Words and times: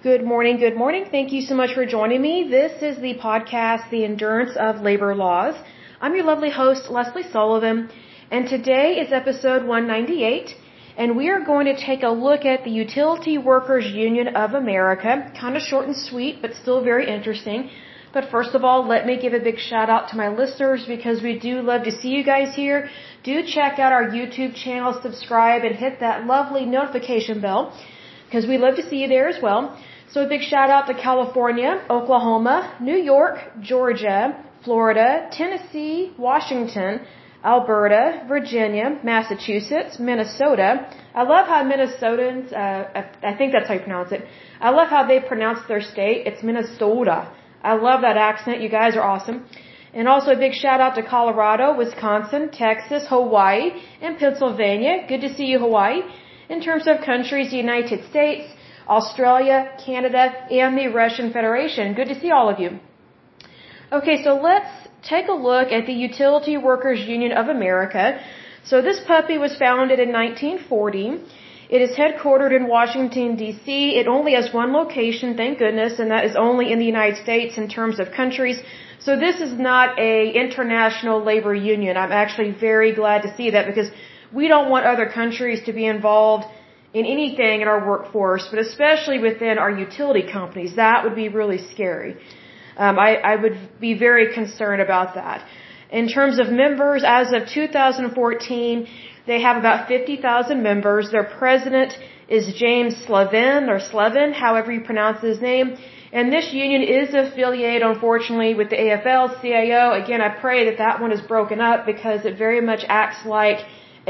Good 0.00 0.22
morning, 0.22 0.58
good 0.58 0.76
morning. 0.76 1.06
Thank 1.10 1.32
you 1.32 1.40
so 1.40 1.56
much 1.56 1.74
for 1.74 1.84
joining 1.84 2.22
me. 2.22 2.46
This 2.48 2.82
is 2.82 2.98
the 2.98 3.14
podcast, 3.14 3.90
The 3.90 4.04
Endurance 4.04 4.56
of 4.56 4.80
Labor 4.80 5.12
Laws. 5.12 5.56
I'm 6.00 6.14
your 6.14 6.24
lovely 6.24 6.50
host, 6.50 6.88
Lesley 6.88 7.24
Sullivan, 7.24 7.90
and 8.30 8.48
today 8.48 9.00
is 9.00 9.12
episode 9.12 9.64
198, 9.64 10.54
and 10.96 11.16
we 11.16 11.30
are 11.30 11.40
going 11.40 11.66
to 11.66 11.76
take 11.76 12.04
a 12.04 12.10
look 12.10 12.44
at 12.44 12.62
the 12.62 12.70
Utility 12.70 13.38
Workers 13.38 13.86
Union 13.86 14.36
of 14.36 14.54
America. 14.54 15.32
Kind 15.36 15.56
of 15.56 15.62
short 15.62 15.86
and 15.88 15.96
sweet, 15.96 16.40
but 16.42 16.54
still 16.54 16.80
very 16.80 17.12
interesting. 17.12 17.68
But 18.12 18.30
first 18.30 18.54
of 18.54 18.62
all, 18.64 18.86
let 18.86 19.04
me 19.04 19.20
give 19.20 19.32
a 19.32 19.40
big 19.40 19.58
shout 19.58 19.90
out 19.90 20.10
to 20.10 20.16
my 20.16 20.28
listeners 20.28 20.84
because 20.86 21.24
we 21.24 21.40
do 21.40 21.60
love 21.60 21.82
to 21.82 21.90
see 21.90 22.10
you 22.10 22.22
guys 22.22 22.54
here. 22.54 22.88
Do 23.24 23.42
check 23.42 23.80
out 23.80 23.90
our 23.90 24.04
YouTube 24.04 24.54
channel, 24.54 25.00
subscribe, 25.02 25.64
and 25.64 25.74
hit 25.74 25.98
that 25.98 26.24
lovely 26.24 26.66
notification 26.66 27.40
bell 27.40 27.76
because 28.28 28.46
we 28.46 28.58
love 28.58 28.76
to 28.76 28.84
see 28.88 28.98
you 29.02 29.08
there 29.08 29.28
as 29.28 29.40
well. 29.42 29.62
So 30.12 30.24
a 30.24 30.28
big 30.28 30.42
shout 30.42 30.70
out 30.70 30.86
to 30.88 30.94
California, 30.94 31.84
Oklahoma, 31.90 32.56
New 32.80 32.96
York, 32.96 33.36
Georgia, 33.60 34.20
Florida, 34.64 35.28
Tennessee, 35.32 36.12
Washington, 36.18 37.00
Alberta, 37.44 38.24
Virginia, 38.28 38.98
Massachusetts, 39.02 39.98
Minnesota. 39.98 40.68
I 41.14 41.22
love 41.22 41.46
how 41.46 41.62
Minnesotans, 41.72 42.52
uh, 42.52 43.02
I 43.30 43.34
think 43.38 43.52
that's 43.52 43.68
how 43.68 43.74
you 43.74 43.80
pronounce 43.80 44.12
it. 44.12 44.24
I 44.60 44.70
love 44.70 44.88
how 44.88 45.06
they 45.06 45.20
pronounce 45.20 45.60
their 45.68 45.80
state. 45.80 46.26
It's 46.26 46.42
Minnesota. 46.42 47.30
I 47.62 47.74
love 47.74 48.00
that 48.02 48.16
accent. 48.16 48.60
You 48.60 48.68
guys 48.68 48.96
are 48.96 49.02
awesome. 49.02 49.46
And 49.94 50.06
also 50.08 50.32
a 50.32 50.36
big 50.36 50.52
shout 50.52 50.80
out 50.80 50.94
to 50.96 51.02
Colorado, 51.02 51.76
Wisconsin, 51.76 52.50
Texas, 52.50 53.04
Hawaii, 53.08 53.70
and 54.02 54.18
Pennsylvania. 54.18 55.06
Good 55.08 55.22
to 55.22 55.34
see 55.34 55.46
you, 55.46 55.58
Hawaii. 55.58 56.02
In 56.48 56.60
terms 56.62 56.86
of 56.86 57.04
countries, 57.04 57.50
the 57.50 57.58
United 57.58 58.08
States, 58.10 58.46
Australia, 58.88 59.70
Canada, 59.84 60.32
and 60.50 60.78
the 60.78 60.88
Russian 60.88 61.32
Federation. 61.32 61.94
Good 61.94 62.08
to 62.08 62.18
see 62.18 62.30
all 62.30 62.48
of 62.48 62.58
you. 62.58 62.70
Okay, 63.92 64.22
so 64.24 64.34
let's 64.34 64.72
take 65.02 65.28
a 65.28 65.38
look 65.50 65.72
at 65.72 65.86
the 65.86 65.92
Utility 65.92 66.56
Workers 66.56 67.00
Union 67.00 67.32
of 67.32 67.48
America. 67.48 68.20
So 68.64 68.80
this 68.82 69.00
puppy 69.00 69.36
was 69.38 69.56
founded 69.56 69.98
in 69.98 70.10
1940. 70.12 71.20
It 71.70 71.82
is 71.82 71.90
headquartered 71.96 72.54
in 72.56 72.66
Washington, 72.66 73.36
D.C. 73.36 73.96
It 74.00 74.06
only 74.08 74.32
has 74.32 74.52
one 74.52 74.72
location, 74.72 75.36
thank 75.36 75.58
goodness, 75.58 75.98
and 75.98 76.10
that 76.10 76.24
is 76.24 76.34
only 76.34 76.72
in 76.72 76.78
the 76.78 76.86
United 76.86 77.22
States 77.22 77.58
in 77.58 77.68
terms 77.68 78.00
of 78.00 78.10
countries. 78.10 78.58
So 79.00 79.18
this 79.18 79.40
is 79.40 79.52
not 79.52 79.98
a 79.98 80.30
international 80.44 81.22
labor 81.22 81.54
union. 81.54 81.98
I'm 81.98 82.12
actually 82.12 82.52
very 82.52 82.94
glad 82.94 83.22
to 83.22 83.36
see 83.36 83.50
that 83.50 83.66
because 83.66 83.90
we 84.32 84.48
don't 84.48 84.70
want 84.70 84.86
other 84.86 85.06
countries 85.06 85.62
to 85.64 85.72
be 85.72 85.86
involved 85.86 86.46
in 86.94 87.04
anything 87.04 87.60
in 87.60 87.68
our 87.68 87.86
workforce, 87.86 88.48
but 88.50 88.58
especially 88.58 89.18
within 89.18 89.58
our 89.58 89.70
utility 89.70 90.24
companies. 90.30 90.76
That 90.76 91.04
would 91.04 91.14
be 91.14 91.28
really 91.28 91.58
scary. 91.72 92.16
Um, 92.76 92.98
I, 92.98 93.16
I 93.16 93.36
would 93.36 93.58
be 93.80 93.94
very 93.94 94.32
concerned 94.32 94.80
about 94.80 95.14
that. 95.14 95.46
In 95.90 96.08
terms 96.08 96.38
of 96.38 96.48
members, 96.50 97.02
as 97.06 97.32
of 97.32 97.48
2014, 97.48 98.88
they 99.26 99.40
have 99.40 99.56
about 99.56 99.88
50,000 99.88 100.62
members. 100.62 101.10
Their 101.10 101.24
president 101.24 101.96
is 102.28 102.54
James 102.54 102.94
Slevin 103.06 103.68
or 103.68 103.80
Slevin, 103.80 104.32
however 104.32 104.72
you 104.72 104.82
pronounce 104.82 105.20
his 105.20 105.40
name. 105.40 105.76
And 106.12 106.32
this 106.32 106.52
union 106.52 106.82
is 106.82 107.14
affiliated, 107.14 107.82
unfortunately, 107.82 108.54
with 108.54 108.70
the 108.70 108.76
AFL-CIO. 108.76 110.02
Again, 110.02 110.22
I 110.22 110.30
pray 110.30 110.66
that 110.66 110.78
that 110.78 111.00
one 111.00 111.12
is 111.12 111.20
broken 111.20 111.60
up 111.60 111.84
because 111.84 112.24
it 112.24 112.38
very 112.38 112.62
much 112.62 112.84
acts 112.88 113.26
like 113.26 113.58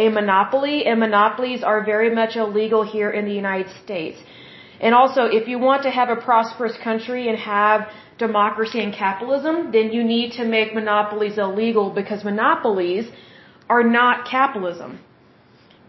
a 0.04 0.08
monopoly, 0.18 0.76
and 0.86 0.98
monopolies 1.06 1.62
are 1.70 1.80
very 1.84 2.10
much 2.20 2.36
illegal 2.36 2.82
here 2.94 3.10
in 3.18 3.24
the 3.30 3.36
United 3.44 3.70
States. 3.84 4.18
And 4.80 4.94
also, 4.94 5.22
if 5.38 5.48
you 5.48 5.58
want 5.58 5.82
to 5.82 5.90
have 5.90 6.08
a 6.08 6.20
prosperous 6.28 6.76
country 6.88 7.28
and 7.30 7.38
have 7.38 7.88
democracy 8.18 8.80
and 8.84 8.92
capitalism, 8.94 9.72
then 9.72 9.86
you 9.96 10.02
need 10.04 10.32
to 10.38 10.44
make 10.44 10.74
monopolies 10.74 11.36
illegal 11.38 11.90
because 11.90 12.22
monopolies 12.24 13.06
are 13.68 13.82
not 13.82 14.28
capitalism. 14.36 15.00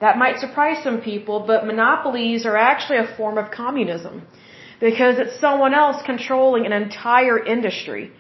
That 0.02 0.18
might 0.18 0.40
surprise 0.40 0.82
some 0.84 1.02
people, 1.02 1.44
but 1.46 1.66
monopolies 1.66 2.46
are 2.46 2.58
actually 2.58 3.00
a 3.00 3.10
form 3.18 3.38
of 3.38 3.52
communism 3.52 4.26
because 4.80 5.20
it's 5.20 5.40
someone 5.40 5.74
else 5.74 6.02
controlling 6.06 6.66
an 6.66 6.72
entire 6.72 7.38
industry. 7.38 8.12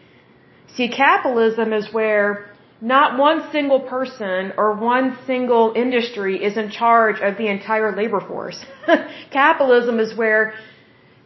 See, 0.75 0.89
capitalism 0.89 1.73
is 1.73 1.91
where 1.93 2.48
not 2.81 3.19
one 3.19 3.51
single 3.51 3.81
person 3.81 4.53
or 4.57 4.73
one 4.73 5.17
single 5.27 5.73
industry 5.75 6.41
is 6.41 6.57
in 6.57 6.69
charge 6.71 7.19
of 7.19 7.37
the 7.37 7.47
entire 7.47 7.93
labor 7.95 8.21
force. 8.21 8.65
Capitalism 9.31 9.99
is 9.99 10.15
where, 10.15 10.53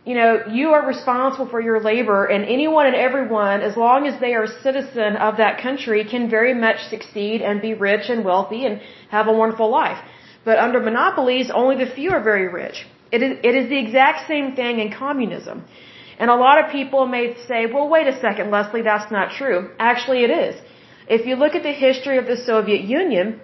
you 0.03 0.15
know, 0.15 0.43
you 0.51 0.69
are 0.69 0.85
responsible 0.87 1.47
for 1.47 1.61
your 1.61 1.79
labor 1.79 2.25
and 2.25 2.43
anyone 2.45 2.87
and 2.87 2.95
everyone, 2.95 3.61
as 3.61 3.77
long 3.77 4.07
as 4.07 4.19
they 4.19 4.33
are 4.33 4.43
a 4.43 4.61
citizen 4.61 5.15
of 5.15 5.37
that 5.37 5.61
country, 5.61 6.03
can 6.03 6.27
very 6.27 6.55
much 6.55 6.79
succeed 6.89 7.41
and 7.41 7.61
be 7.61 7.75
rich 7.75 8.09
and 8.09 8.25
wealthy 8.25 8.65
and 8.65 8.81
have 9.09 9.27
a 9.27 9.33
wonderful 9.33 9.69
life. 9.69 10.03
But 10.43 10.57
under 10.57 10.79
monopolies, 10.79 11.51
only 11.53 11.85
the 11.85 11.89
few 11.91 12.09
are 12.11 12.23
very 12.23 12.47
rich. 12.47 12.85
It 13.11 13.21
is, 13.21 13.37
it 13.43 13.55
is 13.55 13.69
the 13.69 13.77
exact 13.77 14.27
same 14.27 14.55
thing 14.55 14.79
in 14.79 14.91
communism. 14.91 15.63
And 16.17 16.31
a 16.31 16.35
lot 16.35 16.63
of 16.63 16.71
people 16.71 17.05
may 17.05 17.35
say, 17.47 17.67
well, 17.67 17.87
wait 17.89 18.07
a 18.07 18.19
second, 18.19 18.49
Lesley, 18.49 18.81
that's 18.81 19.11
not 19.11 19.31
true. 19.31 19.69
Actually, 19.77 20.23
it 20.23 20.31
is. 20.31 20.55
If 21.07 21.25
you 21.25 21.35
look 21.35 21.55
at 21.55 21.63
the 21.63 21.71
history 21.71 22.17
of 22.17 22.25
the 22.25 22.37
Soviet 22.37 22.81
Union, 22.81 23.41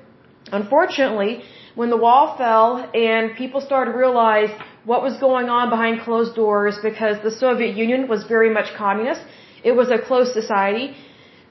unfortunately, 0.52 1.44
when 1.75 1.90
the 1.90 1.97
wall 1.97 2.38
fell 2.38 2.90
and 2.94 3.36
people 3.36 3.59
started 3.62 3.92
to 3.92 3.97
realize 3.97 4.50
what 4.86 5.02
was 5.02 5.18
going 5.18 5.50
on 5.50 5.70
behind 5.70 6.02
closed 6.02 6.36
doors 6.36 6.78
because 6.81 7.22
the 7.22 7.31
Soviet 7.31 7.75
Union 7.75 8.08
was 8.08 8.24
very 8.25 8.52
much 8.53 8.74
communist, 8.75 9.22
it 9.64 9.74
was 9.74 9.90
a 9.90 10.00
closed 10.00 10.34
society. 10.34 10.96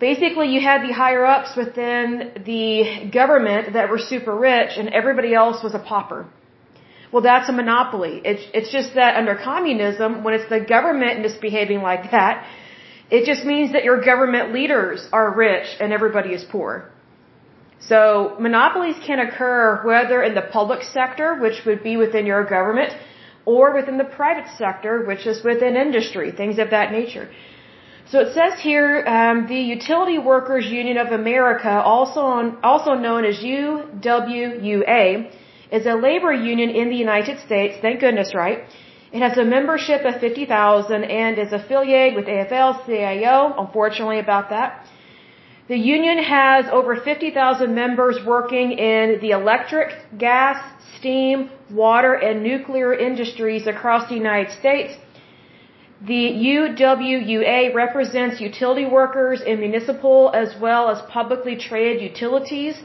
Basically, 0.00 0.48
you 0.54 0.60
had 0.60 0.82
the 0.82 0.92
higher 0.92 1.24
ups 1.26 1.56
within 1.56 2.42
the 2.46 3.10
government 3.12 3.74
that 3.74 3.90
were 3.90 3.98
super 3.98 4.34
rich 4.34 4.78
and 4.78 4.88
everybody 4.88 5.34
else 5.34 5.62
was 5.62 5.74
a 5.74 5.78
pauper. 5.78 6.26
Well, 7.12 7.22
that's 7.22 7.48
a 7.48 7.52
monopoly. 7.52 8.20
It's, 8.24 8.42
it's 8.54 8.70
just 8.70 8.94
that 8.94 9.16
under 9.16 9.34
communism, 9.34 10.24
when 10.24 10.34
it's 10.34 10.48
the 10.48 10.60
government 10.60 11.20
misbehaving 11.20 11.80
like 11.80 12.10
that, 12.10 12.46
it 13.10 13.24
just 13.24 13.44
means 13.44 13.72
that 13.72 13.84
your 13.84 14.00
government 14.02 14.52
leaders 14.52 15.08
are 15.12 15.30
rich 15.34 15.68
and 15.80 15.92
everybody 15.92 16.30
is 16.30 16.44
poor. 16.44 16.90
So 17.80 18.36
monopolies 18.38 18.96
can 19.06 19.18
occur 19.20 19.80
whether 19.84 20.22
in 20.22 20.34
the 20.34 20.42
public 20.42 20.82
sector, 20.82 21.36
which 21.36 21.64
would 21.64 21.82
be 21.82 21.96
within 21.96 22.26
your 22.26 22.44
government, 22.44 22.92
or 23.46 23.72
within 23.72 23.96
the 23.96 24.10
private 24.20 24.48
sector, 24.58 25.04
which 25.06 25.26
is 25.26 25.42
within 25.42 25.76
industry, 25.76 26.32
things 26.32 26.58
of 26.58 26.70
that 26.70 26.92
nature. 26.92 27.30
So 28.10 28.20
it 28.20 28.34
says 28.34 28.58
here, 28.60 29.06
um, 29.06 29.46
the 29.46 29.62
Utility 29.76 30.18
Workers 30.18 30.66
Union 30.66 30.96
of 30.96 31.08
America, 31.12 31.70
also 31.94 32.20
on, 32.20 32.58
also 32.62 32.94
known 32.94 33.24
as 33.24 33.36
UWUA, 33.38 35.06
is 35.70 35.86
a 35.86 35.94
labor 35.94 36.32
union 36.32 36.70
in 36.70 36.88
the 36.88 36.96
United 36.96 37.38
States. 37.40 37.76
Thank 37.82 38.00
goodness, 38.00 38.34
right? 38.34 38.64
It 39.10 39.20
has 39.22 39.38
a 39.38 39.44
membership 39.44 40.04
of 40.04 40.20
50,000 40.20 41.04
and 41.04 41.38
is 41.38 41.52
affiliated 41.52 42.14
with 42.16 42.26
AFL-CIO, 42.26 43.54
unfortunately 43.56 44.18
about 44.18 44.50
that. 44.50 44.86
The 45.68 45.78
union 45.78 46.18
has 46.18 46.66
over 46.70 46.96
50,000 46.96 47.74
members 47.74 48.18
working 48.24 48.72
in 48.72 49.18
the 49.20 49.30
electric, 49.30 49.88
gas, 50.18 50.56
steam, 50.98 51.50
water, 51.70 52.14
and 52.14 52.42
nuclear 52.42 52.92
industries 52.94 53.66
across 53.66 54.08
the 54.08 54.14
United 54.14 54.50
States. 54.52 54.94
The 56.02 56.24
UWUA 56.54 57.74
represents 57.74 58.40
utility 58.40 58.86
workers 58.86 59.40
in 59.42 59.58
municipal 59.58 60.30
as 60.34 60.54
well 60.60 60.88
as 60.90 61.02
publicly 61.10 61.56
traded 61.56 62.00
utilities. 62.02 62.76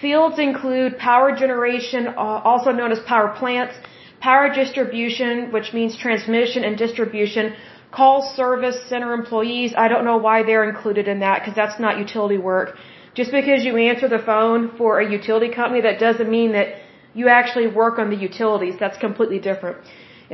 Fields 0.00 0.38
include 0.38 0.98
power 0.98 1.30
generation, 1.36 2.08
uh, 2.08 2.50
also 2.50 2.72
known 2.72 2.90
as 2.92 2.98
power 3.00 3.28
plants, 3.28 3.74
Power 4.30 4.48
distribution, 4.62 5.52
which 5.54 5.68
means 5.76 5.92
transmission 6.06 6.64
and 6.66 6.74
distribution, 6.78 7.44
call 7.98 8.16
service 8.40 8.78
center 8.90 9.10
employees, 9.20 9.74
I 9.84 9.86
don't 9.92 10.06
know 10.10 10.16
why 10.26 10.36
they're 10.48 10.68
included 10.72 11.06
in 11.12 11.18
that 11.24 11.36
because 11.40 11.56
that's 11.60 11.78
not 11.84 11.98
utility 11.98 12.38
work. 12.52 12.68
Just 13.18 13.30
because 13.38 13.60
you 13.66 13.76
answer 13.90 14.08
the 14.08 14.22
phone 14.30 14.60
for 14.78 14.90
a 15.02 15.06
utility 15.18 15.50
company, 15.58 15.82
that 15.88 15.98
doesn't 16.06 16.30
mean 16.38 16.52
that 16.52 16.68
you 17.12 17.28
actually 17.28 17.68
work 17.82 17.98
on 17.98 18.08
the 18.14 18.20
utilities. 18.28 18.74
That's 18.80 18.98
completely 19.06 19.40
different. 19.50 19.76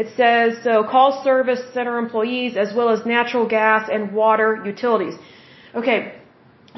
It 0.02 0.08
says, 0.20 0.48
so 0.62 0.84
call 0.94 1.08
service 1.24 1.62
center 1.74 1.98
employees 1.98 2.56
as 2.56 2.72
well 2.78 2.88
as 2.90 3.04
natural 3.04 3.46
gas 3.58 3.90
and 3.92 4.12
water 4.22 4.48
utilities. 4.72 5.16
Okay, 5.74 6.00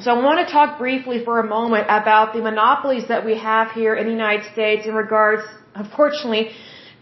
so 0.01 0.07
I 0.15 0.17
want 0.29 0.39
to 0.45 0.51
talk 0.51 0.79
briefly 0.79 1.19
for 1.27 1.39
a 1.41 1.47
moment 1.47 1.85
about 2.01 2.33
the 2.33 2.41
monopolies 2.41 3.07
that 3.09 3.23
we 3.31 3.37
have 3.37 3.71
here 3.81 3.95
in 3.95 4.07
the 4.07 4.17
United 4.23 4.45
States 4.55 4.87
in 4.87 4.95
regards, 4.95 5.43
unfortunately, 5.75 6.45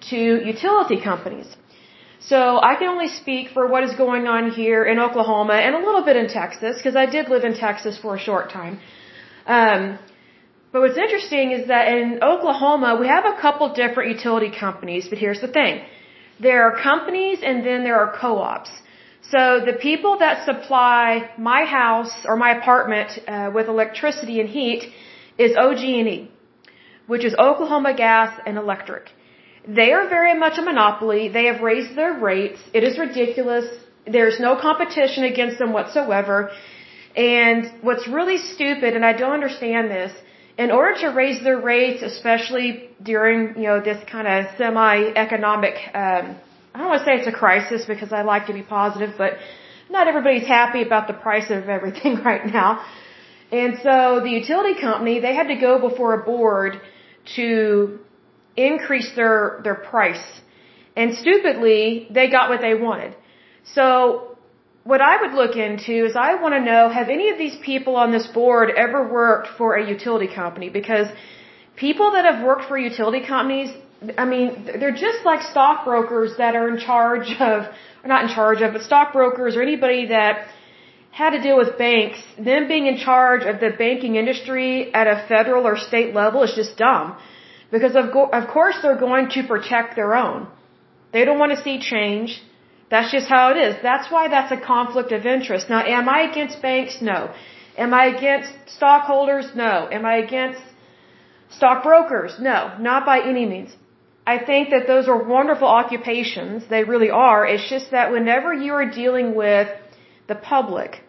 to 0.09 0.17
utility 0.53 1.01
companies. 1.01 1.57
So 2.21 2.61
I 2.63 2.77
can 2.77 2.89
only 2.89 3.09
speak 3.09 3.49
for 3.51 3.67
what 3.67 3.83
is 3.83 3.95
going 3.95 4.27
on 4.27 4.51
here 4.51 4.85
in 4.85 4.99
Oklahoma 4.99 5.55
and 5.55 5.75
a 5.75 5.79
little 5.79 6.05
bit 6.05 6.17
in 6.17 6.29
Texas 6.29 6.77
because 6.77 6.95
I 6.95 7.07
did 7.07 7.29
live 7.29 7.45
in 7.45 7.55
Texas 7.55 7.99
for 7.99 8.15
a 8.15 8.19
short 8.19 8.51
time. 8.51 8.79
Um, 9.47 9.99
but 10.73 10.83
what's 10.83 10.99
interesting 10.99 11.53
is 11.53 11.69
that 11.69 11.89
in 11.89 12.23
Oklahoma 12.23 12.99
we 13.01 13.09
have 13.09 13.25
a 13.25 13.37
couple 13.41 13.73
different 13.73 14.11
utility 14.11 14.51
companies, 14.51 15.09
but 15.09 15.19
here's 15.19 15.41
the 15.41 15.49
thing. 15.49 15.81
There 16.39 16.63
are 16.67 16.81
companies 16.81 17.39
and 17.43 17.67
then 17.67 17.85
there 17.85 17.99
are 17.99 18.17
co-ops. 18.17 18.71
So 19.31 19.61
the 19.65 19.75
people 19.89 20.19
that 20.19 20.45
supply 20.45 21.31
my 21.39 21.65
house 21.65 22.15
or 22.25 22.37
my 22.37 22.53
apartment 22.59 23.19
uh, 23.27 23.51
with 23.55 23.69
electricity 23.69 24.41
and 24.41 24.49
heat 24.49 24.93
is 25.39 25.57
OG&E, 25.57 26.31
which 27.07 27.25
is 27.25 27.35
Oklahoma 27.35 27.95
Gas 27.95 28.39
and 28.47 28.57
Electric. 28.59 29.05
They 29.67 29.93
are 29.93 30.09
very 30.09 30.39
much 30.39 30.59
a 30.59 30.63
monopoly. 30.63 31.29
They 31.29 31.47
have 31.47 31.61
raised 31.61 31.95
their 31.97 32.15
rates. 32.15 32.61
It 32.73 32.83
is 32.83 32.99
ridiculous. 32.99 33.67
There's 34.07 34.41
no 34.41 34.57
competition 34.57 35.25
against 35.25 35.59
them 35.59 35.73
whatsoever. 35.73 36.51
And 37.15 37.71
what's 37.83 38.07
really 38.09 38.39
stupid, 38.39 38.95
and 38.95 39.05
I 39.05 39.13
don't 39.13 39.33
understand 39.33 39.91
this, 39.91 40.13
in 40.57 40.71
order 40.71 40.95
to 41.01 41.09
raise 41.09 41.43
their 41.43 41.61
rates, 41.61 42.03
especially 42.03 42.91
during, 43.03 43.57
you 43.57 43.69
know, 43.69 43.81
this 43.81 44.03
kind 44.11 44.27
of 44.29 44.47
semi-economic, 44.59 45.75
um, 45.95 46.37
I 46.75 46.79
don't 46.79 46.89
want 46.89 47.01
to 47.01 47.05
say 47.05 47.15
it's 47.19 47.27
a 47.27 47.33
crisis 47.33 47.85
because 47.87 48.13
I 48.13 48.23
like 48.23 48.47
to 48.47 48.53
be 48.53 48.63
positive, 48.63 49.15
but 49.17 49.39
not 49.89 50.07
everybody's 50.07 50.47
happy 50.47 50.83
about 50.83 51.09
the 51.09 51.15
price 51.15 51.51
of 51.51 51.69
everything 51.69 52.23
right 52.31 52.47
now. 52.47 52.85
And 53.51 53.79
so 53.83 54.21
the 54.23 54.31
utility 54.31 54.81
company, 54.81 55.19
they 55.19 55.35
had 55.35 55.49
to 55.49 55.57
go 55.57 55.81
before 55.89 56.15
a 56.15 56.25
board 56.25 56.81
to 57.37 57.99
increase 58.67 59.11
their, 59.15 59.61
their 59.65 59.75
price. 59.75 60.25
And 60.97 61.15
stupidly, 61.15 62.09
they 62.11 62.29
got 62.29 62.51
what 62.51 62.61
they 62.61 62.75
wanted. 62.75 63.17
So 63.75 64.37
what 64.85 65.01
I 65.01 65.15
would 65.23 65.35
look 65.41 65.57
into 65.57 65.95
is 66.07 66.17
I 66.17 66.35
want 66.43 66.55
to 66.55 66.61
know, 66.61 66.89
have 66.89 67.09
any 67.09 67.29
of 67.31 67.39
these 67.39 67.57
people 67.71 67.97
on 67.97 68.11
this 68.13 68.27
board 68.27 68.71
ever 68.77 69.01
worked 69.21 69.49
for 69.59 69.77
a 69.77 69.89
utility 69.89 70.29
company? 70.43 70.69
Because 70.71 71.07
people 71.77 72.13
that 72.13 72.25
have 72.25 72.45
worked 72.45 72.65
for 72.69 72.79
utility 72.79 73.23
companies, 73.27 73.71
I 74.17 74.25
mean, 74.25 74.47
they're 74.65 75.01
just 75.09 75.25
like 75.25 75.43
stockbrokers 75.43 76.37
that 76.39 76.55
are 76.57 76.69
in 76.69 76.79
charge 76.79 77.29
of, 77.39 77.67
or 78.03 78.09
not 78.15 78.25
in 78.25 78.31
charge 78.39 78.63
of, 78.63 78.73
but 78.73 78.83
stockbrokers 78.83 79.57
or 79.57 79.63
anybody 79.63 80.07
that 80.07 80.49
had 81.11 81.31
to 81.31 81.41
deal 81.43 81.59
with 81.59 81.77
banks, 81.77 82.19
them 82.39 82.69
being 82.69 82.87
in 82.87 82.97
charge 82.97 83.43
of 83.43 83.61
the 83.61 83.71
banking 83.77 84.17
industry 84.17 84.95
at 84.95 85.07
a 85.07 85.27
federal 85.29 85.67
or 85.67 85.77
state 85.77 86.15
level 86.15 86.43
is 86.43 86.55
just 86.55 86.77
dumb. 86.77 87.17
Because 87.71 87.95
of, 87.95 88.13
go- 88.13 88.31
of 88.41 88.49
course 88.49 88.77
they're 88.83 88.99
going 89.09 89.29
to 89.31 89.43
protect 89.47 89.97
their 89.97 90.15
own. 90.15 90.49
They 91.13 91.25
don't 91.25 91.39
want 91.39 91.53
to 91.57 91.63
see 91.63 91.81
change. 91.81 92.43
That's 92.91 93.11
just 93.13 93.29
how 93.29 93.51
it 93.53 93.57
is. 93.57 93.77
That's 93.83 94.11
why 94.11 94.29
that's 94.29 94.53
a 94.53 94.61
conflict 94.61 95.13
of 95.13 95.25
interest. 95.25 95.71
Now, 95.71 95.83
am 95.85 96.09
I 96.09 96.23
against 96.31 96.61
banks? 96.61 97.01
No. 97.01 97.33
Am 97.79 97.95
I 97.95 98.07
against 98.07 98.53
stockholders? 98.77 99.47
No. 99.55 99.89
Am 99.91 100.05
I 100.05 100.17
against 100.17 100.61
stockbrokers? 101.51 102.33
No. 102.41 102.75
Not 102.81 103.07
by 103.07 103.21
any 103.21 103.47
means. 103.47 103.71
I 104.27 104.39
think 104.39 104.71
that 104.71 104.87
those 104.87 105.07
are 105.09 105.21
wonderful 105.23 105.69
occupations. 105.69 106.65
They 106.69 106.85
really 106.85 107.11
are. 107.11 107.47
It's 107.47 107.69
just 107.69 107.93
that 107.93 108.13
whenever 108.13 108.53
you 108.53 108.73
are 108.75 108.89
dealing 109.03 109.35
with 109.35 109.69
the 110.29 110.35
public 110.35 111.01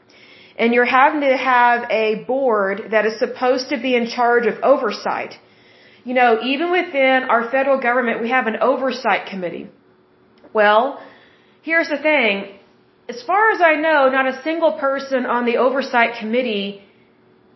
and 0.57 0.73
you're 0.73 0.85
having 1.01 1.21
to 1.21 1.35
have 1.35 1.89
a 1.89 2.23
board 2.33 2.77
that 2.91 3.05
is 3.05 3.19
supposed 3.19 3.69
to 3.69 3.77
be 3.85 3.95
in 3.95 4.07
charge 4.07 4.45
of 4.45 4.55
oversight, 4.63 5.33
you 6.03 6.13
know, 6.13 6.39
even 6.43 6.71
within 6.71 7.23
our 7.23 7.49
federal 7.51 7.79
government, 7.79 8.21
we 8.21 8.29
have 8.29 8.47
an 8.47 8.57
oversight 8.61 9.27
committee. 9.27 9.69
Well, 10.53 11.01
here's 11.61 11.89
the 11.89 11.97
thing. 11.97 12.57
As 13.07 13.21
far 13.23 13.51
as 13.51 13.61
I 13.61 13.75
know, 13.75 14.09
not 14.09 14.27
a 14.27 14.41
single 14.41 14.73
person 14.73 15.25
on 15.25 15.45
the 15.45 15.57
oversight 15.57 16.17
committee 16.19 16.81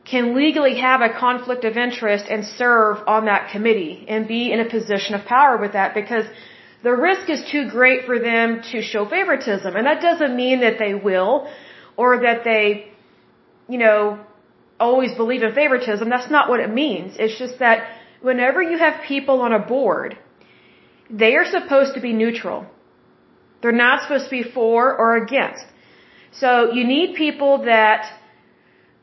can 0.05 0.35
legally 0.35 0.77
have 0.79 1.01
a 1.01 1.09
conflict 1.09 1.63
of 1.65 1.77
interest 1.77 2.25
and 2.29 2.45
serve 2.45 2.97
on 3.07 3.25
that 3.25 3.51
committee 3.51 4.05
and 4.07 4.27
be 4.27 4.51
in 4.51 4.59
a 4.59 4.69
position 4.69 5.15
of 5.15 5.25
power 5.25 5.57
with 5.57 5.73
that 5.73 5.95
because 5.95 6.25
the 6.83 6.91
risk 6.91 7.29
is 7.29 7.43
too 7.51 7.67
great 7.69 8.05
for 8.05 8.19
them 8.19 8.61
to 8.71 8.81
show 8.83 9.07
favoritism. 9.09 9.75
And 9.75 9.87
that 9.87 10.01
doesn't 10.01 10.35
mean 10.35 10.59
that 10.59 10.77
they 10.77 10.93
will 10.93 11.49
or 11.97 12.19
that 12.21 12.43
they, 12.43 12.91
you 13.67 13.79
know, 13.79 14.19
always 14.79 15.15
believe 15.15 15.41
in 15.41 15.53
favoritism. 15.55 16.07
That's 16.09 16.29
not 16.29 16.49
what 16.49 16.59
it 16.59 16.71
means. 16.71 17.15
It's 17.17 17.39
just 17.39 17.57
that 17.59 17.94
whenever 18.27 18.61
you 18.71 18.77
have 18.85 18.95
people 19.13 19.37
on 19.47 19.51
a 19.53 19.63
board, 19.75 20.17
they 21.21 21.33
are 21.39 21.47
supposed 21.57 21.93
to 21.97 22.01
be 22.07 22.11
neutral. 22.23 22.59
They're 23.61 23.79
not 23.87 24.01
supposed 24.03 24.25
to 24.29 24.35
be 24.39 24.45
for 24.57 24.79
or 25.01 25.09
against. 25.23 25.65
So 26.41 26.49
you 26.77 26.83
need 26.95 27.15
people 27.15 27.53
that 27.73 28.01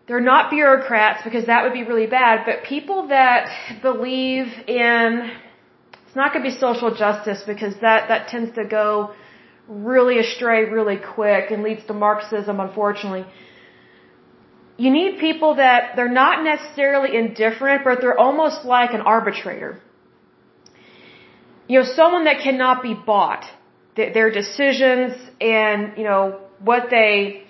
they're 0.07 0.27
not 0.35 0.51
bureaucrats 0.51 1.21
because 1.27 1.47
that 1.47 1.63
would 1.65 1.77
be 1.81 1.85
really 1.85 2.09
bad, 2.21 2.45
but 2.49 2.65
people 2.75 3.01
that 3.17 3.45
believe 3.81 4.49
in 4.67 5.31
it's 6.07 6.17
not 6.23 6.33
going 6.33 6.45
to 6.45 6.51
be 6.53 6.57
social 6.69 6.91
justice 7.05 7.41
because 7.53 7.75
that 7.87 8.09
that 8.09 8.23
tends 8.33 8.51
to 8.61 8.65
go 8.81 9.15
really 9.69 10.19
astray 10.25 10.61
really 10.79 10.99
quick 11.15 11.45
and 11.53 11.63
leads 11.63 11.85
to 11.91 11.95
Marxism 11.95 12.61
unfortunately 12.69 13.25
you 14.77 14.91
need 14.91 15.19
people 15.19 15.57
that 15.57 15.97
they're 15.97 16.17
not 16.25 16.43
necessarily 16.45 17.17
indifferent, 17.17 17.85
but 17.85 18.01
they're 18.01 18.19
almost 18.19 18.65
like 18.65 18.93
an 18.95 19.01
arbitrator. 19.01 19.81
You 21.69 21.81
know, 21.81 21.85
someone 21.85 22.25
that 22.25 22.41
cannot 22.43 22.83
be 22.83 22.95
bought. 22.95 23.45
Their 23.95 24.31
decisions 24.31 25.13
and, 25.39 25.99
you 25.99 26.05
know, 26.05 26.41
what 26.61 26.89
they, 26.89 27.45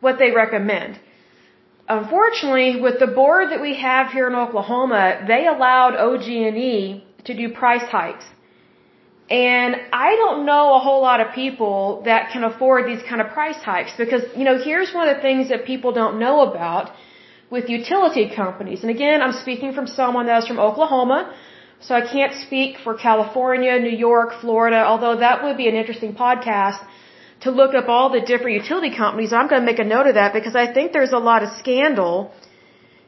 what 0.00 0.18
they 0.18 0.32
recommend. 0.32 0.98
Unfortunately, 1.88 2.80
with 2.80 2.98
the 2.98 3.06
board 3.06 3.50
that 3.52 3.60
we 3.60 3.76
have 3.76 4.10
here 4.10 4.26
in 4.26 4.34
Oklahoma, 4.34 5.24
they 5.28 5.46
allowed 5.46 5.94
OG&E 5.94 7.04
to 7.26 7.34
do 7.34 7.52
price 7.52 7.82
hikes. 7.82 8.24
And 9.30 9.76
I 9.92 10.16
don't 10.16 10.44
know 10.44 10.74
a 10.74 10.78
whole 10.78 11.00
lot 11.00 11.20
of 11.20 11.34
people 11.34 12.02
that 12.04 12.30
can 12.30 12.44
afford 12.44 12.86
these 12.86 13.02
kind 13.08 13.20
of 13.22 13.28
price 13.30 13.56
hikes 13.56 13.92
because, 13.96 14.22
you 14.36 14.44
know, 14.44 14.58
here's 14.62 14.92
one 14.92 15.08
of 15.08 15.16
the 15.16 15.22
things 15.22 15.48
that 15.48 15.64
people 15.64 15.92
don't 15.92 16.18
know 16.18 16.42
about 16.42 16.92
with 17.50 17.70
utility 17.70 18.30
companies. 18.34 18.82
And 18.82 18.90
again, 18.90 19.22
I'm 19.22 19.32
speaking 19.32 19.72
from 19.72 19.86
someone 19.86 20.26
that's 20.26 20.46
from 20.46 20.58
Oklahoma, 20.58 21.34
so 21.80 21.94
I 21.94 22.02
can't 22.02 22.34
speak 22.46 22.76
for 22.84 22.94
California, 22.94 23.78
New 23.78 23.96
York, 24.08 24.40
Florida, 24.42 24.84
although 24.84 25.16
that 25.16 25.42
would 25.42 25.56
be 25.56 25.68
an 25.68 25.74
interesting 25.74 26.14
podcast 26.14 26.80
to 27.40 27.50
look 27.50 27.74
up 27.74 27.88
all 27.88 28.10
the 28.10 28.20
different 28.20 28.56
utility 28.62 28.94
companies. 28.94 29.32
I'm 29.32 29.48
going 29.48 29.62
to 29.62 29.66
make 29.66 29.78
a 29.78 29.84
note 29.84 30.06
of 30.06 30.14
that 30.14 30.32
because 30.32 30.54
I 30.54 30.72
think 30.72 30.92
there's 30.92 31.12
a 31.12 31.18
lot 31.30 31.42
of 31.42 31.50
scandal 31.58 32.32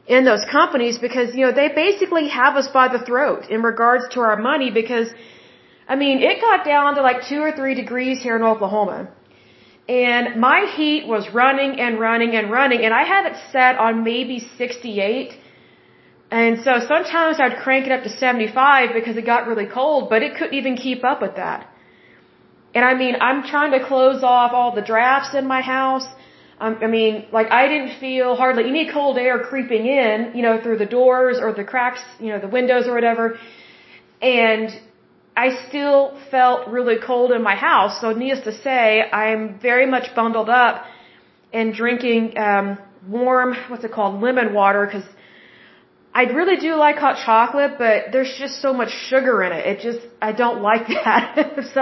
in 0.07 0.25
those 0.25 0.45
companies 0.45 0.97
because, 0.97 1.35
you 1.35 1.45
know, 1.45 1.51
they 1.51 1.69
basically 1.69 2.27
have 2.29 2.55
us 2.55 2.67
by 2.67 2.87
the 2.87 2.99
throat 2.99 3.49
in 3.49 3.61
regards 3.61 4.07
to 4.13 4.21
our 4.21 4.37
money 4.37 4.69
because 4.71 5.09
I 5.87 5.95
mean, 5.95 6.19
it 6.21 6.41
got 6.41 6.65
down 6.65 6.95
to 6.95 7.01
like 7.01 7.27
two 7.29 7.41
or 7.41 7.51
three 7.51 7.75
degrees 7.75 8.21
here 8.21 8.35
in 8.35 8.43
Oklahoma. 8.43 9.09
And 9.87 10.41
my 10.41 10.59
heat 10.75 11.07
was 11.07 11.29
running 11.33 11.79
and 11.79 11.97
running 11.97 12.35
and 12.35 12.51
running, 12.51 12.83
and 12.83 12.93
I 12.93 13.03
had 13.03 13.25
it 13.25 13.37
set 13.53 13.77
on 13.77 14.03
maybe 14.03 14.39
68. 14.57 15.33
And 16.29 16.61
so 16.65 16.79
sometimes 16.85 17.39
I'd 17.39 17.57
crank 17.63 17.85
it 17.85 17.93
up 17.93 18.03
to 18.03 18.09
75 18.09 18.89
because 18.93 19.15
it 19.15 19.25
got 19.25 19.47
really 19.47 19.65
cold, 19.65 20.09
but 20.09 20.23
it 20.23 20.35
couldn't 20.35 20.55
even 20.55 20.75
keep 20.75 21.05
up 21.05 21.21
with 21.21 21.37
that. 21.37 21.69
And 22.75 22.83
I 22.83 22.95
mean, 22.95 23.15
I'm 23.21 23.43
trying 23.43 23.71
to 23.71 23.85
close 23.85 24.23
off 24.23 24.51
all 24.51 24.75
the 24.75 24.81
drafts 24.81 25.33
in 25.33 25.47
my 25.47 25.61
house. 25.61 26.05
Um, 26.59 26.79
I 26.81 26.87
mean, 26.87 27.27
like 27.31 27.49
I 27.49 27.67
didn't 27.69 27.97
feel 27.99 28.35
hardly 28.35 28.65
any 28.67 28.91
cold 28.91 29.17
air 29.17 29.39
creeping 29.39 29.85
in, 29.85 30.31
you 30.35 30.41
know, 30.41 30.59
through 30.61 30.79
the 30.79 30.85
doors 30.85 31.37
or 31.39 31.53
the 31.53 31.63
cracks, 31.63 32.01
you 32.19 32.29
know, 32.29 32.39
the 32.39 32.47
windows 32.47 32.87
or 32.87 32.93
whatever. 32.93 33.39
And 34.21 34.69
I 35.37 35.67
still 35.67 36.19
felt 36.31 36.67
really 36.67 36.97
cold 37.09 37.31
in 37.31 37.43
my 37.43 37.55
house. 37.55 38.01
So 38.01 38.11
needless 38.11 38.43
to 38.45 38.53
say, 38.67 39.03
I'm 39.23 39.59
very 39.59 39.85
much 39.85 40.15
bundled 40.15 40.49
up 40.49 40.85
and 41.53 41.75
drinking 41.81 42.37
um, 42.37 42.79
warm, 43.07 43.55
what's 43.69 43.83
it 43.83 43.91
called, 43.91 44.19
lemon 44.21 44.53
water 44.53 44.85
because 44.87 45.07
I 46.19 46.23
really 46.39 46.57
do 46.57 46.71
like 46.75 46.95
hot 46.97 47.17
chocolate, 47.23 47.73
but 47.77 48.11
there's 48.11 48.33
just 48.39 48.55
so 48.65 48.73
much 48.73 48.91
sugar 49.09 49.43
in 49.43 49.51
it. 49.57 49.63
It 49.71 49.77
just 49.81 49.99
I 50.19 50.31
don't 50.31 50.61
like 50.63 50.87
that. 51.05 51.35
so, 51.75 51.81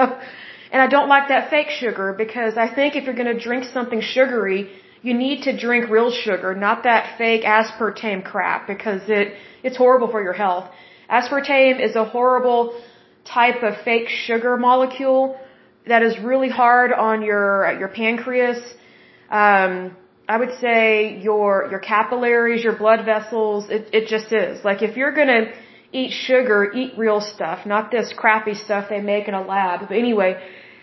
and 0.73 0.81
I 0.85 0.87
don't 0.87 1.07
like 1.07 1.29
that 1.29 1.49
fake 1.49 1.69
sugar 1.69 2.13
because 2.25 2.57
I 2.57 2.67
think 2.77 2.97
if 2.97 3.05
you're 3.05 3.19
going 3.23 3.33
to 3.37 3.41
drink 3.49 3.63
something 3.77 4.01
sugary, 4.01 4.69
you 5.01 5.13
need 5.13 5.43
to 5.43 5.57
drink 5.65 5.89
real 5.89 6.11
sugar, 6.11 6.53
not 6.53 6.83
that 6.83 7.17
fake 7.17 7.43
aspartame 7.43 8.21
crap 8.31 8.67
because 8.67 9.03
it 9.07 9.35
it's 9.63 9.77
horrible 9.77 10.09
for 10.09 10.21
your 10.21 10.33
health. 10.33 10.65
Aspartame 11.09 11.79
is 11.87 11.95
a 11.95 12.03
horrible 12.03 12.61
type 13.25 13.63
of 13.63 13.73
fake 13.83 14.07
sugar 14.07 14.57
molecule 14.57 15.37
that 15.87 16.01
is 16.01 16.17
really 16.19 16.49
hard 16.49 16.91
on 16.91 17.21
your 17.21 17.77
your 17.79 17.89
pancreas. 17.89 18.59
Um, 19.29 19.95
I 20.27 20.37
would 20.37 20.53
say 20.59 21.19
your 21.21 21.67
your 21.69 21.79
capillaries, 21.79 22.63
your 22.63 22.75
blood 22.75 23.05
vessels. 23.05 23.69
It 23.69 23.89
it 23.93 24.07
just 24.07 24.31
is 24.31 24.63
like 24.63 24.81
if 24.81 24.97
you're 24.97 25.13
gonna 25.13 25.51
eat 25.91 26.11
sugar, 26.11 26.71
eat 26.73 26.93
real 26.97 27.21
stuff, 27.21 27.65
not 27.65 27.91
this 27.91 28.13
crappy 28.15 28.53
stuff 28.53 28.89
they 28.89 29.01
make 29.01 29.27
in 29.27 29.33
a 29.33 29.41
lab. 29.41 29.87
But 29.87 29.97
anyway, 29.97 30.31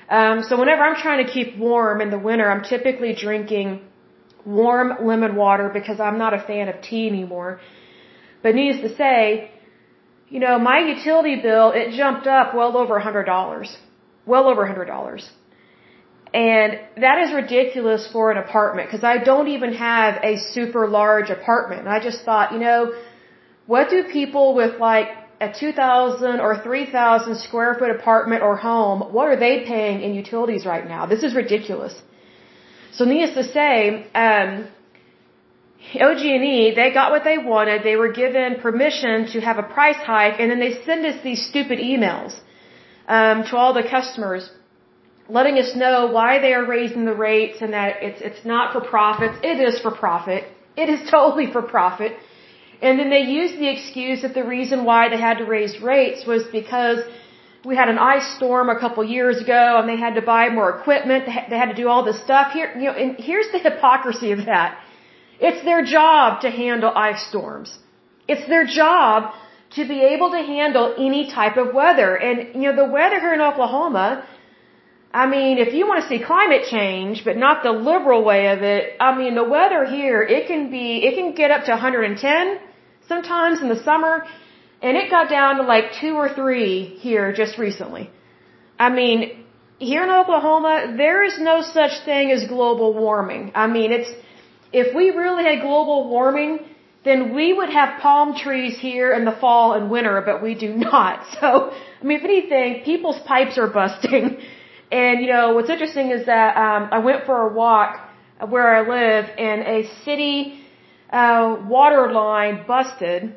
um, 0.09 0.43
so 0.43 0.59
whenever 0.59 0.83
I'm 0.83 0.97
trying 0.97 1.25
to 1.27 1.31
keep 1.31 1.59
warm 1.59 2.01
in 2.01 2.11
the 2.11 2.19
winter, 2.19 2.51
I'm 2.51 2.63
typically 2.63 3.15
drinking 3.15 3.83
warm 4.45 5.07
lemon 5.07 5.37
water 5.37 5.71
because 5.73 6.01
I'm 6.01 6.19
not 6.19 6.33
a 6.35 6.41
fan 6.41 6.69
of 6.69 6.81
tea 6.83 7.07
anymore. 7.09 7.61
But 8.43 8.55
needless 8.55 8.91
to 8.91 8.97
say, 8.97 9.52
you 10.33 10.41
know, 10.45 10.59
my 10.59 10.79
utility 10.95 11.37
bill, 11.47 11.67
it 11.81 11.87
jumped 12.01 12.27
up 12.27 12.55
well 12.59 12.75
over 12.83 12.95
a 12.97 13.05
$100. 13.05 13.77
well 14.33 14.47
over 14.51 14.65
a 14.65 14.75
$100. 14.75 15.29
And 16.33 16.71
that 17.05 17.17
is 17.25 17.35
ridiculous 17.43 18.03
for 18.15 18.25
an 18.35 18.39
apartment 18.39 18.89
because 18.89 19.05
I 19.05 19.17
don't 19.31 19.49
even 19.57 19.75
have 19.75 20.13
a 20.31 20.35
super 20.55 20.85
large 21.01 21.29
apartment. 21.39 21.81
And 21.83 21.91
I 21.97 22.01
just 22.09 22.21
thought, 22.25 22.47
you 22.55 22.61
know, 22.67 22.79
what 23.67 23.91
do 23.91 23.99
people 24.21 24.47
with 24.61 24.81
like 24.81 25.09
a 25.47 25.49
2,000 25.53 26.41
or 26.41 26.53
3,000 26.63 27.39
square 27.47 27.75
foot 27.79 27.91
apartment 27.91 28.43
or 28.43 28.57
home, 28.57 29.01
what 29.17 29.27
are 29.29 29.39
they 29.47 29.55
paying 29.73 30.01
in 30.03 30.15
utilities 30.15 30.65
right 30.65 30.87
now? 30.95 31.05
This 31.05 31.23
is 31.23 31.35
ridiculous. 31.35 31.95
So 32.93 33.05
needless 33.05 33.35
to 33.41 33.45
say, 33.59 34.07
um, 34.15 34.69
OG&E, 35.95 36.75
they 36.75 36.93
got 36.93 37.11
what 37.11 37.25
they 37.25 37.39
wanted. 37.39 37.83
They 37.83 37.97
were 37.97 38.13
given 38.13 38.61
permission 38.61 39.27
to 39.33 39.41
have 39.41 39.59
a 39.59 39.63
price 39.63 39.97
hike, 39.97 40.41
and 40.41 40.51
then 40.51 40.61
they 40.61 40.83
send 40.85 41.05
us 41.05 41.23
these 41.23 41.45
stupid 41.47 41.79
emails 41.79 42.33
um, 43.09 43.45
to 43.45 43.57
all 43.57 43.75
the 43.75 43.83
customers, 43.83 44.51
letting 45.29 45.59
us 45.59 45.75
know 45.77 46.07
why 46.07 46.39
they 46.39 46.55
are 46.55 46.65
raising 46.65 47.05
the 47.05 47.15
rates 47.15 47.61
and 47.61 47.73
that 47.73 48.03
it's 48.03 48.21
it's 48.21 48.45
not 48.45 48.73
for 48.73 48.81
profits. 48.81 49.37
It 49.43 49.59
is 49.69 49.81
for 49.81 49.91
profit. 49.91 50.45
It 50.77 50.89
is 50.89 51.11
totally 51.15 51.51
for 51.53 51.63
profit. 51.63 52.13
And 52.81 52.99
then 52.99 53.11
they 53.11 53.25
used 53.41 53.59
the 53.59 53.69
excuse 53.69 54.23
that 54.23 54.35
the 54.35 54.45
reason 54.45 54.85
why 54.85 55.09
they 55.09 55.21
had 55.29 55.39
to 55.39 55.45
raise 55.45 55.81
rates 55.81 56.27
was 56.27 56.43
because 56.61 56.99
we 57.65 57.77
had 57.77 57.89
an 57.89 57.99
ice 57.99 58.29
storm 58.37 58.69
a 58.71 58.79
couple 58.79 59.05
years 59.05 59.41
ago 59.41 59.79
and 59.79 59.89
they 59.89 59.97
had 59.97 60.15
to 60.17 60.23
buy 60.23 60.49
more 60.49 60.71
equipment. 60.79 61.27
They 61.27 61.59
had 61.65 61.71
to 61.75 61.77
do 61.77 61.89
all 61.89 62.05
this 62.05 62.21
stuff 62.21 62.53
here. 62.53 62.73
You 62.77 62.87
know, 62.87 62.97
and 63.03 63.17
here's 63.19 63.51
the 63.53 63.59
hypocrisy 63.69 64.33
of 64.33 64.47
that 64.47 64.81
it's 65.47 65.63
their 65.65 65.85
job 65.85 66.43
to 66.43 66.51
handle 66.51 66.91
ice 66.95 67.23
storms. 67.31 67.71
It's 68.29 68.47
their 68.49 68.67
job 68.67 69.35
to 69.77 69.89
be 69.93 69.99
able 70.15 70.31
to 70.37 70.43
handle 70.55 70.95
any 71.07 71.23
type 71.39 71.57
of 71.57 71.75
weather. 71.75 72.11
And, 72.27 72.37
you 72.55 72.67
know, 72.69 72.77
the 72.85 72.91
weather 72.99 73.19
here 73.25 73.35
in 73.35 73.41
Oklahoma, 73.41 74.25
I 75.13 75.27
mean, 75.27 75.59
if 75.59 75.75
you 75.75 75.87
want 75.87 76.03
to 76.03 76.09
see 76.09 76.21
climate 76.33 76.65
change, 76.71 77.25
but 77.25 77.37
not 77.37 77.63
the 77.63 77.73
liberal 77.73 78.23
way 78.25 78.43
of 78.55 78.63
it, 78.63 78.97
I 79.01 79.11
mean, 79.19 79.35
the 79.35 79.49
weather 79.57 79.85
here, 79.85 80.23
it 80.23 80.47
can 80.47 80.71
be, 80.71 80.87
it 81.07 81.15
can 81.19 81.35
get 81.35 81.51
up 81.51 81.65
to 81.65 81.73
110 81.73 82.59
sometimes 83.09 83.61
in 83.61 83.69
the 83.69 83.83
summer, 83.83 84.25
and 84.81 84.97
it 84.97 85.11
got 85.11 85.29
down 85.29 85.57
to 85.57 85.63
like 85.63 85.87
two 86.01 86.15
or 86.15 86.29
three 86.39 86.97
here 87.07 87.33
just 87.33 87.59
recently. 87.59 88.11
I 88.79 88.89
mean, 88.91 89.45
here 89.79 90.03
in 90.05 90.11
Oklahoma, 90.11 90.95
there 90.97 91.25
is 91.25 91.39
no 91.39 91.63
such 91.63 91.95
thing 92.05 92.31
as 92.31 92.47
global 92.47 92.95
warming. 92.95 93.53
I 93.55 93.67
mean, 93.67 93.91
it's, 93.93 94.11
if 94.73 94.95
we 94.95 95.11
really 95.11 95.45
had 95.45 95.61
global 95.61 96.09
warming, 96.09 96.61
then 97.05 97.35
we 97.35 97.53
would 97.53 97.69
have 97.71 98.01
palm 98.01 98.37
trees 98.37 98.79
here 98.79 99.13
in 99.13 99.25
the 99.25 99.33
fall 99.33 99.73
and 99.75 99.91
winter, 99.91 100.23
but 100.25 100.43
we 100.43 100.55
do 100.55 100.75
not. 100.75 101.25
So, 101.41 101.73
I 101.73 102.05
mean, 102.05 102.19
if 102.19 102.25
anything, 102.25 102.85
people's 102.85 103.21
pipes 103.27 103.59
are 103.59 103.69
busting. 103.69 104.39
And, 104.93 105.23
you 105.23 105.29
know, 105.29 105.55
what's 105.55 105.71
interesting 105.71 106.11
is 106.11 106.27
that 106.27 106.55
um, 106.55 106.91
I 106.93 106.99
went 106.99 107.25
for 107.25 107.49
a 107.49 107.55
walk 107.55 107.99
where 108.47 108.77
I 108.77 108.81
live 108.87 109.25
and 109.39 109.63
a 109.63 109.89
city 110.05 110.61
uh, 111.09 111.65
water 111.67 112.13
line 112.13 112.65
busted 112.67 113.35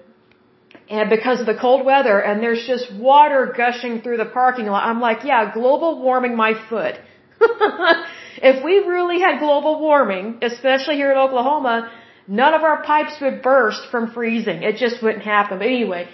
and 0.89 1.10
because 1.10 1.39
of 1.39 1.46
the 1.46 1.56
cold 1.56 1.86
weather 1.86 2.20
and 2.20 2.44
there's 2.44 2.65
just 2.68 2.94
water 2.94 3.54
gushing 3.56 4.01
through 4.01 4.18
the 4.18 4.25
parking 4.25 4.65
lot. 4.65 4.84
I'm 4.84 5.00
like, 5.00 5.24
yeah, 5.24 5.54
global 5.54 6.01
warming 6.01 6.36
my 6.36 6.54
foot. 6.70 6.96
If 8.42 8.63
we 8.63 8.80
really 8.80 9.20
had 9.20 9.39
global 9.39 9.80
warming, 9.80 10.39
especially 10.42 10.96
here 10.96 11.12
in 11.12 11.18
Oklahoma, 11.18 11.92
none 12.27 12.54
of 12.54 12.63
our 12.63 12.84
pipes 12.84 13.15
would 13.22 13.42
burst 13.42 13.82
from 13.92 14.12
freezing. 14.12 14.63
It 14.63 14.77
just 14.77 15.01
wouldn't 15.01 15.24
happen. 15.24 15.60
But 15.60 15.68
anyway, 15.68 16.10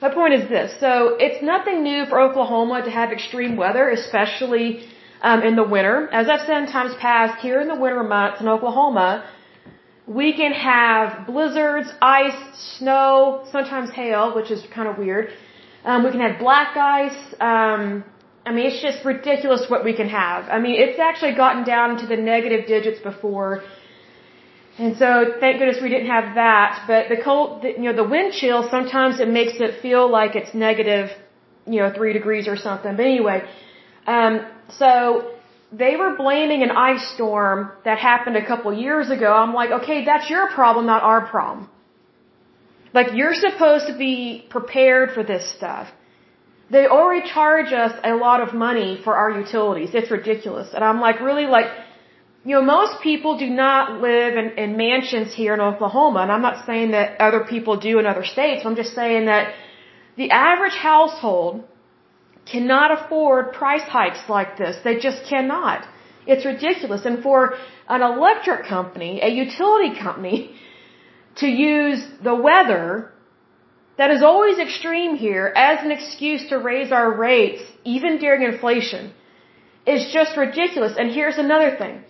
my 0.00 0.12
point 0.12 0.34
is 0.34 0.48
this. 0.48 0.78
So 0.80 1.16
it's 1.18 1.42
nothing 1.42 1.82
new 1.82 2.06
for 2.06 2.20
Oklahoma 2.20 2.82
to 2.84 2.90
have 2.90 3.12
extreme 3.12 3.56
weather, 3.56 3.90
especially 3.90 4.86
um, 5.22 5.42
in 5.42 5.56
the 5.56 5.64
winter. 5.64 6.08
As 6.12 6.28
I've 6.28 6.46
said 6.46 6.64
in 6.64 6.66
times 6.66 6.94
past, 7.00 7.40
here 7.40 7.60
in 7.60 7.68
the 7.68 7.74
winter 7.74 8.02
months 8.02 8.40
in 8.40 8.48
Oklahoma, 8.48 9.24
we 10.06 10.32
can 10.34 10.52
have 10.52 11.26
blizzards, 11.26 11.88
ice, 12.00 12.38
snow, 12.78 13.44
sometimes 13.50 13.90
hail, 13.90 14.34
which 14.34 14.50
is 14.50 14.64
kind 14.72 14.88
of 14.88 14.98
weird. 14.98 15.30
Um, 15.84 16.04
we 16.04 16.10
can 16.10 16.20
have 16.20 16.38
black 16.38 16.76
ice. 16.76 17.34
Um, 17.40 18.04
I 18.46 18.52
mean, 18.52 18.66
it's 18.70 18.80
just 18.80 19.04
ridiculous 19.04 19.62
what 19.68 19.84
we 19.84 19.92
can 20.00 20.08
have. 20.08 20.48
I 20.56 20.58
mean, 20.64 20.76
it's 20.84 21.00
actually 21.00 21.34
gotten 21.34 21.64
down 21.64 21.86
into 21.94 22.06
the 22.06 22.16
negative 22.16 22.66
digits 22.74 23.00
before. 23.00 23.64
And 24.78 24.96
so, 24.96 25.08
thank 25.40 25.58
goodness 25.58 25.78
we 25.82 25.88
didn't 25.88 26.12
have 26.16 26.36
that. 26.36 26.84
But 26.86 27.08
the 27.08 27.20
cold, 27.22 27.64
you 27.64 27.86
know, 27.88 27.96
the 28.02 28.08
wind 28.14 28.32
chill, 28.40 28.68
sometimes 28.70 29.18
it 29.18 29.28
makes 29.28 29.54
it 29.66 29.82
feel 29.82 30.08
like 30.08 30.36
it's 30.36 30.54
negative, 30.54 31.10
you 31.66 31.80
know, 31.80 31.92
three 31.98 32.12
degrees 32.12 32.46
or 32.46 32.56
something. 32.56 32.94
But 32.96 33.06
anyway, 33.06 33.38
um, 34.06 34.46
so 34.80 35.32
they 35.72 35.96
were 35.96 36.16
blaming 36.16 36.62
an 36.62 36.70
ice 36.70 37.04
storm 37.14 37.72
that 37.84 37.98
happened 37.98 38.36
a 38.36 38.46
couple 38.46 38.72
years 38.72 39.10
ago. 39.10 39.32
I'm 39.32 39.54
like, 39.54 39.70
okay, 39.82 40.04
that's 40.04 40.30
your 40.30 40.48
problem, 40.50 40.86
not 40.86 41.02
our 41.02 41.26
problem. 41.26 41.68
Like, 42.94 43.08
you're 43.14 43.34
supposed 43.34 43.88
to 43.88 43.96
be 43.98 44.46
prepared 44.48 45.10
for 45.14 45.24
this 45.24 45.44
stuff. 45.56 45.88
They 46.70 46.86
already 46.86 47.28
charge 47.28 47.72
us 47.72 47.92
a 48.02 48.14
lot 48.14 48.40
of 48.40 48.52
money 48.54 49.00
for 49.04 49.14
our 49.14 49.30
utilities. 49.30 49.90
It's 49.94 50.10
ridiculous. 50.10 50.74
And 50.74 50.82
I'm 50.82 51.00
like, 51.00 51.20
really 51.20 51.46
like, 51.46 51.66
you 52.44 52.54
know, 52.56 52.62
most 52.62 53.02
people 53.02 53.38
do 53.38 53.48
not 53.48 54.00
live 54.00 54.36
in, 54.36 54.58
in 54.62 54.76
mansions 54.76 55.32
here 55.32 55.54
in 55.54 55.60
Oklahoma. 55.60 56.20
And 56.20 56.32
I'm 56.32 56.42
not 56.42 56.66
saying 56.66 56.90
that 56.90 57.20
other 57.20 57.44
people 57.44 57.76
do 57.76 57.98
in 58.00 58.06
other 58.06 58.24
states. 58.24 58.62
I'm 58.64 58.76
just 58.76 58.94
saying 58.94 59.26
that 59.26 59.54
the 60.16 60.30
average 60.30 60.74
household 60.74 61.64
cannot 62.50 62.90
afford 62.96 63.52
price 63.52 63.82
hikes 63.82 64.28
like 64.28 64.56
this. 64.56 64.76
They 64.82 64.98
just 64.98 65.28
cannot. 65.28 65.86
It's 66.26 66.44
ridiculous. 66.44 67.04
And 67.04 67.22
for 67.22 67.54
an 67.88 68.02
electric 68.02 68.66
company, 68.66 69.20
a 69.22 69.28
utility 69.28 69.98
company, 69.98 70.56
to 71.36 71.46
use 71.46 72.04
the 72.22 72.34
weather 72.34 73.12
that 73.98 74.10
is 74.10 74.22
always 74.22 74.58
extreme 74.58 75.16
here 75.16 75.52
as 75.56 75.84
an 75.84 75.90
excuse 75.90 76.48
to 76.48 76.58
raise 76.58 76.92
our 76.92 77.10
rates, 77.12 77.62
even 77.84 78.18
during 78.18 78.42
inflation, 78.42 79.12
is 79.86 80.10
just 80.12 80.36
ridiculous. 80.36 80.94
And 80.98 81.10
here's 81.10 81.38
another 81.38 81.76
thing. 81.76 82.04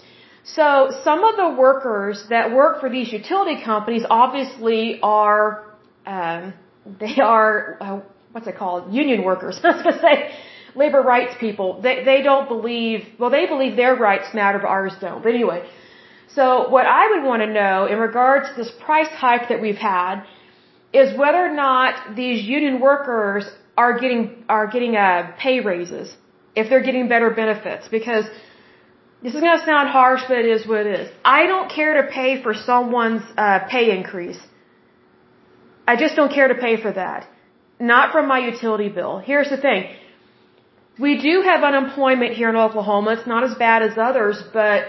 So 0.44 0.92
some 1.04 1.24
of 1.24 1.36
the 1.36 1.50
workers 1.58 2.26
that 2.30 2.52
work 2.52 2.80
for 2.80 2.88
these 2.88 3.12
utility 3.12 3.62
companies 3.62 4.04
obviously 4.08 5.00
are, 5.02 5.64
um, 6.06 6.54
they 7.00 7.16
are, 7.20 7.76
uh, 7.80 8.00
what's 8.32 8.46
it 8.46 8.56
called? 8.56 8.92
Union 8.92 9.22
workers. 9.22 9.60
I 9.64 9.68
was 9.72 9.82
going 9.82 9.94
to 9.94 10.00
say 10.00 10.32
labor 10.74 11.02
rights 11.02 11.34
people. 11.38 11.80
They, 11.80 12.04
they 12.04 12.22
don't 12.22 12.48
believe, 12.48 13.04
well, 13.18 13.30
they 13.30 13.46
believe 13.46 13.76
their 13.76 13.96
rights 13.96 14.34
matter, 14.34 14.58
but 14.58 14.68
ours 14.68 14.92
don't. 15.00 15.22
But 15.22 15.34
anyway, 15.34 15.68
so 16.34 16.68
what 16.68 16.86
I 16.86 17.10
would 17.10 17.24
want 17.24 17.42
to 17.42 17.50
know 17.52 17.86
in 17.86 17.98
regards 17.98 18.48
to 18.48 18.54
this 18.54 18.70
price 18.84 19.08
hike 19.08 19.48
that 19.48 19.60
we've 19.60 19.76
had 19.76 20.24
is 20.92 21.16
whether 21.18 21.44
or 21.46 21.54
not 21.54 22.16
these 22.16 22.42
union 22.44 22.80
workers 22.80 23.44
are 23.76 23.98
getting 23.98 24.44
are 24.48 24.66
getting 24.66 24.96
uh, 24.96 25.32
pay 25.38 25.60
raises, 25.60 26.14
if 26.54 26.68
they're 26.70 26.86
getting 26.90 27.08
better 27.08 27.30
benefits, 27.30 27.88
because 27.88 28.24
this 29.22 29.34
is 29.34 29.40
going 29.40 29.58
to 29.58 29.64
sound 29.64 29.88
harsh, 29.88 30.22
but 30.28 30.38
it 30.38 30.46
is 30.46 30.66
what 30.66 30.86
it 30.86 31.00
is. 31.00 31.08
I 31.24 31.46
don't 31.46 31.70
care 31.70 32.02
to 32.02 32.08
pay 32.12 32.42
for 32.42 32.54
someone's 32.54 33.22
uh, 33.36 33.60
pay 33.68 33.96
increase. 33.96 34.38
I 35.88 35.96
just 35.96 36.16
don't 36.16 36.32
care 36.32 36.48
to 36.48 36.54
pay 36.54 36.80
for 36.80 36.92
that. 36.92 37.28
Not 37.78 38.12
from 38.12 38.26
my 38.28 38.38
utility 38.38 38.88
bill. 38.88 39.18
Here's 39.18 39.50
the 39.50 39.56
thing. 39.56 39.94
We 40.98 41.20
do 41.20 41.42
have 41.42 41.62
unemployment 41.62 42.32
here 42.34 42.48
in 42.48 42.56
Oklahoma. 42.56 43.12
It's 43.12 43.26
not 43.26 43.44
as 43.44 43.54
bad 43.54 43.82
as 43.82 43.98
others, 43.98 44.42
but, 44.52 44.84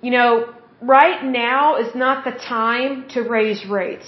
you 0.00 0.12
know, 0.12 0.54
right 0.80 1.24
now 1.24 1.76
is 1.76 1.94
not 1.94 2.24
the 2.24 2.30
time 2.30 3.08
to 3.14 3.22
raise 3.22 3.66
rates. 3.66 4.06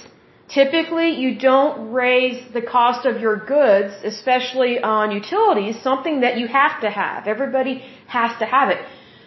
Typically, 0.49 1.11
you 1.11 1.39
don't 1.39 1.93
raise 1.93 2.43
the 2.55 2.63
cost 2.63 3.05
of 3.05 3.21
your 3.21 3.37
goods, 3.37 3.93
especially 4.03 4.81
on 4.81 5.11
utilities, 5.11 5.81
something 5.83 6.21
that 6.21 6.39
you 6.39 6.47
have 6.49 6.81
to 6.81 6.91
have. 6.91 7.27
Everybody 7.27 7.83
has 8.07 8.39
to 8.39 8.47
have 8.47 8.71
it. 8.71 8.81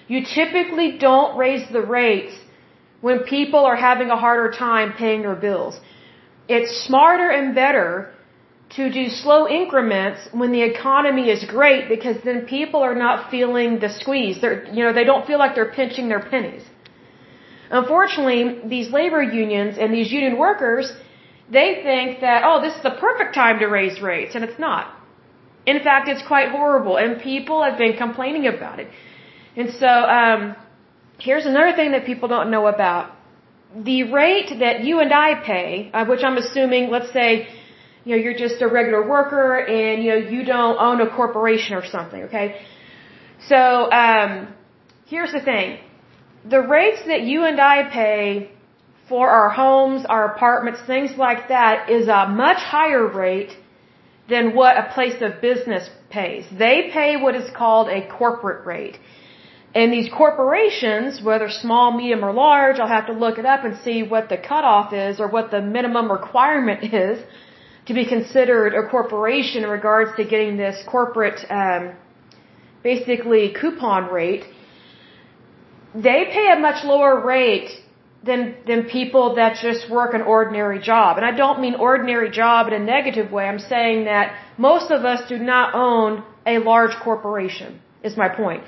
You 0.08 0.26
typically 0.26 0.98
don't 0.98 1.38
raise 1.38 1.66
the 1.72 1.82
rates 1.82 2.34
when 3.02 3.20
people 3.20 3.66
are 3.66 3.76
having 3.76 4.10
a 4.10 4.18
harder 4.18 4.52
time 4.52 4.94
paying 4.94 5.22
their 5.22 5.36
bills. 5.36 5.80
It's 6.48 6.72
smarter 6.88 7.30
and 7.30 7.54
better 7.54 8.12
to 8.78 8.90
do 8.92 9.10
slow 9.10 9.48
increments 9.48 10.20
when 10.32 10.52
the 10.52 10.64
economy 10.64 11.30
is 11.30 11.44
great 11.46 11.90
because 11.90 12.18
then 12.24 12.46
people 12.46 12.82
are 12.82 12.96
not 12.96 13.30
feeling 13.30 13.80
the 13.80 13.90
squeeze. 13.90 14.42
They're, 14.42 14.66
you 14.76 14.84
know, 14.84 14.94
they 14.94 15.04
don't 15.04 15.28
feel 15.28 15.40
like 15.40 15.56
they're 15.56 15.74
pinching 15.82 16.10
their 16.10 16.24
pennies. 16.34 16.64
Unfortunately, 17.70 18.62
these 18.66 18.90
labor 18.92 19.22
unions 19.22 19.78
and 19.78 19.94
these 19.94 20.12
union 20.12 20.38
workers, 20.38 20.94
they 21.52 21.82
think 21.84 22.22
that, 22.22 22.44
oh, 22.46 22.62
this 22.62 22.76
is 22.78 22.84
the 22.84 22.96
perfect 23.08 23.36
time 23.36 23.60
to 23.60 23.68
raise 23.68 24.02
rates, 24.02 24.36
and 24.36 24.44
it's 24.44 24.60
not. 24.60 24.86
In 25.66 25.80
fact, 25.84 26.08
it's 26.08 26.26
quite 26.26 26.50
horrible, 26.50 26.98
and 26.98 27.22
people 27.22 27.64
have 27.64 27.78
been 27.78 27.96
complaining 27.98 28.48
about 28.48 28.80
it. 28.80 28.88
And 29.56 29.70
so, 29.82 29.88
um, 29.88 30.56
here's 31.20 31.46
another 31.46 31.74
thing 31.76 31.92
that 31.92 32.06
people 32.06 32.28
don't 32.36 32.50
know 32.50 32.68
about. 32.68 33.12
The 33.76 34.04
rate 34.04 34.52
that 34.60 34.84
you 34.84 35.00
and 35.00 35.14
I 35.14 35.30
pay, 35.52 35.92
uh, 35.94 36.06
which 36.06 36.24
I'm 36.24 36.38
assuming, 36.38 36.90
let's 36.90 37.12
say, 37.12 37.48
you 38.06 38.16
know, 38.16 38.22
you're 38.24 38.40
just 38.46 38.62
a 38.62 38.68
regular 38.68 39.08
worker 39.08 39.60
and, 39.60 40.04
you 40.04 40.10
know, 40.12 40.22
you 40.36 40.44
don't 40.44 40.78
own 40.80 41.02
a 41.02 41.10
corporation 41.10 41.76
or 41.76 41.86
something, 41.86 42.24
okay? 42.24 42.62
So, 43.48 43.92
um, 43.92 44.54
here's 45.06 45.32
the 45.32 45.42
thing. 45.42 45.80
The 46.50 46.62
rates 46.62 47.02
that 47.08 47.22
you 47.22 47.44
and 47.44 47.60
I 47.60 47.78
pay 47.90 48.52
for 49.12 49.30
our 49.30 49.50
homes, 49.50 50.06
our 50.16 50.26
apartments, 50.34 50.80
things 50.94 51.12
like 51.26 51.42
that 51.56 51.90
is 51.98 52.08
a 52.08 52.22
much 52.44 52.62
higher 52.76 53.06
rate 53.24 53.54
than 54.30 54.56
what 54.60 54.78
a 54.84 54.86
place 54.96 55.20
of 55.28 55.42
business 55.50 55.84
pays. 56.10 56.46
They 56.66 56.78
pay 56.94 57.12
what 57.24 57.36
is 57.42 57.50
called 57.62 57.90
a 57.90 58.02
corporate 58.20 58.66
rate. 58.66 58.98
And 59.76 59.92
these 59.92 60.10
corporations, 60.22 61.22
whether 61.30 61.50
small, 61.50 61.88
medium, 61.92 62.24
or 62.24 62.32
large, 62.32 62.80
I'll 62.80 62.96
have 63.00 63.08
to 63.08 63.18
look 63.26 63.38
it 63.38 63.46
up 63.54 63.66
and 63.66 63.74
see 63.88 63.98
what 64.14 64.30
the 64.30 64.38
cutoff 64.38 64.94
is 64.94 65.20
or 65.20 65.28
what 65.28 65.52
the 65.52 65.62
minimum 65.62 66.10
requirement 66.20 66.82
is 67.06 67.16
to 67.88 67.94
be 67.94 68.06
considered 68.06 68.74
a 68.82 68.84
corporation 68.96 69.64
in 69.66 69.70
regards 69.70 70.12
to 70.18 70.24
getting 70.24 70.56
this 70.56 70.78
corporate, 70.88 71.40
um, 71.50 71.84
basically 72.82 73.54
coupon 73.60 74.10
rate. 74.20 74.46
They 75.94 76.20
pay 76.38 76.48
a 76.58 76.60
much 76.68 76.86
lower 76.86 77.16
rate 77.26 77.72
than 78.24 78.56
than 78.68 78.84
people 78.86 79.36
that 79.36 79.58
just 79.62 79.90
work 79.90 80.14
an 80.14 80.22
ordinary 80.22 80.80
job. 80.80 81.18
And 81.18 81.26
I 81.26 81.32
don't 81.32 81.60
mean 81.60 81.76
ordinary 81.76 82.30
job 82.30 82.68
in 82.68 82.74
a 82.74 82.80
negative 82.80 83.32
way. 83.32 83.46
I'm 83.46 83.60
saying 83.60 84.06
that 84.06 84.36
most 84.58 84.92
of 84.92 85.06
us 85.06 85.28
do 85.28 85.38
not 85.38 85.74
own 85.74 86.24
a 86.46 86.60
large 86.60 86.96
corporation. 87.04 87.80
Is 88.04 88.18
my 88.18 88.30
point. 88.30 88.64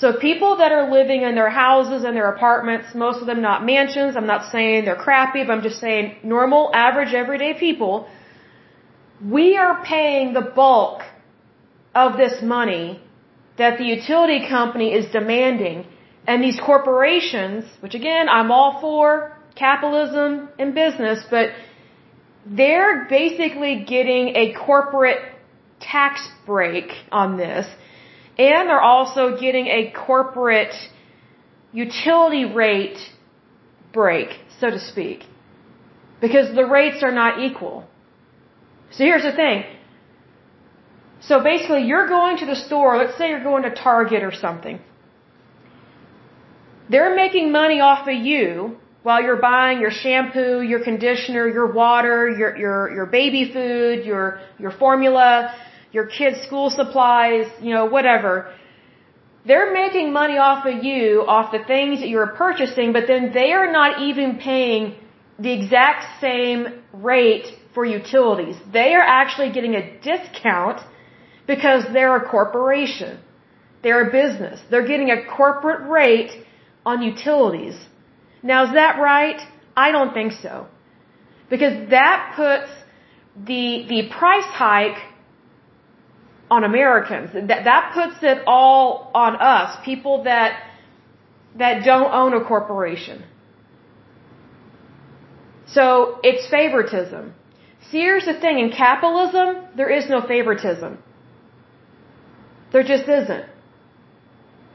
So 0.00 0.12
people 0.28 0.56
that 0.60 0.72
are 0.72 0.90
living 0.90 1.22
in 1.28 1.34
their 1.34 1.50
houses 1.50 2.04
and 2.04 2.16
their 2.16 2.30
apartments, 2.30 2.94
most 2.94 3.20
of 3.20 3.26
them 3.26 3.42
not 3.42 3.66
mansions. 3.66 4.16
I'm 4.16 4.26
not 4.34 4.50
saying 4.50 4.86
they're 4.86 5.02
crappy, 5.08 5.44
but 5.44 5.52
I'm 5.52 5.62
just 5.62 5.78
saying 5.78 6.16
normal, 6.22 6.70
average, 6.72 7.12
everyday 7.12 7.52
people. 7.54 8.08
We 9.38 9.58
are 9.58 9.84
paying 9.84 10.32
the 10.32 10.40
bulk 10.40 11.02
of 11.94 12.16
this 12.16 12.40
money 12.40 13.00
that 13.58 13.76
the 13.76 13.84
utility 13.84 14.48
company 14.48 14.94
is 14.94 15.04
demanding 15.12 15.86
and 16.26 16.42
these 16.42 16.60
corporations, 16.60 17.64
which 17.80 17.94
again, 17.94 18.28
I'm 18.28 18.50
all 18.50 18.80
for 18.80 19.36
capitalism 19.54 20.48
and 20.58 20.74
business, 20.74 21.24
but 21.30 21.50
they're 22.46 23.06
basically 23.08 23.84
getting 23.86 24.36
a 24.36 24.54
corporate 24.54 25.20
tax 25.80 26.28
break 26.46 26.92
on 27.10 27.36
this. 27.36 27.66
And 28.38 28.68
they're 28.68 28.80
also 28.80 29.36
getting 29.38 29.66
a 29.66 29.92
corporate 30.06 30.74
utility 31.72 32.44
rate 32.44 32.98
break, 33.92 34.28
so 34.60 34.70
to 34.70 34.78
speak. 34.78 35.24
Because 36.20 36.54
the 36.54 36.64
rates 36.64 37.02
are 37.02 37.12
not 37.12 37.40
equal. 37.40 37.86
So 38.92 39.04
here's 39.04 39.22
the 39.22 39.32
thing. 39.32 39.64
So 41.20 41.42
basically, 41.42 41.82
you're 41.84 42.08
going 42.08 42.38
to 42.38 42.46
the 42.46 42.56
store, 42.56 42.96
let's 42.96 43.16
say 43.18 43.28
you're 43.28 43.42
going 43.42 43.64
to 43.64 43.74
Target 43.74 44.22
or 44.22 44.32
something. 44.32 44.80
They're 46.90 47.14
making 47.14 47.52
money 47.52 47.80
off 47.80 48.06
of 48.08 48.14
you 48.14 48.76
while 49.02 49.22
you're 49.22 49.42
buying 49.52 49.80
your 49.80 49.90
shampoo, 49.90 50.60
your 50.60 50.82
conditioner, 50.82 51.46
your 51.48 51.72
water, 51.72 52.28
your 52.40 52.56
your 52.56 52.78
your 52.96 53.06
baby 53.06 53.50
food, 53.54 54.04
your 54.04 54.40
your 54.58 54.72
formula, 54.72 55.54
your 55.92 56.06
kids' 56.06 56.40
school 56.46 56.68
supplies, 56.70 57.46
you 57.60 57.72
know, 57.74 57.86
whatever. 57.86 58.52
They're 59.46 59.72
making 59.72 60.12
money 60.12 60.36
off 60.36 60.66
of 60.66 60.84
you, 60.84 61.24
off 61.26 61.50
the 61.52 61.64
things 61.64 62.00
that 62.00 62.08
you're 62.08 62.32
purchasing, 62.44 62.92
but 62.92 63.04
then 63.06 63.32
they 63.32 63.52
are 63.52 63.70
not 63.72 64.02
even 64.02 64.36
paying 64.36 64.96
the 65.38 65.52
exact 65.58 66.20
same 66.20 66.60
rate 66.92 67.46
for 67.72 67.86
utilities. 67.86 68.56
They 68.72 68.94
are 68.94 69.06
actually 69.20 69.50
getting 69.52 69.74
a 69.76 69.84
discount 70.00 70.80
because 71.46 71.84
they're 71.94 72.16
a 72.16 72.28
corporation. 72.28 73.18
They're 73.82 74.08
a 74.08 74.12
business. 74.12 74.60
They're 74.70 74.86
getting 74.86 75.10
a 75.10 75.24
corporate 75.24 75.88
rate 75.88 76.32
on 76.84 77.02
utilities. 77.02 77.76
Now, 78.42 78.64
is 78.66 78.72
that 78.72 78.98
right? 78.98 79.40
I 79.76 79.92
don't 79.92 80.12
think 80.14 80.32
so. 80.32 80.66
Because 81.48 81.90
that 81.90 82.32
puts 82.36 82.70
the, 83.36 83.86
the 83.88 84.08
price 84.10 84.44
hike 84.44 84.98
on 86.50 86.64
Americans. 86.64 87.32
That, 87.32 87.64
that 87.64 87.92
puts 87.94 88.22
it 88.22 88.42
all 88.46 89.10
on 89.14 89.36
us, 89.36 89.76
people 89.84 90.24
that, 90.24 90.62
that 91.56 91.84
don't 91.84 92.12
own 92.12 92.34
a 92.34 92.44
corporation. 92.44 93.24
So, 95.66 96.18
it's 96.24 96.50
favoritism. 96.50 97.34
See, 97.90 97.98
here's 97.98 98.24
the 98.24 98.34
thing. 98.34 98.58
In 98.58 98.70
capitalism, 98.70 99.64
there 99.76 99.88
is 99.88 100.08
no 100.08 100.20
favoritism. 100.26 100.98
There 102.72 102.82
just 102.82 103.08
isn't. 103.08 103.44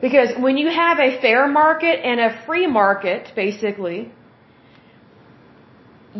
Because 0.06 0.30
when 0.46 0.56
you 0.62 0.70
have 0.70 1.00
a 1.00 1.20
fair 1.20 1.48
market 1.48 1.96
and 2.10 2.20
a 2.20 2.32
free 2.46 2.68
market, 2.68 3.32
basically, 3.36 4.12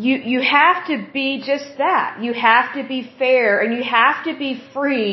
you, 0.04 0.14
you 0.32 0.40
have 0.40 0.78
to 0.88 0.96
be 1.12 1.28
just 1.50 1.68
that. 1.78 2.18
You 2.20 2.32
have 2.32 2.74
to 2.74 2.82
be 2.94 3.00
fair 3.20 3.60
and 3.60 3.76
you 3.76 3.84
have 3.84 4.24
to 4.24 4.32
be 4.36 4.50
free 4.74 5.10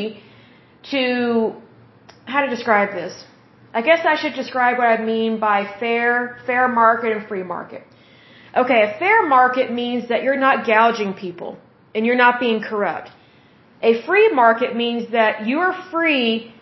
to, 0.93 1.03
how 2.25 2.41
to 2.45 2.49
describe 2.49 2.89
this? 3.01 3.13
I 3.75 3.83
guess 3.83 4.07
I 4.13 4.15
should 4.19 4.33
describe 4.33 4.79
what 4.79 4.87
I 4.87 4.97
mean 5.03 5.39
by 5.39 5.59
fair, 5.79 6.39
fair 6.47 6.67
market 6.67 7.15
and 7.15 7.27
free 7.27 7.43
market. 7.43 7.83
Okay, 8.57 8.81
a 8.89 8.97
fair 8.97 9.27
market 9.27 9.71
means 9.71 10.09
that 10.09 10.23
you're 10.23 10.43
not 10.47 10.65
gouging 10.65 11.13
people 11.13 11.59
and 11.93 12.07
you're 12.07 12.23
not 12.25 12.39
being 12.39 12.59
corrupt. 12.71 13.11
A 13.83 14.01
free 14.07 14.29
market 14.33 14.75
means 14.75 15.11
that 15.11 15.45
you're 15.45 15.75
free 15.91 16.53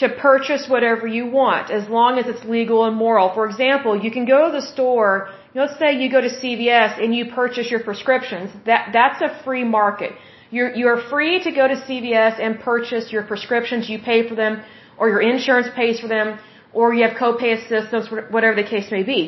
to 0.00 0.08
purchase 0.08 0.66
whatever 0.74 1.06
you 1.06 1.24
want 1.26 1.70
as 1.70 1.88
long 1.88 2.18
as 2.18 2.26
it's 2.32 2.44
legal 2.44 2.84
and 2.86 2.96
moral. 2.96 3.26
For 3.34 3.46
example, 3.50 3.92
you 4.04 4.10
can 4.10 4.24
go 4.24 4.38
to 4.46 4.52
the 4.58 4.66
store, 4.72 5.28
let's 5.54 5.78
say 5.78 5.88
you 6.02 6.10
go 6.10 6.22
to 6.28 6.32
CVS 6.42 7.02
and 7.02 7.14
you 7.14 7.24
purchase 7.40 7.70
your 7.70 7.82
prescriptions. 7.88 8.50
That 8.64 8.90
that's 8.92 9.20
a 9.28 9.30
free 9.44 9.64
market. 9.64 10.12
You're 10.50 10.72
you're 10.80 11.02
free 11.12 11.34
to 11.46 11.50
go 11.60 11.68
to 11.72 11.76
CVS 11.86 12.40
and 12.44 12.60
purchase 12.60 13.12
your 13.12 13.24
prescriptions, 13.32 13.90
you 13.90 13.98
pay 13.98 14.20
for 14.28 14.34
them 14.34 14.62
or 14.98 15.08
your 15.08 15.20
insurance 15.20 15.68
pays 15.76 16.00
for 16.00 16.08
them 16.08 16.38
or 16.72 16.94
you 16.94 17.02
have 17.06 17.16
copay 17.16 17.52
assistance 17.58 18.08
whatever 18.30 18.56
the 18.62 18.68
case 18.74 18.90
may 18.90 19.02
be. 19.02 19.22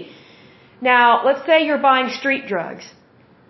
Now, 0.80 1.24
let's 1.24 1.44
say 1.46 1.64
you're 1.66 1.84
buying 1.90 2.08
street 2.20 2.46
drugs. 2.46 2.84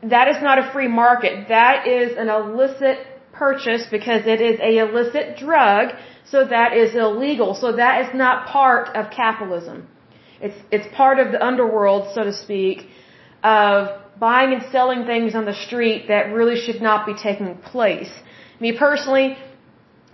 That 0.03 0.27
is 0.29 0.43
not 0.43 0.59
a 0.59 0.71
free 0.73 0.89
market. 0.89 1.49
That 1.49 1.87
is 1.87 2.17
an 2.17 2.29
illicit 2.29 2.99
purchase 3.45 3.85
because 3.97 4.23
it 4.35 4.41
is 4.51 4.57
a 4.71 4.73
illicit 4.85 5.27
drug 5.47 5.87
so 6.33 6.39
that 6.57 6.71
is 6.83 6.95
illegal. 6.95 7.55
So 7.63 7.73
that 7.83 7.95
is 8.05 8.15
not 8.15 8.47
part 8.47 8.85
of 8.97 9.11
capitalism. 9.11 9.89
It's, 10.41 10.59
it's 10.71 10.89
part 10.97 11.19
of 11.23 11.31
the 11.33 11.41
underworld, 11.51 12.15
so 12.15 12.25
to 12.25 12.33
speak, 12.33 12.87
of 13.45 13.89
buying 14.19 14.53
and 14.55 14.63
selling 14.73 15.05
things 15.05 15.35
on 15.35 15.45
the 15.45 15.59
street 15.67 16.09
that 16.09 16.33
really 16.33 16.59
should 16.65 16.81
not 16.81 17.07
be 17.07 17.15
taking 17.15 17.55
place. 17.73 18.13
Me 18.61 18.71
personally, 18.87 19.37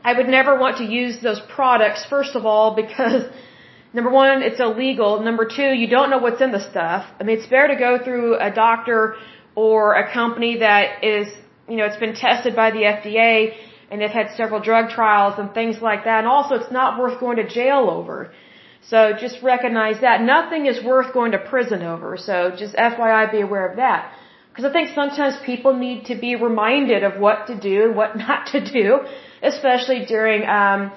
I 0.02 0.12
would 0.16 0.28
never 0.28 0.58
want 0.58 0.78
to 0.78 0.84
use 0.84 1.20
those 1.22 1.40
products, 1.56 2.04
first 2.14 2.34
of 2.34 2.44
all, 2.44 2.74
because 2.74 3.22
number 3.92 4.10
one, 4.10 4.42
it's 4.42 4.60
illegal. 4.60 5.22
Number 5.22 5.46
two, 5.58 5.70
you 5.82 5.88
don't 5.88 6.10
know 6.10 6.18
what's 6.18 6.40
in 6.40 6.52
the 6.58 6.64
stuff. 6.70 7.06
I 7.20 7.24
mean, 7.24 7.38
it's 7.38 7.46
better 7.46 7.68
to 7.68 7.76
go 7.76 7.92
through 8.04 8.38
a 8.38 8.50
doctor 8.50 9.16
or 9.54 9.94
a 9.94 10.12
company 10.12 10.58
that 10.58 11.04
is, 11.04 11.28
you 11.68 11.76
know, 11.76 11.84
it's 11.84 11.96
been 11.96 12.14
tested 12.14 12.54
by 12.56 12.70
the 12.70 12.82
FDA 12.96 13.54
and 13.90 14.00
they've 14.00 14.10
had 14.10 14.28
several 14.36 14.60
drug 14.60 14.90
trials 14.90 15.38
and 15.38 15.52
things 15.52 15.80
like 15.80 16.04
that. 16.04 16.18
And 16.18 16.26
also, 16.26 16.56
it's 16.56 16.72
not 16.72 16.98
worth 16.98 17.20
going 17.20 17.36
to 17.36 17.48
jail 17.48 17.88
over. 17.90 18.32
So 18.82 19.12
just 19.18 19.42
recognize 19.42 20.00
that. 20.00 20.22
Nothing 20.22 20.66
is 20.66 20.82
worth 20.84 21.12
going 21.12 21.32
to 21.32 21.38
prison 21.38 21.82
over. 21.82 22.16
So 22.16 22.52
just 22.56 22.74
FYI, 22.74 23.30
be 23.30 23.40
aware 23.40 23.66
of 23.68 23.76
that. 23.76 24.12
Because 24.50 24.64
I 24.70 24.72
think 24.72 24.88
sometimes 24.94 25.36
people 25.44 25.72
need 25.74 26.06
to 26.06 26.16
be 26.16 26.34
reminded 26.36 27.04
of 27.04 27.20
what 27.20 27.46
to 27.46 27.54
do 27.58 27.84
and 27.84 27.96
what 27.96 28.16
not 28.26 28.48
to 28.48 28.60
do, 28.64 29.00
especially 29.42 30.04
during 30.06 30.46
um, 30.46 30.92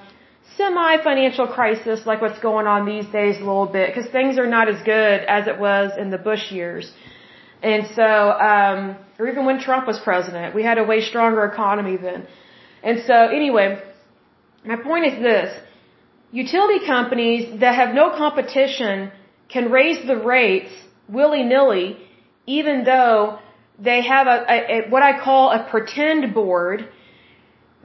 semi-financial 0.56 1.48
crisis 1.48 2.04
like 2.04 2.20
what's 2.20 2.40
going 2.40 2.66
on 2.66 2.86
these 2.86 3.06
days 3.06 3.36
a 3.36 3.44
little 3.50 3.66
bit. 3.66 3.94
Because 3.94 4.10
things 4.10 4.38
are 4.38 4.46
not 4.46 4.68
as 4.68 4.82
good 4.82 5.20
as 5.36 5.46
it 5.46 5.58
was 5.58 5.92
in 5.98 6.10
the 6.10 6.18
Bush 6.18 6.50
years. 6.50 6.92
And 7.62 7.86
so, 7.94 8.02
um, 8.02 8.96
or 9.18 9.28
even 9.28 9.46
when 9.46 9.60
Trump 9.60 9.86
was 9.86 9.98
president, 10.00 10.54
we 10.54 10.62
had 10.62 10.78
a 10.78 10.84
way 10.84 11.00
stronger 11.00 11.44
economy 11.44 11.96
then. 11.96 12.26
And 12.82 13.02
so 13.06 13.14
anyway, 13.14 13.80
my 14.64 14.76
point 14.76 15.06
is 15.06 15.22
this. 15.22 15.50
Utility 16.32 16.84
companies 16.86 17.60
that 17.60 17.74
have 17.74 17.94
no 17.94 18.10
competition 18.10 19.12
can 19.48 19.70
raise 19.70 20.04
the 20.06 20.16
rates 20.16 20.72
willy-nilly 21.08 21.98
even 22.46 22.84
though 22.84 23.38
they 23.78 24.02
have 24.02 24.26
a, 24.26 24.38
a, 24.48 24.56
a, 24.74 24.90
what 24.90 25.02
I 25.02 25.20
call 25.22 25.50
a 25.50 25.68
pretend 25.70 26.34
board 26.34 26.88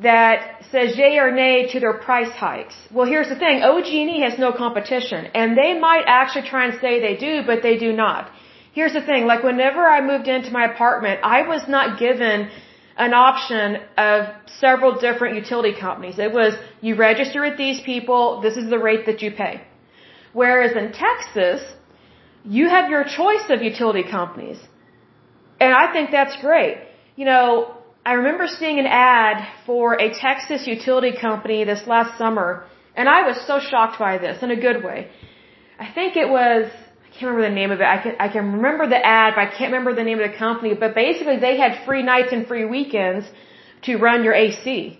that 0.01 0.63
says 0.71 0.97
yay 0.97 1.17
or 1.17 1.31
nay 1.31 1.67
to 1.71 1.79
their 1.79 1.93
price 1.93 2.31
hikes. 2.31 2.75
Well, 2.91 3.07
here's 3.07 3.29
the 3.29 3.35
thing. 3.35 3.63
OG&E 3.63 4.21
has 4.21 4.37
no 4.37 4.51
competition 4.51 5.25
and 5.33 5.57
they 5.57 5.77
might 5.79 6.03
actually 6.05 6.47
try 6.47 6.67
and 6.67 6.79
say 6.79 6.99
they 6.99 7.17
do, 7.17 7.43
but 7.45 7.63
they 7.63 7.77
do 7.77 7.91
not. 7.93 8.31
Here's 8.77 8.95
the 8.99 9.05
thing. 9.11 9.21
Like 9.25 9.43
whenever 9.51 9.83
I 9.95 9.99
moved 10.11 10.27
into 10.35 10.51
my 10.51 10.65
apartment, 10.73 11.15
I 11.37 11.39
was 11.53 11.63
not 11.75 11.87
given 12.05 12.37
an 13.05 13.13
option 13.27 13.67
of 14.09 14.17
several 14.63 14.91
different 15.05 15.33
utility 15.41 15.73
companies. 15.85 16.19
It 16.27 16.31
was, 16.39 16.51
you 16.85 16.93
register 17.09 17.39
with 17.47 17.57
these 17.57 17.79
people, 17.91 18.21
this 18.45 18.55
is 18.61 18.69
the 18.75 18.81
rate 18.89 19.03
that 19.07 19.19
you 19.23 19.31
pay. 19.31 19.53
Whereas 20.41 20.73
in 20.81 20.87
Texas, 21.07 21.59
you 22.57 22.69
have 22.75 22.85
your 22.95 23.03
choice 23.03 23.45
of 23.49 23.63
utility 23.71 24.05
companies. 24.17 24.59
And 25.59 25.73
I 25.83 25.91
think 25.93 26.11
that's 26.11 26.35
great. 26.47 26.77
You 27.15 27.25
know, 27.25 27.45
I 28.05 28.13
remember 28.21 28.45
seeing 28.59 28.77
an 28.77 28.89
ad 29.17 29.37
for 29.65 29.85
a 30.05 30.09
Texas 30.25 30.67
utility 30.67 31.13
company 31.27 31.63
this 31.63 31.83
last 31.87 32.11
summer, 32.19 32.49
and 32.95 33.09
I 33.09 33.19
was 33.29 33.37
so 33.51 33.55
shocked 33.59 33.97
by 33.97 34.19
this 34.19 34.43
in 34.43 34.51
a 34.51 34.59
good 34.67 34.83
way. 34.83 34.99
I 35.79 35.87
think 35.97 36.15
it 36.15 36.29
was, 36.29 36.71
can't 37.17 37.31
remember 37.31 37.49
the 37.49 37.55
name 37.61 37.71
of 37.71 37.79
it. 37.81 37.87
I 37.95 37.99
can, 38.03 38.15
I 38.25 38.27
can 38.35 38.45
remember 38.57 38.87
the 38.95 39.01
ad, 39.17 39.33
but 39.35 39.41
I 39.47 39.49
can't 39.57 39.71
remember 39.71 39.93
the 39.95 40.03
name 40.09 40.19
of 40.19 40.31
the 40.31 40.37
company. 40.37 40.73
But 40.83 40.93
basically, 40.93 41.37
they 41.37 41.57
had 41.57 41.85
free 41.85 42.03
nights 42.03 42.31
and 42.31 42.47
free 42.47 42.65
weekends 42.65 43.25
to 43.85 43.97
run 43.97 44.23
your 44.23 44.33
AC. 44.33 44.99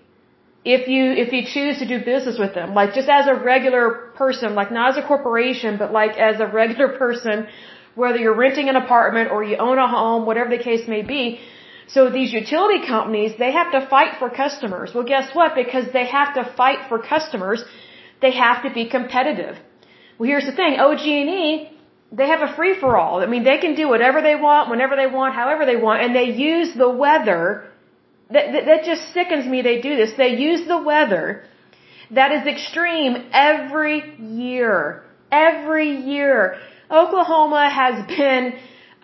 If 0.66 0.88
you, 0.94 1.04
if 1.24 1.32
you 1.32 1.42
choose 1.56 1.78
to 1.80 1.88
do 1.88 1.98
business 2.04 2.38
with 2.44 2.54
them, 2.54 2.74
like 2.74 2.94
just 2.94 3.10
as 3.18 3.28
a 3.28 3.36
regular 3.36 3.84
person, 4.22 4.56
like 4.56 4.72
not 4.72 4.90
as 4.92 4.98
a 5.04 5.06
corporation, 5.08 5.78
but 5.78 5.94
like 5.94 6.18
as 6.18 6.40
a 6.40 6.48
regular 6.48 6.90
person, 7.04 7.48
whether 7.96 8.18
you're 8.18 8.40
renting 8.46 8.68
an 8.70 8.76
apartment 8.76 9.32
or 9.32 9.44
you 9.44 9.58
own 9.58 9.78
a 9.78 9.88
home, 9.88 10.26
whatever 10.26 10.50
the 10.58 10.64
case 10.70 10.88
may 10.88 11.04
be, 11.04 11.40
so 11.88 12.10
these 12.10 12.34
utility 12.34 12.86
companies, 12.86 13.32
they 13.40 13.52
have 13.54 13.72
to 13.72 13.82
fight 13.88 14.14
for 14.20 14.30
customers. 14.30 14.92
Well, 14.94 15.06
guess 15.06 15.34
what? 15.34 15.56
Because 15.56 15.86
they 15.94 16.06
have 16.06 16.34
to 16.34 16.44
fight 16.58 16.80
for 16.90 17.00
customers, 17.00 17.64
they 18.22 18.32
have 18.32 18.64
to 18.64 18.74
be 18.74 18.90
competitive. 18.90 19.56
Well, 20.18 20.28
here's 20.28 20.46
the 20.46 20.52
thing. 20.52 20.80
OG&E, 20.80 21.77
they 22.12 22.28
have 22.28 22.42
a 22.42 22.56
free 22.56 22.80
for 22.80 22.98
all. 22.98 23.22
I 23.22 23.26
mean, 23.26 23.44
they 23.44 23.58
can 23.58 23.76
do 23.76 23.90
whatever 23.90 24.22
they 24.22 24.36
want, 24.36 24.70
whenever 24.70 24.96
they 24.96 25.08
want, 25.08 25.36
however 25.36 25.66
they 25.66 25.76
want, 25.76 26.02
and 26.04 26.16
they 26.16 26.32
use 26.32 26.74
the 26.74 26.90
weather. 26.90 27.66
That, 28.30 28.52
that, 28.54 28.66
that 28.66 28.84
just 28.84 29.14
sickens 29.14 29.46
me 29.46 29.62
they 29.62 29.82
do 29.82 29.96
this. 29.96 30.12
They 30.18 30.36
use 30.36 30.68
the 30.68 30.82
weather 30.82 31.44
that 32.12 32.32
is 32.32 32.48
extreme 32.48 33.30
every 33.32 34.18
year. 34.20 35.04
Every 35.32 35.92
year. 35.98 36.58
Oklahoma 36.90 37.70
has 37.70 38.08
been 38.08 38.54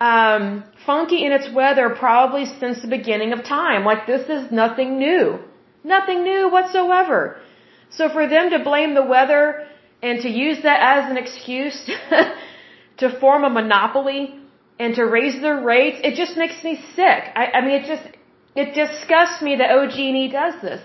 um, 0.00 0.64
funky 0.86 1.24
in 1.24 1.32
its 1.32 1.52
weather 1.54 1.90
probably 1.90 2.46
since 2.46 2.80
the 2.80 2.88
beginning 2.88 3.32
of 3.32 3.44
time. 3.44 3.84
Like 3.84 4.06
this 4.06 4.28
is 4.28 4.50
nothing 4.50 4.98
new. 4.98 5.38
Nothing 5.82 6.24
new 6.24 6.50
whatsoever. 6.50 7.36
So 7.90 8.08
for 8.08 8.26
them 8.26 8.50
to 8.50 8.58
blame 8.64 8.94
the 8.94 9.04
weather 9.04 9.66
and 10.02 10.20
to 10.22 10.28
use 10.28 10.62
that 10.62 10.80
as 10.80 11.10
an 11.10 11.18
excuse 11.18 11.78
to 12.98 13.18
form 13.20 13.44
a 13.44 13.50
monopoly 13.50 14.38
and 14.78 14.94
to 14.94 15.04
raise 15.04 15.40
their 15.40 15.60
rates, 15.60 15.98
it 16.02 16.14
just 16.14 16.36
makes 16.36 16.62
me 16.64 16.76
sick. 16.94 17.22
I, 17.42 17.44
I 17.54 17.60
mean, 17.64 17.82
it 17.82 17.86
just, 17.86 18.06
it 18.54 18.74
disgusts 18.74 19.42
me 19.42 19.56
that 19.56 19.70
OG&E 19.70 20.28
does 20.28 20.54
this. 20.62 20.80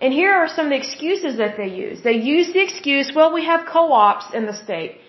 And 0.00 0.12
here 0.12 0.32
are 0.32 0.48
some 0.48 0.66
of 0.66 0.70
the 0.70 0.76
excuses 0.76 1.38
that 1.38 1.56
they 1.56 1.68
use. 1.68 2.02
They 2.02 2.18
use 2.34 2.52
the 2.52 2.62
excuse, 2.62 3.12
well, 3.14 3.32
we 3.32 3.44
have 3.46 3.66
co-ops 3.66 4.34
in 4.34 4.44
the 4.46 4.52
state. 4.52 5.00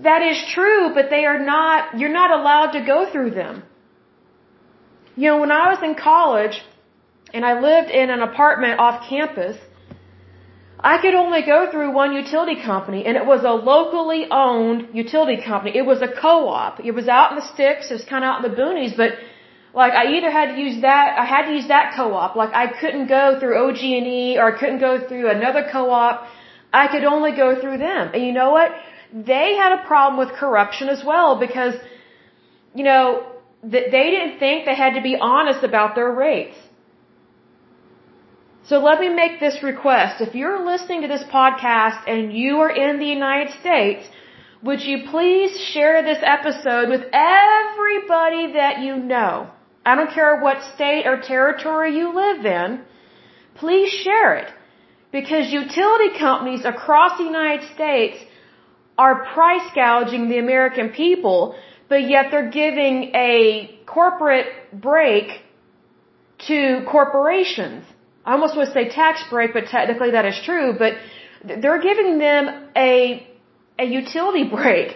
That 0.00 0.22
is 0.22 0.38
true, 0.54 0.94
but 0.94 1.10
they 1.10 1.24
are 1.24 1.40
not, 1.44 1.98
you're 1.98 2.16
not 2.22 2.30
allowed 2.30 2.70
to 2.72 2.84
go 2.84 3.10
through 3.10 3.32
them. 3.32 3.64
You 5.16 5.30
know, 5.30 5.38
when 5.40 5.50
I 5.50 5.72
was 5.72 5.82
in 5.82 5.96
college 5.96 6.62
and 7.34 7.44
I 7.44 7.60
lived 7.60 7.90
in 7.90 8.08
an 8.10 8.22
apartment 8.22 8.78
off 8.78 9.08
campus, 9.08 9.56
I 10.80 10.98
could 11.02 11.14
only 11.14 11.42
go 11.42 11.70
through 11.70 11.92
one 11.92 12.12
utility 12.12 12.62
company 12.62 13.04
and 13.06 13.16
it 13.16 13.26
was 13.26 13.42
a 13.44 13.50
locally 13.50 14.26
owned 14.30 14.94
utility 14.94 15.42
company. 15.42 15.76
It 15.76 15.86
was 15.86 16.02
a 16.02 16.08
co-op. 16.08 16.80
It 16.80 16.92
was 16.92 17.08
out 17.08 17.32
in 17.32 17.36
the 17.38 17.46
sticks, 17.52 17.90
it 17.90 17.94
was 17.94 18.04
kind 18.04 18.24
of 18.24 18.28
out 18.28 18.44
in 18.44 18.50
the 18.50 18.56
boonies, 18.56 18.96
but 18.96 19.12
like 19.74 19.92
I 19.92 20.16
either 20.16 20.30
had 20.30 20.54
to 20.54 20.60
use 20.60 20.82
that, 20.82 21.18
I 21.18 21.24
had 21.24 21.46
to 21.46 21.52
use 21.52 21.68
that 21.68 21.94
co-op. 21.96 22.36
Like 22.36 22.54
I 22.54 22.66
couldn't 22.80 23.08
go 23.08 23.38
through 23.40 23.56
OG&E 23.68 24.38
or 24.38 24.54
I 24.54 24.58
couldn't 24.58 24.80
go 24.80 25.06
through 25.06 25.30
another 25.30 25.68
co-op. 25.70 26.26
I 26.72 26.86
could 26.88 27.04
only 27.04 27.32
go 27.32 27.60
through 27.60 27.78
them. 27.78 28.10
And 28.14 28.22
you 28.24 28.32
know 28.32 28.50
what? 28.50 28.70
they 29.12 29.54
had 29.56 29.72
a 29.72 29.86
problem 29.86 30.18
with 30.18 30.36
corruption 30.36 30.88
as 30.88 31.02
well 31.04 31.38
because, 31.38 31.74
you 32.74 32.84
know, 32.84 33.26
they 33.62 34.10
didn't 34.14 34.38
think 34.38 34.66
they 34.66 34.74
had 34.74 34.94
to 34.94 35.02
be 35.02 35.16
honest 35.20 35.64
about 35.64 35.94
their 35.94 36.10
rates. 36.10 36.56
So 38.68 38.80
let 38.80 39.00
me 39.00 39.08
make 39.08 39.40
this 39.40 39.62
request. 39.62 40.20
If 40.20 40.34
you're 40.34 40.62
listening 40.70 41.00
to 41.02 41.08
this 41.08 41.24
podcast 41.24 42.00
and 42.06 42.34
you 42.40 42.58
are 42.64 42.74
in 42.84 42.98
the 42.98 43.06
United 43.06 43.50
States, 43.60 44.06
would 44.62 44.82
you 44.82 45.08
please 45.10 45.58
share 45.72 46.02
this 46.02 46.22
episode 46.22 46.90
with 46.90 47.04
everybody 47.12 48.52
that 48.60 48.80
you 48.84 48.96
know? 48.96 49.50
I 49.86 49.94
don't 49.94 50.10
care 50.10 50.42
what 50.42 50.62
state 50.74 51.06
or 51.06 51.18
territory 51.18 51.96
you 51.96 52.14
live 52.14 52.44
in. 52.44 52.82
Please 53.54 53.90
share 53.90 54.34
it. 54.34 54.52
Because 55.12 55.50
utility 55.50 56.18
companies 56.18 56.66
across 56.66 57.16
the 57.16 57.24
United 57.24 57.66
States 57.74 58.18
are 58.98 59.24
price 59.32 59.68
gouging 59.74 60.28
the 60.28 60.38
American 60.38 60.90
people, 60.90 61.56
but 61.88 62.06
yet 62.06 62.26
they're 62.30 62.50
giving 62.50 63.12
a 63.14 63.80
corporate 63.86 64.48
break 64.74 65.40
to 66.48 66.84
corporations. 66.86 67.84
I 68.28 68.32
almost 68.32 68.54
would 68.58 68.72
say 68.76 68.84
tax 68.90 69.24
break, 69.30 69.54
but 69.54 69.64
technically 69.76 70.10
that 70.16 70.26
is 70.30 70.38
true, 70.48 70.74
but 70.82 70.92
they're 71.62 71.82
giving 71.90 72.18
them 72.18 72.42
a, 72.76 73.26
a 73.78 73.86
utility 74.00 74.44
break. 74.56 74.88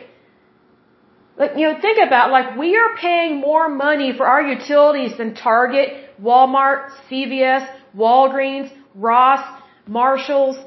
Like, 1.38 1.52
you 1.56 1.64
know, 1.66 1.80
think 1.80 1.98
about, 2.06 2.30
like, 2.30 2.58
we 2.58 2.76
are 2.76 2.90
paying 3.06 3.40
more 3.40 3.70
money 3.70 4.12
for 4.18 4.26
our 4.26 4.42
utilities 4.42 5.16
than 5.16 5.34
Target, 5.34 5.88
Walmart, 6.22 6.90
CVS, 7.08 7.66
Walgreens, 7.96 8.70
Ross, 8.94 9.42
Marshalls, 9.86 10.58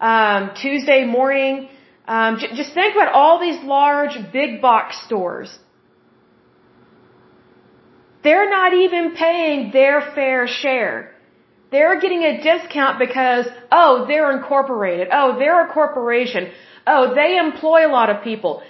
um, 0.00 0.52
Tuesday 0.62 1.04
morning, 1.04 1.68
um, 2.08 2.38
j- 2.38 2.54
just 2.56 2.72
think 2.72 2.94
about 2.96 3.12
all 3.12 3.38
these 3.38 3.62
large 3.64 4.16
big 4.32 4.62
box 4.62 4.98
stores. 5.04 5.58
They're 8.22 8.48
not 8.48 8.72
even 8.72 9.14
paying 9.14 9.72
their 9.72 10.00
fair 10.14 10.46
share. 10.46 11.13
They're 11.74 11.98
getting 12.04 12.22
a 12.22 12.34
discount 12.50 13.00
because, 13.06 13.46
oh, 13.72 14.04
they're 14.08 14.30
incorporated. 14.36 15.08
Oh, 15.18 15.28
they're 15.40 15.62
a 15.66 15.72
corporation. 15.78 16.42
Oh, 16.86 17.02
they 17.20 17.30
employ 17.46 17.80
a 17.88 17.92
lot 17.98 18.08
of 18.10 18.22
people. 18.22 18.62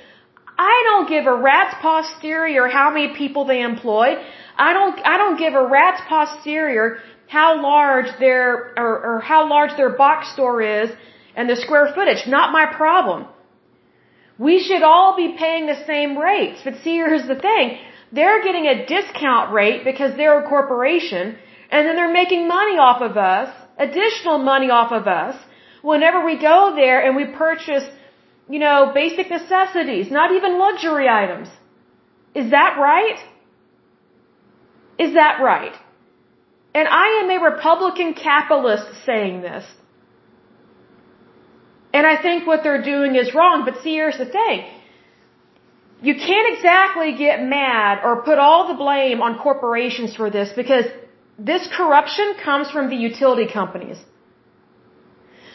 I 0.73 0.77
don't 0.89 1.09
give 1.15 1.27
a 1.27 1.37
rat's 1.49 1.75
posterior 1.83 2.67
how 2.79 2.89
many 2.95 3.09
people 3.23 3.45
they 3.45 3.61
employ. 3.61 4.09
I 4.57 4.73
don't, 4.73 4.99
I 5.13 5.19
don't 5.19 5.39
give 5.45 5.53
a 5.53 5.67
rat's 5.67 6.03
posterior 6.09 6.87
how 7.29 7.49
large 7.63 8.11
their, 8.25 8.73
or, 8.83 8.93
or 9.09 9.21
how 9.21 9.41
large 9.51 9.77
their 9.77 9.95
box 10.05 10.33
store 10.33 10.63
is 10.63 10.89
and 11.37 11.51
the 11.51 11.57
square 11.57 11.89
footage. 11.95 12.27
Not 12.27 12.53
my 12.53 12.67
problem. 12.83 13.27
We 14.39 14.55
should 14.67 14.83
all 14.83 15.15
be 15.15 15.37
paying 15.37 15.67
the 15.67 15.81
same 15.85 16.17
rates. 16.17 16.61
But 16.65 16.75
see, 16.83 16.95
here's 16.95 17.29
the 17.29 17.41
thing. 17.49 17.67
They're 18.13 18.43
getting 18.43 18.67
a 18.67 18.87
discount 18.87 19.53
rate 19.53 19.85
because 19.85 20.17
they're 20.17 20.39
a 20.45 20.49
corporation, 20.49 21.37
and 21.75 21.83
then 21.87 21.97
they're 21.97 22.17
making 22.23 22.47
money 22.47 22.77
off 22.87 23.01
of 23.03 23.17
us, 23.17 23.49
additional 23.87 24.39
money 24.39 24.71
off 24.71 24.93
of 24.93 25.09
us, 25.09 25.37
whenever 25.83 26.25
we 26.25 26.37
go 26.51 26.59
there 26.77 26.99
and 27.05 27.17
we 27.21 27.25
purchase, 27.45 27.85
you 28.49 28.61
know, 28.65 28.93
basic 28.95 29.29
necessities, 29.29 30.09
not 30.19 30.31
even 30.37 30.53
luxury 30.67 31.09
items. 31.09 31.49
Is 32.43 32.53
that 32.53 32.79
right? 32.79 33.19
Is 35.05 35.15
that 35.15 35.43
right? 35.43 35.77
And 36.77 36.87
I 36.87 37.09
am 37.21 37.29
a 37.37 37.41
Republican 37.53 38.15
capitalist 38.15 38.87
saying 39.05 39.43
this. 39.43 39.65
And 41.93 42.07
I 42.07 42.17
think 42.23 42.47
what 42.47 42.63
they're 42.63 42.87
doing 42.95 43.17
is 43.17 43.35
wrong. 43.35 43.65
But 43.65 43.83
see, 43.83 43.95
here's 43.95 44.19
the 44.25 44.31
thing. 44.39 44.59
You 46.03 46.15
can't 46.15 46.49
exactly 46.55 47.17
get 47.17 47.43
mad 47.43 48.01
or 48.05 48.23
put 48.23 48.39
all 48.39 48.69
the 48.69 48.79
blame 48.85 49.21
on 49.23 49.39
corporations 49.39 50.15
for 50.15 50.31
this 50.31 50.53
because 50.63 50.87
this 51.39 51.69
corruption 51.77 52.35
comes 52.43 52.71
from 52.71 52.91
the 52.91 52.97
utility 52.97 53.47
companies. 53.53 53.99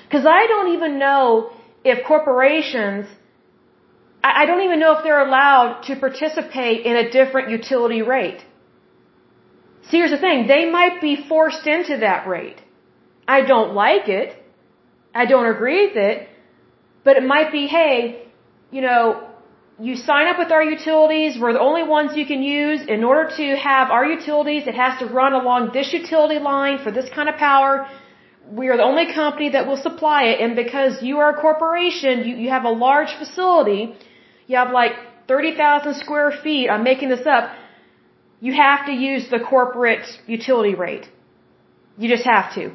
Because 0.06 0.26
I 0.26 0.48
don't 0.48 0.74
even 0.74 1.00
know 1.00 1.52
if 1.84 2.06
corporations, 2.06 3.08
I 4.24 4.46
don't 4.46 4.62
even 4.62 4.80
know 4.80 4.98
if 4.98 5.04
they're 5.04 5.26
allowed 5.26 5.84
to 5.84 5.96
participate 5.96 6.86
in 6.86 6.96
a 6.96 7.10
different 7.10 7.50
utility 7.50 8.02
rate. 8.02 8.44
See, 9.90 9.98
here's 9.98 10.12
the 10.12 10.18
thing. 10.18 10.48
They 10.48 10.70
might 10.70 11.00
be 11.02 11.16
forced 11.28 11.66
into 11.66 11.98
that 11.98 12.28
rate. 12.28 12.62
I 13.28 13.42
don't 13.42 13.74
like 13.74 14.10
it. 14.10 14.36
I 15.14 15.26
don't 15.26 15.48
agree 15.48 15.88
with 15.88 15.98
it, 15.98 16.28
but 17.04 17.18
it 17.18 17.24
might 17.24 17.52
be, 17.52 17.68
hey, 17.68 18.24
you 18.72 18.82
know, 18.82 19.29
you 19.82 19.96
sign 19.96 20.28
up 20.28 20.38
with 20.38 20.52
our 20.52 20.64
utilities, 20.64 21.40
we're 21.40 21.54
the 21.54 21.66
only 21.70 21.84
ones 21.84 22.12
you 22.16 22.26
can 22.26 22.44
use. 22.44 22.82
In 22.88 23.04
order 23.04 23.30
to 23.38 23.56
have 23.56 23.92
our 23.92 24.06
utilities, 24.06 24.68
it 24.68 24.76
has 24.76 25.00
to 25.00 25.06
run 25.06 25.34
along 25.34 25.72
this 25.74 25.94
utility 25.94 26.40
line 26.40 26.80
for 26.84 26.92
this 26.92 27.10
kind 27.16 27.30
of 27.30 27.36
power. 27.36 27.88
We 28.52 28.68
are 28.68 28.78
the 28.78 28.84
only 28.84 29.14
company 29.14 29.50
that 29.50 29.68
will 29.68 29.78
supply 29.78 30.24
it, 30.32 30.42
and 30.42 30.56
because 30.56 31.02
you 31.02 31.20
are 31.20 31.38
a 31.38 31.42
corporation, 31.42 32.28
you, 32.28 32.36
you 32.36 32.50
have 32.50 32.66
a 32.66 32.76
large 32.88 33.12
facility, 33.18 33.96
you 34.48 34.58
have 34.58 34.72
like 34.72 34.94
30,000 35.28 35.96
square 35.96 36.32
feet, 36.44 36.70
I'm 36.70 36.84
making 36.84 37.10
this 37.10 37.26
up, 37.26 37.52
you 38.42 38.54
have 38.54 38.86
to 38.88 38.92
use 38.92 39.30
the 39.30 39.40
corporate 39.40 40.08
utility 40.28 40.76
rate. 40.76 41.08
You 41.98 42.10
just 42.10 42.26
have 42.26 42.54
to. 42.56 42.72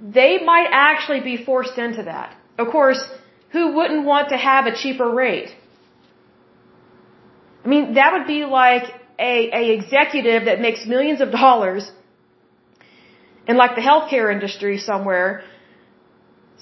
They 0.00 0.42
might 0.42 0.68
actually 0.72 1.20
be 1.20 1.36
forced 1.44 1.76
into 1.78 2.04
that. 2.04 2.34
Of 2.58 2.68
course, 2.68 3.00
who 3.50 3.72
wouldn't 3.76 4.04
want 4.04 4.30
to 4.30 4.36
have 4.36 4.66
a 4.66 4.74
cheaper 4.74 5.10
rate? 5.10 5.50
I 7.64 7.68
mean, 7.68 7.94
that 7.94 8.12
would 8.14 8.26
be 8.26 8.44
like 8.44 8.84
a, 9.18 9.50
a 9.60 9.72
executive 9.78 10.46
that 10.46 10.60
makes 10.60 10.86
millions 10.86 11.20
of 11.20 11.30
dollars 11.30 11.90
in 13.46 13.56
like 13.56 13.74
the 13.74 13.82
healthcare 13.82 14.32
industry 14.32 14.78
somewhere 14.78 15.42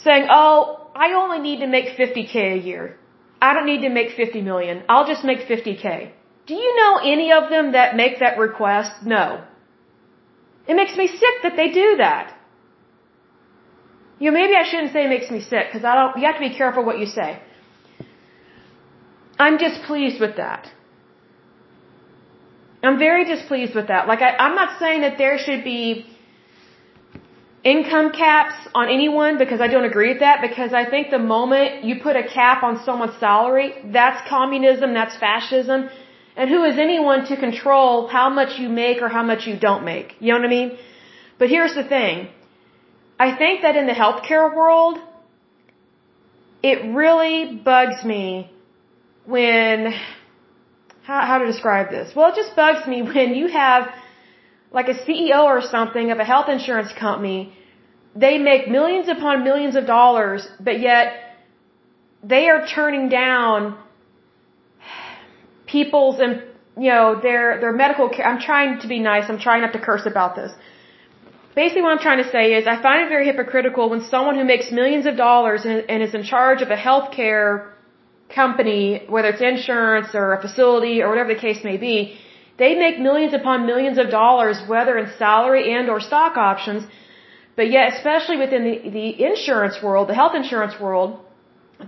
saying, 0.04 0.26
oh, 0.30 0.90
I 0.94 1.12
only 1.12 1.38
need 1.38 1.61
to 1.61 1.66
make 1.66 1.96
50k 1.96 2.37
a 2.54 2.61
year. 2.70 2.96
I 3.40 3.54
don't 3.54 3.66
need 3.66 3.82
to 3.82 3.88
make 3.88 4.11
50 4.16 4.42
million. 4.42 4.82
I'll 4.88 5.06
just 5.06 5.24
make 5.24 5.40
50k. 5.46 6.11
Do 6.46 6.54
you 6.54 6.70
know 6.80 6.92
any 7.14 7.30
of 7.32 7.50
them 7.50 7.72
that 7.72 7.94
make 7.94 8.18
that 8.20 8.38
request? 8.38 8.92
No. 9.04 9.44
It 10.66 10.74
makes 10.74 10.96
me 10.96 11.06
sick 11.06 11.37
that 11.42 11.56
they 11.56 11.70
do 11.70 11.96
that. 11.98 12.34
You 14.18 14.30
know, 14.30 14.38
maybe 14.40 14.54
I 14.56 14.64
shouldn't 14.68 14.92
say 14.92 15.04
it 15.04 15.08
makes 15.08 15.30
me 15.30 15.40
sick 15.40 15.66
because 15.68 15.84
I 15.84 15.94
don't. 15.94 16.18
You 16.18 16.26
have 16.26 16.34
to 16.40 16.46
be 16.48 16.54
careful 16.54 16.84
what 16.84 16.98
you 16.98 17.06
say. 17.06 17.40
I'm 19.38 19.56
displeased 19.56 20.20
with 20.20 20.37
that. 20.37 20.68
I'm 22.82 22.98
very 22.98 23.24
displeased 23.24 23.74
with 23.74 23.88
that. 23.88 24.06
Like 24.06 24.22
I, 24.22 24.36
I'm 24.36 24.54
not 24.54 24.78
saying 24.78 25.00
that 25.00 25.18
there 25.18 25.38
should 25.38 25.64
be 25.64 26.06
income 27.64 28.12
caps 28.12 28.54
on 28.74 28.88
anyone 28.88 29.36
because 29.36 29.60
I 29.60 29.66
don't 29.66 29.84
agree 29.84 30.10
with 30.12 30.20
that 30.20 30.40
because 30.40 30.72
I 30.72 30.84
think 30.88 31.10
the 31.10 31.18
moment 31.18 31.84
you 31.84 32.00
put 32.00 32.14
a 32.16 32.26
cap 32.26 32.62
on 32.62 32.82
someone's 32.84 33.18
salary, 33.18 33.74
that's 33.92 34.26
communism, 34.28 34.94
that's 34.94 35.16
fascism. 35.16 35.90
And 36.36 36.48
who 36.48 36.62
is 36.62 36.78
anyone 36.78 37.26
to 37.26 37.36
control 37.36 38.06
how 38.06 38.30
much 38.30 38.58
you 38.60 38.68
make 38.68 39.02
or 39.02 39.08
how 39.08 39.24
much 39.24 39.46
you 39.46 39.58
don't 39.58 39.84
make? 39.84 40.14
You 40.20 40.32
know 40.32 40.38
what 40.38 40.46
I 40.46 40.50
mean? 40.50 40.78
But 41.38 41.48
here's 41.48 41.74
the 41.74 41.84
thing. 41.84 42.28
I 43.18 43.36
think 43.36 43.62
that 43.62 43.74
in 43.74 43.86
the 43.86 43.92
healthcare 43.92 44.54
world, 44.54 44.98
it 46.62 46.94
really 46.94 47.56
bugs 47.56 48.04
me 48.04 48.50
when, 49.26 49.92
how, 51.09 51.21
how 51.31 51.38
to 51.42 51.47
describe 51.47 51.88
this? 51.97 52.14
Well, 52.14 52.27
it 52.33 52.37
just 52.42 52.55
bugs 52.55 52.87
me 52.92 52.99
when 53.12 53.35
you 53.40 53.47
have 53.49 53.83
like 54.79 54.88
a 54.94 54.97
CEO 55.05 55.40
or 55.53 55.61
something 55.77 56.11
of 56.14 56.18
a 56.25 56.27
health 56.33 56.49
insurance 56.57 56.92
company, 57.07 57.40
they 58.25 58.37
make 58.51 58.68
millions 58.79 59.09
upon 59.16 59.44
millions 59.51 59.75
of 59.81 59.87
dollars, 59.87 60.40
but 60.68 60.79
yet 60.81 61.07
they 62.33 62.44
are 62.53 62.61
turning 62.77 63.09
down 63.09 63.79
people's 65.66 66.16
and 66.25 66.35
you 66.85 66.90
know 66.94 67.07
their 67.27 67.44
their 67.62 67.75
medical 67.85 68.09
care. 68.14 68.27
I'm 68.31 68.40
trying 68.51 68.81
to 68.83 68.88
be 68.94 68.99
nice. 69.12 69.25
I'm 69.31 69.42
trying 69.49 69.62
not 69.62 69.73
to 69.79 69.83
curse 69.88 70.07
about 70.14 70.37
this 70.40 70.53
basically 71.55 71.83
what 71.83 71.92
I'm 71.97 72.05
trying 72.09 72.23
to 72.23 72.31
say 72.31 72.44
is 72.57 72.68
I 72.68 72.81
find 72.81 72.99
it 73.05 73.09
very 73.09 73.27
hypocritical 73.27 73.90
when 73.90 74.03
someone 74.14 74.37
who 74.37 74.44
makes 74.44 74.71
millions 74.71 75.07
of 75.07 75.16
dollars 75.16 75.64
and, 75.64 75.79
and 75.90 76.03
is 76.05 76.14
in 76.14 76.23
charge 76.23 76.62
of 76.62 76.71
a 76.71 76.77
healthcare 76.77 77.73
company, 78.34 79.04
whether 79.08 79.28
it's 79.28 79.40
insurance 79.40 80.14
or 80.14 80.32
a 80.32 80.40
facility 80.40 81.02
or 81.02 81.08
whatever 81.08 81.34
the 81.34 81.40
case 81.40 81.64
may 81.64 81.76
be, 81.76 82.18
they 82.58 82.74
make 82.74 82.98
millions 82.98 83.34
upon 83.34 83.66
millions 83.66 83.98
of 83.98 84.10
dollars, 84.10 84.60
whether 84.66 84.98
in 84.98 85.10
salary 85.16 85.72
and 85.72 85.88
or 85.88 86.00
stock 86.00 86.36
options. 86.36 86.84
But 87.56 87.70
yet, 87.70 87.94
especially 87.94 88.36
within 88.36 88.64
the, 88.64 88.90
the 88.90 89.24
insurance 89.24 89.82
world, 89.82 90.08
the 90.08 90.14
health 90.14 90.34
insurance 90.34 90.78
world, 90.80 91.20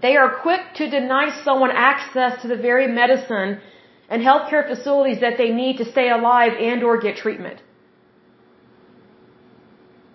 they 0.01 0.17
are 0.17 0.41
quick 0.43 0.61
to 0.77 0.89
deny 0.89 1.43
someone 1.45 1.71
access 1.71 2.41
to 2.43 2.49
the 2.49 2.57
very 2.57 2.87
medicine 2.87 3.61
and 4.09 4.23
healthcare 4.23 4.69
facilities 4.69 5.21
that 5.21 5.39
they 5.39 5.51
need 5.51 5.79
to 5.79 5.85
stay 5.85 6.11
alive 6.11 6.53
and 6.59 6.83
or 6.83 7.01
get 7.01 7.17
treatment. 7.17 7.61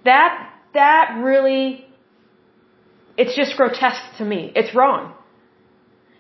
That, 0.06 0.54
that 0.74 1.20
really, 1.22 1.86
it's 3.18 3.36
just 3.36 3.58
grotesque 3.58 4.18
to 4.18 4.26
me. 4.26 4.52
It's 4.56 4.76
wrong. 4.76 5.15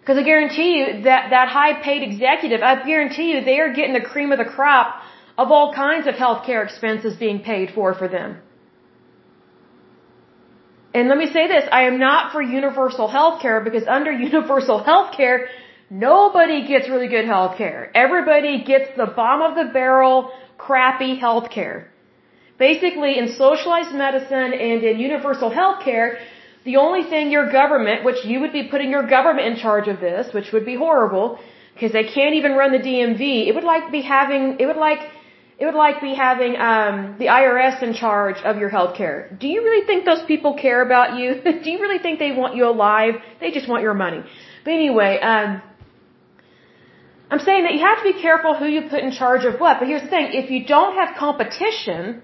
Because 0.05 0.19
I 0.19 0.23
guarantee 0.23 0.77
you 0.77 1.01
that, 1.05 1.31
that 1.31 1.47
high 1.47 1.81
paid 1.81 2.03
executive, 2.03 2.61
I 2.61 2.85
guarantee 2.85 3.31
you 3.31 3.43
they 3.43 3.59
are 3.59 3.73
getting 3.73 3.93
the 3.93 4.07
cream 4.11 4.31
of 4.31 4.37
the 4.37 4.45
crop 4.45 5.01
of 5.35 5.51
all 5.51 5.73
kinds 5.73 6.05
of 6.05 6.13
healthcare 6.13 6.63
expenses 6.63 7.15
being 7.15 7.39
paid 7.39 7.71
for 7.73 7.95
for 7.95 8.07
them. 8.07 8.37
And 10.93 11.09
let 11.09 11.17
me 11.17 11.25
say 11.25 11.47
this, 11.47 11.65
I 11.71 11.81
am 11.87 11.97
not 11.97 12.31
for 12.33 12.39
universal 12.39 13.09
healthcare 13.09 13.63
because 13.63 13.87
under 13.87 14.11
universal 14.29 14.79
healthcare, 14.83 15.47
nobody 15.89 16.67
gets 16.67 16.87
really 16.87 17.07
good 17.07 17.25
healthcare. 17.25 17.89
Everybody 17.95 18.63
gets 18.63 18.95
the 18.95 19.07
bottom 19.07 19.41
of 19.49 19.55
the 19.55 19.73
barrel, 19.73 20.31
crappy 20.59 21.19
healthcare. 21.19 21.87
Basically, 22.59 23.17
in 23.17 23.29
socialized 23.29 23.93
medicine 23.93 24.53
and 24.53 24.83
in 24.83 24.99
universal 24.99 25.49
health 25.49 25.83
care, 25.83 26.19
the 26.65 26.77
only 26.77 27.03
thing 27.03 27.31
your 27.31 27.51
government, 27.51 28.03
which 28.03 28.25
you 28.25 28.39
would 28.41 28.51
be 28.51 28.63
putting 28.63 28.89
your 28.89 29.07
government 29.07 29.47
in 29.47 29.55
charge 29.57 29.87
of 29.87 29.99
this, 29.99 30.33
which 30.33 30.51
would 30.51 30.65
be 30.65 30.75
horrible, 30.75 31.39
because 31.73 31.91
they 31.91 32.03
can't 32.03 32.35
even 32.35 32.53
run 32.53 32.71
the 32.71 32.79
DMV, 32.79 33.47
it 33.47 33.53
would 33.55 33.63
like 33.63 33.91
be 33.91 34.01
having, 34.01 34.57
it 34.59 34.65
would 34.65 34.81
like, 34.87 34.99
it 35.59 35.65
would 35.65 35.75
like 35.75 36.01
be 36.01 36.13
having 36.15 36.55
um, 36.57 37.15
the 37.19 37.27
IRS 37.27 37.83
in 37.83 37.93
charge 37.93 38.37
of 38.43 38.57
your 38.57 38.69
health 38.69 38.97
care. 38.97 39.37
Do 39.39 39.47
you 39.47 39.61
really 39.61 39.85
think 39.85 40.05
those 40.05 40.23
people 40.23 40.55
care 40.55 40.81
about 40.81 41.17
you? 41.19 41.27
Do 41.63 41.69
you 41.69 41.79
really 41.79 41.99
think 41.99 42.19
they 42.19 42.31
want 42.31 42.55
you 42.55 42.67
alive? 42.67 43.15
They 43.39 43.51
just 43.51 43.69
want 43.69 43.83
your 43.83 43.93
money. 43.93 44.21
But 44.63 44.71
anyway, 44.71 45.19
um, 45.21 45.61
I'm 47.29 47.39
saying 47.39 47.63
that 47.65 47.73
you 47.73 47.81
have 47.81 47.99
to 47.99 48.13
be 48.13 48.19
careful 48.21 48.55
who 48.55 48.65
you 48.65 48.89
put 48.89 49.01
in 49.01 49.11
charge 49.11 49.45
of 49.45 49.59
what. 49.59 49.79
But 49.79 49.87
here's 49.87 50.01
the 50.01 50.09
thing: 50.15 50.29
if 50.33 50.49
you 50.49 50.65
don't 50.65 50.95
have 50.95 51.15
competition, 51.15 52.23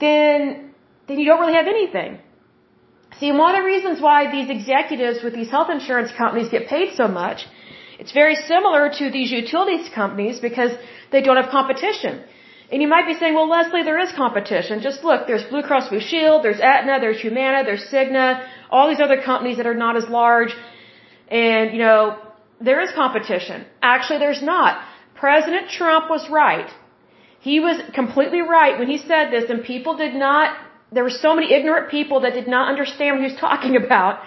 then, 0.00 0.72
then 1.06 1.18
you 1.18 1.26
don't 1.26 1.40
really 1.40 1.54
have 1.60 1.66
anything. 1.66 2.18
See, 3.20 3.30
one 3.32 3.54
of 3.54 3.56
the 3.60 3.66
reasons 3.72 4.00
why 4.00 4.18
these 4.36 4.48
executives 4.58 5.22
with 5.22 5.34
these 5.38 5.50
health 5.50 5.70
insurance 5.70 6.10
companies 6.20 6.48
get 6.48 6.68
paid 6.68 6.94
so 7.00 7.06
much, 7.06 7.46
it's 7.98 8.12
very 8.12 8.36
similar 8.52 8.82
to 8.98 9.10
these 9.16 9.30
utilities 9.30 9.90
companies 9.94 10.40
because 10.40 10.72
they 11.12 11.20
don't 11.20 11.36
have 11.36 11.50
competition. 11.50 12.22
And 12.72 12.80
you 12.80 12.88
might 12.88 13.06
be 13.06 13.14
saying, 13.20 13.34
well, 13.34 13.48
Lesley, 13.48 13.82
there 13.82 13.98
is 13.98 14.10
competition. 14.12 14.80
Just 14.80 15.04
look, 15.04 15.26
there's 15.26 15.44
Blue 15.52 15.62
Cross 15.62 15.90
Blue 15.90 16.00
Shield, 16.00 16.42
there's 16.44 16.60
Aetna, 16.60 16.98
there's 17.00 17.20
Humana, 17.20 17.64
there's 17.64 17.84
Cigna, 17.92 18.46
all 18.70 18.88
these 18.88 19.02
other 19.06 19.20
companies 19.20 19.58
that 19.58 19.66
are 19.66 19.80
not 19.86 19.96
as 19.96 20.08
large. 20.08 20.54
And, 21.28 21.72
you 21.74 21.80
know, 21.84 22.16
there 22.60 22.80
is 22.80 22.90
competition. 23.02 23.66
Actually, 23.82 24.20
there's 24.20 24.42
not. 24.42 24.82
President 25.14 25.68
Trump 25.68 26.08
was 26.08 26.30
right. 26.30 26.70
He 27.40 27.60
was 27.60 27.76
completely 27.92 28.40
right 28.40 28.78
when 28.78 28.88
he 28.88 28.98
said 28.98 29.30
this, 29.30 29.50
and 29.50 29.62
people 29.62 29.96
did 29.96 30.14
not, 30.14 30.56
there 30.92 31.04
were 31.04 31.16
so 31.26 31.34
many 31.34 31.52
ignorant 31.52 31.90
people 31.90 32.20
that 32.20 32.34
did 32.34 32.48
not 32.48 32.68
understand 32.68 33.10
what 33.16 33.24
he 33.24 33.30
was 33.32 33.40
talking 33.48 33.76
about. 33.84 34.20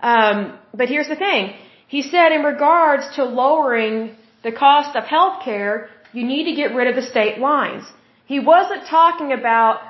Um, 0.00 0.58
but 0.74 0.88
here's 0.88 1.08
the 1.08 1.16
thing. 1.16 1.54
He 1.86 2.02
said 2.02 2.32
in 2.32 2.42
regards 2.42 3.04
to 3.16 3.24
lowering 3.24 4.16
the 4.42 4.52
cost 4.52 4.96
of 4.96 5.04
health 5.04 5.44
care, 5.44 5.88
you 6.12 6.24
need 6.24 6.44
to 6.50 6.54
get 6.54 6.74
rid 6.74 6.86
of 6.88 6.96
the 6.96 7.06
state 7.14 7.38
lines. 7.38 7.84
He 8.26 8.38
wasn't 8.40 8.86
talking 8.86 9.32
about 9.32 9.80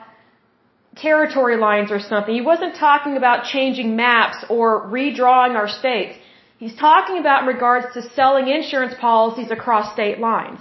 territory 0.97 1.57
lines 1.57 1.91
or 1.91 2.01
something. 2.01 2.35
He 2.35 2.47
wasn't 2.53 2.75
talking 2.77 3.17
about 3.17 3.45
changing 3.45 3.97
maps 3.97 4.45
or 4.49 4.67
redrawing 4.89 5.55
our 5.63 5.69
states. 5.69 6.19
He's 6.59 6.77
talking 6.77 7.19
about 7.19 7.43
in 7.43 7.49
regards 7.49 7.87
to 7.95 8.03
selling 8.11 8.49
insurance 8.49 8.95
policies 9.01 9.51
across 9.51 9.93
state 9.93 10.19
lines. 10.19 10.61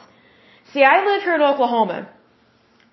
See, 0.73 0.83
I 0.83 1.05
live 1.05 1.21
here 1.23 1.35
in 1.35 1.41
Oklahoma, 1.41 2.09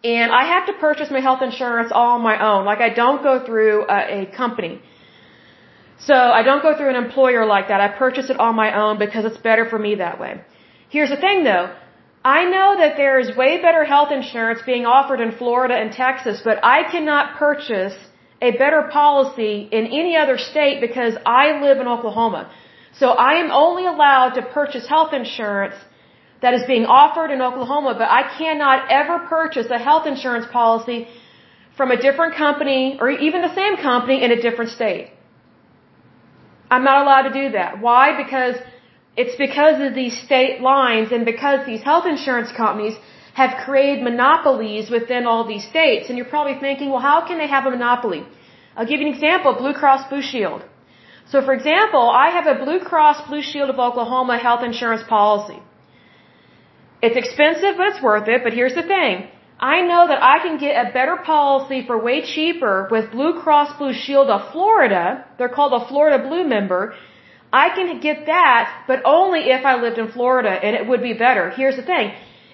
and 0.04 0.30
I 0.32 0.44
have 0.44 0.66
to 0.66 0.74
purchase 0.74 1.10
my 1.10 1.20
health 1.20 1.42
insurance 1.42 1.90
all 1.92 2.12
on 2.16 2.22
my 2.22 2.36
own. 2.50 2.64
Like 2.64 2.80
I 2.80 2.90
don't 2.90 3.22
go 3.22 3.44
through 3.44 3.86
a, 3.88 4.22
a 4.22 4.26
company. 4.26 4.80
So 5.98 6.14
I 6.14 6.42
don't 6.42 6.62
go 6.62 6.76
through 6.76 6.90
an 6.90 6.96
employer 7.04 7.44
like 7.44 7.68
that. 7.68 7.80
I 7.80 7.88
purchase 7.88 8.30
it 8.30 8.38
on 8.38 8.54
my 8.54 8.70
own 8.80 8.98
because 8.98 9.24
it's 9.24 9.38
better 9.38 9.68
for 9.68 9.78
me 9.78 9.96
that 9.96 10.20
way. 10.20 10.40
Here's 10.88 11.10
the 11.10 11.16
thing 11.16 11.42
though. 11.42 11.74
I 12.24 12.44
know 12.44 12.76
that 12.78 12.96
there 12.96 13.18
is 13.18 13.36
way 13.36 13.60
better 13.60 13.84
health 13.84 14.12
insurance 14.12 14.60
being 14.64 14.86
offered 14.86 15.20
in 15.20 15.32
Florida 15.32 15.74
and 15.74 15.92
Texas, 15.92 16.40
but 16.44 16.64
I 16.64 16.90
cannot 16.90 17.36
purchase 17.38 17.96
a 18.40 18.50
better 18.52 18.88
policy 18.92 19.68
in 19.72 19.86
any 19.86 20.16
other 20.16 20.38
state 20.38 20.80
because 20.80 21.14
I 21.26 21.60
live 21.60 21.78
in 21.78 21.88
Oklahoma. 21.88 22.50
So 22.92 23.10
I 23.10 23.34
am 23.42 23.50
only 23.50 23.84
allowed 23.86 24.30
to 24.34 24.42
purchase 24.42 24.86
health 24.86 25.12
insurance 25.12 25.74
that 26.42 26.54
is 26.54 26.64
being 26.66 26.86
offered 26.86 27.30
in 27.30 27.40
Oklahoma, 27.42 27.94
but 27.94 28.08
I 28.20 28.22
cannot 28.38 28.90
ever 28.90 29.18
purchase 29.36 29.68
a 29.70 29.78
health 29.78 30.06
insurance 30.06 30.46
policy 30.52 31.08
from 31.76 31.90
a 31.90 32.00
different 32.06 32.34
company 32.36 32.98
or 33.00 33.10
even 33.10 33.42
the 33.42 33.54
same 33.54 33.76
company 33.76 34.22
in 34.24 34.30
a 34.30 34.40
different 34.46 34.70
state. 34.70 35.10
I'm 36.70 36.84
not 36.84 36.98
allowed 37.04 37.24
to 37.30 37.34
do 37.42 37.46
that. 37.58 37.80
Why? 37.80 38.04
Because 38.22 38.56
it's 39.16 39.36
because 39.46 39.76
of 39.86 39.94
these 40.00 40.16
state 40.26 40.60
lines 40.60 41.12
and 41.12 41.24
because 41.24 41.66
these 41.66 41.82
health 41.90 42.06
insurance 42.14 42.52
companies 42.52 42.96
have 43.40 43.52
created 43.64 44.02
monopolies 44.10 44.90
within 44.96 45.26
all 45.30 45.44
these 45.52 45.64
states. 45.72 46.08
And 46.08 46.16
you're 46.18 46.32
probably 46.36 46.58
thinking, 46.66 46.90
well, 46.90 47.04
how 47.12 47.20
can 47.28 47.38
they 47.38 47.48
have 47.56 47.66
a 47.66 47.70
monopoly? 47.70 48.22
I'll 48.76 48.86
give 48.90 49.00
you 49.00 49.08
an 49.08 49.14
example, 49.14 49.54
Blue 49.62 49.74
Cross 49.80 50.08
Blue 50.10 50.22
Shield. 50.22 50.62
So 51.30 51.42
for 51.46 51.54
example, 51.58 52.04
I 52.24 52.30
have 52.36 52.46
a 52.54 52.56
Blue 52.64 52.80
Cross 52.90 53.28
Blue 53.28 53.42
Shield 53.42 53.70
of 53.70 53.78
Oklahoma 53.78 54.38
health 54.38 54.62
insurance 54.70 55.04
policy. 55.16 55.60
It's 57.00 57.16
expensive, 57.16 57.76
but 57.76 57.86
it's 57.88 58.02
worth 58.02 58.28
it. 58.28 58.42
But 58.42 58.52
here's 58.52 58.74
the 58.74 58.82
thing. 58.82 59.28
I 59.60 59.80
know 59.82 60.06
that 60.06 60.22
I 60.22 60.38
can 60.44 60.56
get 60.58 60.74
a 60.86 60.92
better 60.92 61.16
policy 61.16 61.84
for 61.86 61.98
way 61.98 62.22
cheaper 62.22 62.88
with 62.90 63.10
Blue 63.10 63.40
Cross 63.40 63.76
Blue 63.78 63.92
Shield 63.92 64.28
of 64.30 64.52
Florida. 64.52 65.24
They're 65.36 65.48
called 65.58 65.72
a 65.80 65.86
Florida 65.88 66.18
Blue 66.28 66.44
member. 66.44 66.94
I 67.52 67.70
can 67.70 67.98
get 68.00 68.26
that, 68.26 68.84
but 68.86 69.00
only 69.04 69.40
if 69.56 69.64
I 69.64 69.80
lived 69.80 69.98
in 69.98 70.12
Florida 70.12 70.50
and 70.50 70.76
it 70.76 70.86
would 70.86 71.02
be 71.02 71.14
better. 71.14 71.50
Here's 71.50 71.76
the 71.76 71.82
thing. 71.82 72.12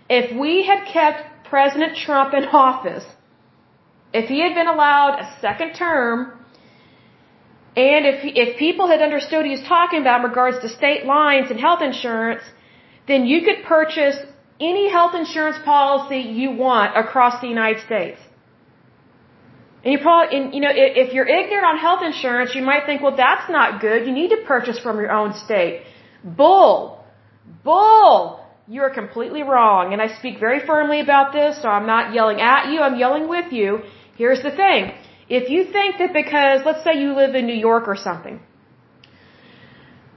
If 0.08 0.34
we 0.38 0.64
had 0.64 0.86
kept 0.86 1.44
President 1.44 1.96
Trump 1.96 2.32
in 2.32 2.44
office, 2.44 3.04
if 4.12 4.28
he 4.28 4.40
had 4.40 4.54
been 4.54 4.68
allowed 4.68 5.18
a 5.18 5.26
second 5.40 5.74
term, 5.74 6.32
and 7.76 8.06
if, 8.06 8.20
if 8.24 8.56
people 8.56 8.86
had 8.86 9.02
understood 9.02 9.38
what 9.38 9.46
he 9.46 9.50
was 9.50 9.66
talking 9.76 10.00
about 10.00 10.20
in 10.20 10.26
regards 10.30 10.60
to 10.60 10.68
state 10.68 11.04
lines 11.04 11.50
and 11.50 11.58
health 11.58 11.82
insurance, 11.82 12.42
then 13.08 13.26
you 13.26 13.42
could 13.42 13.64
purchase 13.64 14.16
any 14.70 14.84
health 14.96 15.14
insurance 15.22 15.58
policy 15.64 16.20
you 16.40 16.48
want 16.66 16.96
across 17.02 17.40
the 17.40 17.48
United 17.56 17.80
States. 17.88 18.20
And 19.84 19.92
you 19.92 19.98
probably, 19.98 20.36
and, 20.36 20.54
you 20.54 20.60
know, 20.64 20.72
if 20.74 21.12
you're 21.14 21.30
ignorant 21.40 21.66
on 21.72 21.76
health 21.86 22.02
insurance, 22.10 22.54
you 22.54 22.62
might 22.62 22.84
think, 22.86 23.02
well, 23.02 23.16
that's 23.24 23.50
not 23.58 23.80
good. 23.86 24.06
You 24.06 24.14
need 24.20 24.30
to 24.36 24.40
purchase 24.52 24.78
from 24.84 24.96
your 25.02 25.12
own 25.12 25.34
state. 25.46 25.82
Bull! 26.24 27.04
Bull! 27.62 28.40
You're 28.66 28.94
completely 29.02 29.42
wrong. 29.42 29.92
And 29.92 30.00
I 30.00 30.08
speak 30.20 30.40
very 30.40 30.60
firmly 30.70 31.00
about 31.00 31.34
this, 31.34 31.60
so 31.60 31.68
I'm 31.68 31.86
not 31.94 32.14
yelling 32.14 32.40
at 32.40 32.70
you, 32.72 32.80
I'm 32.80 32.98
yelling 33.04 33.28
with 33.28 33.52
you. 33.52 33.82
Here's 34.16 34.42
the 34.42 34.54
thing. 34.62 34.92
If 35.28 35.50
you 35.50 35.60
think 35.76 35.98
that 35.98 36.12
because, 36.14 36.60
let's 36.64 36.82
say 36.84 36.94
you 37.02 37.14
live 37.14 37.34
in 37.34 37.46
New 37.46 37.60
York 37.68 37.84
or 37.86 37.96
something, 37.96 38.40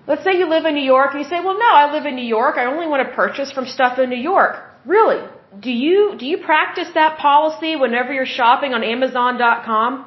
Let's 0.07 0.23
say 0.23 0.37
you 0.37 0.47
live 0.49 0.65
in 0.65 0.73
New 0.73 0.89
York 0.95 1.09
and 1.11 1.21
you 1.21 1.29
say, 1.29 1.41
well, 1.43 1.59
no, 1.59 1.69
I 1.69 1.91
live 1.91 2.05
in 2.05 2.15
New 2.15 2.29
York. 2.37 2.57
I 2.57 2.65
only 2.65 2.87
want 2.87 3.07
to 3.07 3.13
purchase 3.13 3.51
from 3.51 3.65
stuff 3.65 3.99
in 3.99 4.09
New 4.09 4.23
York. 4.33 4.55
Really? 4.85 5.21
Do 5.59 5.71
you, 5.71 6.15
do 6.17 6.25
you 6.25 6.37
practice 6.37 6.87
that 6.93 7.17
policy 7.17 7.75
whenever 7.75 8.13
you're 8.13 8.25
shopping 8.25 8.73
on 8.73 8.83
Amazon.com? 8.83 10.05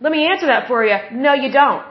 Let 0.00 0.10
me 0.10 0.26
answer 0.26 0.46
that 0.46 0.66
for 0.66 0.84
you. 0.84 0.96
No, 1.12 1.32
you 1.32 1.52
don't. 1.52 1.86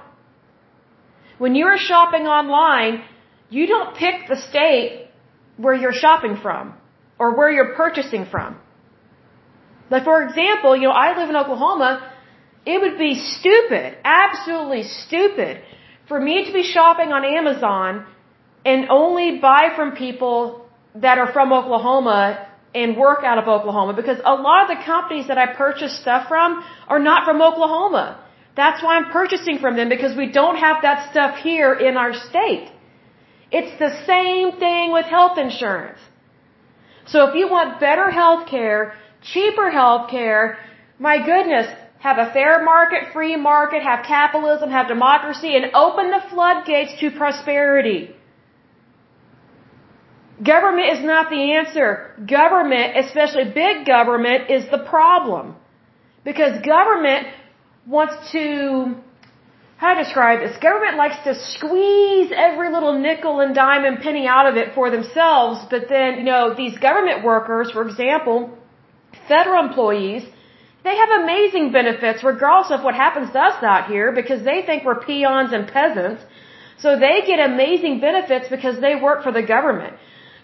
When 1.38 1.56
you 1.56 1.66
are 1.68 1.78
shopping 1.78 2.28
online, 2.28 3.04
you 3.50 3.68
don't 3.68 3.96
pick 3.96 4.28
the 4.28 4.36
state 4.50 5.08
where 5.56 5.74
you're 5.74 5.94
shopping 5.94 6.38
from 6.42 6.74
or 7.18 7.38
where 7.38 7.50
you're 7.50 7.74
purchasing 7.74 8.26
from. 8.26 8.58
Like, 9.90 10.04
for 10.04 10.24
example, 10.24 10.76
you 10.76 10.84
know, 10.84 10.92
I 10.92 11.18
live 11.18 11.30
in 11.30 11.38
Oklahoma. 11.38 12.12
It 12.66 12.82
would 12.82 12.98
be 12.98 13.16
stupid, 13.16 13.98
absolutely 14.04 14.84
stupid 14.84 15.62
for 16.08 16.20
me 16.20 16.46
to 16.46 16.52
be 16.54 16.64
shopping 16.64 17.10
on 17.12 17.24
Amazon 17.26 18.06
and 18.66 18.90
only 18.90 19.40
buy 19.40 19.70
from 19.76 19.92
people 19.92 20.66
that 20.96 21.18
are 21.18 21.32
from 21.32 21.52
Oklahoma 21.52 22.48
and 22.76 22.98
work 22.98 23.24
out 23.24 23.38
of 23.38 23.48
Oklahoma 23.48 23.94
because 23.94 24.20
a 24.24 24.36
lot 24.36 24.64
of 24.64 24.78
the 24.78 24.84
companies 24.84 25.28
that 25.28 25.38
I 25.38 25.48
purchase 25.54 26.00
stuff 26.00 26.28
from 26.28 26.64
are 26.88 27.00
not 27.00 27.26
from 27.26 27.42
Oklahoma. 27.42 28.20
That's 28.56 28.84
why 28.84 28.98
I'm 28.98 29.12
purchasing 29.12 29.60
from 29.60 29.76
them 29.76 29.90
because 29.90 30.16
we 30.16 30.32
don't 30.32 30.58
have 30.58 30.78
that 30.84 31.10
stuff 31.12 31.38
here 31.38 31.74
in 31.74 31.98
our 31.98 32.14
state. 32.14 32.72
It's 33.52 33.78
the 33.80 33.92
same 34.06 34.60
thing 34.60 34.92
with 34.92 35.06
health 35.06 35.38
insurance. 35.38 36.00
So 37.06 37.28
if 37.28 37.36
you 37.36 37.50
want 37.50 37.80
better 37.80 38.10
health 38.10 38.48
care, 38.48 38.96
cheaper 39.22 39.70
health 39.70 40.10
care, 40.10 40.58
my 41.00 41.18
goodness, 41.18 41.68
have 42.04 42.18
a 42.18 42.30
fair 42.34 42.56
market, 42.66 43.02
free 43.14 43.38
market, 43.38 43.82
have 43.82 44.00
capitalism, 44.06 44.70
have 44.70 44.88
democracy, 44.90 45.52
and 45.58 45.66
open 45.74 46.12
the 46.16 46.22
floodgates 46.32 46.92
to 47.00 47.10
prosperity. 47.12 48.02
Government 50.52 50.88
is 50.96 51.02
not 51.12 51.30
the 51.30 51.42
answer. 51.60 51.88
Government, 52.40 52.98
especially 53.04 53.46
big 53.46 53.86
government, 53.86 54.50
is 54.50 54.66
the 54.76 54.80
problem. 54.80 55.56
Because 56.26 56.54
government 56.76 57.28
wants 57.88 58.16
to, 58.34 58.96
how 59.78 59.94
to 59.94 60.04
describe 60.04 60.40
this? 60.42 60.58
Government 60.58 60.98
likes 60.98 61.20
to 61.24 61.34
squeeze 61.54 62.30
every 62.36 62.70
little 62.76 63.00
nickel 63.00 63.40
and 63.40 63.56
dime 63.56 63.86
and 63.86 64.00
penny 64.00 64.28
out 64.28 64.46
of 64.52 64.58
it 64.58 64.76
for 64.76 64.90
themselves, 64.92 65.58
but 65.70 65.84
then, 65.88 66.18
you 66.20 66.26
know, 66.26 66.54
these 66.54 66.78
government 66.80 67.24
workers, 67.24 67.72
for 67.72 67.88
example, 67.88 68.38
federal 69.30 69.66
employees, 69.66 70.24
they 70.84 70.96
have 71.02 71.12
amazing 71.22 71.72
benefits 71.72 72.24
regardless 72.24 72.72
of 72.78 72.84
what 72.84 72.96
happens 72.96 73.32
to 73.32 73.40
us 73.40 73.64
out 73.64 73.88
here 73.88 74.12
because 74.12 74.44
they 74.44 74.62
think 74.68 74.84
we're 74.84 75.02
peons 75.10 75.54
and 75.54 75.68
peasants. 75.68 76.22
So 76.78 77.00
they 77.00 77.22
get 77.26 77.40
amazing 77.40 78.02
benefits 78.02 78.50
because 78.50 78.80
they 78.82 78.96
work 78.96 79.24
for 79.24 79.32
the 79.32 79.42
government. 79.42 79.96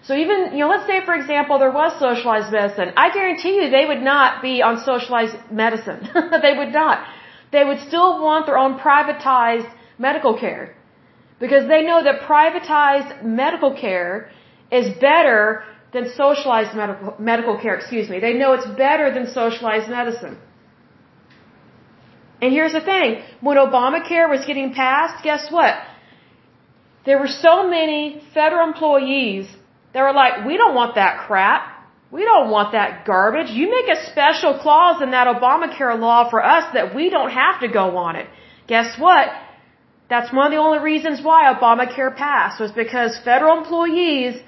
So 0.02 0.14
even, 0.14 0.52
you 0.52 0.60
know, 0.60 0.68
let's 0.68 0.86
say 0.86 1.04
for 1.04 1.14
example 1.14 1.58
there 1.58 1.70
was 1.70 1.92
socialized 1.98 2.50
medicine. 2.50 2.92
I 2.96 3.12
guarantee 3.12 3.54
you 3.56 3.68
they 3.70 3.84
would 3.84 4.02
not 4.02 4.40
be 4.40 4.62
on 4.62 4.82
socialized 4.82 5.36
medicine. 5.50 6.08
they 6.46 6.54
would 6.56 6.72
not. 6.72 7.06
They 7.52 7.64
would 7.64 7.80
still 7.80 8.22
want 8.22 8.46
their 8.46 8.58
own 8.58 8.78
privatized 8.78 9.70
medical 9.98 10.38
care. 10.38 10.74
Because 11.38 11.68
they 11.68 11.82
know 11.82 12.02
that 12.02 12.20
privatized 12.22 13.24
medical 13.24 13.74
care 13.74 14.30
is 14.70 14.86
better 14.98 15.64
than 15.92 16.12
socialized 16.14 16.74
medical, 16.76 17.14
medical 17.18 17.58
care, 17.58 17.74
excuse 17.76 18.08
me. 18.08 18.20
They 18.20 18.34
know 18.34 18.52
it's 18.52 18.70
better 18.86 19.12
than 19.12 19.26
socialized 19.26 19.88
medicine. 19.88 20.38
And 22.42 22.52
here's 22.52 22.72
the 22.72 22.80
thing. 22.80 23.22
When 23.40 23.56
Obamacare 23.56 24.28
was 24.28 24.44
getting 24.46 24.72
passed, 24.72 25.22
guess 25.22 25.50
what? 25.50 25.74
There 27.04 27.18
were 27.18 27.32
so 27.48 27.68
many 27.68 28.22
federal 28.34 28.66
employees 28.68 29.46
that 29.92 30.02
were 30.02 30.12
like, 30.12 30.46
we 30.46 30.56
don't 30.56 30.74
want 30.74 30.94
that 30.94 31.26
crap. 31.26 31.62
We 32.10 32.24
don't 32.24 32.50
want 32.50 32.72
that 32.72 33.04
garbage. 33.04 33.50
You 33.50 33.70
make 33.70 33.88
a 33.96 34.06
special 34.10 34.58
clause 34.58 35.00
in 35.02 35.10
that 35.12 35.26
Obamacare 35.26 35.98
law 35.98 36.28
for 36.28 36.44
us 36.44 36.64
that 36.74 36.94
we 36.94 37.08
don't 37.10 37.30
have 37.30 37.60
to 37.60 37.68
go 37.68 37.96
on 37.96 38.16
it. 38.16 38.26
Guess 38.66 38.98
what? 38.98 39.28
That's 40.08 40.32
one 40.32 40.46
of 40.46 40.52
the 40.52 40.58
only 40.58 40.80
reasons 40.80 41.22
why 41.22 41.52
Obamacare 41.54 42.16
passed 42.16 42.60
was 42.60 42.72
because 42.72 43.18
federal 43.24 43.58
employees 43.58 44.40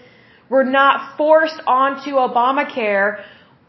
were 0.53 0.69
not 0.81 1.17
forced 1.19 1.61
onto 1.81 2.11
Obamacare 2.27 3.09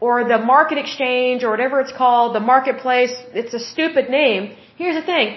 or 0.06 0.14
the 0.32 0.38
market 0.54 0.78
exchange 0.84 1.38
or 1.44 1.50
whatever 1.54 1.76
it's 1.84 1.96
called, 2.02 2.28
the 2.40 2.46
marketplace. 2.54 3.14
It's 3.40 3.54
a 3.60 3.62
stupid 3.72 4.10
name. 4.20 4.42
Here's 4.80 4.98
the 5.00 5.06
thing. 5.12 5.28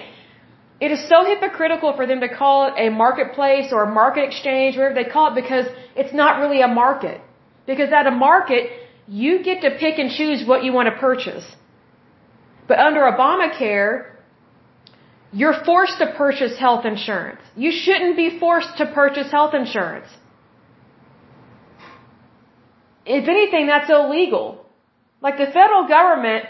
It 0.84 0.90
is 0.96 1.00
so 1.12 1.18
hypocritical 1.30 1.90
for 1.98 2.04
them 2.10 2.20
to 2.26 2.30
call 2.40 2.56
it 2.66 2.74
a 2.86 2.88
marketplace 3.04 3.72
or 3.76 3.80
a 3.84 3.92
market 4.02 4.24
exchange, 4.30 4.76
whatever 4.76 4.96
they 5.00 5.08
call 5.16 5.26
it, 5.30 5.36
because 5.42 5.66
it's 6.00 6.14
not 6.22 6.32
really 6.42 6.60
a 6.68 6.70
market. 6.84 7.18
Because 7.70 7.90
at 8.00 8.06
a 8.12 8.14
market, 8.28 8.64
you 9.22 9.32
get 9.48 9.58
to 9.66 9.70
pick 9.84 9.98
and 10.02 10.10
choose 10.20 10.46
what 10.50 10.62
you 10.64 10.72
want 10.78 10.88
to 10.92 10.96
purchase. 11.08 11.46
But 12.68 12.78
under 12.88 13.02
Obamacare, 13.12 13.90
you're 15.40 15.58
forced 15.64 15.98
to 16.02 16.06
purchase 16.24 16.54
health 16.66 16.84
insurance. 16.94 17.42
You 17.64 17.72
shouldn't 17.84 18.16
be 18.24 18.38
forced 18.38 18.72
to 18.80 18.86
purchase 19.02 19.30
health 19.38 19.54
insurance. 19.62 20.10
If 23.08 23.26
anything, 23.26 23.66
that's 23.66 23.90
illegal. 23.90 24.64
Like 25.22 25.38
the 25.38 25.46
federal 25.46 25.88
government, 25.88 26.44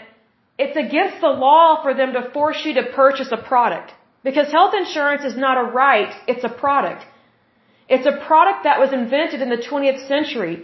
it's 0.57 0.77
against 0.77 1.21
the 1.21 1.33
law 1.47 1.81
for 1.81 1.93
them 1.93 2.13
to 2.13 2.29
force 2.31 2.59
you 2.65 2.73
to 2.75 2.83
purchase 3.03 3.31
a 3.31 3.37
product. 3.37 3.93
Because 4.23 4.51
health 4.51 4.73
insurance 4.75 5.23
is 5.23 5.37
not 5.37 5.57
a 5.57 5.71
right, 5.71 6.13
it's 6.27 6.43
a 6.43 6.49
product. 6.49 7.05
It's 7.87 8.05
a 8.05 8.17
product 8.27 8.65
that 8.65 8.79
was 8.79 8.91
invented 8.91 9.41
in 9.41 9.49
the 9.49 9.63
20th 9.69 10.07
century. 10.07 10.55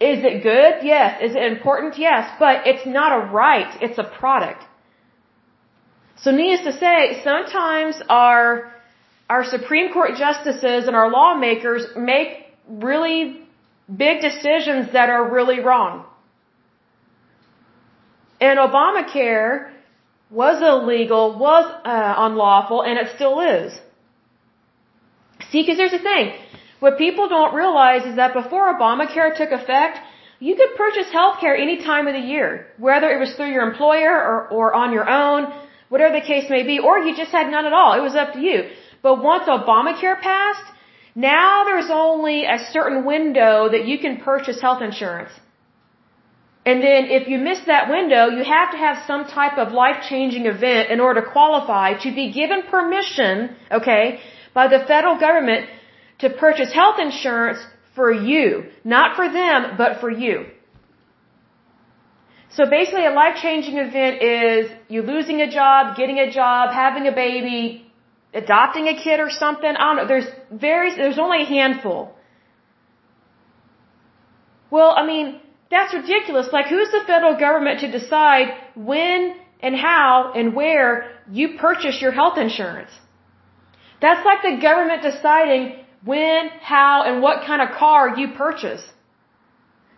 Is 0.00 0.24
it 0.24 0.42
good? 0.42 0.72
Yes. 0.82 1.20
Is 1.20 1.36
it 1.36 1.42
important? 1.42 1.98
Yes. 1.98 2.30
But 2.38 2.66
it's 2.66 2.86
not 2.86 3.10
a 3.20 3.32
right, 3.32 3.76
it's 3.82 3.98
a 3.98 4.04
product. 4.04 4.62
So 6.16 6.30
needless 6.30 6.64
to 6.64 6.72
say, 6.78 7.20
sometimes 7.24 8.00
our, 8.08 8.72
our 9.28 9.44
Supreme 9.44 9.92
Court 9.92 10.12
justices 10.16 10.86
and 10.86 10.94
our 10.94 11.10
lawmakers 11.10 11.86
make 11.96 12.28
really 12.68 13.43
big 13.88 14.20
decisions 14.20 14.92
that 14.92 15.08
are 15.10 15.30
really 15.30 15.60
wrong. 15.60 16.04
And 18.40 18.58
Obamacare 18.58 19.70
was 20.30 20.60
illegal, 20.60 21.38
was 21.38 21.64
uh, 21.84 22.14
unlawful, 22.18 22.82
and 22.82 22.98
it 22.98 23.14
still 23.14 23.40
is. 23.40 23.72
See, 25.50 25.62
because 25.62 25.76
there's 25.76 25.92
a 25.92 25.98
thing. 25.98 26.32
What 26.80 26.98
people 26.98 27.28
don't 27.28 27.54
realize 27.54 28.04
is 28.04 28.16
that 28.16 28.34
before 28.34 28.74
Obamacare 28.74 29.36
took 29.36 29.52
effect, 29.52 29.98
you 30.40 30.56
could 30.56 30.74
purchase 30.76 31.08
health 31.12 31.40
care 31.40 31.56
any 31.56 31.78
time 31.78 32.06
of 32.08 32.14
the 32.14 32.26
year, 32.34 32.66
whether 32.78 33.08
it 33.10 33.20
was 33.20 33.32
through 33.34 33.52
your 33.52 33.66
employer 33.70 34.12
or, 34.12 34.48
or 34.48 34.74
on 34.74 34.92
your 34.92 35.08
own, 35.08 35.52
whatever 35.88 36.14
the 36.18 36.26
case 36.26 36.50
may 36.50 36.64
be, 36.64 36.78
or 36.78 36.98
you 36.98 37.16
just 37.16 37.30
had 37.30 37.50
none 37.50 37.64
at 37.66 37.72
all. 37.72 37.94
It 37.94 38.02
was 38.02 38.14
up 38.14 38.32
to 38.34 38.40
you. 38.40 38.68
But 39.00 39.22
once 39.22 39.44
Obamacare 39.48 40.20
passed, 40.20 40.66
now 41.14 41.64
there's 41.64 41.90
only 41.90 42.44
a 42.44 42.58
certain 42.72 43.04
window 43.04 43.68
that 43.70 43.86
you 43.86 43.98
can 43.98 44.18
purchase 44.18 44.60
health 44.60 44.82
insurance. 44.82 45.30
And 46.66 46.82
then 46.82 47.04
if 47.06 47.28
you 47.28 47.38
miss 47.38 47.60
that 47.66 47.90
window, 47.90 48.28
you 48.28 48.42
have 48.42 48.70
to 48.72 48.78
have 48.78 48.96
some 49.06 49.26
type 49.26 49.58
of 49.58 49.72
life-changing 49.72 50.46
event 50.46 50.90
in 50.90 50.98
order 50.98 51.20
to 51.20 51.30
qualify 51.30 51.94
to 52.04 52.14
be 52.14 52.32
given 52.32 52.62
permission, 52.70 53.54
okay, 53.70 54.20
by 54.54 54.68
the 54.68 54.80
federal 54.86 55.18
government 55.18 55.68
to 56.20 56.30
purchase 56.30 56.72
health 56.72 56.98
insurance 56.98 57.58
for 57.94 58.10
you. 58.10 58.64
Not 58.82 59.14
for 59.14 59.30
them, 59.30 59.74
but 59.76 60.00
for 60.00 60.10
you. 60.10 60.46
So 62.56 62.64
basically 62.70 63.04
a 63.04 63.10
life-changing 63.10 63.76
event 63.76 64.22
is 64.22 64.70
you 64.88 65.02
losing 65.02 65.42
a 65.42 65.50
job, 65.50 65.96
getting 65.96 66.18
a 66.18 66.30
job, 66.30 66.72
having 66.72 67.06
a 67.08 67.12
baby, 67.12 67.83
adopting 68.34 68.88
a 68.88 68.96
kid 69.04 69.20
or 69.20 69.30
something. 69.30 69.72
I 69.76 69.84
don't 69.86 69.96
know. 69.96 70.06
There's 70.06 70.30
very, 70.50 70.94
there's 70.96 71.18
only 71.18 71.42
a 71.42 71.46
handful. 71.46 72.14
Well, 74.70 74.92
I 74.96 75.06
mean, 75.06 75.40
that's 75.70 75.94
ridiculous. 75.94 76.48
Like 76.52 76.66
who's 76.66 76.90
the 76.90 77.02
federal 77.06 77.36
government 77.38 77.80
to 77.80 77.90
decide 77.90 78.46
when 78.74 79.36
and 79.60 79.74
how 79.76 80.32
and 80.34 80.54
where 80.54 80.88
you 81.30 81.56
purchase 81.58 82.00
your 82.02 82.12
health 82.12 82.38
insurance? 82.38 82.90
That's 84.00 84.24
like 84.24 84.42
the 84.42 84.56
government 84.60 85.02
deciding 85.02 85.62
when, 86.04 86.48
how, 86.60 87.04
and 87.06 87.22
what 87.22 87.46
kind 87.46 87.62
of 87.62 87.68
car 87.76 88.18
you 88.18 88.26
purchase. 88.32 88.84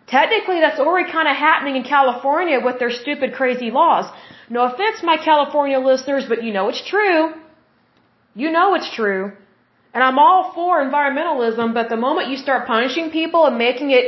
Technically, 0.07 0.59
that's 0.61 0.79
already 0.79 1.11
kind 1.11 1.27
of 1.27 1.35
happening 1.35 1.75
in 1.75 1.83
California 1.83 2.59
with 2.63 2.79
their 2.79 2.91
stupid, 2.91 3.33
crazy 3.33 3.71
laws. 3.71 4.05
No 4.49 4.61
offense, 4.63 5.03
my 5.03 5.17
California 5.17 5.79
listeners, 5.79 6.25
but 6.29 6.43
you 6.43 6.53
know 6.53 6.69
it's 6.69 6.83
true. 6.87 7.33
You 8.41 8.51
know 8.55 8.67
it's 8.75 8.91
true. 8.95 9.23
And 9.93 10.03
I'm 10.07 10.19
all 10.19 10.41
for 10.55 10.71
environmentalism, 10.87 11.73
but 11.73 11.89
the 11.89 12.01
moment 12.07 12.29
you 12.29 12.37
start 12.37 12.67
punishing 12.67 13.09
people 13.09 13.47
and 13.47 13.57
making 13.57 13.89
it 13.99 14.05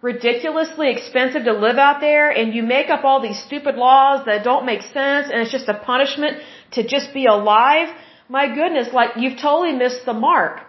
ridiculously 0.00 0.90
expensive 0.90 1.44
to 1.44 1.52
live 1.52 1.76
out 1.86 2.00
there 2.00 2.30
and 2.30 2.54
you 2.54 2.62
make 2.62 2.88
up 2.94 3.04
all 3.04 3.20
these 3.20 3.38
stupid 3.48 3.74
laws 3.74 4.24
that 4.28 4.44
don't 4.44 4.64
make 4.64 4.82
sense 4.82 5.26
and 5.30 5.42
it's 5.42 5.50
just 5.58 5.68
a 5.68 5.78
punishment 5.92 6.38
to 6.76 6.86
just 6.94 7.12
be 7.12 7.26
alive, 7.26 7.88
my 8.30 8.46
goodness, 8.60 8.88
like 8.94 9.10
you've 9.16 9.38
totally 9.38 9.72
missed 9.72 10.06
the 10.06 10.14
mark. 10.14 10.60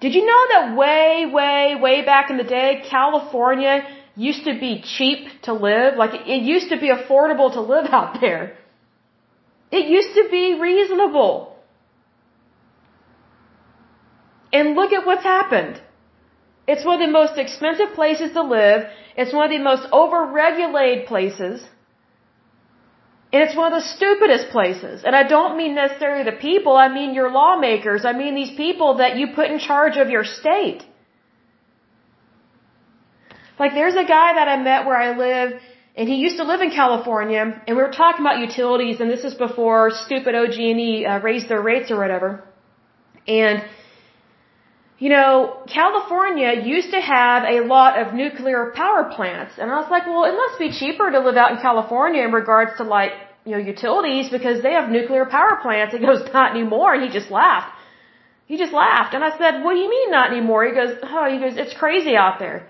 Did 0.00 0.14
you 0.14 0.24
know 0.30 0.42
that 0.52 0.76
way, 0.76 1.26
way, 1.38 1.74
way 1.86 2.04
back 2.04 2.30
in 2.30 2.36
the 2.36 2.44
day, 2.44 2.84
California 2.88 3.74
used 4.14 4.44
to 4.44 4.54
be 4.60 4.80
cheap 4.96 5.42
to 5.42 5.52
live? 5.52 5.96
Like 5.96 6.14
it 6.14 6.42
used 6.54 6.68
to 6.68 6.78
be 6.78 6.90
affordable 6.98 7.52
to 7.54 7.60
live 7.60 7.86
out 7.90 8.20
there. 8.20 8.56
It 9.72 9.88
used 9.88 10.14
to 10.14 10.28
be 10.30 10.44
reasonable. 10.60 11.47
And 14.52 14.74
look 14.74 14.92
at 14.92 15.06
what's 15.06 15.24
happened. 15.24 15.80
It's 16.66 16.84
one 16.84 17.00
of 17.00 17.06
the 17.06 17.12
most 17.12 17.38
expensive 17.38 17.94
places 17.94 18.32
to 18.32 18.42
live. 18.42 18.86
It's 19.16 19.32
one 19.32 19.44
of 19.46 19.50
the 19.56 19.64
most 19.70 19.90
overregulated 19.90 21.06
places. 21.06 21.66
And 23.32 23.42
it's 23.42 23.56
one 23.56 23.72
of 23.72 23.76
the 23.80 23.86
stupidest 23.96 24.50
places. 24.50 25.04
And 25.04 25.14
I 25.14 25.22
don't 25.22 25.56
mean 25.56 25.74
necessarily 25.74 26.24
the 26.24 26.38
people, 26.48 26.76
I 26.76 26.88
mean 26.88 27.14
your 27.14 27.30
lawmakers. 27.30 28.04
I 28.04 28.12
mean 28.12 28.34
these 28.34 28.54
people 28.64 28.98
that 28.98 29.16
you 29.16 29.28
put 29.34 29.50
in 29.50 29.58
charge 29.58 29.96
of 29.96 30.08
your 30.08 30.24
state. 30.24 30.82
Like 33.58 33.74
there's 33.74 33.96
a 33.96 34.04
guy 34.04 34.34
that 34.34 34.48
I 34.48 34.56
met 34.62 34.86
where 34.86 34.96
I 34.96 35.16
live, 35.16 35.60
and 35.96 36.08
he 36.08 36.16
used 36.16 36.36
to 36.36 36.44
live 36.44 36.60
in 36.60 36.70
California, 36.70 37.60
and 37.66 37.76
we 37.76 37.82
were 37.82 37.90
talking 37.90 38.24
about 38.24 38.38
utilities, 38.38 39.00
and 39.00 39.10
this 39.10 39.24
is 39.24 39.34
before 39.34 39.90
stupid 39.90 40.34
OG&E 40.34 41.04
uh, 41.04 41.18
raised 41.20 41.48
their 41.48 41.60
rates 41.60 41.90
or 41.90 41.98
whatever. 41.98 42.44
And 43.26 43.64
you 44.98 45.10
know, 45.10 45.62
California 45.72 46.60
used 46.64 46.90
to 46.90 47.00
have 47.00 47.44
a 47.44 47.60
lot 47.64 48.00
of 48.00 48.14
nuclear 48.14 48.72
power 48.74 49.04
plants. 49.14 49.54
And 49.58 49.70
I 49.70 49.76
was 49.80 49.88
like, 49.90 50.06
well, 50.06 50.24
it 50.24 50.34
must 50.34 50.58
be 50.58 50.72
cheaper 50.72 51.10
to 51.10 51.20
live 51.20 51.36
out 51.36 51.52
in 51.52 51.58
California 51.58 52.24
in 52.24 52.32
regards 52.32 52.72
to 52.78 52.82
like, 52.82 53.12
you 53.44 53.52
know, 53.52 53.58
utilities 53.58 54.28
because 54.28 54.60
they 54.62 54.72
have 54.72 54.90
nuclear 54.90 55.24
power 55.24 55.58
plants. 55.62 55.94
He 55.98 56.04
goes, 56.04 56.22
not 56.32 56.50
anymore. 56.50 56.94
And 56.94 57.02
he 57.04 57.10
just 57.10 57.30
laughed. 57.30 57.72
He 58.46 58.56
just 58.56 58.72
laughed. 58.72 59.14
And 59.14 59.22
I 59.22 59.30
said, 59.38 59.62
what 59.62 59.74
do 59.74 59.78
you 59.78 59.90
mean 59.90 60.10
not 60.10 60.32
anymore? 60.32 60.64
He 60.64 60.74
goes, 60.74 60.96
oh, 61.02 61.26
he 61.30 61.38
goes, 61.38 61.56
it's 61.56 61.74
crazy 61.74 62.16
out 62.16 62.38
there. 62.40 62.66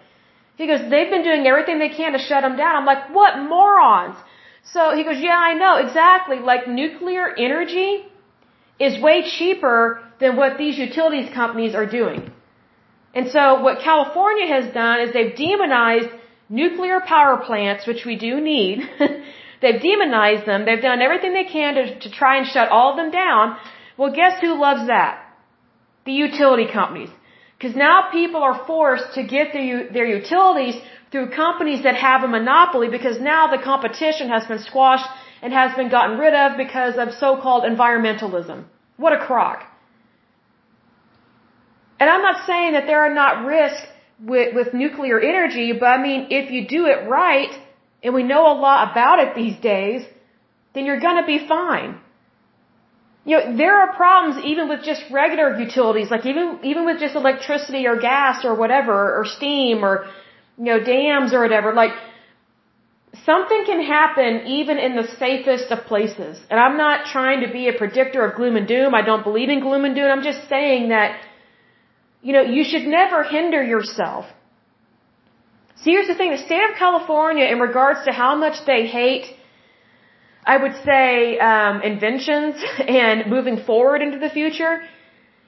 He 0.57 0.67
goes, 0.67 0.81
they've 0.91 1.11
been 1.15 1.23
doing 1.23 1.47
everything 1.47 1.79
they 1.79 1.95
can 2.01 2.13
to 2.13 2.19
shut 2.19 2.43
them 2.43 2.57
down. 2.57 2.75
I'm 2.77 2.85
like, 2.85 3.15
what 3.15 3.39
morons? 3.39 4.17
So 4.75 4.95
he 4.95 5.03
goes, 5.05 5.19
yeah, 5.21 5.39
I 5.39 5.55
know, 5.55 5.77
exactly. 5.77 6.41
Like 6.41 6.69
nuclear 6.69 7.25
energy 7.49 8.05
is 8.79 9.03
way 9.03 9.29
cheaper 9.39 10.01
than 10.21 10.37
what 10.37 10.59
these 10.59 10.79
utilities 10.79 11.33
companies 11.35 11.75
are 11.75 11.87
doing. 11.87 12.31
And 13.15 13.31
so 13.31 13.61
what 13.61 13.81
California 13.81 14.47
has 14.47 14.73
done 14.73 15.01
is 15.01 15.13
they've 15.13 15.37
demonized 15.37 16.11
nuclear 16.49 17.01
power 17.01 17.37
plants, 17.45 17.87
which 17.87 18.05
we 18.05 18.17
do 18.17 18.41
need. 18.41 18.89
they've 19.63 19.81
demonized 19.81 20.47
them. 20.47 20.65
They've 20.65 20.87
done 20.91 21.01
everything 21.03 21.33
they 21.35 21.45
can 21.45 21.75
to, 21.75 21.99
to 22.01 22.11
try 22.11 22.39
and 22.39 22.47
shut 22.47 22.69
all 22.69 22.91
of 22.93 22.97
them 22.97 23.11
down. 23.11 23.57
Well, 23.97 24.13
guess 24.13 24.41
who 24.41 24.61
loves 24.61 24.87
that? 24.87 25.25
The 26.05 26.13
utility 26.13 26.69
companies. 26.73 27.11
Because 27.57 27.75
now 27.75 28.09
people 28.13 28.41
are 28.43 28.65
forced 28.67 29.15
to 29.15 29.25
get 29.25 29.53
their, 29.53 29.93
their 29.93 30.07
utilities 30.07 30.77
through 31.11 31.31
companies 31.31 31.83
that 31.83 31.97
have 31.97 32.23
a 32.23 32.29
monopoly 32.29 32.89
because 32.89 33.19
now 33.21 33.49
the 33.49 33.63
competition 33.63 34.29
has 34.29 34.45
been 34.47 34.61
squashed 34.61 35.09
and 35.43 35.53
has 35.53 35.75
been 35.77 35.91
gotten 35.91 36.19
rid 36.19 36.35
of 36.35 36.57
because 36.57 36.95
of 36.97 37.15
so-called 37.15 37.65
environmentalism. 37.65 38.65
What 38.97 39.13
a 39.13 39.25
crock. 39.25 39.65
And 42.01 42.09
I'm 42.11 42.23
not 42.23 42.47
saying 42.47 42.73
that 42.73 42.87
there 42.87 43.03
are 43.07 43.15
not 43.15 43.45
risks 43.45 43.87
with, 44.25 44.55
with 44.55 44.75
nuclear 44.75 45.21
energy, 45.21 45.73
but 45.73 45.87
I 45.87 46.03
mean, 46.03 46.29
if 46.31 46.51
you 46.51 46.67
do 46.67 46.87
it 46.87 47.09
right, 47.09 47.53
and 48.03 48.15
we 48.15 48.23
know 48.23 48.53
a 48.53 48.57
lot 48.67 48.93
about 48.93 49.19
it 49.21 49.35
these 49.35 49.57
days, 49.57 50.07
then 50.75 50.87
you're 50.87 51.01
gonna 51.01 51.27
be 51.27 51.39
fine. 51.47 52.01
You 53.25 53.37
know, 53.37 53.57
there 53.57 53.77
are 53.81 53.95
problems 53.95 54.45
even 54.45 54.69
with 54.69 54.83
just 54.85 55.03
regular 55.11 55.59
utilities, 55.59 56.11
like 56.11 56.25
even, 56.25 56.61
even 56.63 56.87
with 56.87 56.99
just 56.99 57.15
electricity 57.15 57.87
or 57.87 57.97
gas 58.01 58.45
or 58.45 58.55
whatever, 58.55 59.19
or 59.19 59.25
steam 59.25 59.85
or, 59.85 60.07
you 60.57 60.65
know, 60.65 60.81
dams 60.83 61.35
or 61.35 61.41
whatever. 61.43 61.75
Like, 61.75 61.91
something 63.25 63.65
can 63.65 63.83
happen 63.83 64.47
even 64.47 64.79
in 64.79 64.97
the 64.97 65.09
safest 65.19 65.71
of 65.71 65.85
places. 65.87 66.39
And 66.51 66.59
I'm 66.61 66.77
not 66.77 67.07
trying 67.07 67.41
to 67.47 67.53
be 67.53 67.69
a 67.69 67.73
predictor 67.73 68.25
of 68.25 68.37
gloom 68.37 68.57
and 68.57 68.67
doom. 68.67 68.95
I 68.95 69.03
don't 69.03 69.23
believe 69.23 69.49
in 69.49 69.61
gloom 69.61 69.85
and 69.85 69.95
doom. 69.95 70.11
I'm 70.11 70.23
just 70.23 70.49
saying 70.49 70.89
that 70.91 71.21
you 72.23 72.33
know, 72.33 72.43
you 72.43 72.65
should 72.65 72.87
never 72.87 73.23
hinder 73.23 73.63
yourself. 73.63 74.27
See, 75.83 75.93
here's 75.93 76.09
the 76.09 76.15
thing. 76.15 76.31
The 76.33 76.39
state 76.39 76.65
of 76.71 76.77
California, 76.77 77.45
in 77.45 77.61
regards 77.61 78.05
to 78.07 78.13
how 78.13 78.37
much 78.37 78.67
they 78.67 78.87
hate, 78.87 79.27
I 80.45 80.57
would 80.57 80.75
say, 80.85 81.39
um, 81.39 81.83
inventions 81.83 82.57
and 82.89 83.31
moving 83.31 83.63
forward 83.65 84.03
into 84.03 84.19
the 84.19 84.31
future, 84.31 84.83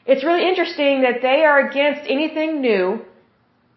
it's 0.07 0.25
really 0.25 0.49
interesting 0.49 1.03
that 1.03 1.23
they 1.23 1.45
are 1.45 1.69
against 1.69 2.09
anything 2.09 2.61
new, 2.61 3.05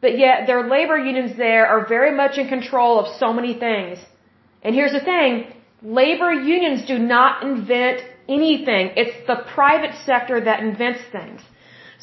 but 0.03 0.13
yet 0.25 0.37
their 0.49 0.63
labor 0.75 0.97
unions 1.11 1.31
there 1.45 1.65
are 1.73 1.81
very 1.95 2.13
much 2.21 2.33
in 2.41 2.47
control 2.55 2.93
of 3.01 3.05
so 3.21 3.27
many 3.39 3.53
things. 3.67 3.95
And 4.63 4.75
here's 4.79 4.95
the 4.99 5.05
thing. 5.13 5.31
Labor 6.01 6.31
unions 6.55 6.81
do 6.93 6.97
not 7.15 7.31
invent 7.49 7.99
anything. 8.37 8.83
It's 9.01 9.17
the 9.31 9.39
private 9.59 9.95
sector 10.09 10.37
that 10.47 10.59
invents 10.69 11.03
things. 11.17 11.39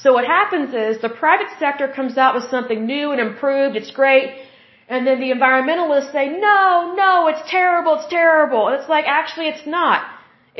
So 0.02 0.14
what 0.16 0.26
happens 0.38 0.70
is 0.84 1.02
the 1.08 1.14
private 1.24 1.50
sector 1.58 1.86
comes 1.98 2.16
out 2.22 2.34
with 2.36 2.46
something 2.54 2.86
new 2.94 3.06
and 3.12 3.20
improved, 3.20 3.76
it's 3.80 3.90
great, 4.02 4.28
and 4.88 5.06
then 5.06 5.20
the 5.24 5.30
environmentalists 5.38 6.12
say, 6.16 6.26
no, 6.50 6.94
no, 7.04 7.12
it's 7.30 7.44
terrible, 7.58 7.92
it's 7.98 8.10
terrible. 8.20 8.62
And 8.68 8.74
it's 8.78 8.88
like, 8.88 9.04
actually 9.06 9.48
it's 9.52 9.66
not. 9.66 10.00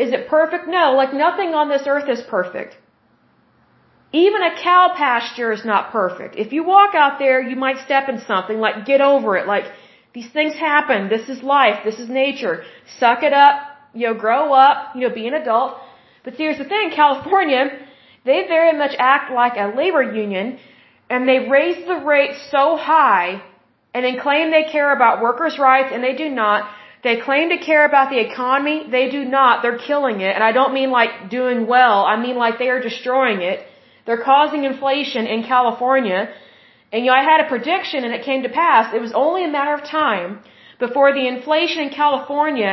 Is 0.02 0.12
it 0.16 0.28
perfect? 0.28 0.68
No, 0.68 0.84
like 0.92 1.14
nothing 1.26 1.50
on 1.60 1.70
this 1.70 1.84
earth 1.86 2.08
is 2.16 2.20
perfect. 2.36 2.72
Even 4.12 4.42
a 4.42 4.60
cow 4.60 4.92
pasture 4.96 5.52
is 5.52 5.64
not 5.64 5.92
perfect. 5.92 6.34
If 6.36 6.52
you 6.52 6.64
walk 6.64 6.94
out 6.94 7.18
there, 7.18 7.40
you 7.40 7.54
might 7.54 7.84
step 7.84 8.08
in 8.08 8.20
something, 8.26 8.58
like 8.58 8.84
get 8.84 9.00
over 9.00 9.36
it, 9.36 9.46
like 9.46 9.66
these 10.12 10.30
things 10.30 10.54
happen, 10.54 11.08
this 11.08 11.28
is 11.28 11.42
life, 11.42 11.84
this 11.84 12.00
is 12.00 12.08
nature. 12.08 12.64
Suck 12.98 13.22
it 13.22 13.32
up, 13.32 13.56
you 13.94 14.06
know, 14.06 14.14
grow 14.14 14.52
up, 14.52 14.96
you 14.96 15.02
know, 15.02 15.14
be 15.14 15.28
an 15.28 15.34
adult. 15.34 15.76
But 16.24 16.34
here's 16.34 16.58
the 16.58 16.64
thing, 16.64 16.90
California, 16.90 17.70
they 18.24 18.46
very 18.48 18.76
much 18.76 18.94
act 18.98 19.32
like 19.32 19.56
a 19.56 19.72
labor 19.76 20.02
union 20.02 20.58
and 21.08 21.28
they 21.28 21.48
raise 21.48 21.86
the 21.86 21.96
rate 21.96 22.34
so 22.50 22.76
high 22.76 23.42
and 23.94 24.04
then 24.04 24.18
claim 24.20 24.50
they 24.50 24.64
care 24.64 24.92
about 24.94 25.22
workers' 25.22 25.58
rights 25.58 25.90
and 25.92 26.02
they 26.02 26.14
do 26.14 26.28
not. 26.28 26.68
They 27.02 27.20
claim 27.20 27.48
to 27.48 27.58
care 27.58 27.86
about 27.86 28.10
the 28.10 28.20
economy. 28.20 28.86
They 28.90 29.08
do 29.08 29.24
not. 29.24 29.62
They're 29.62 29.78
killing 29.78 30.20
it. 30.20 30.34
And 30.34 30.44
I 30.44 30.52
don't 30.52 30.74
mean 30.74 30.90
like 30.90 31.30
doing 31.30 31.66
well. 31.66 32.04
I 32.04 32.20
mean 32.20 32.36
like 32.36 32.58
they 32.58 32.68
are 32.68 32.80
destroying 32.80 33.40
it. 33.40 33.66
They're 34.06 34.22
causing 34.22 34.64
inflation 34.64 35.26
in 35.26 35.42
California. 35.44 36.20
And 36.92 37.04
you 37.04 37.10
know, 37.10 37.16
I 37.16 37.22
had 37.22 37.40
a 37.44 37.48
prediction 37.48 38.04
and 38.04 38.12
it 38.12 38.24
came 38.24 38.42
to 38.42 38.48
pass. 38.48 38.94
It 38.94 39.00
was 39.00 39.12
only 39.12 39.44
a 39.44 39.50
matter 39.50 39.74
of 39.74 39.84
time 39.84 40.40
before 40.78 41.12
the 41.12 41.26
inflation 41.28 41.82
in 41.82 41.90
California 41.90 42.72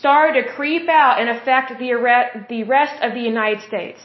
started 0.00 0.34
to 0.40 0.52
creep 0.52 0.88
out 0.88 1.20
and 1.20 1.28
affect 1.28 1.78
the 1.78 2.62
rest 2.76 3.02
of 3.02 3.14
the 3.14 3.20
United 3.20 3.62
States. 3.62 4.00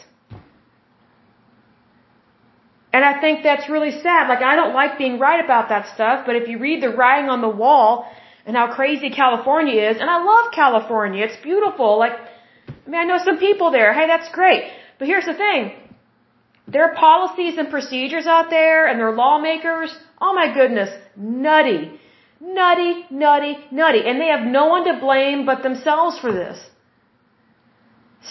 And 2.94 3.04
I 3.04 3.20
think 3.20 3.44
that's 3.44 3.68
really 3.70 3.92
sad. 3.92 4.28
Like, 4.28 4.44
I 4.44 4.56
don't 4.56 4.74
like 4.74 5.00
being 5.00 5.18
right 5.18 5.44
about 5.44 5.70
that 5.70 5.88
stuff, 5.96 6.26
but 6.28 6.36
if 6.36 6.48
you 6.48 6.60
read 6.60 6.82
the 6.82 6.90
writing 6.90 7.30
on 7.30 7.42
the 7.42 7.50
wall 7.50 8.06
and 8.46 8.56
how 8.56 8.68
crazy 8.74 9.10
California 9.10 9.90
is, 9.90 9.98
and 10.00 10.10
I 10.10 10.24
love 10.24 10.52
California, 10.54 11.24
it's 11.26 11.42
beautiful. 11.42 11.98
Like, 11.98 12.14
I 12.14 12.90
mean, 12.90 13.02
I 13.02 13.06
know 13.06 13.18
some 13.18 13.40
people 13.40 13.72
there. 13.72 13.94
Hey, 13.94 14.06
that's 14.06 14.30
great. 14.32 14.64
But 15.00 15.08
here's 15.08 15.26
the 15.26 15.34
thing. 15.34 15.72
Their 16.68 16.94
policies 16.96 17.58
and 17.58 17.70
procedures 17.70 18.26
out 18.26 18.50
there 18.50 18.88
and 18.88 19.00
their 19.00 19.12
lawmakers, 19.12 19.96
oh 20.22 20.34
my 20.34 20.54
goodness, 20.54 20.90
nutty. 21.16 22.00
Nutty, 22.40 23.06
nutty, 23.10 23.58
nutty. 23.72 24.02
And 24.06 24.20
they 24.20 24.28
have 24.28 24.46
no 24.46 24.68
one 24.68 24.86
to 24.86 25.00
blame 25.00 25.46
but 25.46 25.64
themselves 25.64 26.20
for 26.20 26.32
this. 26.32 26.60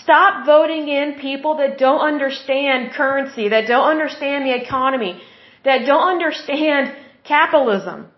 Stop 0.02 0.46
voting 0.46 0.88
in 0.88 1.18
people 1.20 1.56
that 1.58 1.76
don't 1.78 2.00
understand 2.00 2.92
currency, 2.92 3.48
that 3.48 3.66
don't 3.66 3.88
understand 3.88 4.46
the 4.46 4.54
economy, 4.54 5.20
that 5.64 5.84
don't 5.86 6.08
understand 6.08 6.94
capitalism. 7.24 8.08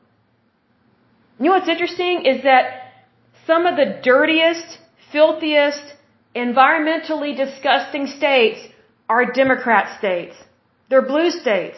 You 1.38 1.46
know 1.46 1.52
what's 1.52 1.68
interesting 1.68 2.24
is 2.26 2.44
that 2.44 2.64
some 3.46 3.66
of 3.66 3.76
the 3.76 4.00
dirtiest, 4.02 4.78
filthiest, 5.12 5.82
environmentally 6.34 7.36
disgusting 7.36 8.06
states 8.06 8.60
are 9.08 9.32
Democrat 9.32 9.98
states. 9.98 10.36
They're 10.88 11.02
blue 11.02 11.30
states. 11.30 11.76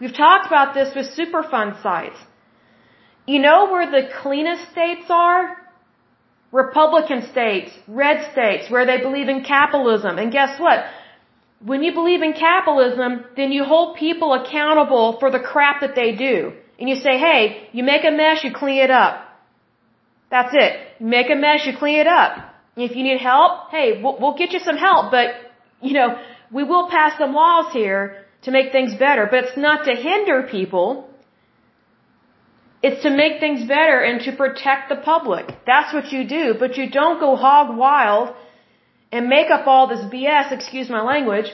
We've 0.00 0.14
talked 0.14 0.46
about 0.46 0.74
this 0.74 0.94
with 0.94 1.06
Superfund 1.16 1.82
sites. 1.82 2.18
You 3.26 3.40
know 3.40 3.70
where 3.70 3.90
the 3.90 4.08
cleanest 4.22 4.70
states 4.70 5.06
are? 5.10 5.56
Republican 6.50 7.28
states, 7.30 7.70
red 7.86 8.32
states, 8.32 8.70
where 8.70 8.86
they 8.86 8.98
believe 8.98 9.28
in 9.28 9.44
capitalism. 9.44 10.18
And 10.18 10.32
guess 10.32 10.58
what? 10.58 10.84
When 11.60 11.82
you 11.82 11.92
believe 11.92 12.22
in 12.22 12.32
capitalism, 12.32 13.24
then 13.36 13.52
you 13.52 13.64
hold 13.64 13.96
people 13.96 14.32
accountable 14.32 15.18
for 15.20 15.30
the 15.30 15.40
crap 15.40 15.80
that 15.82 15.94
they 15.94 16.12
do. 16.12 16.52
And 16.78 16.88
you 16.88 16.94
say, 16.96 17.18
hey, 17.18 17.68
you 17.72 17.82
make 17.82 18.04
a 18.04 18.10
mess, 18.10 18.44
you 18.44 18.52
clean 18.54 18.80
it 18.80 18.90
up. 18.90 19.24
That's 20.30 20.54
it. 20.54 20.72
You 21.00 21.06
make 21.06 21.30
a 21.30 21.34
mess, 21.34 21.66
you 21.66 21.76
clean 21.76 21.98
it 21.98 22.06
up. 22.06 22.54
If 22.76 22.94
you 22.96 23.02
need 23.02 23.20
help, 23.20 23.70
hey, 23.70 24.00
we'll, 24.02 24.18
we'll 24.20 24.36
get 24.36 24.52
you 24.52 24.60
some 24.60 24.76
help, 24.76 25.10
but, 25.10 25.34
you 25.82 25.94
know, 25.94 26.16
we 26.50 26.64
will 26.64 26.88
pass 26.88 27.18
some 27.18 27.34
laws 27.34 27.72
here 27.72 28.24
to 28.42 28.50
make 28.50 28.72
things 28.72 28.94
better, 28.94 29.26
but 29.30 29.44
it's 29.44 29.56
not 29.56 29.84
to 29.84 29.94
hinder 29.94 30.48
people. 30.50 31.08
It's 32.82 33.02
to 33.02 33.10
make 33.10 33.40
things 33.40 33.66
better 33.66 33.98
and 34.00 34.20
to 34.22 34.36
protect 34.36 34.88
the 34.88 34.96
public. 34.96 35.46
That's 35.66 35.92
what 35.92 36.12
you 36.12 36.26
do, 36.28 36.54
but 36.58 36.76
you 36.76 36.88
don't 36.88 37.18
go 37.18 37.34
hog 37.34 37.76
wild 37.76 38.34
and 39.10 39.28
make 39.28 39.50
up 39.50 39.66
all 39.66 39.88
this 39.88 40.00
BS, 40.00 40.52
excuse 40.52 40.88
my 40.88 41.02
language, 41.02 41.50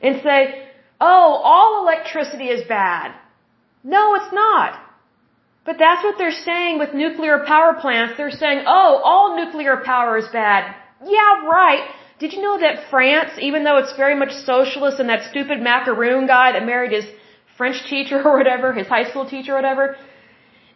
and 0.00 0.22
say, 0.22 0.68
oh, 1.00 1.40
all 1.52 1.82
electricity 1.82 2.48
is 2.48 2.66
bad. 2.68 3.14
No, 3.82 4.14
it's 4.14 4.32
not. 4.32 4.78
But 5.64 5.76
that's 5.78 6.02
what 6.04 6.16
they're 6.18 6.30
saying 6.30 6.78
with 6.78 6.94
nuclear 6.94 7.44
power 7.46 7.74
plants. 7.80 8.14
They're 8.16 8.30
saying, 8.30 8.64
oh, 8.66 9.00
all 9.04 9.36
nuclear 9.36 9.82
power 9.84 10.16
is 10.18 10.28
bad. 10.32 10.74
Yeah, 11.04 11.46
right. 11.46 11.88
Did 12.20 12.34
you 12.34 12.42
know 12.42 12.58
that 12.60 12.90
France, 12.90 13.32
even 13.48 13.64
though 13.64 13.78
it's 13.82 13.94
very 13.96 14.14
much 14.22 14.32
socialist 14.52 15.00
and 15.00 15.08
that 15.08 15.22
stupid 15.30 15.58
macaroon 15.70 16.26
guy 16.26 16.52
that 16.52 16.64
married 16.72 16.92
his 16.92 17.06
French 17.56 17.78
teacher 17.92 18.18
or 18.28 18.36
whatever, 18.36 18.74
his 18.80 18.86
high 18.86 19.06
school 19.10 19.26
teacher 19.34 19.52
or 19.52 19.56
whatever, 19.56 19.96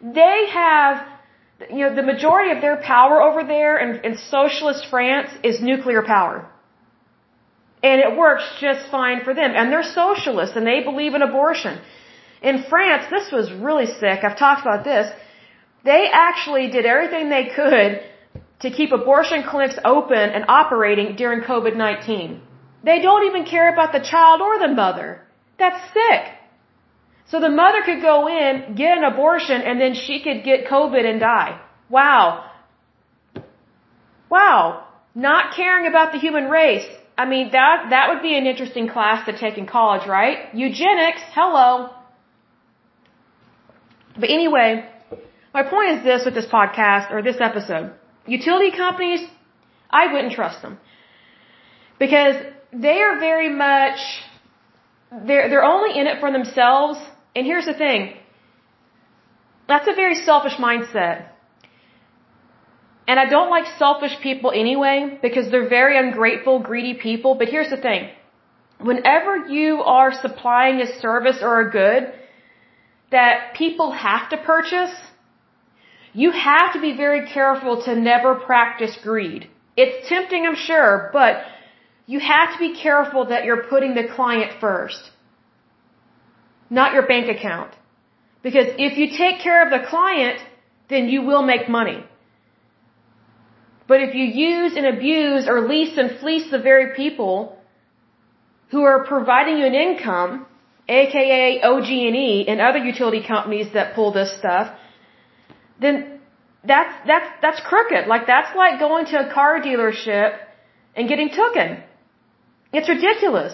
they 0.01 0.37
have, 0.61 1.05
you 1.69 1.81
know, 1.83 1.93
the 2.01 2.07
majority 2.13 2.51
of 2.55 2.61
their 2.61 2.77
power 2.93 3.21
over 3.27 3.43
there 3.43 3.73
in, 3.83 3.89
in 4.07 4.17
socialist 4.17 4.87
France 4.89 5.29
is 5.43 5.61
nuclear 5.61 6.01
power. 6.01 6.49
And 7.83 8.01
it 8.01 8.17
works 8.17 8.45
just 8.59 8.89
fine 8.89 9.23
for 9.23 9.35
them. 9.35 9.51
And 9.55 9.71
they're 9.71 9.91
socialists 10.05 10.55
and 10.55 10.65
they 10.65 10.81
believe 10.83 11.13
in 11.13 11.21
abortion. 11.21 11.79
In 12.41 12.63
France, 12.71 13.03
this 13.11 13.31
was 13.31 13.51
really 13.67 13.85
sick. 13.85 14.23
I've 14.23 14.39
talked 14.45 14.61
about 14.61 14.83
this. 14.83 15.05
They 15.83 16.03
actually 16.11 16.71
did 16.71 16.85
everything 16.87 17.29
they 17.29 17.47
could 17.59 17.89
to 18.65 18.71
keep 18.71 18.91
abortion 18.91 19.43
clinics 19.49 19.77
open 19.85 20.25
and 20.35 20.45
operating 20.47 21.15
during 21.15 21.41
COVID-19. 21.41 22.39
They 22.83 22.99
don't 22.99 23.25
even 23.29 23.45
care 23.45 23.71
about 23.71 23.91
the 23.93 24.03
child 24.11 24.41
or 24.41 24.57
the 24.59 24.73
mother. 24.83 25.21
That's 25.59 25.81
sick. 25.93 26.23
So 27.29 27.39
the 27.39 27.49
mother 27.49 27.81
could 27.85 28.01
go 28.01 28.17
in, 28.27 28.75
get 28.75 28.97
an 28.97 29.03
abortion, 29.03 29.61
and 29.61 29.79
then 29.79 29.93
she 29.93 30.15
could 30.25 30.43
get 30.43 30.65
COVID 30.65 31.03
and 31.11 31.19
die. 31.19 31.61
Wow. 31.89 32.51
Wow. 34.29 34.87
Not 35.13 35.55
caring 35.55 35.85
about 35.87 36.11
the 36.11 36.19
human 36.19 36.49
race. 36.49 36.87
I 37.17 37.25
mean, 37.25 37.51
that, 37.51 37.87
that 37.91 38.09
would 38.09 38.21
be 38.21 38.35
an 38.37 38.45
interesting 38.45 38.87
class 38.89 39.25
to 39.27 39.37
take 39.37 39.57
in 39.59 39.67
college, 39.67 40.07
right? 40.07 40.53
Eugenics, 40.53 41.21
hello. 41.33 41.91
But 44.19 44.29
anyway, 44.29 44.89
my 45.53 45.63
point 45.63 45.89
is 45.97 46.03
this 46.03 46.25
with 46.25 46.33
this 46.33 46.47
podcast 46.47 47.11
or 47.11 47.21
this 47.21 47.37
episode. 47.39 47.93
Utility 48.27 48.71
companies, 48.75 49.21
I 49.89 50.11
wouldn't 50.11 50.33
trust 50.33 50.61
them. 50.61 50.77
Because 51.99 52.35
they 52.73 53.01
are 53.01 53.19
very 53.19 53.49
much, 53.49 53.99
they're, 55.27 55.49
they're 55.49 55.63
only 55.63 55.97
in 55.99 56.07
it 56.07 56.19
for 56.19 56.31
themselves. 56.31 56.99
And 57.35 57.45
here's 57.45 57.65
the 57.65 57.73
thing. 57.73 58.15
That's 59.67 59.87
a 59.87 59.93
very 59.93 60.15
selfish 60.15 60.53
mindset. 60.53 61.27
And 63.07 63.19
I 63.19 63.29
don't 63.29 63.49
like 63.49 63.65
selfish 63.77 64.17
people 64.21 64.51
anyway, 64.51 65.19
because 65.21 65.51
they're 65.51 65.69
very 65.69 65.97
ungrateful, 65.97 66.59
greedy 66.59 66.95
people. 66.95 67.35
But 67.35 67.49
here's 67.49 67.69
the 67.69 67.77
thing. 67.77 68.09
Whenever 68.79 69.47
you 69.47 69.81
are 69.83 70.11
supplying 70.11 70.81
a 70.81 70.99
service 70.99 71.37
or 71.41 71.61
a 71.61 71.71
good 71.71 72.13
that 73.11 73.53
people 73.55 73.91
have 73.91 74.29
to 74.31 74.37
purchase, 74.37 74.93
you 76.15 76.31
have 76.31 76.73
to 76.73 76.79
be 76.79 76.95
very 76.95 77.27
careful 77.37 77.83
to 77.83 77.93
never 77.93 78.35
practice 78.35 78.97
greed. 79.03 79.49
It's 79.75 80.07
tempting, 80.07 80.45
I'm 80.47 80.55
sure, 80.55 81.09
but 81.11 81.43
you 82.07 82.19
have 82.19 82.53
to 82.53 82.59
be 82.59 82.71
careful 82.81 83.25
that 83.31 83.43
you're 83.43 83.63
putting 83.63 83.95
the 83.95 84.07
client 84.15 84.51
first, 84.61 85.11
not 86.69 86.93
your 86.93 87.05
bank 87.05 87.27
account. 87.35 87.71
Because 88.43 88.67
if 88.87 88.97
you 88.97 89.07
take 89.17 89.41
care 89.41 89.65
of 89.65 89.71
the 89.75 89.85
client, 89.89 90.39
then 90.89 91.09
you 91.09 91.21
will 91.23 91.43
make 91.43 91.67
money. 91.67 92.01
But 93.87 93.99
if 94.01 94.15
you 94.15 94.23
use 94.23 94.73
and 94.77 94.85
abuse 94.85 95.47
or 95.47 95.67
lease 95.67 95.97
and 95.97 96.19
fleece 96.19 96.49
the 96.49 96.59
very 96.59 96.95
people 96.95 97.57
who 98.71 98.83
are 98.83 99.03
providing 99.03 99.57
you 99.57 99.65
an 99.65 99.75
income, 99.75 100.45
aka 100.87 101.61
OG&E 101.61 102.45
and 102.47 102.61
other 102.61 102.79
utility 102.79 103.23
companies 103.27 103.67
that 103.73 103.95
pull 103.95 104.11
this 104.13 104.31
stuff, 104.39 104.73
then 105.79 106.19
that's 106.63 106.93
that's 107.07 107.29
that's 107.41 107.61
crooked. 107.61 108.07
Like 108.07 108.27
that's 108.27 108.55
like 108.55 108.79
going 108.79 109.05
to 109.07 109.29
a 109.29 109.33
car 109.33 109.61
dealership 109.61 110.37
and 110.95 111.07
getting 111.07 111.29
taken. 111.29 111.83
It's 112.73 112.89
ridiculous. 112.89 113.53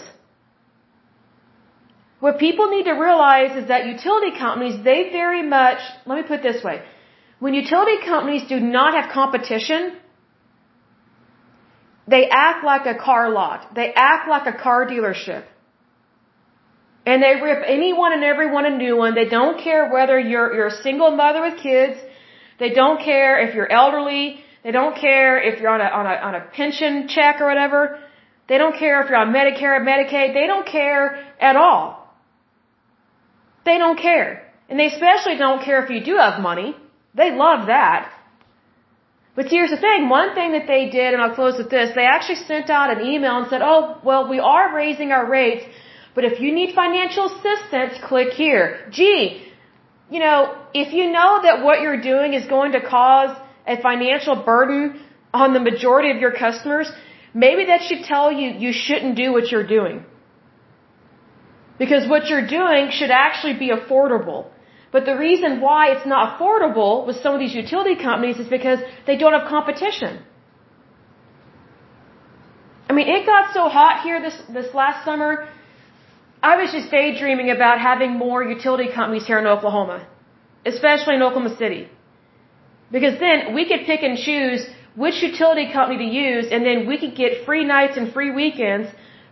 What 2.19 2.37
people 2.37 2.67
need 2.69 2.83
to 2.83 2.95
realize 3.07 3.57
is 3.61 3.67
that 3.67 3.87
utility 3.87 4.31
companies, 4.37 4.83
they 4.83 5.09
very 5.11 5.41
much, 5.41 5.79
let 6.05 6.15
me 6.17 6.23
put 6.23 6.39
it 6.41 6.43
this 6.43 6.63
way. 6.63 6.83
When 7.39 7.55
utility 7.55 7.97
companies 8.05 8.43
do 8.47 8.59
not 8.59 8.93
have 8.93 9.11
competition, 9.11 9.97
they 12.07 12.29
act 12.29 12.63
like 12.63 12.85
a 12.85 12.97
car 13.07 13.31
lot. 13.31 13.73
They 13.73 13.91
act 13.95 14.29
like 14.29 14.45
a 14.53 14.55
car 14.65 14.85
dealership. 14.85 15.43
And 17.07 17.23
they 17.23 17.33
rip 17.41 17.63
anyone 17.65 18.13
and 18.13 18.23
everyone 18.23 18.65
a 18.65 18.75
new 18.77 18.95
one. 18.97 19.15
They 19.15 19.29
don't 19.37 19.59
care 19.63 19.89
whether 19.89 20.19
you're, 20.19 20.53
you're 20.53 20.67
a 20.67 20.81
single 20.83 21.11
mother 21.15 21.41
with 21.41 21.57
kids 21.59 21.97
they 22.61 22.71
don't 22.81 22.99
care 23.11 23.33
if 23.45 23.55
you're 23.55 23.71
elderly. 23.81 24.25
They 24.63 24.73
don't 24.79 24.95
care 25.07 25.41
if 25.49 25.59
you're 25.59 25.73
on 25.77 25.81
a, 25.87 25.89
on 25.99 26.05
a, 26.05 26.15
on 26.27 26.33
a 26.39 26.41
pension 26.59 27.07
check 27.07 27.41
or 27.41 27.47
whatever. 27.51 27.99
They 28.49 28.57
don't 28.63 28.77
care 28.83 28.95
if 29.01 29.09
you're 29.09 29.23
on 29.25 29.33
Medicare 29.39 29.73
or 29.79 29.83
Medicaid. 29.91 30.27
They 30.39 30.47
don't 30.53 30.67
care 30.79 31.03
at 31.49 31.55
all. 31.55 31.83
They 33.65 33.77
don't 33.83 33.99
care. 34.09 34.29
And 34.69 34.79
they 34.79 34.87
especially 34.95 35.37
don't 35.45 35.61
care 35.67 35.83
if 35.83 35.89
you 35.89 36.01
do 36.03 36.15
have 36.17 36.39
money. 36.39 36.69
They 37.15 37.29
love 37.45 37.67
that. 37.67 38.11
But 39.35 39.45
here's 39.53 39.71
the 39.71 39.81
thing. 39.87 40.09
One 40.09 40.35
thing 40.35 40.51
that 40.57 40.67
they 40.67 40.83
did, 40.89 41.13
and 41.13 41.21
I'll 41.21 41.35
close 41.41 41.57
with 41.57 41.71
this, 41.71 41.95
they 41.95 42.05
actually 42.05 42.41
sent 42.51 42.69
out 42.69 42.95
an 42.95 43.01
email 43.13 43.37
and 43.39 43.47
said, 43.49 43.61
oh, 43.63 43.97
well, 44.03 44.29
we 44.29 44.39
are 44.39 44.75
raising 44.75 45.11
our 45.11 45.25
rates, 45.39 45.65
but 46.13 46.25
if 46.25 46.39
you 46.41 46.53
need 46.53 46.75
financial 46.75 47.25
assistance, 47.31 47.93
click 48.03 48.33
here. 48.33 48.65
Gee, 48.91 49.50
you 50.11 50.19
know, 50.19 50.37
if 50.73 50.93
you 50.97 51.05
know 51.17 51.31
that 51.41 51.63
what 51.65 51.81
you're 51.83 52.01
doing 52.11 52.33
is 52.39 52.45
going 52.45 52.73
to 52.73 52.81
cause 52.81 53.35
a 53.65 53.81
financial 53.81 54.35
burden 54.51 54.99
on 55.33 55.53
the 55.53 55.63
majority 55.71 56.11
of 56.11 56.17
your 56.17 56.33
customers, 56.45 56.91
maybe 57.33 57.65
that 57.67 57.81
should 57.87 58.03
tell 58.03 58.31
you 58.39 58.47
you 58.65 58.73
shouldn't 58.73 59.15
do 59.15 59.31
what 59.31 59.49
you're 59.51 59.69
doing. 59.77 60.03
Because 61.83 62.09
what 62.13 62.27
you're 62.29 62.47
doing 62.59 62.91
should 62.91 63.09
actually 63.09 63.57
be 63.65 63.69
affordable. 63.77 64.41
But 64.91 65.05
the 65.05 65.15
reason 65.17 65.61
why 65.61 65.91
it's 65.93 66.05
not 66.05 66.23
affordable 66.29 67.07
with 67.07 67.15
some 67.23 67.33
of 67.33 67.39
these 67.39 67.55
utility 67.55 67.95
companies 67.95 68.37
is 68.37 68.49
because 68.49 68.79
they 69.07 69.15
don't 69.15 69.31
have 69.31 69.47
competition. 69.47 70.19
I 72.89 72.93
mean, 72.93 73.07
it 73.07 73.25
got 73.25 73.53
so 73.53 73.69
hot 73.69 74.03
here 74.03 74.21
this, 74.21 74.37
this 74.49 74.73
last 74.73 75.05
summer 75.05 75.47
I 76.43 76.55
was 76.61 76.71
just 76.71 76.89
daydreaming 76.89 77.51
about 77.51 77.79
having 77.79 78.17
more 78.17 78.43
utility 78.43 78.89
companies 78.91 79.25
here 79.27 79.39
in 79.39 79.45
Oklahoma, 79.45 80.07
especially 80.65 81.15
in 81.15 81.21
Oklahoma 81.21 81.55
City. 81.55 81.87
Because 82.91 83.19
then 83.19 83.53
we 83.53 83.67
could 83.67 83.85
pick 83.85 84.01
and 84.01 84.17
choose 84.17 84.65
which 84.95 85.21
utility 85.21 85.71
company 85.71 85.97
to 86.05 86.09
use, 86.11 86.47
and 86.51 86.65
then 86.65 86.87
we 86.87 86.97
could 86.97 87.15
get 87.15 87.45
free 87.45 87.63
nights 87.63 87.95
and 87.95 88.11
free 88.11 88.31
weekends 88.31 88.89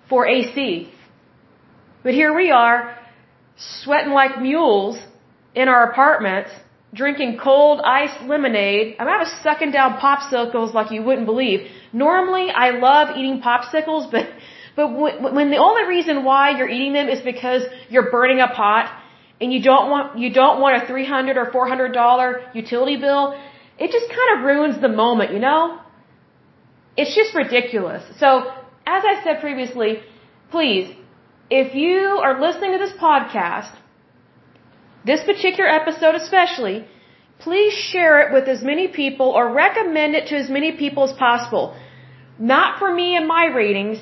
for 0.07 0.27
AC. 0.27 0.89
But 2.03 2.13
here 2.13 2.33
we 2.33 2.51
are, 2.51 2.97
sweating 3.57 4.13
like 4.13 4.41
mules 4.41 4.97
in 5.53 5.67
our 5.67 5.91
apartments, 5.91 6.51
drinking 6.93 7.39
cold 7.43 7.81
iced 7.83 8.21
lemonade. 8.23 8.95
I, 8.99 9.03
mean, 9.03 9.13
I 9.13 9.17
was 9.17 9.31
sucking 9.43 9.71
down 9.71 9.99
popsicles 9.99 10.73
like 10.73 10.91
you 10.91 11.03
wouldn't 11.03 11.25
believe. 11.25 11.67
Normally, 11.91 12.49
I 12.49 12.69
love 12.69 13.17
eating 13.17 13.41
popsicles, 13.41 14.09
but 14.09 14.27
but 14.79 15.33
when 15.37 15.49
the 15.55 15.61
only 15.67 15.85
reason 15.95 16.23
why 16.29 16.43
you're 16.57 16.73
eating 16.77 16.93
them 16.99 17.07
is 17.15 17.21
because 17.33 17.63
you're 17.89 18.09
burning 18.15 18.39
a 18.47 18.49
pot 18.61 18.85
and 19.41 19.53
you 19.55 19.61
don't 19.69 19.89
want 19.93 20.17
you 20.23 20.29
don't 20.41 20.59
want 20.63 20.73
a 20.81 20.87
three 20.91 21.07
hundred 21.13 21.37
or 21.41 21.45
four 21.55 21.67
hundred 21.71 21.91
dollar 22.03 22.29
utility 22.61 22.97
bill, 23.05 23.23
it 23.83 23.91
just 23.97 24.07
kind 24.19 24.29
of 24.33 24.45
ruins 24.51 24.81
the 24.87 24.93
moment, 25.03 25.33
you 25.35 25.41
know. 25.47 25.61
It's 27.01 27.15
just 27.15 27.33
ridiculous. 27.43 28.03
So, 28.23 28.29
as 28.97 29.03
I 29.11 29.13
said 29.23 29.35
previously, 29.39 29.91
please, 30.51 30.87
if 31.49 31.75
you 31.83 31.99
are 32.25 32.33
listening 32.47 32.71
to 32.77 32.79
this 32.85 32.95
podcast 33.09 33.73
this 35.05 35.23
particular 35.23 35.69
episode 35.69 36.15
especially, 36.15 36.85
please 37.39 37.73
share 37.73 38.15
it 38.21 38.33
with 38.33 38.47
as 38.47 38.61
many 38.61 38.87
people 38.87 39.27
or 39.29 39.51
recommend 39.51 40.15
it 40.15 40.27
to 40.27 40.35
as 40.35 40.49
many 40.49 40.71
people 40.73 41.03
as 41.09 41.13
possible. 41.13 41.65
Not 42.37 42.79
for 42.79 42.93
me 42.93 43.15
and 43.15 43.27
my 43.27 43.45
ratings, 43.45 43.99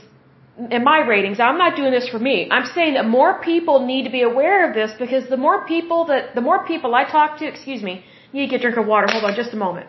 in 0.71 0.83
my 0.83 0.99
ratings, 0.99 1.39
I'm 1.39 1.57
not 1.57 1.75
doing 1.75 1.91
this 1.91 2.09
for 2.09 2.19
me. 2.19 2.47
I'm 2.49 2.65
saying 2.65 2.95
that 2.95 3.05
more 3.05 3.41
people 3.41 3.85
need 3.85 4.03
to 4.05 4.09
be 4.09 4.23
aware 4.23 4.67
of 4.67 4.73
this 4.73 4.91
because 4.97 5.29
the 5.29 5.37
more 5.37 5.65
people 5.65 6.05
that, 6.05 6.33
the 6.33 6.41
more 6.41 6.65
people 6.65 6.95
I 6.95 7.03
talk 7.03 7.37
to, 7.39 7.45
excuse 7.45 7.83
me, 7.83 8.03
need 8.33 8.45
to 8.45 8.51
get 8.51 8.59
a 8.59 8.63
drink 8.63 8.77
of 8.77 8.87
water. 8.87 9.07
Hold 9.09 9.25
on 9.25 9.35
just 9.35 9.53
a 9.53 9.57
moment. 9.57 9.87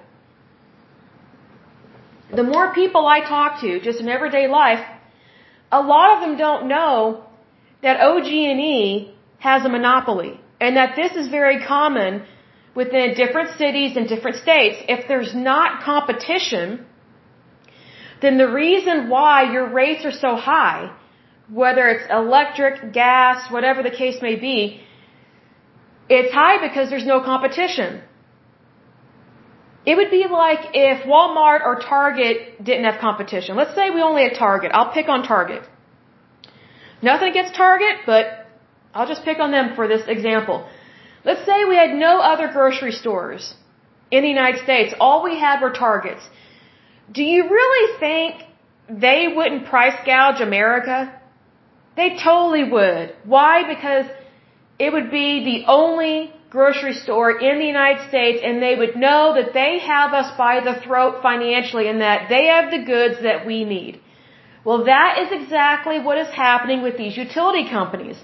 The 2.35 2.43
more 2.43 2.75
people 2.75 3.07
I 3.07 3.21
talk 3.21 3.61
to, 3.63 3.81
just 3.81 4.01
in 4.01 4.09
everyday 4.09 4.47
life, 4.49 4.85
a 5.73 5.81
lot 5.81 6.15
of 6.15 6.21
them 6.21 6.37
don't 6.37 6.69
know 6.69 7.25
that 7.83 8.01
OG&E 8.01 9.15
has 9.39 9.65
a 9.65 9.69
monopoly. 9.69 10.39
And 10.61 10.77
that 10.77 10.97
this 10.97 11.13
is 11.13 11.29
very 11.29 11.65
common 11.65 12.25
within 12.75 13.15
different 13.15 13.57
cities 13.57 13.97
and 13.97 14.09
different 14.09 14.37
states. 14.37 14.77
If 14.89 15.09
there's 15.09 15.35
not 15.35 15.83
competition, 15.83 16.85
then 18.21 18.39
the 18.39 18.49
reason 18.49 19.09
why 19.09 19.53
your 19.53 19.69
rates 19.69 20.05
are 20.05 20.17
so 20.27 20.35
high, 20.37 20.91
whether 21.61 21.89
it's 21.89 22.05
electric, 22.11 22.93
gas, 22.93 23.51
whatever 23.51 23.83
the 23.83 23.91
case 24.03 24.21
may 24.21 24.37
be, 24.37 24.81
it's 26.09 26.33
high 26.33 26.57
because 26.67 26.91
there's 26.91 27.07
no 27.07 27.21
competition. 27.21 28.03
It 29.91 29.97
would 29.97 30.11
be 30.11 30.25
like 30.29 30.63
if 30.75 31.05
Walmart 31.13 31.61
or 31.69 31.75
Target 31.81 32.63
didn't 32.63 32.85
have 32.85 32.99
competition. 33.01 33.57
Let's 33.57 33.75
say 33.75 33.91
we 33.91 34.03
only 34.03 34.23
had 34.27 34.35
Target. 34.35 34.71
I'll 34.75 34.93
pick 34.93 35.09
on 35.09 35.23
Target. 35.23 35.63
Nothing 37.01 37.31
against 37.31 37.55
Target, 37.55 38.01
but 38.05 38.25
I'll 38.93 39.09
just 39.09 39.25
pick 39.25 39.39
on 39.39 39.51
them 39.51 39.75
for 39.77 39.87
this 39.87 40.03
example. 40.07 40.67
Let's 41.25 41.45
say 41.47 41.65
we 41.65 41.77
had 41.77 41.95
no 41.95 42.19
other 42.33 42.49
grocery 42.49 42.93
stores 42.93 43.55
in 44.11 44.23
the 44.23 44.29
United 44.29 44.63
States. 44.63 44.95
All 45.01 45.23
we 45.23 45.39
had 45.39 45.61
were 45.61 45.71
Targets. 45.71 46.29
Do 47.13 47.23
you 47.23 47.45
really 47.49 47.99
think 47.99 48.43
they 48.89 49.29
wouldn't 49.35 49.67
price 49.67 49.99
gouge 50.05 50.41
America? 50.41 51.15
They 51.97 52.17
totally 52.23 52.65
would. 52.71 53.15
Why? 53.25 53.75
Because 53.75 54.07
it 54.79 54.93
would 54.93 55.11
be 55.11 55.45
the 55.45 55.71
only 55.71 56.33
grocery 56.51 56.95
store 56.95 57.31
in 57.39 57.59
the 57.59 57.67
United 57.67 58.09
States 58.09 58.41
and 58.43 58.63
they 58.63 58.75
would 58.75 58.97
know 58.97 59.35
that 59.35 59.53
they 59.53 59.79
have 59.81 60.13
us 60.15 60.31
by 60.39 60.61
the 60.61 60.81
throat 60.85 61.23
financially 61.23 61.89
and 61.89 62.01
that 62.01 62.29
they 62.29 62.47
have 62.47 62.71
the 62.71 62.83
goods 62.85 63.23
that 63.23 63.45
we 63.47 63.65
need. 63.65 64.01
Well, 64.65 64.85
that 64.85 65.19
is 65.23 65.29
exactly 65.31 65.99
what 65.99 66.19
is 66.19 66.29
happening 66.29 66.83
with 66.83 66.97
these 66.97 67.17
utility 67.17 67.69
companies. 67.69 68.17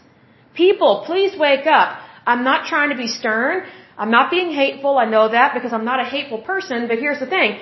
People, 0.55 1.05
please 1.07 1.39
wake 1.39 1.67
up. 1.67 1.99
I'm 2.27 2.45
not 2.45 2.67
trying 2.67 2.91
to 2.91 2.97
be 2.97 3.09
stern. 3.09 3.65
I'm 3.99 4.11
not 4.11 4.31
being 4.31 4.51
hateful. 4.51 4.99
I 4.99 5.05
know 5.05 5.29
that 5.29 5.53
because 5.55 5.73
I'm 5.73 5.85
not 5.85 6.01
a 6.01 6.05
hateful 6.05 6.39
person, 6.39 6.89
but 6.89 6.99
here's 6.99 7.21
the 7.21 7.27
thing. 7.27 7.59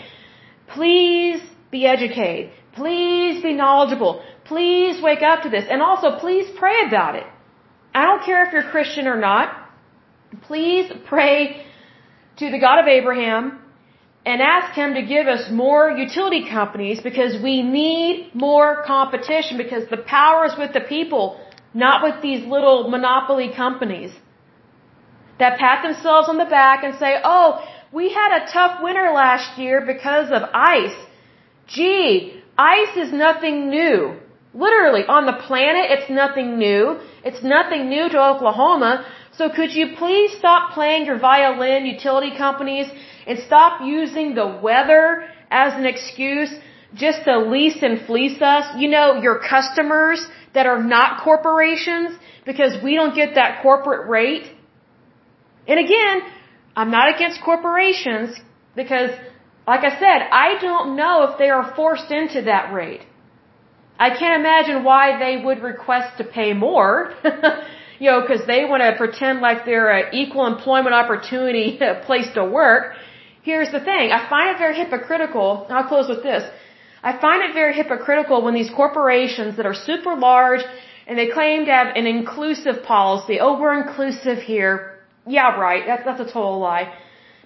Please 0.68 1.40
be 1.70 1.86
educated. 1.86 2.50
Please 2.72 3.42
be 3.42 3.52
knowledgeable. 3.52 4.22
Please 4.44 5.02
wake 5.02 5.22
up 5.22 5.42
to 5.42 5.50
this. 5.50 5.64
And 5.70 5.82
also, 5.82 6.18
please 6.18 6.50
pray 6.58 6.86
about 6.86 7.16
it. 7.16 7.26
I 7.94 8.06
don't 8.06 8.24
care 8.24 8.44
if 8.44 8.52
you're 8.52 8.70
Christian 8.70 9.06
or 9.06 9.18
not. 9.18 9.54
Please 10.42 10.90
pray 11.06 11.66
to 12.38 12.50
the 12.50 12.58
God 12.58 12.78
of 12.78 12.86
Abraham 12.86 13.58
and 14.24 14.40
ask 14.40 14.74
him 14.74 14.94
to 14.94 15.02
give 15.02 15.26
us 15.26 15.50
more 15.50 15.90
utility 15.90 16.48
companies 16.48 17.00
because 17.00 17.42
we 17.42 17.62
need 17.62 18.30
more 18.34 18.82
competition 18.86 19.58
because 19.58 19.88
the 19.90 19.96
power 19.98 20.46
is 20.46 20.52
with 20.56 20.72
the 20.72 20.80
people. 20.80 21.40
Not 21.74 22.02
with 22.02 22.22
these 22.22 22.46
little 22.46 22.88
monopoly 22.88 23.50
companies 23.54 24.12
that 25.38 25.58
pat 25.58 25.82
themselves 25.82 26.28
on 26.28 26.36
the 26.36 26.44
back 26.44 26.84
and 26.84 26.98
say, 26.98 27.16
oh, 27.24 27.64
we 27.92 28.12
had 28.12 28.42
a 28.42 28.52
tough 28.52 28.82
winter 28.82 29.10
last 29.12 29.58
year 29.58 29.84
because 29.86 30.30
of 30.30 30.42
ice. 30.54 30.96
Gee, 31.66 32.42
ice 32.56 32.96
is 32.96 33.12
nothing 33.12 33.70
new. 33.70 34.16
Literally, 34.54 35.04
on 35.06 35.26
the 35.26 35.38
planet, 35.46 35.90
it's 35.94 36.10
nothing 36.10 36.58
new. 36.58 36.98
It's 37.24 37.42
nothing 37.42 37.88
new 37.88 38.08
to 38.08 38.18
Oklahoma. 38.32 39.06
So 39.38 39.48
could 39.48 39.72
you 39.72 39.94
please 39.96 40.36
stop 40.38 40.72
playing 40.72 41.06
your 41.06 41.18
violin, 41.18 41.86
utility 41.86 42.36
companies, 42.36 42.86
and 43.26 43.38
stop 43.38 43.80
using 43.82 44.34
the 44.34 44.58
weather 44.62 45.24
as 45.50 45.72
an 45.74 45.86
excuse 45.86 46.52
just 46.94 47.24
to 47.24 47.38
lease 47.38 47.82
and 47.82 48.06
fleece 48.06 48.42
us? 48.42 48.64
You 48.76 48.88
know, 48.88 49.22
your 49.22 49.38
customers, 49.38 50.26
that 50.54 50.66
are 50.66 50.82
not 50.82 51.22
corporations 51.22 52.18
because 52.44 52.82
we 52.82 52.94
don't 52.94 53.14
get 53.14 53.34
that 53.34 53.62
corporate 53.62 54.08
rate. 54.08 54.50
And 55.66 55.78
again, 55.78 56.22
I'm 56.76 56.90
not 56.90 57.14
against 57.14 57.42
corporations 57.42 58.40
because, 58.74 59.10
like 59.66 59.84
I 59.84 59.98
said, 59.98 60.18
I 60.44 60.58
don't 60.60 60.96
know 60.96 61.24
if 61.24 61.38
they 61.38 61.50
are 61.50 61.74
forced 61.76 62.10
into 62.10 62.42
that 62.42 62.72
rate. 62.72 63.02
I 63.98 64.10
can't 64.18 64.40
imagine 64.40 64.82
why 64.84 65.18
they 65.18 65.44
would 65.44 65.62
request 65.62 66.18
to 66.18 66.24
pay 66.24 66.54
more, 66.54 67.14
you 68.00 68.10
know, 68.10 68.20
because 68.22 68.46
they 68.46 68.64
want 68.64 68.82
to 68.82 68.96
pretend 68.96 69.40
like 69.40 69.64
they're 69.64 69.90
an 69.90 70.14
equal 70.14 70.46
employment 70.46 70.94
opportunity 70.94 71.78
place 72.06 72.28
to 72.34 72.44
work. 72.44 72.94
Here's 73.42 73.70
the 73.70 73.80
thing. 73.80 74.10
I 74.12 74.28
find 74.28 74.50
it 74.54 74.58
very 74.58 74.76
hypocritical. 74.76 75.66
I'll 75.68 75.88
close 75.88 76.08
with 76.08 76.22
this. 76.22 76.44
I 77.02 77.18
find 77.18 77.42
it 77.42 77.52
very 77.52 77.74
hypocritical 77.74 78.42
when 78.42 78.54
these 78.54 78.70
corporations 78.70 79.56
that 79.56 79.66
are 79.66 79.74
super 79.74 80.16
large 80.16 80.62
and 81.06 81.18
they 81.18 81.28
claim 81.28 81.66
to 81.66 81.72
have 81.72 81.96
an 81.96 82.06
inclusive 82.06 82.84
policy. 82.84 83.40
Oh, 83.40 83.60
we're 83.60 83.80
inclusive 83.82 84.38
here. 84.38 84.91
Yeah, 85.26 85.56
right. 85.56 85.84
That's, 85.86 86.04
that's 86.04 86.20
a 86.20 86.24
total 86.32 86.58
lie. 86.58 86.92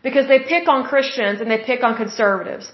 Because 0.03 0.29
they 0.29 0.41
pick 0.41 0.69
on 0.69 0.85
Christians 0.85 1.41
and 1.41 1.51
they 1.51 1.59
pick 1.59 1.83
on 1.83 1.97
conservatives. 1.97 2.73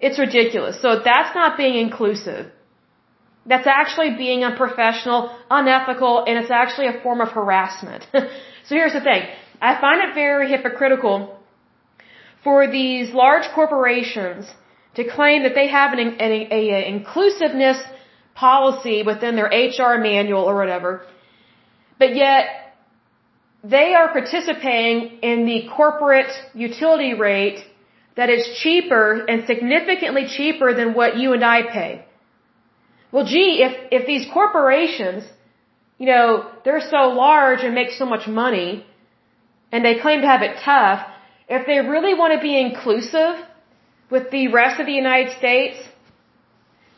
It's 0.00 0.18
ridiculous. 0.18 0.80
So 0.80 1.00
that's 1.04 1.34
not 1.34 1.56
being 1.56 1.76
inclusive. 1.78 2.50
That's 3.46 3.66
actually 3.66 4.14
being 4.16 4.44
unprofessional, 4.44 5.36
unethical, 5.50 6.24
and 6.26 6.38
it's 6.38 6.50
actually 6.50 6.88
a 6.88 7.00
form 7.02 7.20
of 7.20 7.28
harassment. 7.28 8.06
so 8.12 8.74
here's 8.74 8.92
the 8.92 9.00
thing. 9.00 9.22
I 9.60 9.80
find 9.80 10.02
it 10.02 10.14
very 10.14 10.48
hypocritical 10.48 11.38
for 12.42 12.70
these 12.70 13.12
large 13.12 13.46
corporations 13.54 14.50
to 14.94 15.04
claim 15.04 15.44
that 15.44 15.54
they 15.54 15.68
have 15.68 15.92
an, 15.92 16.00
an 16.00 16.32
a, 16.50 16.70
a 16.78 16.88
inclusiveness 16.88 17.80
policy 18.34 19.02
within 19.02 19.36
their 19.36 19.46
HR 19.46 19.98
manual 19.98 20.42
or 20.42 20.56
whatever, 20.56 21.06
but 21.98 22.14
yet 22.14 22.61
they 23.64 23.94
are 23.94 24.08
participating 24.12 25.18
in 25.22 25.46
the 25.46 25.68
corporate 25.76 26.32
utility 26.54 27.14
rate 27.14 27.64
that 28.16 28.28
is 28.28 28.58
cheaper 28.62 29.24
and 29.26 29.46
significantly 29.46 30.26
cheaper 30.26 30.74
than 30.74 30.94
what 30.94 31.16
you 31.16 31.32
and 31.32 31.44
I 31.44 31.62
pay. 31.62 32.04
Well, 33.12 33.24
gee, 33.24 33.62
if, 33.62 33.72
if 33.92 34.06
these 34.06 34.26
corporations, 34.32 35.24
you 35.98 36.06
know, 36.06 36.50
they're 36.64 36.80
so 36.80 37.08
large 37.08 37.62
and 37.62 37.74
make 37.74 37.90
so 37.90 38.06
much 38.06 38.26
money, 38.26 38.84
and 39.70 39.84
they 39.84 39.98
claim 40.00 40.20
to 40.22 40.26
have 40.26 40.42
it 40.42 40.56
tough, 40.64 41.06
if 41.48 41.66
they 41.66 41.78
really 41.80 42.14
want 42.14 42.34
to 42.34 42.40
be 42.40 42.58
inclusive, 42.60 43.36
with 44.10 44.30
the 44.30 44.48
rest 44.48 44.78
of 44.78 44.86
the 44.86 44.92
United 44.92 45.36
States, 45.38 45.78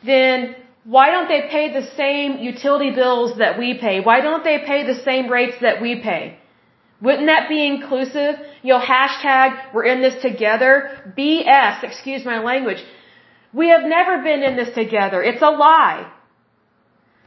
then 0.05 0.57
why 0.85 1.11
don't 1.11 1.29
they 1.29 1.43
pay 1.49 1.73
the 1.73 1.87
same 2.03 2.39
utility 2.39 2.91
bills 2.91 3.39
that 3.39 3.59
we 3.59 3.79
pay? 3.79 4.01
Why 4.01 4.21
don't 4.21 4.45
they 4.45 4.59
pay 4.59 4.85
the 4.85 5.01
same 5.03 5.31
rates 5.31 5.57
that 5.61 5.81
we 5.81 6.01
pay? 6.01 6.39
Wouldn't 7.01 7.27
that 7.27 7.49
be 7.49 7.67
inclusive? 7.67 8.37
You 8.63 8.75
know, 8.75 8.81
hashtag, 8.81 9.75
we're 9.75 9.85
in 9.85 10.01
this 10.01 10.21
together. 10.23 11.13
BS, 11.19 11.83
excuse 11.83 12.25
my 12.25 12.39
language. 12.43 12.83
We 13.53 13.69
have 13.69 13.83
never 13.83 14.23
been 14.23 14.43
in 14.43 14.57
this 14.57 14.75
together. 14.75 15.23
It's 15.23 15.43
a 15.43 15.51
lie. 15.51 16.11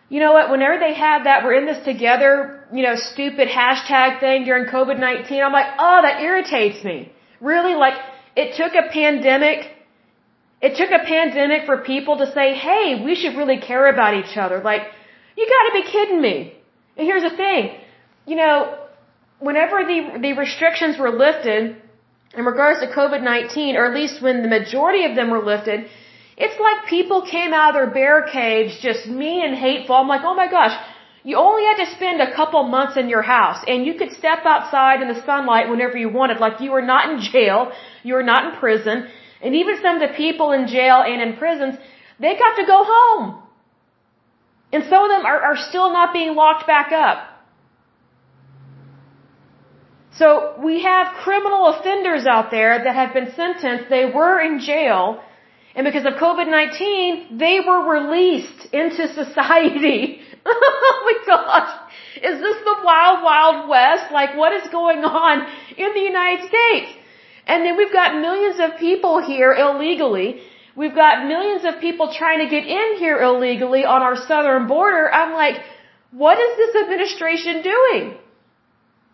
You 0.10 0.20
know 0.20 0.34
what? 0.34 0.50
Whenever 0.50 0.80
they 0.80 0.94
had 0.94 1.26
that, 1.26 1.44
we're 1.44 1.54
in 1.56 1.66
this 1.66 1.84
together, 1.84 2.66
you 2.74 2.84
know, 2.84 2.96
stupid 2.96 3.48
hashtag 3.50 4.20
thing 4.20 4.46
during 4.46 4.66
COVID-19, 4.66 5.44
I'm 5.44 5.52
like, 5.52 5.74
oh, 5.78 6.02
that 6.02 6.22
irritates 6.22 6.84
me. 6.84 7.12
Really? 7.42 7.76
Like, 7.76 7.96
it 8.36 8.56
took 8.56 8.74
a 8.74 8.90
pandemic 8.92 9.74
it 10.62 10.76
took 10.76 10.90
a 10.90 11.06
pandemic 11.06 11.66
for 11.66 11.78
people 11.84 12.18
to 12.18 12.32
say, 12.34 12.56
hey, 12.56 13.02
we 13.04 13.14
should 13.16 13.38
really 13.38 13.60
care 13.60 13.94
about 13.94 14.16
each 14.16 14.36
other. 14.38 14.60
Like, 14.64 14.82
you 15.38 15.48
gotta 15.48 15.84
be 15.84 15.92
kidding 15.92 16.22
me. 16.22 16.54
And 16.98 17.06
here's 17.06 17.22
the 17.22 17.36
thing. 17.38 17.78
You 18.26 18.38
know, 18.38 18.87
whenever 19.40 19.86
the, 19.86 20.20
the 20.22 20.34
restrictions 20.34 20.98
were 20.98 21.12
lifted 21.12 21.78
in 22.36 22.46
regards 22.46 22.80
to 22.82 22.88
COVID-19, 22.88 23.76
or 23.76 23.86
at 23.86 23.94
least 23.94 24.22
when 24.22 24.42
the 24.42 24.50
majority 24.50 25.06
of 25.06 25.16
them 25.16 25.30
were 25.30 25.44
lifted, 25.44 25.88
it's 26.38 26.60
like 26.60 26.88
people 26.88 27.22
came 27.24 27.54
out 27.54 27.70
of 27.70 27.76
their 27.76 27.90
barricades 27.90 28.80
just 28.80 29.08
mean 29.08 29.44
and 29.44 29.56
hateful. 29.56 29.96
I'm 29.96 30.08
like, 30.08 30.22
oh 30.24 30.36
my 30.36 30.50
gosh, 30.50 30.76
you 31.24 31.36
only 31.36 31.64
had 31.66 31.84
to 31.84 31.92
spend 31.96 32.22
a 32.22 32.34
couple 32.34 32.64
months 32.64 32.96
in 32.96 33.10
your 33.10 33.24
house 33.24 33.64
and 33.68 33.86
you 33.86 33.96
could 33.96 34.12
step 34.12 34.46
outside 34.46 35.02
in 35.02 35.08
the 35.08 35.22
sunlight 35.26 35.70
whenever 35.70 35.98
you 35.98 36.10
wanted. 36.10 36.40
Like 36.40 36.62
you 36.62 36.72
were 36.72 36.82
not 36.82 37.10
in 37.12 37.22
jail, 37.22 37.72
you 38.04 38.14
were 38.14 38.24
not 38.24 38.46
in 38.46 38.60
prison. 38.60 39.08
And 39.42 39.56
even 39.56 39.82
some 39.82 39.96
of 39.96 40.08
the 40.08 40.16
people 40.16 40.52
in 40.52 40.68
jail 40.68 41.02
and 41.02 41.22
in 41.22 41.38
prisons, 41.38 41.76
they 42.20 42.34
got 42.36 42.56
to 42.58 42.66
go 42.66 42.84
home. 42.86 43.44
And 44.72 44.84
some 44.84 45.04
of 45.04 45.10
them 45.10 45.26
are, 45.26 45.42
are 45.42 45.58
still 45.58 45.92
not 45.92 46.14
being 46.14 46.36
locked 46.36 46.68
back 46.68 46.92
up. 46.92 47.27
So 50.18 50.56
we 50.64 50.82
have 50.82 51.14
criminal 51.24 51.68
offenders 51.68 52.26
out 52.26 52.50
there 52.50 52.84
that 52.84 52.96
have 52.96 53.14
been 53.14 53.32
sentenced. 53.36 53.90
They 53.90 54.06
were 54.06 54.40
in 54.42 54.60
jail. 54.60 55.22
And 55.76 55.86
because 55.86 56.06
of 56.06 56.14
COVID-19, 56.14 57.38
they 57.38 57.60
were 57.60 57.82
released 57.98 58.66
into 58.74 59.14
society. 59.14 60.22
oh 60.46 61.00
my 61.06 61.18
gosh. 61.26 61.92
Is 62.16 62.40
this 62.40 62.58
the 62.70 62.78
wild, 62.84 63.24
wild 63.24 63.70
west? 63.70 64.12
Like 64.12 64.36
what 64.36 64.54
is 64.54 64.68
going 64.70 65.04
on 65.06 65.46
in 65.78 65.94
the 65.94 66.00
United 66.00 66.48
States? 66.48 66.98
And 67.46 67.64
then 67.64 67.78
we've 67.78 67.94
got 67.94 68.20
millions 68.20 68.60
of 68.60 68.80
people 68.80 69.24
here 69.24 69.54
illegally. 69.54 70.42
We've 70.76 70.96
got 70.96 71.28
millions 71.28 71.64
of 71.64 71.80
people 71.80 72.12
trying 72.12 72.40
to 72.40 72.50
get 72.50 72.66
in 72.66 72.98
here 72.98 73.22
illegally 73.22 73.86
on 73.86 74.02
our 74.02 74.16
southern 74.16 74.68
border. 74.68 75.12
I'm 75.12 75.34
like, 75.34 75.62
what 76.12 76.40
is 76.40 76.58
this 76.58 76.84
administration 76.84 77.62
doing? 77.62 78.18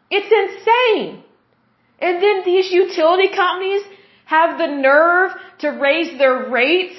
It's 0.10 0.32
insane. 0.42 1.24
And 2.00 2.22
then 2.22 2.44
these 2.44 2.72
utility 2.72 3.30
companies 3.30 3.84
have 4.26 4.58
the 4.58 4.68
nerve 4.68 5.32
to 5.60 5.70
raise 5.70 6.18
their 6.18 6.50
rates. 6.50 6.98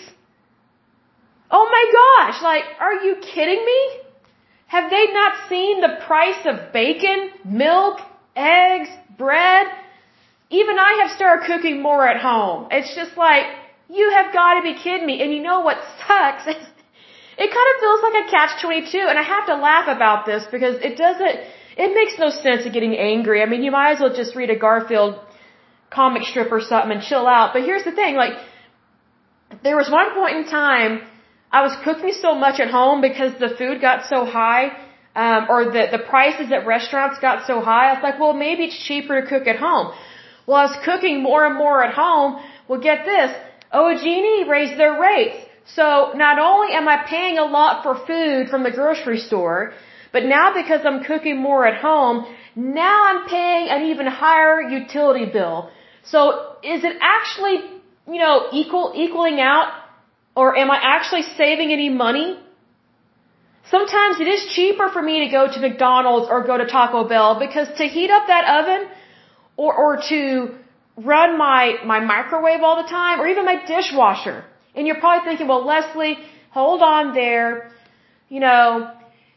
Oh 1.50 1.66
my 1.76 1.84
gosh, 2.00 2.42
like, 2.42 2.64
are 2.80 2.94
you 2.94 3.16
kidding 3.20 3.64
me? 3.64 3.80
Have 4.66 4.90
they 4.90 5.06
not 5.12 5.48
seen 5.48 5.80
the 5.80 5.98
price 6.06 6.46
of 6.46 6.72
bacon, 6.72 7.30
milk, 7.44 8.00
eggs, 8.34 8.88
bread? 9.16 9.66
Even 10.50 10.78
I 10.78 11.02
have 11.02 11.10
started 11.16 11.46
cooking 11.46 11.82
more 11.82 12.06
at 12.08 12.20
home. 12.20 12.68
It's 12.70 12.94
just 12.94 13.16
like, 13.16 13.46
you 13.88 14.10
have 14.10 14.32
got 14.32 14.54
to 14.54 14.62
be 14.62 14.74
kidding 14.74 15.06
me. 15.06 15.22
And 15.22 15.32
you 15.32 15.42
know 15.42 15.60
what 15.60 15.78
sucks? 16.06 16.46
it 17.42 17.48
kind 17.56 17.68
of 17.72 17.80
feels 17.80 18.00
like 18.02 18.26
a 18.26 18.30
catch 18.30 18.62
22 18.62 18.98
and 18.98 19.18
I 19.18 19.22
have 19.22 19.46
to 19.46 19.56
laugh 19.56 19.88
about 19.88 20.26
this 20.26 20.44
because 20.50 20.76
it 20.80 20.96
doesn't, 20.96 21.40
it 21.76 21.94
makes 21.94 22.18
no 22.18 22.30
sense 22.30 22.66
of 22.66 22.72
getting 22.72 22.96
angry. 22.96 23.42
I 23.42 23.46
mean, 23.46 23.62
you 23.62 23.70
might 23.70 23.92
as 23.94 24.00
well 24.00 24.14
just 24.14 24.36
read 24.36 24.50
a 24.50 24.58
Garfield 24.58 25.18
comic 25.90 26.22
strip 26.24 26.50
or 26.52 26.60
something 26.60 26.92
and 26.92 27.02
chill 27.02 27.26
out. 27.26 27.52
But 27.52 27.62
here's 27.62 27.84
the 27.84 27.92
thing, 27.92 28.14
like, 28.16 28.34
there 29.62 29.76
was 29.76 29.90
one 29.90 30.14
point 30.14 30.36
in 30.36 30.44
time 30.46 31.02
I 31.52 31.62
was 31.62 31.74
cooking 31.84 32.12
so 32.20 32.34
much 32.34 32.58
at 32.58 32.70
home 32.70 33.00
because 33.00 33.32
the 33.38 33.50
food 33.58 33.80
got 33.80 34.06
so 34.06 34.24
high, 34.24 34.64
um, 35.14 35.46
or 35.48 35.66
the, 35.66 35.86
the 35.96 36.02
prices 36.12 36.50
at 36.50 36.66
restaurants 36.66 37.20
got 37.20 37.46
so 37.46 37.60
high. 37.60 37.90
I 37.90 37.94
was 37.94 38.02
like, 38.02 38.18
well, 38.18 38.32
maybe 38.32 38.64
it's 38.64 38.80
cheaper 38.88 39.20
to 39.20 39.26
cook 39.26 39.46
at 39.46 39.56
home. 39.56 39.92
Well, 40.46 40.56
I 40.56 40.64
was 40.64 40.76
cooking 40.84 41.22
more 41.22 41.46
and 41.46 41.56
more 41.56 41.84
at 41.84 41.94
home. 41.94 42.42
Well, 42.66 42.80
get 42.80 43.04
this. 43.04 43.30
OG&E 43.70 44.46
raised 44.48 44.78
their 44.78 45.00
rates. 45.00 45.38
So 45.76 46.12
not 46.14 46.38
only 46.38 46.74
am 46.74 46.86
I 46.88 47.04
paying 47.08 47.38
a 47.38 47.44
lot 47.44 47.82
for 47.84 47.94
food 48.06 48.48
from 48.50 48.64
the 48.64 48.70
grocery 48.70 49.18
store, 49.18 49.72
but 50.14 50.24
now 50.24 50.46
because 50.60 50.82
I'm 50.88 51.00
cooking 51.10 51.36
more 51.48 51.62
at 51.70 51.76
home, 51.86 52.16
now 52.54 52.98
I'm 53.08 53.20
paying 53.28 53.64
an 53.74 53.80
even 53.90 54.06
higher 54.06 54.56
utility 54.80 55.26
bill. 55.36 55.56
So 56.12 56.18
is 56.74 56.84
it 56.88 56.96
actually, 57.16 57.56
you 58.14 58.20
know, 58.24 58.36
equal, 58.52 58.92
equaling 58.94 59.40
out? 59.40 59.68
Or 60.36 60.56
am 60.62 60.70
I 60.70 60.78
actually 60.96 61.24
saving 61.40 61.72
any 61.72 61.88
money? 61.88 62.28
Sometimes 63.70 64.20
it 64.20 64.28
is 64.36 64.46
cheaper 64.54 64.88
for 64.96 65.02
me 65.10 65.16
to 65.24 65.28
go 65.38 65.42
to 65.52 65.58
McDonald's 65.66 66.28
or 66.30 66.44
go 66.44 66.58
to 66.58 66.66
Taco 66.66 67.08
Bell 67.08 67.38
because 67.44 67.68
to 67.78 67.84
heat 67.96 68.10
up 68.16 68.26
that 68.28 68.44
oven 68.58 68.88
or, 69.56 69.74
or 69.74 69.92
to 70.10 70.54
run 71.12 71.38
my, 71.38 71.62
my 71.84 72.00
microwave 72.00 72.60
all 72.62 72.76
the 72.82 72.88
time 72.88 73.20
or 73.20 73.26
even 73.26 73.44
my 73.44 73.58
dishwasher. 73.66 74.44
And 74.76 74.86
you're 74.86 75.00
probably 75.00 75.24
thinking, 75.28 75.48
well, 75.48 75.64
Lesley, 75.64 76.18
hold 76.50 76.82
on 76.82 77.14
there. 77.14 77.70
You 78.28 78.40
know, 78.40 78.92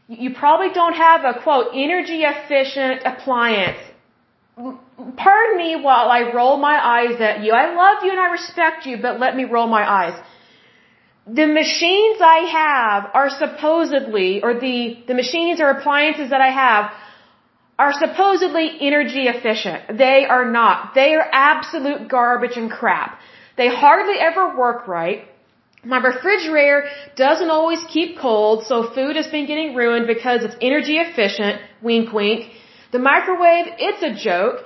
you 0.08 0.34
probably 0.34 0.74
don't 0.74 0.94
have 0.94 1.26
a 1.26 1.40
quote, 1.42 1.68
energy 1.74 2.24
efficient 2.24 3.02
appliance. 3.06 3.80
Pardon 4.56 5.58
me 5.58 5.76
while 5.76 6.10
I 6.10 6.32
roll 6.34 6.58
my 6.58 6.78
eyes 6.98 7.20
at 7.20 7.44
you. 7.44 7.52
I 7.52 7.76
love 7.76 8.04
you 8.04 8.12
and 8.12 8.20
I 8.20 8.32
respect 8.32 8.86
you, 8.86 8.98
but 9.02 9.20
let 9.20 9.36
me 9.36 9.44
roll 9.44 9.68
my 9.68 9.84
eyes. 10.00 10.20
The 11.28 11.46
machines 11.46 12.20
I 12.22 12.40
have 12.62 13.12
are 13.14 13.30
supposedly, 13.30 14.42
or 14.42 14.54
the, 14.54 14.98
the 15.08 15.14
machines 15.14 15.60
or 15.60 15.70
appliances 15.70 16.30
that 16.30 16.40
I 16.40 16.52
have 16.52 16.92
are 17.78 17.94
supposedly 17.94 18.78
energy 18.80 19.28
efficient. 19.28 19.98
They 19.98 20.26
are 20.26 20.50
not. 20.50 20.96
They 20.96 21.14
are 21.16 21.28
absolute 21.32 22.08
garbage 22.08 22.56
and 22.56 22.72
crap. 22.72 23.20
They 23.58 23.68
hardly 23.68 24.18
ever 24.20 24.58
work 24.58 24.88
right. 24.88 25.26
My 25.84 25.98
refrigerator 25.98 26.86
doesn't 27.16 27.50
always 27.50 27.84
keep 27.88 28.18
cold, 28.18 28.66
so 28.66 28.90
food 28.94 29.16
has 29.16 29.28
been 29.28 29.46
getting 29.46 29.76
ruined 29.76 30.08
because 30.08 30.44
it's 30.44 30.56
energy 30.62 30.98
efficient. 30.98 31.62
Wink, 31.82 32.12
wink. 32.12 32.52
The 32.92 33.00
microwave, 33.00 33.68
it's 33.78 34.02
a 34.02 34.14
joke. 34.14 34.66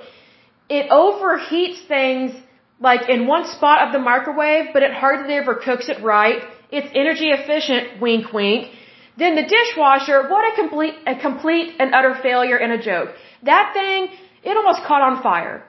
It 0.68 0.88
overheats 0.90 1.86
things 1.86 2.32
like 2.80 3.08
in 3.08 3.26
one 3.26 3.46
spot 3.46 3.86
of 3.86 3.92
the 3.92 3.98
microwave, 3.98 4.66
but 4.72 4.82
it 4.82 4.92
hardly 4.92 5.34
ever 5.34 5.54
cooks 5.54 5.88
it 5.88 6.02
right. 6.02 6.42
It's 6.70 6.88
energy 6.94 7.28
efficient. 7.30 8.00
Wink, 8.00 8.32
wink. 8.32 8.70
Then 9.18 9.34
the 9.36 9.42
dishwasher, 9.42 10.28
what 10.30 10.50
a 10.50 10.56
complete, 10.56 10.94
a 11.06 11.14
complete 11.14 11.74
and 11.78 11.94
utter 11.94 12.14
failure 12.22 12.56
and 12.56 12.72
a 12.72 12.82
joke. 12.82 13.10
That 13.42 13.72
thing, 13.74 14.08
it 14.42 14.56
almost 14.56 14.82
caught 14.84 15.02
on 15.02 15.22
fire. 15.22 15.62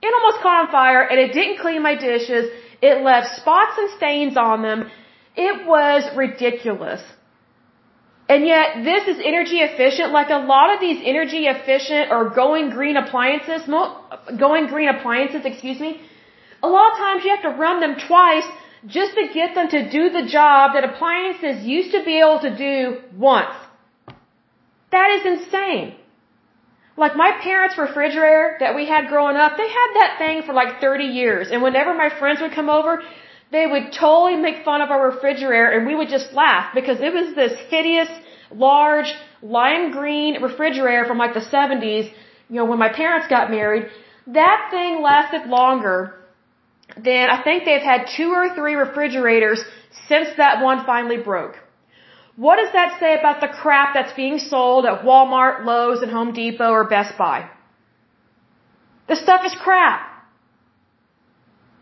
It 0.00 0.12
almost 0.14 0.42
caught 0.42 0.66
on 0.66 0.70
fire 0.70 1.02
and 1.02 1.18
it 1.18 1.32
didn't 1.32 1.58
clean 1.58 1.82
my 1.82 1.96
dishes 1.96 2.50
it 2.90 3.02
left 3.10 3.26
spots 3.40 3.76
and 3.82 3.90
stains 3.98 4.36
on 4.36 4.62
them. 4.68 4.80
It 5.48 5.66
was 5.66 6.02
ridiculous. 6.24 7.02
And 8.32 8.46
yet, 8.46 8.66
this 8.90 9.02
is 9.12 9.16
energy 9.32 9.58
efficient. 9.68 10.12
Like 10.18 10.30
a 10.30 10.42
lot 10.54 10.68
of 10.74 10.80
these 10.80 11.00
energy 11.12 11.42
efficient 11.54 12.10
or 12.14 12.20
going 12.42 12.70
green 12.70 12.96
appliances, 12.96 13.62
going 14.44 14.66
green 14.74 14.88
appliances, 14.88 15.42
excuse 15.44 15.80
me, 15.86 16.00
a 16.62 16.68
lot 16.76 16.92
of 16.92 16.98
times 16.98 17.24
you 17.24 17.30
have 17.36 17.46
to 17.48 17.54
run 17.64 17.80
them 17.84 17.96
twice 18.08 18.48
just 18.86 19.12
to 19.14 19.24
get 19.38 19.54
them 19.54 19.68
to 19.76 19.80
do 19.90 20.02
the 20.18 20.24
job 20.38 20.72
that 20.74 20.84
appliances 20.90 21.64
used 21.76 21.92
to 21.92 22.04
be 22.04 22.18
able 22.24 22.40
to 22.40 22.52
do 22.56 22.74
once. 23.30 23.56
That 24.90 25.10
is 25.16 25.22
insane. 25.34 25.94
Like 26.96 27.16
my 27.16 27.32
parents' 27.42 27.76
refrigerator 27.76 28.56
that 28.60 28.74
we 28.74 28.86
had 28.86 29.08
growing 29.08 29.36
up, 29.36 29.56
they 29.56 29.68
had 29.68 29.90
that 29.94 30.14
thing 30.18 30.42
for 30.42 30.52
like 30.52 30.80
30 30.80 31.04
years. 31.04 31.48
And 31.50 31.62
whenever 31.62 31.92
my 31.94 32.10
friends 32.18 32.40
would 32.40 32.52
come 32.52 32.70
over, 32.70 33.02
they 33.50 33.66
would 33.66 33.92
totally 33.92 34.36
make 34.36 34.64
fun 34.64 34.80
of 34.80 34.90
our 34.90 35.10
refrigerator 35.10 35.70
and 35.70 35.86
we 35.86 35.94
would 35.94 36.08
just 36.08 36.32
laugh 36.32 36.72
because 36.74 37.00
it 37.00 37.12
was 37.12 37.34
this 37.34 37.52
hideous, 37.68 38.08
large, 38.52 39.12
lime 39.42 39.90
green 39.90 40.42
refrigerator 40.42 41.04
from 41.04 41.18
like 41.18 41.34
the 41.34 41.46
70s, 41.56 42.06
you 42.48 42.56
know, 42.56 42.64
when 42.64 42.78
my 42.78 42.92
parents 42.92 43.26
got 43.28 43.50
married. 43.50 43.86
That 44.26 44.68
thing 44.70 45.02
lasted 45.02 45.48
longer 45.48 46.14
than 46.96 47.28
I 47.30 47.42
think 47.42 47.64
they've 47.64 47.82
had 47.82 48.06
two 48.16 48.30
or 48.30 48.54
three 48.54 48.74
refrigerators 48.74 49.64
since 50.08 50.28
that 50.36 50.62
one 50.62 50.84
finally 50.86 51.18
broke. 51.18 51.56
What 52.36 52.56
does 52.56 52.72
that 52.72 52.98
say 52.98 53.16
about 53.18 53.40
the 53.40 53.48
crap 53.48 53.94
that's 53.94 54.12
being 54.14 54.38
sold 54.38 54.86
at 54.86 55.02
Walmart, 55.02 55.64
Lowe's, 55.64 56.02
and 56.02 56.10
Home 56.10 56.32
Depot 56.32 56.70
or 56.70 56.84
Best 56.88 57.16
Buy? 57.16 57.48
This 59.08 59.20
stuff 59.22 59.42
is 59.44 59.54
crap. 59.54 60.10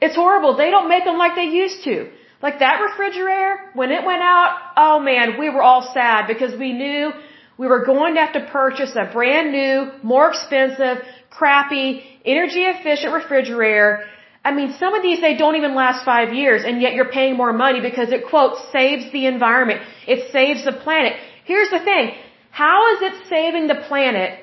It's 0.01 0.17
horrible. 0.17 0.57
They 0.57 0.71
don't 0.71 0.89
make 0.89 1.05
them 1.05 1.17
like 1.17 1.37
they 1.37 1.45
used 1.45 1.85
to. 1.85 2.11
Like 2.43 2.59
that 2.59 2.81
refrigerator, 2.81 3.71
when 3.75 3.93
it 3.93 4.05
went 4.05 4.21
out, 4.21 4.59
oh 4.77 4.99
man, 4.99 5.39
we 5.39 5.49
were 5.49 5.63
all 5.63 5.93
sad 5.95 6.27
because 6.27 6.59
we 6.59 6.73
knew 6.73 7.13
we 7.57 7.69
were 7.69 7.85
going 7.85 8.15
to 8.15 8.21
have 8.21 8.33
to 8.33 8.45
purchase 8.51 8.97
a 8.97 9.11
brand 9.13 9.53
new, 9.53 9.93
more 10.03 10.31
expensive, 10.31 11.05
crappy, 11.31 12.03
energy 12.25 12.63
efficient 12.63 13.15
refrigerator 13.15 14.05
I 14.45 14.53
mean, 14.53 14.73
some 14.79 14.95
of 14.95 15.03
these, 15.03 15.21
they 15.21 15.37
don't 15.37 15.57
even 15.57 15.75
last 15.75 16.05
five 16.05 16.33
years, 16.35 16.65
and 16.65 16.83
yet 16.83 16.95
you're 16.95 17.13
paying 17.21 17.37
more 17.37 17.53
money 17.53 17.81
because 17.81 18.11
it, 18.11 18.27
quote, 18.29 18.55
saves 18.73 19.11
the 19.13 19.27
environment. 19.27 19.83
It 20.07 20.33
saves 20.33 20.65
the 20.65 20.73
planet. 20.73 21.13
Here's 21.45 21.71
the 21.71 21.79
thing. 21.79 22.15
How 22.51 22.93
is 22.93 23.03
it 23.03 23.29
saving 23.29 23.69
the 23.69 23.77
planet 23.89 24.41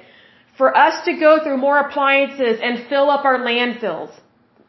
for 0.58 0.76
us 0.76 1.04
to 1.06 1.20
go 1.20 1.44
through 1.44 1.58
more 1.58 1.80
appliances 1.80 2.60
and 2.64 2.88
fill 2.88 3.10
up 3.10 3.26
our 3.26 3.40
landfills? 3.40 4.12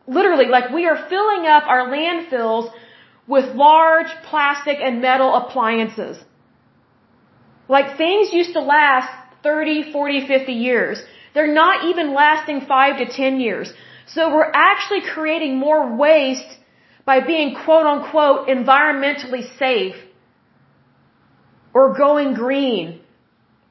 Literally, 0.07 0.47
like 0.47 0.70
we 0.70 0.87
are 0.87 1.09
filling 1.09 1.47
up 1.47 1.64
our 1.66 1.89
landfills 1.89 2.72
with 3.28 3.55
large 3.55 4.11
plastic 4.24 4.78
and 4.81 5.01
metal 5.01 5.35
appliances. 5.37 6.18
Like 7.68 7.97
things 7.97 8.33
used 8.33 8.55
to 8.55 8.61
last 8.61 9.09
30, 9.45 9.93
40, 9.93 10.26
50 10.26 10.53
years. 10.53 11.03
They're 11.35 11.55
not 11.55 11.85
even 11.85 12.12
lasting 12.14 12.62
5 12.62 12.99
to 12.99 13.07
10 13.07 13.41
years. 13.41 13.72
So 14.15 14.35
we're 14.35 14.51
actually 14.53 15.03
creating 15.03 15.59
more 15.59 15.97
waste 15.97 16.53
by 17.05 17.21
being 17.21 17.55
quote 17.65 17.87
unquote 17.87 18.49
environmentally 18.49 19.43
safe 19.59 19.97
or 21.73 21.95
going 21.97 22.35
green. 22.35 23.01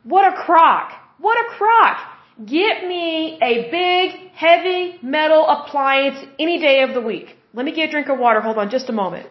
What 0.04 0.26
a 0.32 0.36
crock. 0.46 0.94
What 1.20 1.38
a 1.46 1.50
crock. 1.58 1.98
Get 2.46 2.88
me 2.88 3.38
a 3.42 3.70
big, 3.70 4.32
heavy 4.32 4.98
metal 5.02 5.46
appliance 5.48 6.20
any 6.40 6.60
day 6.60 6.84
of 6.84 6.94
the 6.94 7.02
week. 7.02 7.36
Let 7.54 7.66
me 7.66 7.74
get 7.74 7.90
a 7.90 7.92
drink 7.92 8.08
of 8.08 8.18
water. 8.18 8.40
Hold 8.40 8.58
on 8.58 8.70
just 8.70 8.88
a 8.90 8.94
moment. 8.94 9.28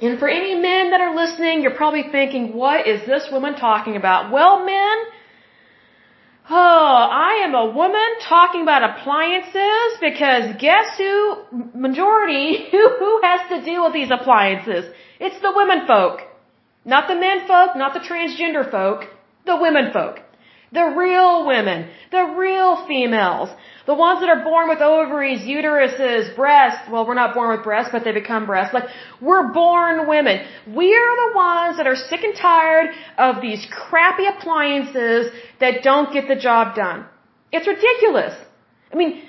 And 0.00 0.18
for 0.18 0.28
any 0.28 0.54
men 0.54 0.90
that 0.90 1.00
are 1.00 1.14
listening, 1.14 1.62
you're 1.62 1.74
probably 1.74 2.04
thinking, 2.10 2.54
what 2.54 2.86
is 2.86 3.04
this 3.06 3.28
woman 3.32 3.54
talking 3.56 3.96
about? 3.96 4.32
Well, 4.32 4.64
men, 4.64 4.96
oh, 6.50 7.08
I 7.10 7.42
am 7.44 7.54
a 7.54 7.66
woman 7.66 8.08
talking 8.28 8.62
about 8.62 8.82
appliances 8.82 9.98
because 10.00 10.56
guess 10.58 10.96
who, 10.96 11.36
majority, 11.74 12.66
who, 12.70 12.88
who 12.98 13.20
has 13.22 13.40
to 13.50 13.64
deal 13.64 13.84
with 13.84 13.92
these 13.92 14.10
appliances? 14.10 14.92
It's 15.20 15.40
the 15.40 15.52
women 15.54 15.86
folk. 15.86 16.20
Not 16.84 17.08
the 17.08 17.14
men 17.14 17.46
folk, 17.46 17.76
not 17.76 17.92
the 17.92 18.00
transgender 18.00 18.70
folk, 18.70 19.04
the 19.44 19.56
women 19.56 19.92
folk. 19.92 20.20
The 20.70 20.84
real 20.84 21.46
women, 21.46 21.88
the 22.10 22.24
real 22.36 22.86
females, 22.86 23.48
the 23.86 23.94
ones 23.94 24.20
that 24.20 24.28
are 24.28 24.44
born 24.44 24.68
with 24.68 24.80
ovaries, 24.80 25.40
uteruses, 25.40 26.36
breasts. 26.36 26.90
Well, 26.90 27.06
we're 27.06 27.14
not 27.14 27.34
born 27.34 27.56
with 27.56 27.64
breasts, 27.64 27.90
but 27.90 28.04
they 28.04 28.12
become 28.12 28.44
breasts. 28.44 28.74
Like, 28.74 28.88
we're 29.20 29.50
born 29.52 30.06
women. 30.06 30.44
We 30.66 30.94
are 30.94 31.30
the 31.30 31.36
ones 31.36 31.78
that 31.78 31.86
are 31.86 31.96
sick 31.96 32.22
and 32.22 32.36
tired 32.36 32.90
of 33.16 33.40
these 33.40 33.66
crappy 33.70 34.26
appliances 34.26 35.32
that 35.60 35.82
don't 35.82 36.12
get 36.12 36.28
the 36.28 36.36
job 36.36 36.76
done. 36.76 37.06
It's 37.50 37.66
ridiculous. 37.66 38.34
I 38.92 38.96
mean, 38.96 39.22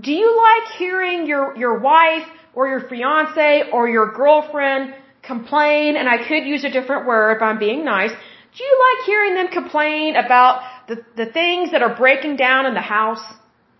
do 0.00 0.12
you 0.12 0.36
like 0.36 0.72
hearing 0.78 1.26
your, 1.26 1.56
your 1.56 1.78
wife 1.80 2.28
or 2.54 2.68
your 2.68 2.88
fiance 2.88 3.64
or 3.72 3.88
your 3.88 4.12
girlfriend 4.12 4.94
complain, 5.22 5.96
and 5.96 6.08
I 6.08 6.26
could 6.28 6.44
use 6.44 6.64
a 6.64 6.70
different 6.70 7.06
word, 7.06 7.38
but 7.40 7.46
I'm 7.46 7.58
being 7.58 7.84
nice. 7.84 8.10
Do 8.10 8.64
you 8.64 8.84
like 8.86 9.06
hearing 9.06 9.34
them 9.34 9.48
complain 9.48 10.14
about 10.16 10.62
the, 10.88 10.96
the 11.16 11.26
things 11.26 11.72
that 11.72 11.82
are 11.82 11.94
breaking 11.96 12.36
down 12.36 12.66
in 12.66 12.74
the 12.74 12.88
house? 12.98 13.24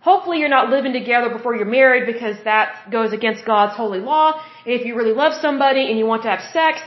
Hopefully 0.01 0.37
you're 0.39 0.55
not 0.57 0.69
living 0.69 0.93
together 0.93 1.29
before 1.29 1.55
you're 1.55 1.73
married 1.81 2.05
because 2.05 2.37
that 2.43 2.89
goes 2.91 3.11
against 3.13 3.45
God's 3.45 3.75
holy 3.75 3.99
law. 3.99 4.41
If 4.65 4.85
you 4.85 4.95
really 4.95 5.13
love 5.13 5.33
somebody 5.41 5.89
and 5.89 5.97
you 5.99 6.05
want 6.05 6.23
to 6.23 6.29
have 6.29 6.41
sex, 6.53 6.79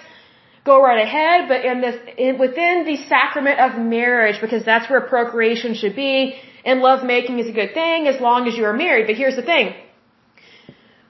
go 0.65 0.83
right 0.83 1.03
ahead. 1.09 1.49
But 1.49 1.65
in 1.65 1.81
this, 1.81 1.97
in, 2.17 2.39
within 2.39 2.85
the 2.85 2.97
sacrament 3.09 3.59
of 3.61 3.79
marriage, 3.79 4.41
because 4.41 4.65
that's 4.65 4.89
where 4.91 5.01
procreation 5.01 5.75
should 5.75 5.97
be, 5.97 6.17
and 6.65 6.81
lovemaking 6.81 7.39
is 7.39 7.49
a 7.49 7.53
good 7.53 7.75
thing 7.75 8.07
as 8.07 8.21
long 8.21 8.49
as 8.49 8.57
you 8.57 8.65
are 8.65 8.77
married. 8.87 9.07
But 9.07 9.17
here's 9.17 9.37
the 9.37 9.43
thing. 9.43 9.75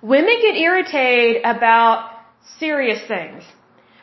Women 0.03 0.37
get 0.41 0.57
irritated 0.57 1.43
about 1.45 2.11
serious 2.59 3.01
things. 3.07 3.43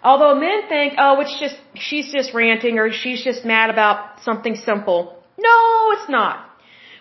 Although 0.04 0.40
men 0.40 0.68
think, 0.70 0.94
oh, 0.98 1.20
it's 1.22 1.40
just, 1.40 1.56
she's 1.76 2.12
just 2.12 2.34
ranting 2.34 2.78
or 2.80 2.92
she's 2.92 3.24
just 3.24 3.46
mad 3.46 3.70
about 3.70 4.22
something 4.22 4.56
simple. 4.56 5.22
No, 5.38 5.92
it's 5.92 6.10
not. 6.10 6.46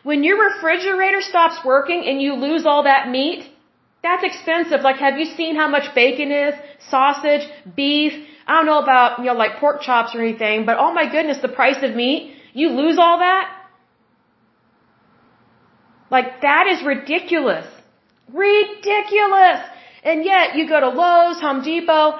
When 0.02 0.24
your 0.24 0.38
refrigerator 0.48 1.20
stops 1.20 1.64
working 1.64 2.04
and 2.06 2.22
you 2.22 2.34
lose 2.34 2.64
all 2.64 2.84
that 2.84 3.08
meat, 3.08 3.50
that's 4.02 4.24
expensive. 4.24 4.80
Like, 4.82 4.96
have 4.96 5.18
you 5.18 5.24
seen 5.24 5.56
how 5.56 5.68
much 5.68 5.94
bacon 5.94 6.30
is? 6.30 6.54
Sausage, 6.88 7.48
beef. 7.74 8.12
I 8.46 8.56
don't 8.56 8.66
know 8.66 8.78
about, 8.78 9.18
you 9.18 9.24
know, 9.24 9.34
like 9.34 9.56
pork 9.58 9.82
chops 9.82 10.14
or 10.14 10.20
anything, 10.20 10.64
but 10.64 10.76
oh 10.78 10.92
my 10.92 11.10
goodness, 11.10 11.38
the 11.42 11.48
price 11.48 11.82
of 11.82 11.94
meat. 11.94 12.36
You 12.52 12.68
lose 12.70 12.98
all 12.98 13.18
that? 13.18 13.52
Like, 16.10 16.40
that 16.42 16.66
is 16.68 16.84
ridiculous. 16.84 17.66
Ridiculous! 18.32 19.60
And 20.04 20.24
yet, 20.24 20.54
you 20.54 20.68
go 20.68 20.78
to 20.78 20.88
Lowe's, 20.88 21.40
Home 21.40 21.62
Depot, 21.62 22.14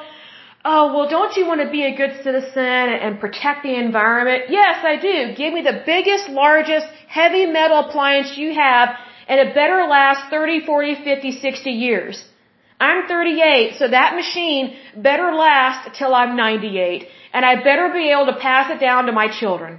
Oh, 0.68 0.84
well, 0.92 1.08
don't 1.08 1.36
you 1.36 1.46
want 1.46 1.60
to 1.60 1.70
be 1.70 1.82
a 1.84 1.94
good 2.00 2.14
citizen 2.24 2.86
and 3.04 3.20
protect 3.24 3.62
the 3.62 3.74
environment? 3.86 4.46
Yes, 4.48 4.78
I 4.92 4.96
do. 5.08 5.18
Give 5.40 5.52
me 5.56 5.62
the 5.62 5.80
biggest, 5.86 6.28
largest, 6.28 6.88
heavy 7.06 7.46
metal 7.46 7.78
appliance 7.84 8.36
you 8.36 8.52
have, 8.52 8.88
and 9.28 9.38
it 9.38 9.54
better 9.54 9.86
last 9.88 10.28
30, 10.28 10.66
40, 10.66 11.04
50, 11.04 11.30
60 11.46 11.70
years. 11.70 12.24
I'm 12.80 13.06
38, 13.06 13.76
so 13.78 13.86
that 13.86 14.16
machine 14.16 14.76
better 14.96 15.30
last 15.32 15.96
till 15.98 16.12
I'm 16.12 16.36
98, 16.36 17.06
and 17.32 17.44
I 17.44 17.62
better 17.62 17.88
be 17.92 18.10
able 18.10 18.26
to 18.26 18.38
pass 18.48 18.68
it 18.74 18.80
down 18.80 19.06
to 19.06 19.12
my 19.12 19.28
children. 19.28 19.78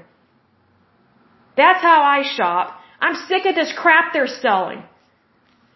That's 1.57 1.81
how 1.81 2.01
I 2.01 2.23
shop. 2.38 2.79
I'm 3.01 3.15
sick 3.27 3.45
of 3.45 3.55
this 3.55 3.73
crap 3.75 4.13
they're 4.13 4.35
selling. 4.45 4.77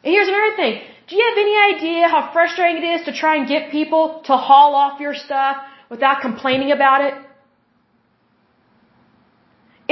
And 0.04 0.14
here's 0.14 0.30
another 0.30 0.56
thing. 0.56 0.82
Do 1.12 1.18
you 1.18 1.26
have 1.30 1.40
any 1.46 1.58
idea 1.74 2.08
how 2.08 2.32
frustrating 2.32 2.78
it 2.82 2.88
is 2.96 3.02
to 3.08 3.12
try 3.12 3.36
and 3.38 3.46
get 3.46 3.70
people 3.70 4.22
to 4.28 4.38
haul 4.38 4.76
off 4.76 5.02
your 5.02 5.14
stuff 5.14 5.58
without 5.90 6.22
complaining 6.22 6.72
about 6.72 7.04
it? 7.08 7.14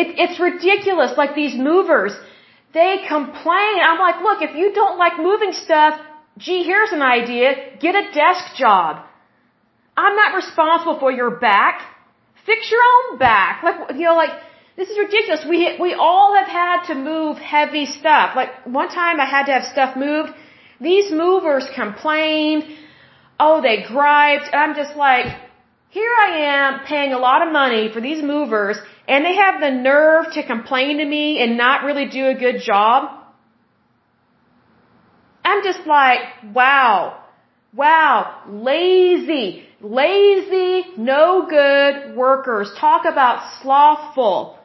it 0.02 0.08
it's 0.24 0.40
ridiculous. 0.40 1.18
Like 1.18 1.36
these 1.36 1.56
movers, 1.72 2.14
they 2.74 2.92
complain. 3.16 3.76
I'm 3.90 4.00
like, 4.08 4.22
look, 4.28 4.42
if 4.50 4.56
you 4.56 4.72
don't 4.74 4.98
like 4.98 5.20
moving 5.30 5.52
stuff, 5.52 6.00
gee, 6.38 6.64
here's 6.64 6.94
an 6.94 7.02
idea. 7.02 7.48
Get 7.82 7.96
a 7.96 8.06
desk 8.24 8.56
job. 8.56 9.06
I'm 9.98 10.16
not 10.16 10.36
responsible 10.42 11.00
for 11.00 11.12
your 11.12 11.32
back. 11.32 11.82
Fix 12.46 12.72
your 12.72 12.84
own 12.94 13.20
back. 13.20 13.62
Like, 13.64 13.80
you 14.00 14.06
know, 14.06 14.16
like, 14.16 14.36
this 14.78 14.88
is 14.90 14.98
ridiculous. 14.98 15.42
We, 15.50 15.76
we 15.82 15.94
all 15.94 16.34
have 16.40 16.48
had 16.48 16.86
to 16.92 16.96
move 16.96 17.38
heavy 17.38 17.86
stuff. 17.86 18.38
Like, 18.38 18.52
one 18.66 18.88
time 18.88 19.20
I 19.20 19.26
had 19.26 19.48
to 19.48 19.52
have 19.52 19.66
stuff 19.66 19.98
moved 19.98 20.32
these 20.82 21.12
movers 21.12 21.66
complained. 21.76 22.64
Oh, 23.40 23.62
they 23.62 23.84
griped. 23.88 24.50
I'm 24.54 24.76
just 24.76 24.96
like, 24.96 25.28
here 25.90 26.12
I 26.22 26.30
am 26.56 26.86
paying 26.86 27.14
a 27.14 27.18
lot 27.18 27.46
of 27.46 27.52
money 27.52 27.90
for 27.92 28.02
these 28.02 28.22
movers 28.22 28.78
and 29.08 29.26
they 29.26 29.36
have 29.36 29.60
the 29.60 29.72
nerve 29.72 30.34
to 30.34 30.46
complain 30.46 30.98
to 30.98 31.06
me 31.06 31.42
and 31.42 31.58
not 31.58 31.84
really 31.84 32.08
do 32.08 32.28
a 32.28 32.36
good 32.36 32.62
job. 32.62 33.10
I'm 35.44 35.64
just 35.64 35.88
like, 35.88 36.20
wow, 36.54 37.24
wow, 37.74 38.44
lazy, 38.48 39.68
lazy, 39.82 40.84
no 40.96 41.48
good 41.50 42.16
workers. 42.16 42.72
Talk 42.78 43.06
about 43.06 43.62
slothful. 43.62 44.60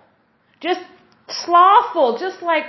Just 0.60 0.80
slothful, 1.28 2.18
just 2.18 2.42
like, 2.42 2.64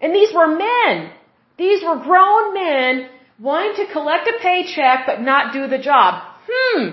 and 0.00 0.14
these 0.14 0.32
were 0.32 0.46
men. 0.56 1.10
These 1.58 1.82
were 1.82 1.96
grown 1.96 2.54
men 2.54 3.08
wanting 3.38 3.84
to 3.84 3.92
collect 3.92 4.28
a 4.28 4.38
paycheck 4.40 5.06
but 5.06 5.20
not 5.20 5.52
do 5.52 5.66
the 5.66 5.78
job. 5.78 6.22
Hmm. 6.48 6.88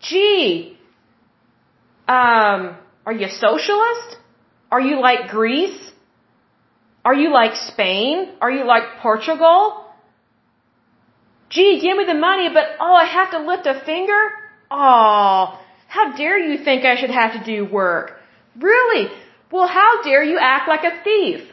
Gee. 0.00 0.76
Um, 2.08 2.76
are 3.06 3.12
you 3.12 3.28
socialist? 3.28 4.16
Are 4.70 4.80
you 4.80 5.00
like 5.00 5.30
Greece? 5.30 5.92
Are 7.04 7.14
you 7.14 7.30
like 7.32 7.54
Spain? 7.54 8.30
Are 8.40 8.50
you 8.50 8.64
like 8.64 8.98
Portugal? 9.00 9.84
Gee, 11.50 11.80
give 11.80 11.96
me 11.96 12.04
the 12.04 12.14
money, 12.14 12.48
but 12.52 12.64
oh, 12.78 12.94
I 12.94 13.04
have 13.04 13.30
to 13.32 13.38
lift 13.38 13.66
a 13.66 13.80
finger? 13.84 14.20
Oh, 14.70 15.58
how 15.88 16.16
dare 16.16 16.38
you 16.38 16.62
think 16.64 16.84
I 16.84 16.96
should 16.96 17.10
have 17.10 17.32
to 17.32 17.44
do 17.44 17.64
work? 17.64 18.12
Really? 18.56 19.08
Well, 19.50 19.66
how 19.66 20.02
dare 20.02 20.22
you 20.22 20.38
act 20.38 20.68
like 20.68 20.84
a 20.84 21.02
thief? 21.02 21.49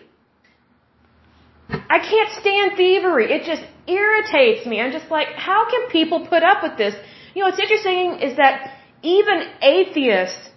I 1.69 1.99
can't 1.99 2.31
stand 2.41 2.77
thievery. 2.77 3.31
It 3.31 3.43
just 3.43 3.63
irritates 3.87 4.65
me. 4.65 4.79
I'm 4.79 4.91
just 4.91 5.09
like, 5.11 5.29
how 5.35 5.69
can 5.69 5.89
people 5.89 6.25
put 6.27 6.43
up 6.43 6.63
with 6.63 6.77
this? 6.77 6.95
You 7.33 7.41
know, 7.41 7.47
what's 7.49 7.59
interesting 7.59 8.19
is 8.27 8.37
that 8.37 8.73
even 9.03 9.43
atheists 9.61 10.49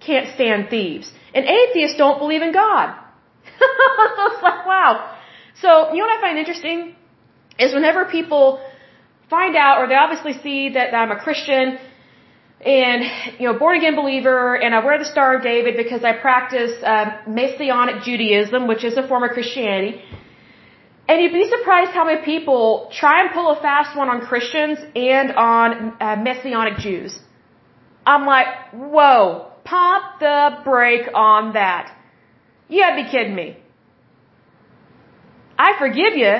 can't 0.00 0.28
stand 0.34 0.68
thieves. 0.70 1.12
And 1.34 1.44
atheists 1.46 1.96
don't 1.96 2.18
believe 2.18 2.42
in 2.42 2.52
God. 2.52 2.94
it's 3.44 4.42
like, 4.42 4.66
wow. 4.66 5.16
So, 5.60 5.92
you 5.92 5.98
know 5.98 6.06
what 6.06 6.18
I 6.18 6.20
find 6.20 6.38
interesting? 6.38 6.96
Is 7.58 7.74
whenever 7.74 8.04
people 8.06 8.60
find 9.28 9.56
out, 9.56 9.78
or 9.80 9.88
they 9.88 9.94
obviously 9.94 10.34
see 10.42 10.70
that 10.70 10.94
I'm 10.94 11.10
a 11.10 11.16
Christian, 11.16 11.78
and 12.64 13.02
you 13.40 13.46
know 13.46 13.58
born 13.58 13.76
again 13.76 13.96
believer 13.96 14.54
and 14.54 14.72
I 14.74 14.84
wear 14.84 14.98
the 14.98 15.04
Star 15.04 15.36
of 15.36 15.42
David 15.42 15.76
because 15.76 16.04
I 16.04 16.12
practice 16.12 16.74
uh, 16.82 17.06
Messianic 17.26 18.02
Judaism, 18.04 18.68
which 18.68 18.84
is 18.84 18.96
a 18.96 19.06
form 19.06 19.24
of 19.24 19.30
Christianity. 19.30 20.02
And 21.08 21.20
you'd 21.20 21.32
be 21.32 21.48
surprised 21.48 21.90
how 21.90 22.04
many 22.04 22.22
people 22.24 22.90
try 22.92 23.22
and 23.22 23.32
pull 23.32 23.50
a 23.50 23.60
fast 23.60 23.96
one 23.96 24.08
on 24.08 24.20
Christians 24.20 24.78
and 24.94 25.32
on 25.32 25.96
uh, 26.00 26.16
Messianic 26.16 26.78
Jews. 26.78 27.18
I'm 28.06 28.24
like, 28.24 28.46
whoa, 28.72 29.48
pump 29.64 30.04
the 30.20 30.58
brake 30.64 31.08
on 31.14 31.54
that. 31.54 31.94
You 32.68 32.80
gotta 32.82 33.02
be 33.02 33.08
kidding 33.10 33.34
me. 33.34 33.56
I 35.58 35.78
forgive 35.78 36.14
you 36.16 36.34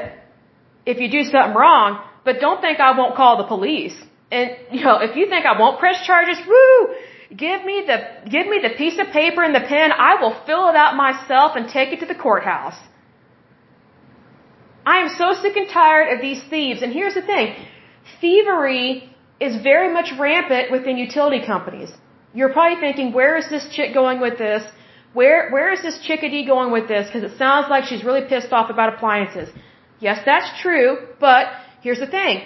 if 0.87 0.99
you 0.99 1.09
do 1.11 1.25
something 1.25 1.55
wrong, 1.55 2.03
but 2.25 2.41
don't 2.41 2.61
think 2.61 2.81
I 2.81 2.97
won't 2.99 3.15
call 3.15 3.37
the 3.39 3.49
police. 3.55 3.97
And, 4.31 4.51
you 4.73 4.83
know, 4.85 4.99
if 5.01 5.17
you 5.17 5.29
think 5.29 5.45
I 5.45 5.59
won't 5.59 5.79
press 5.79 6.07
charges, 6.07 6.39
woo, 6.47 6.95
give 7.37 7.65
me 7.65 7.85
the, 7.87 8.31
give 8.31 8.47
me 8.47 8.61
the 8.63 8.75
piece 8.77 8.99
of 8.99 9.09
paper 9.09 9.43
and 9.43 9.55
the 9.55 9.61
pen. 9.61 9.93
I 9.93 10.21
will 10.21 10.35
fill 10.47 10.69
it 10.71 10.77
out 10.77 10.97
myself 10.97 11.53
and 11.57 11.69
take 11.69 11.93
it 11.93 12.01
to 12.01 12.07
the 12.07 12.15
courthouse. 12.15 12.79
I 14.85 14.99
am 15.03 15.09
so 15.21 15.35
sick 15.43 15.57
and 15.57 15.69
tired 15.69 16.13
of 16.15 16.21
these 16.21 16.43
thieves. 16.51 16.83
And 16.83 16.93
here's 16.93 17.15
the 17.15 17.23
thing. 17.23 17.55
Thievery 18.21 19.09
is 19.41 19.63
very 19.63 19.93
much 19.93 20.13
rampant 20.19 20.71
within 20.71 20.97
utility 20.97 21.45
companies. 21.45 21.91
You're 22.35 22.53
probably 22.53 22.81
thinking, 22.81 23.13
where 23.13 23.37
is 23.37 23.49
this 23.51 23.69
chick 23.77 23.93
going 23.95 24.21
with 24.21 24.39
this? 24.39 24.63
Where, 25.13 25.51
where 25.51 25.73
is 25.73 25.83
this 25.83 25.99
chickadee 26.07 26.47
going 26.47 26.73
with 26.73 26.89
this? 26.89 27.07
Because 27.07 27.25
it 27.31 27.37
sounds 27.37 27.69
like 27.69 27.85
she's 27.85 28.05
really 28.05 28.25
pissed 28.33 28.53
off 28.53 28.71
about 28.71 28.95
appliances. 28.95 29.49
Yes, 30.01 30.21
that's 30.25 30.49
true, 30.63 30.89
but 31.21 31.49
here's 31.83 32.01
the 32.01 32.07
thing. 32.07 32.43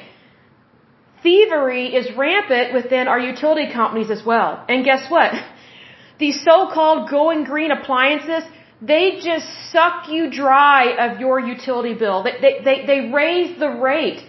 Thievery 1.22 1.95
is 1.95 2.14
rampant 2.16 2.74
within 2.74 3.09
our 3.09 3.18
utility 3.18 3.72
companies 3.72 4.11
as 4.11 4.24
well. 4.24 4.64
And 4.68 4.84
guess 4.84 5.11
what? 5.11 5.32
These 6.18 6.43
so-called 6.43 7.09
going 7.11 7.45
green 7.45 7.70
appliances, 7.70 8.43
they 8.81 9.20
just 9.22 9.47
suck 9.72 10.09
you 10.09 10.31
dry 10.31 10.83
of 11.07 11.20
your 11.20 11.41
utility 11.41 11.95
bill. 11.95 12.22
They, 12.22 12.35
they, 12.41 12.55
they, 12.64 12.87
they 12.87 13.01
raise 13.12 13.59
the 13.59 13.70
rate. 13.70 14.22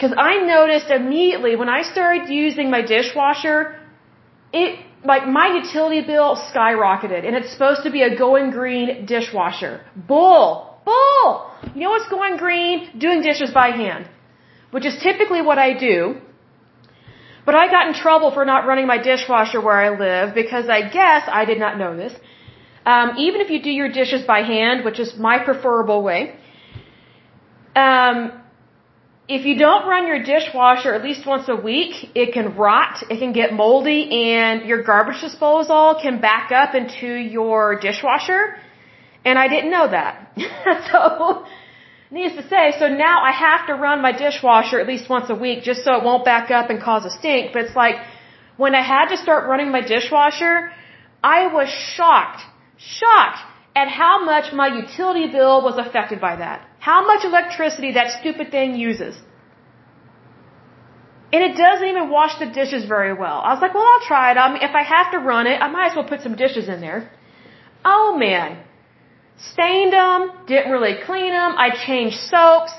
Cause 0.00 0.14
I 0.16 0.38
noticed 0.38 0.90
immediately 0.90 1.56
when 1.56 1.68
I 1.68 1.82
started 1.82 2.28
using 2.28 2.70
my 2.70 2.82
dishwasher, 2.82 3.80
it, 4.52 4.78
like 5.04 5.26
my 5.26 5.60
utility 5.62 6.02
bill 6.06 6.36
skyrocketed 6.36 7.26
and 7.26 7.34
it's 7.34 7.52
supposed 7.52 7.82
to 7.82 7.90
be 7.90 8.02
a 8.02 8.16
going 8.16 8.50
green 8.50 9.06
dishwasher. 9.06 9.80
Bull! 9.96 10.78
Bull! 10.84 11.50
You 11.74 11.82
know 11.82 11.90
what's 11.90 12.08
going 12.08 12.36
green? 12.36 12.98
Doing 12.98 13.22
dishes 13.22 13.50
by 13.50 13.70
hand. 13.70 14.08
Which 14.70 14.86
is 14.86 14.96
typically 15.02 15.42
what 15.42 15.58
I 15.58 15.76
do. 15.76 16.20
But 17.44 17.56
I 17.56 17.66
got 17.68 17.88
in 17.88 17.94
trouble 17.94 18.30
for 18.30 18.44
not 18.44 18.66
running 18.66 18.86
my 18.86 18.98
dishwasher 19.02 19.60
where 19.60 19.80
I 19.80 19.98
live 19.98 20.34
because 20.34 20.68
I 20.68 20.82
guess 20.88 21.22
I 21.26 21.44
did 21.44 21.58
not 21.58 21.76
know 21.78 21.96
this. 21.96 22.14
Um, 22.92 23.08
even 23.18 23.38
if 23.44 23.48
you 23.50 23.60
do 23.68 23.70
your 23.70 23.90
dishes 24.00 24.22
by 24.34 24.40
hand, 24.54 24.84
which 24.86 24.98
is 25.04 25.10
my 25.28 25.36
preferable 25.46 26.02
way, 26.02 26.20
um, 27.76 28.18
if 29.36 29.44
you 29.44 29.58
don't 29.58 29.86
run 29.86 30.06
your 30.06 30.22
dishwasher 30.22 30.94
at 30.94 31.02
least 31.08 31.26
once 31.26 31.46
a 31.50 31.56
week, 31.70 31.94
it 32.14 32.32
can 32.32 32.56
rot, 32.56 32.96
it 33.10 33.18
can 33.18 33.32
get 33.40 33.52
moldy, 33.52 34.00
and 34.36 34.64
your 34.70 34.82
garbage 34.82 35.20
disposal 35.20 35.98
can 36.00 36.18
back 36.22 36.50
up 36.50 36.74
into 36.74 37.10
your 37.38 37.78
dishwasher. 37.78 38.56
And 39.22 39.38
I 39.38 39.48
didn't 39.48 39.70
know 39.70 39.86
that. 39.90 40.12
so, 40.90 41.44
needless 42.10 42.42
to 42.42 42.48
say, 42.48 42.64
so 42.78 42.88
now 42.88 43.16
I 43.22 43.32
have 43.32 43.66
to 43.66 43.74
run 43.74 44.00
my 44.00 44.12
dishwasher 44.12 44.80
at 44.80 44.86
least 44.86 45.10
once 45.10 45.28
a 45.28 45.34
week 45.34 45.62
just 45.62 45.84
so 45.84 45.96
it 45.98 46.04
won't 46.04 46.24
back 46.24 46.50
up 46.50 46.70
and 46.70 46.80
cause 46.80 47.04
a 47.04 47.10
stink. 47.10 47.52
But 47.52 47.64
it's 47.66 47.76
like, 47.76 47.96
when 48.56 48.74
I 48.74 48.82
had 48.82 49.08
to 49.08 49.18
start 49.18 49.46
running 49.46 49.70
my 49.70 49.82
dishwasher, 49.82 50.70
I 51.22 51.48
was 51.48 51.68
shocked, 51.68 52.42
shocked 52.78 53.40
at 53.76 53.88
how 53.88 54.24
much 54.24 54.52
my 54.52 54.68
utility 54.82 55.26
bill 55.30 55.62
was 55.62 55.76
affected 55.78 56.20
by 56.20 56.36
that. 56.36 56.66
How 56.78 57.06
much 57.06 57.24
electricity 57.24 57.92
that 57.92 58.20
stupid 58.20 58.50
thing 58.50 58.74
uses. 58.74 59.16
And 61.32 61.42
it 61.42 61.56
doesn't 61.56 61.86
even 61.86 62.08
wash 62.10 62.38
the 62.38 62.46
dishes 62.46 62.86
very 62.86 63.12
well. 63.12 63.38
I 63.44 63.52
was 63.52 63.60
like, 63.60 63.74
well, 63.74 63.86
I'll 63.92 64.06
try 64.06 64.30
it. 64.32 64.36
I 64.38 64.52
mean, 64.52 64.62
if 64.62 64.74
I 64.74 64.82
have 64.82 65.12
to 65.12 65.18
run 65.18 65.46
it, 65.46 65.60
I 65.60 65.68
might 65.68 65.90
as 65.90 65.96
well 65.96 66.08
put 66.12 66.22
some 66.22 66.36
dishes 66.36 66.68
in 66.68 66.80
there. 66.80 67.10
Oh 67.84 68.16
man. 68.16 68.64
Stained 69.52 69.92
them, 69.92 70.32
didn't 70.46 70.72
really 70.72 70.96
clean 71.04 71.30
them, 71.30 71.54
I 71.56 71.70
changed 71.86 72.16
soaps. 72.16 72.72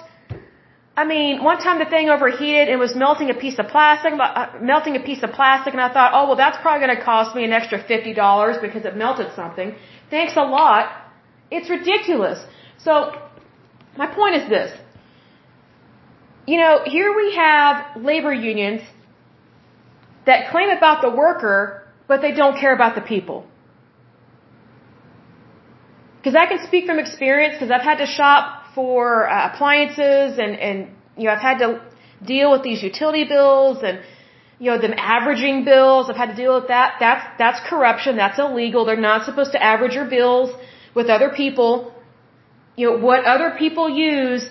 I 1.02 1.06
mean, 1.14 1.34
one 1.50 1.60
time 1.66 1.78
the 1.84 1.89
thing 1.95 2.10
overheated 2.16 2.68
and 2.72 2.78
was 2.86 2.93
melting 3.04 3.30
a 3.36 3.38
piece 3.43 3.58
of 3.62 3.66
plastic, 3.74 4.12
uh, 4.20 4.47
melting 4.72 4.95
a 5.02 5.04
piece 5.10 5.22
of 5.26 5.30
plastic, 5.39 5.72
and 5.76 5.82
I 5.88 5.89
thought, 5.95 6.12
oh 6.18 6.24
well, 6.28 6.39
that's 6.43 6.58
probably 6.64 6.82
going 6.86 6.97
to 6.97 7.04
cost 7.12 7.30
me 7.38 7.45
an 7.50 7.54
extra 7.60 7.78
fifty 7.91 8.14
dollars 8.24 8.58
because 8.66 8.84
it 8.89 8.97
melted 9.04 9.30
something. 9.41 9.70
Thanks 10.16 10.34
a 10.43 10.45
lot. 10.60 10.84
It's 11.56 11.70
ridiculous. 11.78 12.39
So 12.86 12.91
my 14.02 14.08
point 14.20 14.36
is 14.41 14.50
this. 14.56 14.72
You 16.52 16.58
know, 16.64 16.74
here 16.95 17.16
we 17.22 17.28
have 17.36 17.76
labor 18.12 18.34
unions 18.34 18.82
that 20.26 20.52
claim 20.52 20.70
about 20.80 21.02
the 21.02 21.12
worker, 21.24 21.88
but 22.10 22.22
they 22.22 22.34
don't 22.34 22.58
care 22.60 22.74
about 22.74 22.95
the 22.95 23.06
people. 23.14 23.47
Because 26.18 26.36
I 26.36 26.45
can 26.52 26.60
speak 26.68 26.86
from 26.86 27.00
experience, 27.00 27.54
because 27.56 27.72
I've 27.72 27.88
had 27.91 28.00
to 28.06 28.06
shop 28.06 28.59
for 28.80 29.30
uh, 29.30 29.50
appliances 29.50 30.28
and, 30.44 30.54
and, 30.68 30.78
you 31.18 31.26
know, 31.26 31.34
I've 31.36 31.46
had 31.50 31.58
to 31.66 31.70
deal 32.34 32.50
with 32.54 32.64
these 32.70 32.82
utility 32.90 33.26
bills 33.36 33.78
and, 33.88 33.96
you 34.62 34.68
know, 34.70 34.78
them 34.86 34.96
averaging 35.16 35.58
bills. 35.72 36.02
I've 36.10 36.22
had 36.24 36.32
to 36.36 36.40
deal 36.44 36.56
with 36.60 36.70
that. 36.76 36.90
That's, 37.06 37.26
that's 37.42 37.60
corruption. 37.72 38.12
That's 38.24 38.40
illegal. 38.46 38.86
They're 38.86 39.08
not 39.12 39.26
supposed 39.30 39.52
to 39.58 39.62
average 39.72 39.96
your 40.00 40.10
bills 40.18 40.50
with 40.98 41.08
other 41.16 41.30
people 41.42 41.72
you 42.80 42.86
know, 42.88 42.98
what 43.10 43.26
other 43.26 43.50
people 43.64 43.86
use, 43.90 44.44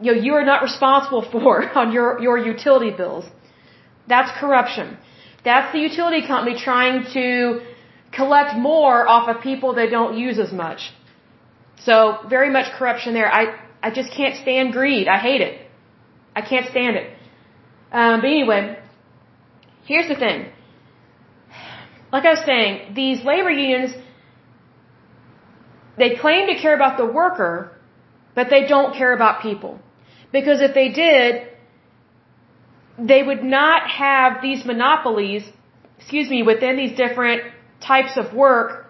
you 0.00 0.08
know, 0.10 0.18
you 0.26 0.32
are 0.38 0.46
not 0.52 0.60
responsible 0.70 1.22
for 1.32 1.52
on 1.80 1.92
your, 1.96 2.08
your 2.26 2.38
utility 2.52 2.92
bills. 3.02 3.24
That's 4.12 4.30
corruption. 4.40 4.96
That's 5.44 5.68
the 5.74 5.80
utility 5.88 6.26
company 6.26 6.54
trying 6.70 6.98
to 7.18 7.60
collect 8.18 8.56
more 8.70 8.96
off 9.14 9.28
of 9.32 9.42
people 9.42 9.74
they 9.74 9.90
don't 9.98 10.16
use 10.26 10.38
as 10.46 10.52
much. 10.64 10.80
So, 11.88 11.94
very 12.36 12.50
much 12.56 12.66
corruption 12.78 13.12
there. 13.18 13.30
I, 13.40 13.42
I 13.86 13.90
just 13.98 14.10
can't 14.18 14.36
stand 14.44 14.72
greed. 14.72 15.06
I 15.16 15.18
hate 15.28 15.42
it. 15.48 15.54
I 16.38 16.40
can't 16.50 16.66
stand 16.74 16.96
it. 16.96 17.08
Um, 17.92 18.20
but 18.20 18.30
anyway, 18.36 18.62
here's 19.84 20.08
the 20.08 20.16
thing. 20.16 20.46
Like 22.12 22.24
I 22.24 22.30
was 22.30 22.44
saying, 22.44 22.94
these 22.94 23.18
labor 23.22 23.50
unions, 23.50 23.92
they 25.96 26.16
claim 26.16 26.48
to 26.48 26.56
care 26.60 26.74
about 26.74 26.98
the 26.98 27.06
worker, 27.20 27.52
but 28.34 28.50
they 28.50 28.66
don't 28.66 28.96
care 28.96 29.12
about 29.14 29.40
people. 29.40 29.78
Because 30.32 30.60
if 30.60 30.74
they 30.74 30.88
did, 30.88 31.46
they 32.98 33.22
would 33.22 33.44
not 33.44 33.88
have 33.88 34.42
these 34.42 34.64
monopolies, 34.64 35.44
excuse 35.98 36.28
me, 36.28 36.42
within 36.42 36.76
these 36.76 36.96
different 36.96 37.42
types 37.80 38.16
of 38.16 38.34
work 38.34 38.86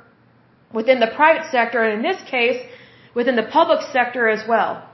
within 0.72 1.01
the 1.01 1.12
private 1.14 1.51
sector, 1.51 1.82
and 1.82 1.92
in 1.99 2.03
this 2.11 2.22
case, 2.30 2.61
within 3.14 3.36
the 3.36 3.49
public 3.59 3.80
sector 3.92 4.28
as 4.28 4.42
well. 4.49 4.86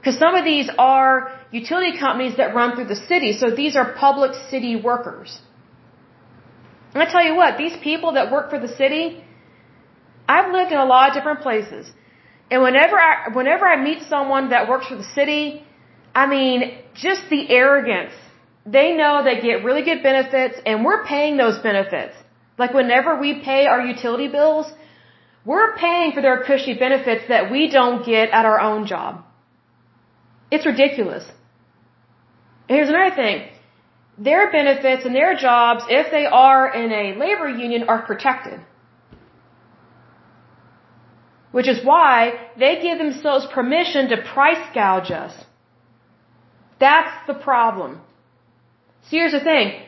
Because 0.00 0.18
some 0.18 0.34
of 0.34 0.44
these 0.44 0.68
are 0.78 1.30
utility 1.52 1.98
companies 1.98 2.36
that 2.38 2.54
run 2.54 2.74
through 2.74 2.86
the 2.94 3.00
city, 3.10 3.32
so 3.40 3.50
these 3.50 3.76
are 3.76 3.92
public 3.92 4.32
city 4.50 4.74
workers. 4.74 5.38
And 6.94 7.02
I 7.02 7.06
tell 7.14 7.24
you 7.24 7.34
what, 7.34 7.58
these 7.58 7.76
people 7.88 8.12
that 8.12 8.32
work 8.32 8.48
for 8.50 8.58
the 8.58 8.72
city, 8.82 9.22
I've 10.26 10.50
lived 10.52 10.72
in 10.72 10.78
a 10.78 10.86
lot 10.86 11.08
of 11.08 11.14
different 11.14 11.40
places. 11.40 11.92
And 12.50 12.62
whenever 12.62 12.96
I, 12.98 13.28
whenever 13.32 13.66
I 13.66 13.76
meet 13.88 14.02
someone 14.08 14.50
that 14.50 14.68
works 14.68 14.86
for 14.88 14.96
the 14.96 15.10
city, 15.18 15.64
I 16.14 16.26
mean, 16.26 16.78
just 16.94 17.22
the 17.28 17.42
arrogance. 17.50 18.14
They 18.66 18.88
know 18.96 19.22
they 19.22 19.40
get 19.40 19.64
really 19.64 19.82
good 19.82 20.02
benefits 20.02 20.56
and 20.66 20.84
we're 20.84 21.04
paying 21.04 21.36
those 21.36 21.58
benefits. 21.58 22.14
Like 22.58 22.74
whenever 22.74 23.18
we 23.20 23.40
pay 23.40 23.66
our 23.66 23.80
utility 23.80 24.28
bills, 24.28 24.66
we're 25.44 25.76
paying 25.76 26.12
for 26.12 26.22
their 26.22 26.42
cushy 26.44 26.74
benefits 26.74 27.24
that 27.28 27.50
we 27.50 27.70
don't 27.70 28.04
get 28.04 28.30
at 28.30 28.44
our 28.44 28.60
own 28.60 28.86
job. 28.86 29.24
It's 30.50 30.66
ridiculous. 30.66 31.24
And 32.68 32.76
here's 32.76 32.88
another 32.88 33.14
thing. 33.14 33.48
Their 34.18 34.50
benefits 34.52 35.04
and 35.04 35.14
their 35.14 35.34
jobs, 35.36 35.84
if 35.88 36.10
they 36.10 36.26
are 36.26 36.74
in 36.74 36.92
a 36.92 37.18
labor 37.18 37.48
union, 37.48 37.84
are 37.88 38.02
protected. 38.02 38.60
Which 41.52 41.68
is 41.68 41.84
why 41.84 42.32
they 42.58 42.80
give 42.80 42.98
themselves 42.98 43.46
permission 43.52 44.08
to 44.10 44.22
price 44.34 44.64
gouge 44.74 45.10
us. 45.10 45.34
That's 46.78 47.14
the 47.26 47.34
problem. 47.34 48.00
See, 49.08 49.16
here's 49.16 49.32
the 49.32 49.40
thing. 49.40 49.82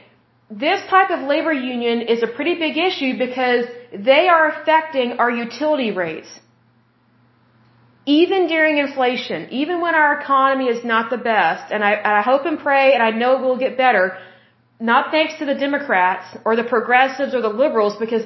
This 0.50 0.80
type 0.88 1.10
of 1.10 1.20
labor 1.28 1.52
union 1.52 2.02
is 2.02 2.22
a 2.22 2.26
pretty 2.26 2.54
big 2.54 2.76
issue 2.76 3.16
because 3.16 3.64
they 3.92 4.28
are 4.28 4.48
affecting 4.50 5.12
our 5.18 5.30
utility 5.30 5.90
rates. 5.92 6.28
Even 8.04 8.48
during 8.48 8.78
inflation, 8.78 9.48
even 9.50 9.80
when 9.80 9.94
our 9.94 10.20
economy 10.20 10.66
is 10.66 10.84
not 10.84 11.10
the 11.10 11.18
best, 11.18 11.72
and 11.72 11.84
I, 11.84 12.18
I 12.18 12.22
hope 12.22 12.46
and 12.46 12.58
pray, 12.58 12.94
and 12.94 13.02
I 13.02 13.10
know 13.10 13.36
it 13.36 13.42
will 13.42 13.58
get 13.58 13.76
better, 13.76 14.18
not 14.80 15.12
thanks 15.12 15.38
to 15.38 15.44
the 15.44 15.54
Democrats 15.54 16.36
or 16.44 16.56
the 16.56 16.64
progressives 16.64 17.32
or 17.34 17.40
the 17.40 17.48
liberals, 17.48 17.96
because 17.96 18.24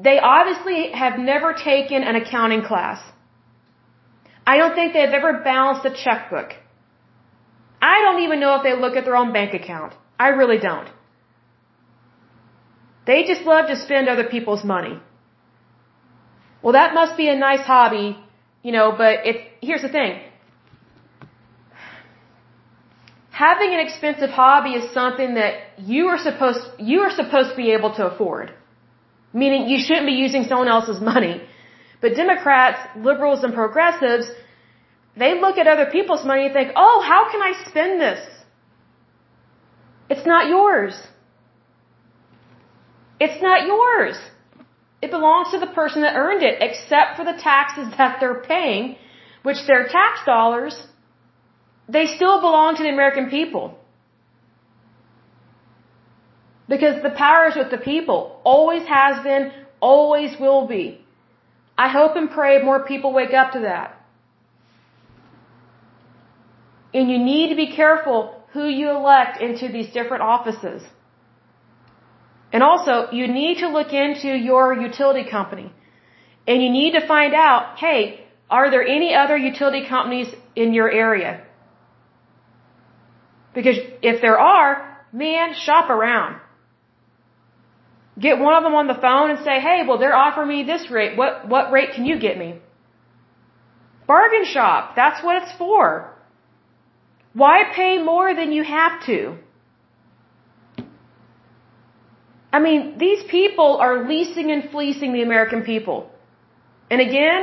they 0.00 0.18
obviously 0.20 0.92
have 0.92 1.18
never 1.18 1.54
taken 1.54 2.04
an 2.04 2.14
accounting 2.14 2.62
class. 2.62 3.00
I 4.46 4.56
don't 4.58 4.74
think 4.74 4.92
they've 4.92 5.18
ever 5.20 5.32
balanced 5.42 5.84
a 5.84 5.90
checkbook. 5.90 6.54
I 7.82 8.00
don't 8.04 8.22
even 8.22 8.38
know 8.40 8.54
if 8.56 8.62
they 8.62 8.74
look 8.74 8.96
at 8.96 9.04
their 9.04 9.16
own 9.16 9.32
bank 9.32 9.54
account. 9.54 9.94
I 10.18 10.28
really 10.28 10.58
don't. 10.58 10.88
They 13.06 13.24
just 13.24 13.42
love 13.42 13.66
to 13.68 13.76
spend 13.76 14.08
other 14.08 14.24
people's 14.24 14.64
money. 14.64 15.00
Well, 16.62 16.72
that 16.74 16.94
must 16.94 17.16
be 17.16 17.28
a 17.28 17.36
nice 17.36 17.60
hobby, 17.60 18.18
you 18.62 18.72
know, 18.72 18.94
but 18.96 19.26
it, 19.26 19.36
here's 19.60 19.82
the 19.82 19.88
thing. 19.88 20.20
Having 23.30 23.74
an 23.74 23.80
expensive 23.80 24.30
hobby 24.30 24.70
is 24.70 24.92
something 24.92 25.34
that 25.34 25.52
you 25.78 26.08
are 26.08 26.18
supposed, 26.18 26.60
you 26.78 27.00
are 27.00 27.10
supposed 27.10 27.50
to 27.50 27.56
be 27.56 27.70
able 27.72 27.94
to 27.94 28.06
afford. 28.06 28.52
Meaning 29.32 29.68
you 29.68 29.78
shouldn't 29.78 30.06
be 30.06 30.18
using 30.26 30.44
someone 30.44 30.68
else's 30.68 31.00
money. 31.00 31.40
But 32.00 32.14
Democrats, 32.14 32.80
liberals, 32.96 33.44
and 33.44 33.54
progressives, 33.54 34.26
they 35.16 35.40
look 35.40 35.58
at 35.58 35.66
other 35.66 35.86
people's 35.86 36.24
money 36.24 36.46
and 36.46 36.52
think, 36.52 36.72
oh, 36.76 37.02
how 37.06 37.30
can 37.30 37.42
I 37.42 37.52
spend 37.68 38.00
this? 38.00 38.20
It's 40.10 40.26
not 40.26 40.48
yours. 40.48 41.00
It's 43.20 43.42
not 43.42 43.66
yours. 43.66 44.16
It 45.00 45.10
belongs 45.10 45.50
to 45.52 45.58
the 45.58 45.72
person 45.80 46.02
that 46.02 46.14
earned 46.16 46.42
it, 46.42 46.56
except 46.60 47.16
for 47.16 47.24
the 47.24 47.38
taxes 47.50 47.88
that 47.96 48.18
they're 48.20 48.42
paying, 48.54 48.96
which 49.42 49.58
they're 49.66 49.86
tax 49.88 50.24
dollars. 50.26 50.74
They 51.88 52.06
still 52.06 52.40
belong 52.40 52.76
to 52.76 52.82
the 52.82 52.88
American 52.88 53.30
people. 53.30 53.78
Because 56.68 57.02
the 57.02 57.10
power 57.10 57.46
is 57.48 57.56
with 57.56 57.70
the 57.70 57.78
people. 57.78 58.40
Always 58.44 58.86
has 58.86 59.22
been, 59.22 59.52
always 59.80 60.38
will 60.38 60.66
be. 60.66 61.00
I 61.78 61.88
hope 61.88 62.16
and 62.16 62.30
pray 62.30 62.60
more 62.60 62.84
people 62.84 63.12
wake 63.12 63.32
up 63.32 63.52
to 63.52 63.60
that. 63.60 63.94
And 66.92 67.10
you 67.10 67.18
need 67.18 67.50
to 67.50 67.56
be 67.56 67.74
careful 67.74 68.34
who 68.52 68.66
you 68.66 68.90
elect 68.90 69.40
into 69.40 69.68
these 69.68 69.90
different 69.92 70.22
offices. 70.22 70.82
And 72.52 72.62
also, 72.62 73.10
you 73.12 73.26
need 73.28 73.58
to 73.58 73.68
look 73.68 73.92
into 73.92 74.28
your 74.28 74.72
utility 74.72 75.28
company. 75.30 75.72
And 76.46 76.62
you 76.62 76.70
need 76.70 76.92
to 76.92 77.06
find 77.06 77.34
out, 77.34 77.78
hey, 77.78 78.26
are 78.48 78.70
there 78.70 78.82
any 78.82 79.14
other 79.14 79.36
utility 79.36 79.86
companies 79.86 80.28
in 80.56 80.72
your 80.72 80.90
area? 80.90 81.44
Because 83.54 83.76
if 84.02 84.22
there 84.22 84.38
are, 84.38 84.98
man, 85.12 85.54
shop 85.54 85.90
around. 85.90 86.40
Get 88.18 88.38
one 88.38 88.54
of 88.54 88.62
them 88.62 88.74
on 88.74 88.86
the 88.86 88.94
phone 88.94 89.30
and 89.30 89.40
say, 89.44 89.60
hey, 89.60 89.82
well, 89.86 89.98
they're 89.98 90.16
offering 90.16 90.48
me 90.48 90.62
this 90.64 90.90
rate. 90.90 91.16
What, 91.16 91.48
what 91.48 91.70
rate 91.70 91.90
can 91.94 92.04
you 92.04 92.18
get 92.18 92.38
me? 92.38 92.58
Bargain 94.06 94.46
shop. 94.46 94.96
That's 94.96 95.22
what 95.22 95.42
it's 95.42 95.52
for. 95.58 96.14
Why 97.34 97.64
pay 97.74 98.02
more 98.02 98.34
than 98.34 98.52
you 98.52 98.64
have 98.64 99.04
to? 99.06 99.36
I 102.58 102.60
mean, 102.60 102.98
these 102.98 103.22
people 103.36 103.70
are 103.84 103.96
leasing 104.12 104.50
and 104.54 104.62
fleecing 104.72 105.12
the 105.16 105.22
American 105.22 105.60
people. 105.72 105.98
And 106.90 107.00
again, 107.00 107.42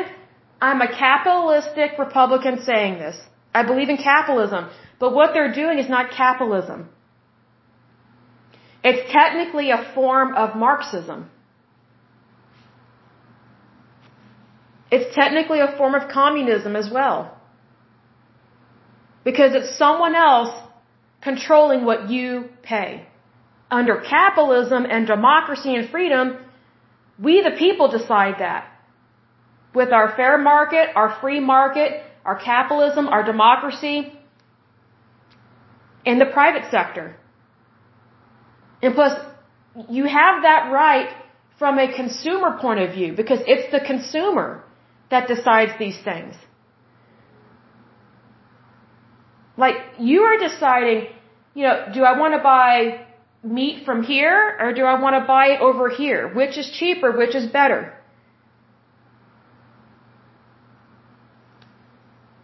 I'm 0.62 0.82
a 0.82 0.90
capitalistic 1.06 1.92
Republican 1.98 2.56
saying 2.70 2.96
this. 3.04 3.16
I 3.60 3.64
believe 3.70 3.88
in 3.94 3.96
capitalism. 3.96 4.66
But 5.00 5.14
what 5.18 5.30
they're 5.34 5.54
doing 5.54 5.80
is 5.84 5.88
not 5.96 6.12
capitalism. 6.12 6.90
It's 8.84 9.10
technically 9.20 9.72
a 9.72 9.82
form 9.96 10.36
of 10.36 10.58
Marxism. 10.58 11.30
It's 14.92 15.16
technically 15.16 15.62
a 15.62 15.72
form 15.78 15.96
of 15.96 16.10
communism 16.10 16.76
as 16.76 16.90
well. 17.00 17.20
Because 19.24 19.52
it's 19.56 19.74
someone 19.78 20.14
else 20.14 20.54
controlling 21.22 21.86
what 21.86 22.10
you 22.10 22.50
pay. 22.64 23.08
Under 23.72 23.98
capitalism 23.98 24.86
and 24.86 25.08
democracy 25.08 25.76
and 25.76 25.90
freedom, 25.90 26.38
we 27.20 27.42
the 27.42 27.52
people 27.52 27.90
decide 27.90 28.36
that. 28.40 28.72
With 29.74 29.92
our 29.92 30.16
fair 30.16 30.38
market, 30.38 30.90
our 30.96 31.18
free 31.20 31.40
market, 31.40 32.04
our 32.24 32.40
capitalism, 32.40 33.08
our 33.08 33.24
democracy, 33.24 34.14
and 36.06 36.22
the 36.22 36.26
private 36.26 36.70
sector. 36.72 37.16
And 38.82 38.94
plus, 38.94 39.20
you 39.90 40.06
have 40.06 40.44
that 40.44 40.72
right 40.72 41.10
from 41.58 41.80
a 41.80 41.94
consumer 41.94 42.58
point 42.60 42.80
of 42.80 42.94
view 42.94 43.14
because 43.14 43.40
it's 43.48 43.72
the 43.72 43.80
consumer 43.80 44.64
that 45.10 45.28
decides 45.28 45.72
these 45.80 46.00
things. 46.04 46.36
Like, 49.58 49.76
you 50.00 50.22
are 50.24 50.38
deciding, 50.38 51.08
you 51.54 51.64
know, 51.64 51.88
do 51.94 52.04
I 52.04 52.20
want 52.20 52.34
to 52.34 52.44
buy 52.44 53.05
meat 53.46 53.86
from 53.86 54.04
here 54.04 54.58
or 54.60 54.74
do 54.74 54.84
I 54.86 55.00
want 55.00 55.16
to 55.16 55.26
buy 55.28 55.48
it 55.54 55.62
over 55.62 55.90
here? 55.90 56.34
Which 56.34 56.58
is 56.58 56.70
cheaper? 56.72 57.12
Which 57.12 57.36
is 57.36 57.46
better? 57.48 57.94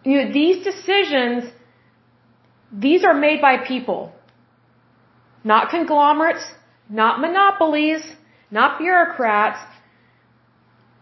You 0.04 0.16
know, 0.18 0.32
these 0.32 0.64
decisions, 0.64 1.44
these 2.72 3.04
are 3.04 3.14
made 3.14 3.40
by 3.40 3.58
people. 3.58 4.12
Not 5.44 5.70
conglomerates, 5.70 6.44
not 6.88 7.20
monopolies, 7.20 8.02
not 8.50 8.78
bureaucrats. 8.78 9.60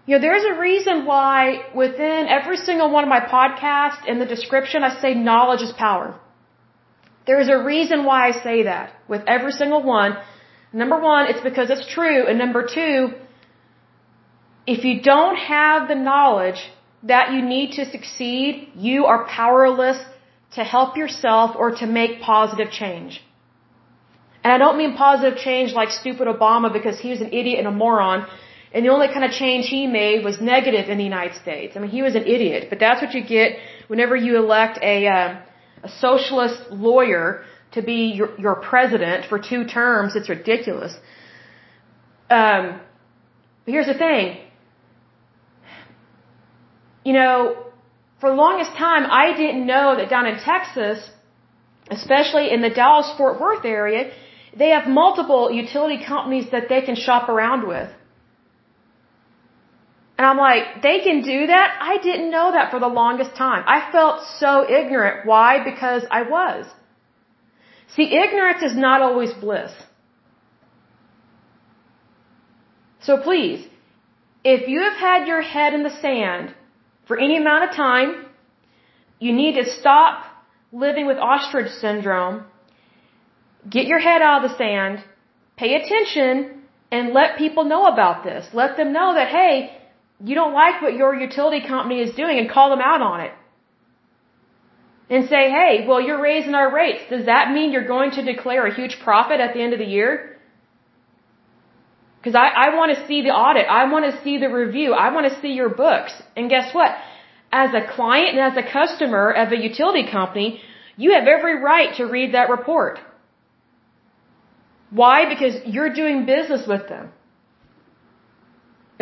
You 0.06 0.16
know, 0.16 0.22
there's 0.22 0.44
a 0.44 0.58
reason 0.58 1.04
why 1.06 1.64
within 1.74 2.26
every 2.26 2.56
single 2.56 2.90
one 2.90 3.04
of 3.04 3.10
my 3.10 3.20
podcasts 3.20 4.06
in 4.06 4.18
the 4.18 4.26
description 4.26 4.82
I 4.82 5.00
say 5.00 5.14
knowledge 5.14 5.62
is 5.62 5.72
power. 5.72 6.18
There's 7.30 7.50
a 7.56 7.60
reason 7.74 7.98
why 8.08 8.18
I 8.28 8.32
say 8.46 8.56
that 8.70 8.86
with 9.12 9.22
every 9.34 9.52
single 9.60 9.82
one. 9.98 10.12
Number 10.82 10.98
one, 11.12 11.22
it's 11.30 11.44
because 11.48 11.68
it's 11.74 11.86
true. 11.96 12.20
And 12.28 12.36
number 12.44 12.62
two, 12.76 12.96
if 14.74 14.80
you 14.88 14.94
don't 15.12 15.36
have 15.36 15.80
the 15.92 15.98
knowledge 16.08 16.60
that 17.12 17.26
you 17.34 17.40
need 17.54 17.68
to 17.78 17.84
succeed, 17.94 18.50
you 18.88 18.98
are 19.10 19.20
powerless 19.40 20.00
to 20.56 20.62
help 20.74 20.96
yourself 21.02 21.48
or 21.62 21.68
to 21.80 21.86
make 22.00 22.20
positive 22.32 22.70
change. 22.80 23.12
And 24.42 24.52
I 24.54 24.58
don't 24.62 24.78
mean 24.82 24.92
positive 25.06 25.38
change 25.48 25.72
like 25.80 25.90
stupid 26.02 26.26
Obama 26.36 26.72
because 26.78 26.98
he 27.04 27.10
was 27.14 27.20
an 27.26 27.32
idiot 27.40 27.60
and 27.60 27.68
a 27.68 27.76
moron. 27.82 28.26
And 28.72 28.84
the 28.84 28.90
only 28.96 29.08
kind 29.14 29.24
of 29.28 29.32
change 29.42 29.66
he 29.76 29.86
made 30.00 30.24
was 30.24 30.40
negative 30.40 30.88
in 30.92 30.98
the 31.02 31.08
United 31.14 31.36
States. 31.44 31.76
I 31.76 31.78
mean, 31.80 31.92
he 31.98 32.02
was 32.08 32.16
an 32.22 32.26
idiot. 32.36 32.66
But 32.72 32.80
that's 32.84 33.00
what 33.04 33.14
you 33.14 33.22
get 33.36 33.48
whenever 33.92 34.16
you 34.26 34.32
elect 34.44 34.78
a, 34.82 34.96
uh, 35.06 35.28
a 35.82 35.88
socialist 35.88 36.70
lawyer 36.70 37.44
to 37.72 37.82
be 37.82 38.12
your, 38.18 38.38
your 38.38 38.56
president 38.56 39.26
for 39.28 39.38
two 39.38 39.64
terms. 39.64 40.16
It's 40.16 40.28
ridiculous. 40.28 40.92
Um, 42.28 42.80
but 43.64 43.72
here's 43.74 43.86
the 43.86 43.94
thing. 44.06 44.38
You 47.04 47.14
know, 47.14 47.66
for 48.20 48.30
the 48.30 48.36
longest 48.36 48.72
time, 48.72 49.04
I 49.10 49.36
didn't 49.36 49.66
know 49.66 49.96
that 49.96 50.10
down 50.10 50.26
in 50.26 50.38
Texas, 50.38 50.98
especially 51.90 52.52
in 52.52 52.60
the 52.60 52.70
Dallas 52.70 53.10
Fort 53.16 53.40
Worth 53.40 53.64
area, 53.64 54.12
they 54.56 54.70
have 54.70 54.86
multiple 54.88 55.50
utility 55.50 56.04
companies 56.04 56.50
that 56.52 56.68
they 56.68 56.82
can 56.82 56.96
shop 56.96 57.28
around 57.28 57.66
with. 57.66 57.90
And 60.20 60.26
I'm 60.28 60.36
like, 60.36 60.82
they 60.82 60.98
can 61.00 61.22
do 61.22 61.46
that? 61.46 61.68
I 61.80 61.96
didn't 61.96 62.30
know 62.30 62.48
that 62.52 62.70
for 62.70 62.78
the 62.78 62.92
longest 63.02 63.34
time. 63.36 63.62
I 63.66 63.90
felt 63.90 64.16
so 64.38 64.70
ignorant. 64.70 65.24
Why? 65.24 65.64
Because 65.64 66.02
I 66.10 66.20
was. 66.34 66.66
See, 67.94 68.06
ignorance 68.24 68.62
is 68.62 68.76
not 68.76 69.00
always 69.00 69.32
bliss. 69.32 69.72
So 73.06 73.16
please, 73.16 73.66
if 74.44 74.68
you 74.68 74.82
have 74.82 74.98
had 75.08 75.26
your 75.26 75.40
head 75.40 75.72
in 75.72 75.84
the 75.84 75.96
sand 76.02 76.54
for 77.08 77.18
any 77.18 77.38
amount 77.38 77.70
of 77.70 77.70
time, 77.74 78.26
you 79.20 79.32
need 79.32 79.54
to 79.54 79.64
stop 79.80 80.26
living 80.70 81.06
with 81.06 81.16
ostrich 81.16 81.72
syndrome 81.84 82.44
Get 83.68 83.86
your 83.86 83.98
head 83.98 84.20
out 84.22 84.44
of 84.44 84.50
the 84.50 84.56
sand, 84.56 85.04
pay 85.56 85.74
attention, 85.74 86.62
and 86.90 87.12
let 87.12 87.36
people 87.38 87.64
know 87.64 87.86
about 87.86 88.24
this. 88.24 88.46
Let 88.54 88.76
them 88.78 88.92
know 88.92 89.14
that, 89.14 89.28
hey, 89.28 89.79
you 90.24 90.34
don't 90.34 90.52
like 90.52 90.82
what 90.82 90.94
your 90.94 91.14
utility 91.14 91.66
company 91.66 92.00
is 92.00 92.14
doing 92.14 92.38
and 92.38 92.50
call 92.50 92.70
them 92.70 92.80
out 92.80 93.00
on 93.00 93.20
it. 93.20 93.32
And 95.08 95.28
say, 95.28 95.50
hey, 95.50 95.86
well, 95.88 96.00
you're 96.00 96.20
raising 96.20 96.54
our 96.54 96.72
rates. 96.72 97.02
Does 97.10 97.26
that 97.26 97.50
mean 97.52 97.72
you're 97.72 97.86
going 97.86 98.12
to 98.12 98.22
declare 98.22 98.66
a 98.66 98.74
huge 98.74 98.98
profit 99.02 99.40
at 99.40 99.54
the 99.54 99.60
end 99.60 99.72
of 99.72 99.80
the 99.80 99.84
year? 99.84 100.38
Because 102.18 102.36
I, 102.36 102.48
I 102.48 102.76
want 102.76 102.96
to 102.96 103.06
see 103.08 103.22
the 103.22 103.30
audit. 103.30 103.66
I 103.68 103.90
want 103.90 104.04
to 104.04 104.22
see 104.22 104.38
the 104.38 104.48
review. 104.48 104.92
I 104.92 105.12
want 105.12 105.32
to 105.32 105.40
see 105.40 105.52
your 105.52 105.70
books. 105.70 106.12
And 106.36 106.48
guess 106.48 106.72
what? 106.74 106.94
As 107.50 107.70
a 107.74 107.80
client 107.96 108.38
and 108.38 108.40
as 108.40 108.56
a 108.56 108.70
customer 108.70 109.32
of 109.32 109.50
a 109.52 109.56
utility 109.56 110.08
company, 110.08 110.60
you 110.96 111.12
have 111.14 111.26
every 111.26 111.60
right 111.60 111.96
to 111.96 112.04
read 112.04 112.34
that 112.34 112.50
report. 112.50 113.00
Why? 114.90 115.28
Because 115.32 115.54
you're 115.64 115.92
doing 115.92 116.26
business 116.26 116.68
with 116.68 116.88
them. 116.88 117.10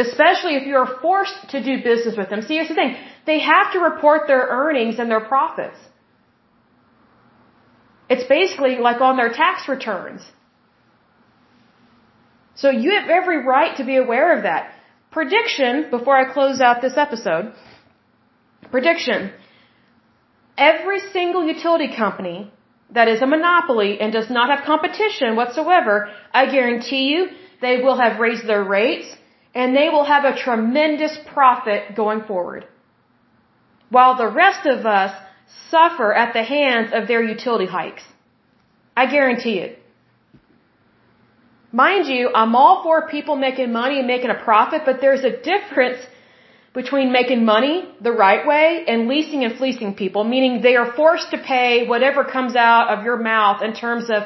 Especially 0.06 0.54
if 0.54 0.64
you're 0.64 0.90
forced 1.02 1.38
to 1.50 1.62
do 1.62 1.82
business 1.82 2.16
with 2.16 2.30
them. 2.30 2.42
See, 2.42 2.54
here's 2.54 2.68
the 2.68 2.74
thing. 2.74 2.96
They 3.26 3.40
have 3.40 3.72
to 3.72 3.80
report 3.80 4.28
their 4.28 4.44
earnings 4.60 4.98
and 5.00 5.10
their 5.10 5.24
profits. 5.32 5.78
It's 8.08 8.26
basically 8.28 8.76
like 8.76 9.00
on 9.00 9.16
their 9.16 9.32
tax 9.42 9.68
returns. 9.68 10.22
So 12.54 12.70
you 12.70 12.92
have 12.98 13.08
every 13.08 13.44
right 13.44 13.76
to 13.76 13.84
be 13.84 13.96
aware 13.96 14.36
of 14.36 14.44
that. 14.44 14.72
Prediction, 15.10 15.90
before 15.90 16.16
I 16.16 16.32
close 16.32 16.60
out 16.60 16.80
this 16.80 16.96
episode, 16.96 17.52
prediction. 18.70 19.32
Every 20.56 21.00
single 21.16 21.44
utility 21.44 21.90
company 21.96 22.52
that 22.90 23.08
is 23.08 23.20
a 23.20 23.26
monopoly 23.26 24.00
and 24.00 24.12
does 24.12 24.30
not 24.30 24.50
have 24.50 24.64
competition 24.64 25.36
whatsoever, 25.36 26.10
I 26.32 26.46
guarantee 26.46 27.04
you 27.12 27.28
they 27.60 27.80
will 27.82 27.98
have 27.98 28.20
raised 28.20 28.46
their 28.46 28.64
rates 28.64 29.08
and 29.54 29.74
they 29.74 29.88
will 29.88 30.04
have 30.04 30.24
a 30.24 30.36
tremendous 30.36 31.18
profit 31.26 31.94
going 31.96 32.22
forward. 32.22 32.66
While 33.90 34.16
the 34.16 34.28
rest 34.28 34.66
of 34.66 34.84
us 34.86 35.12
suffer 35.70 36.12
at 36.12 36.32
the 36.32 36.42
hands 36.42 36.90
of 36.92 37.08
their 37.08 37.22
utility 37.22 37.66
hikes. 37.66 38.02
I 38.96 39.06
guarantee 39.06 39.58
it. 39.58 39.78
Mind 41.72 42.06
you, 42.06 42.30
I'm 42.34 42.54
all 42.54 42.82
for 42.82 43.08
people 43.08 43.36
making 43.36 43.72
money 43.72 43.98
and 43.98 44.06
making 44.06 44.30
a 44.30 44.40
profit, 44.48 44.82
but 44.84 45.00
there's 45.00 45.24
a 45.24 45.34
difference 45.52 46.00
between 46.72 47.12
making 47.12 47.44
money 47.44 47.76
the 48.00 48.12
right 48.12 48.46
way 48.46 48.84
and 48.86 49.08
leasing 49.08 49.44
and 49.44 49.56
fleecing 49.58 49.94
people, 49.94 50.24
meaning 50.24 50.62
they 50.62 50.76
are 50.76 50.92
forced 50.92 51.30
to 51.30 51.38
pay 51.38 51.86
whatever 51.86 52.24
comes 52.24 52.54
out 52.56 52.88
of 52.88 53.04
your 53.04 53.18
mouth 53.18 53.62
in 53.62 53.74
terms 53.74 54.10
of 54.10 54.22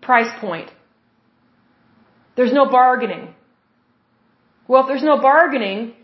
price 0.00 0.32
point. 0.40 0.70
There's 2.36 2.52
no 2.52 2.66
bargaining. 2.70 3.34
Well, 4.68 4.82
if 4.82 4.88
there's 4.88 5.02
no 5.02 5.18
bargaining, 5.20 5.94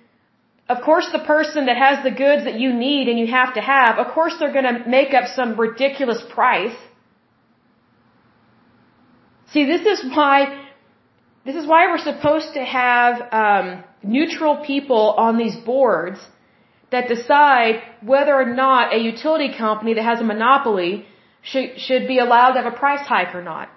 of 0.68 0.82
course 0.82 1.08
the 1.12 1.24
person 1.34 1.66
that 1.66 1.76
has 1.76 2.04
the 2.04 2.10
goods 2.10 2.44
that 2.44 2.58
you 2.62 2.72
need 2.72 3.08
and 3.08 3.18
you 3.18 3.26
have 3.26 3.54
to 3.54 3.60
have, 3.60 3.98
of 3.98 4.08
course 4.08 4.34
they're 4.38 4.52
going 4.52 4.70
to 4.72 4.88
make 4.88 5.14
up 5.14 5.26
some 5.34 5.58
ridiculous 5.58 6.22
price. 6.36 6.76
See, 9.52 9.64
this 9.64 9.84
is 9.86 10.04
why 10.14 10.64
this 11.46 11.56
is 11.56 11.66
why 11.66 11.86
we're 11.90 12.06
supposed 12.12 12.52
to 12.54 12.62
have 12.62 13.14
um, 13.32 13.84
neutral 14.02 14.56
people 14.72 15.14
on 15.26 15.38
these 15.38 15.56
boards 15.56 16.18
that 16.90 17.08
decide 17.08 17.82
whether 18.02 18.34
or 18.34 18.54
not 18.54 18.92
a 18.92 18.98
utility 18.98 19.56
company 19.56 19.94
that 19.94 20.04
has 20.04 20.20
a 20.20 20.24
monopoly 20.24 21.06
should, 21.42 21.78
should 21.78 22.06
be 22.06 22.18
allowed 22.18 22.52
to 22.52 22.62
have 22.62 22.72
a 22.72 22.76
price 22.76 23.06
hike 23.06 23.34
or 23.34 23.42
not. 23.42 23.70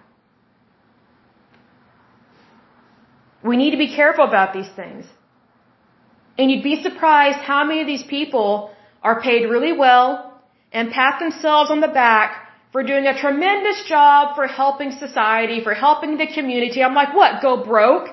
We 3.44 3.58
need 3.58 3.72
to 3.72 3.78
be 3.78 3.94
careful 3.96 4.26
about 4.26 4.54
these 4.54 4.70
things. 4.76 5.06
And 6.38 6.50
you'd 6.50 6.64
be 6.64 6.82
surprised 6.82 7.40
how 7.40 7.64
many 7.64 7.82
of 7.82 7.88
these 7.88 8.04
people 8.04 8.72
are 9.04 9.22
paid 9.22 9.46
really 9.46 9.74
well 9.74 10.42
and 10.72 10.92
pat 10.92 11.20
themselves 11.20 11.70
on 11.72 11.82
the 11.82 11.88
back 11.88 12.30
for 12.72 12.84
doing 12.84 13.06
a 13.06 13.18
tremendous 13.20 13.84
job 13.88 14.36
for 14.36 14.48
helping 14.48 14.92
society, 14.92 15.62
for 15.64 15.74
helping 15.74 16.18
the 16.18 16.28
community. 16.28 16.82
I'm 16.82 16.94
like, 16.94 17.14
what? 17.14 17.42
Go 17.42 17.64
broke? 17.64 18.08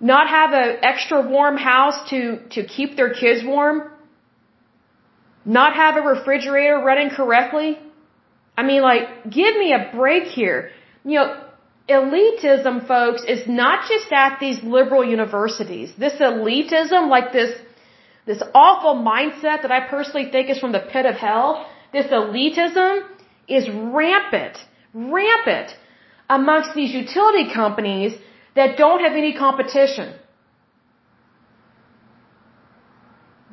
Not 0.00 0.28
have 0.28 0.52
an 0.52 0.78
extra 0.82 1.20
warm 1.28 1.56
house 1.56 2.10
to, 2.10 2.40
to 2.50 2.64
keep 2.64 2.96
their 2.96 3.12
kids 3.14 3.44
warm? 3.44 3.90
Not 5.44 5.74
have 5.74 5.96
a 5.96 6.00
refrigerator 6.00 6.78
running 6.78 7.10
correctly? 7.10 7.78
I 8.56 8.62
mean, 8.62 8.82
like, 8.82 9.24
give 9.24 9.56
me 9.56 9.72
a 9.72 9.90
break 9.94 10.24
here. 10.24 10.70
You 11.04 11.14
know, 11.18 11.44
elitism, 11.98 12.86
folks, 12.92 13.22
is 13.34 13.42
not 13.60 13.88
just 13.90 14.10
at 14.12 14.38
these 14.40 14.58
liberal 14.62 15.04
universities. 15.04 15.92
This 16.04 16.14
elitism, 16.28 17.08
like 17.16 17.28
this, 17.32 17.52
this 18.30 18.42
awful 18.54 18.94
mindset 19.12 19.62
that 19.62 19.72
I 19.78 19.80
personally 19.94 20.30
think 20.30 20.50
is 20.50 20.58
from 20.58 20.72
the 20.72 20.84
pit 20.92 21.06
of 21.12 21.16
hell, 21.16 21.48
this 21.92 22.06
elitism 22.06 22.92
is 23.48 23.68
rampant, 24.00 24.56
rampant 24.94 25.70
amongst 26.28 26.74
these 26.74 26.92
utility 27.02 27.52
companies 27.52 28.12
that 28.54 28.76
don't 28.76 29.00
have 29.06 29.12
any 29.12 29.32
competition. 29.34 30.14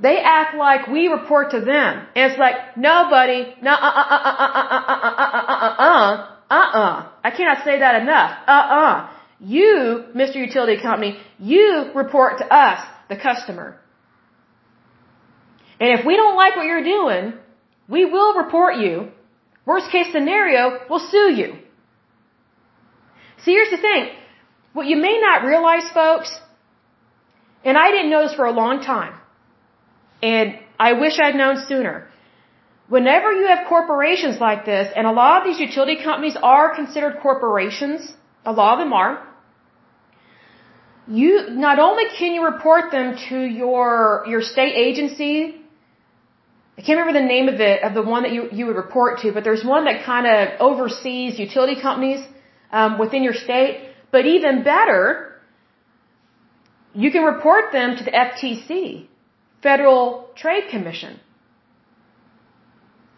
They 0.01 0.17
act 0.19 0.55
like 0.55 0.87
we 0.87 1.07
report 1.07 1.51
to 1.51 1.59
them. 1.59 2.07
And 2.15 2.31
it's 2.31 2.39
like, 2.39 2.77
nobody, 2.77 3.53
no, 3.61 3.71
uh, 3.71 3.75
uh, 3.75 4.07
uh, 4.13 4.29
uh, 4.29 4.49
uh, 4.49 4.79
uh, 4.79 4.95
uh, 4.95 5.25
uh, 5.25 5.53
uh, 5.53 5.75
uh, 5.77 5.83
uh, 5.89 6.38
uh-uh. 6.49 7.09
I 7.23 7.31
cannot 7.31 7.63
say 7.63 7.79
that 7.79 8.01
enough. 8.01 8.31
Uh-uh. 8.47 9.09
You, 9.39 10.05
Mr. 10.15 10.35
Utility 10.35 10.81
Company, 10.81 11.17
you 11.37 11.91
report 11.95 12.39
to 12.39 12.45
us, 12.53 12.85
the 13.07 13.15
customer. 13.15 13.79
And 15.79 15.97
if 15.97 16.05
we 16.05 16.15
don't 16.17 16.35
like 16.35 16.55
what 16.55 16.65
you're 16.65 16.83
doing, 16.83 17.33
we 17.87 18.05
will 18.05 18.33
report 18.35 18.77
you. 18.77 19.09
Worst 19.65 19.91
case 19.91 20.11
scenario, 20.11 20.79
we'll 20.89 21.07
sue 21.07 21.31
you. 21.31 21.53
See, 23.43 23.51
here's 23.51 23.69
the 23.69 23.77
thing. 23.77 24.09
What 24.73 24.87
you 24.87 24.97
may 24.97 25.19
not 25.19 25.45
realize, 25.45 25.89
folks, 25.93 26.29
and 27.63 27.77
I 27.77 27.91
didn't 27.91 28.09
know 28.09 28.27
this 28.27 28.35
for 28.35 28.45
a 28.45 28.51
long 28.51 28.81
time, 28.81 29.13
and 30.21 30.59
I 30.79 30.93
wish 30.93 31.19
I'd 31.19 31.35
known 31.35 31.63
sooner 31.67 32.08
whenever 32.89 33.31
you 33.31 33.47
have 33.47 33.67
corporations 33.67 34.39
like 34.39 34.65
this, 34.65 34.91
and 34.95 35.07
a 35.07 35.11
lot 35.11 35.33
of 35.39 35.43
these 35.47 35.59
utility 35.59 35.97
companies 36.03 36.35
are 36.41 36.75
considered 36.75 37.19
corporations, 37.21 38.13
a 38.45 38.51
lot 38.51 38.73
of 38.73 38.79
them 38.79 38.93
are, 38.93 39.25
you 41.07 41.49
not 41.49 41.79
only 41.79 42.05
can 42.17 42.33
you 42.33 42.43
report 42.43 42.91
them 42.91 43.15
to 43.29 43.39
your 43.61 44.23
your 44.27 44.41
state 44.41 44.75
agency, 44.87 45.33
I 46.77 46.81
can't 46.81 46.99
remember 46.99 47.19
the 47.19 47.25
name 47.35 47.47
of 47.53 47.59
it 47.59 47.83
of 47.83 47.93
the 47.99 48.03
one 48.03 48.23
that 48.23 48.31
you 48.31 48.49
you 48.51 48.67
would 48.67 48.75
report 48.75 49.21
to, 49.21 49.31
but 49.31 49.43
there's 49.43 49.65
one 49.65 49.85
that 49.85 50.03
kind 50.03 50.27
of 50.33 50.61
oversees 50.67 51.39
utility 51.39 51.81
companies 51.81 52.21
um, 52.71 52.99
within 52.99 53.23
your 53.23 53.33
state. 53.33 53.89
But 54.11 54.25
even 54.25 54.63
better, 54.63 55.07
you 56.93 57.09
can 57.11 57.23
report 57.23 57.71
them 57.71 57.97
to 57.97 58.03
the 58.03 58.11
FTC, 58.11 59.07
Federal 59.61 60.29
Trade 60.35 60.69
Commission 60.69 61.19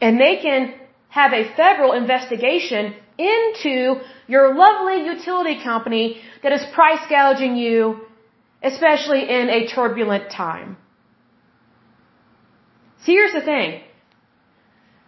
and 0.01 0.19
they 0.19 0.37
can 0.37 0.73
have 1.09 1.33
a 1.33 1.43
federal 1.55 1.93
investigation 1.93 2.95
into 3.17 4.01
your 4.27 4.55
lovely 4.55 5.05
utility 5.05 5.61
company 5.63 6.21
that 6.41 6.51
is 6.51 6.63
price 6.73 7.03
gouging 7.09 7.55
you, 7.55 8.01
especially 8.63 9.29
in 9.29 9.49
a 9.49 9.67
turbulent 9.67 10.31
time. 10.31 10.77
See, 13.03 13.13
here's 13.13 13.33
the 13.33 13.41
thing. 13.41 13.81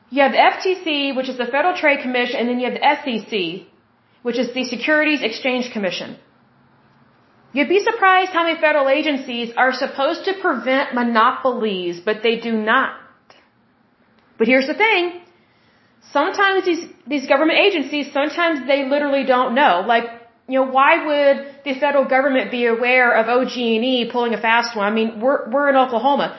You 0.10 0.22
have 0.22 0.34
the 0.34 0.44
FTC, 0.54 1.16
which 1.16 1.30
is 1.30 1.38
the 1.38 1.46
Federal 1.46 1.76
Trade 1.76 2.02
Commission, 2.02 2.40
and 2.40 2.50
then 2.50 2.60
you 2.60 2.70
have 2.70 2.80
the 2.80 2.88
SEC, 3.02 3.68
which 4.22 4.38
is 4.38 4.54
the 4.54 4.64
Securities 4.66 5.24
Exchange 5.24 5.72
Commission. 5.72 6.18
You'd 7.54 7.70
be 7.70 7.80
surprised 7.80 8.32
how 8.32 8.44
many 8.44 8.60
federal 8.60 8.90
agencies 8.90 9.54
are 9.56 9.74
supposed 9.74 10.26
to 10.26 10.34
prevent 10.42 10.94
monopolies, 10.94 12.00
but 12.00 12.22
they 12.24 12.40
do 12.40 12.54
not. 12.54 13.03
But 14.44 14.50
here's 14.50 14.68
the 14.68 14.74
thing. 14.74 15.22
Sometimes 16.12 16.66
these, 16.66 16.86
these 17.08 17.28
government 17.28 17.60
agencies, 17.60 18.12
sometimes 18.12 18.68
they 18.68 18.80
literally 18.94 19.24
don't 19.24 19.56
know. 19.56 19.86
Like, 19.88 20.04
you 20.50 20.56
know, 20.60 20.68
why 20.78 20.92
would 21.08 21.36
the 21.64 21.80
federal 21.80 22.04
government 22.04 22.52
be 22.52 22.66
aware 22.66 23.10
of 23.20 23.30
OG&E 23.30 24.10
pulling 24.12 24.34
a 24.34 24.42
fast 24.48 24.76
one? 24.76 24.86
I 24.86 24.94
mean, 24.94 25.22
we're, 25.22 25.50
we're 25.50 25.70
in 25.70 25.78
Oklahoma. 25.78 26.38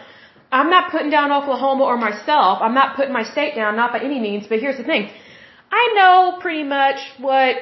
I'm 0.53 0.69
not 0.69 0.91
putting 0.93 1.09
down 1.09 1.33
Oklahoma 1.33 1.85
or 1.85 1.97
myself. 1.97 2.59
I'm 2.61 2.75
not 2.75 2.95
putting 2.95 3.15
my 3.15 3.23
state 3.23 3.55
down, 3.55 3.75
not 3.75 3.91
by 3.93 4.01
any 4.01 4.21
means. 4.21 4.47
But 4.51 4.59
here's 4.59 4.77
the 4.77 4.85
thing. 4.85 5.09
I 5.73 5.85
know 5.97 6.39
pretty 6.43 6.65
much 6.65 6.99
what 7.19 7.57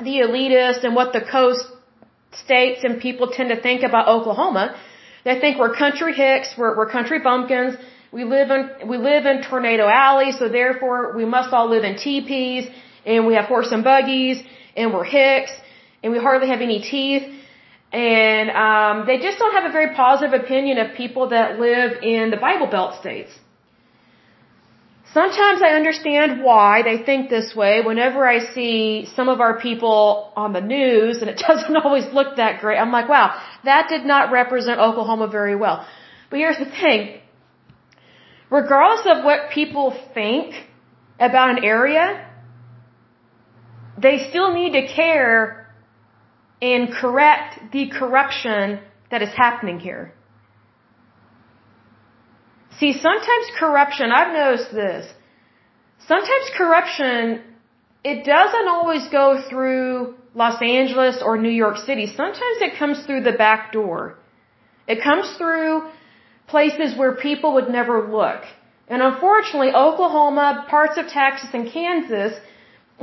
the 0.00 0.14
elitists 0.24 0.82
and 0.82 0.96
what 0.96 1.12
the 1.12 1.20
coast 1.20 1.68
states 2.32 2.80
and 2.82 3.00
people 3.00 3.28
tend 3.28 3.50
to 3.50 3.60
think 3.68 3.84
about 3.84 4.08
Oklahoma. 4.08 4.74
They 5.24 5.38
think 5.38 5.60
we're 5.60 5.76
country 5.76 6.14
hicks, 6.14 6.48
we're, 6.58 6.76
we're 6.76 6.90
country 6.90 7.20
bumpkins, 7.20 7.76
we 8.12 8.24
live 8.24 8.50
in 8.50 8.88
we 8.88 8.98
live 8.98 9.24
in 9.24 9.42
Tornado 9.42 9.86
Alley, 9.88 10.32
so 10.38 10.48
therefore 10.48 11.16
we 11.16 11.24
must 11.24 11.52
all 11.54 11.68
live 11.68 11.82
in 11.82 11.96
teepees, 11.96 12.68
and 13.06 13.26
we 13.26 13.34
have 13.34 13.46
horse 13.46 13.72
and 13.72 13.82
buggies, 13.82 14.44
and 14.76 14.92
we're 14.92 15.10
hicks, 15.18 15.52
and 16.02 16.12
we 16.12 16.18
hardly 16.18 16.48
have 16.48 16.60
any 16.60 16.80
teeth. 16.80 17.24
And 17.90 18.50
um, 18.50 19.06
they 19.06 19.18
just 19.18 19.38
don't 19.38 19.52
have 19.52 19.64
a 19.68 19.72
very 19.72 19.94
positive 19.94 20.34
opinion 20.42 20.76
of 20.78 20.94
people 20.94 21.30
that 21.30 21.58
live 21.58 22.02
in 22.02 22.30
the 22.30 22.36
Bible 22.36 22.66
Belt 22.66 23.00
states. 23.00 23.32
Sometimes 25.12 25.60
I 25.60 25.70
understand 25.80 26.42
why 26.42 26.82
they 26.82 27.02
think 27.02 27.28
this 27.28 27.54
way 27.54 27.82
whenever 27.82 28.26
I 28.26 28.38
see 28.54 29.06
some 29.14 29.28
of 29.28 29.40
our 29.40 29.60
people 29.60 30.32
on 30.36 30.54
the 30.54 30.62
news 30.62 31.20
and 31.20 31.28
it 31.28 31.38
doesn't 31.48 31.76
always 31.76 32.06
look 32.12 32.36
that 32.36 32.60
great. 32.60 32.78
I'm 32.78 32.92
like, 32.92 33.08
wow, 33.08 33.38
that 33.64 33.88
did 33.88 34.04
not 34.06 34.32
represent 34.32 34.80
Oklahoma 34.80 35.28
very 35.28 35.56
well. 35.56 35.86
But 36.30 36.38
here's 36.38 36.58
the 36.58 36.70
thing 36.80 37.21
regardless 38.52 39.06
of 39.12 39.24
what 39.24 39.50
people 39.50 39.86
think 40.12 40.54
about 41.18 41.48
an 41.56 41.64
area, 41.64 42.06
they 43.96 44.16
still 44.28 44.52
need 44.52 44.72
to 44.72 44.86
care 44.86 45.74
and 46.60 46.92
correct 46.92 47.50
the 47.72 47.84
corruption 47.88 48.78
that 49.10 49.22
is 49.22 49.32
happening 49.44 49.78
here. 49.80 50.12
See, 52.78 52.92
sometimes 52.92 53.46
corruption, 53.58 54.12
I've 54.12 54.34
noticed 54.34 54.72
this, 54.72 55.04
sometimes 56.06 56.46
corruption, 56.56 57.42
it 58.04 58.24
doesn't 58.24 58.68
always 58.68 59.08
go 59.08 59.42
through 59.48 60.16
Los 60.34 60.60
Angeles 60.60 61.22
or 61.24 61.38
New 61.38 61.56
York 61.64 61.78
City. 61.88 62.06
Sometimes 62.06 62.56
it 62.66 62.78
comes 62.78 63.04
through 63.06 63.22
the 63.22 63.36
back 63.44 63.72
door. 63.72 64.18
It 64.88 65.02
comes 65.02 65.26
through 65.38 65.88
places 66.54 66.88
where 67.00 67.12
people 67.28 67.50
would 67.56 67.70
never 67.78 67.96
look. 68.18 68.40
And 68.92 68.98
unfortunately, 69.10 69.72
Oklahoma, 69.86 70.46
parts 70.76 70.96
of 71.00 71.04
Texas 71.20 71.50
and 71.58 71.64
Kansas, 71.76 72.32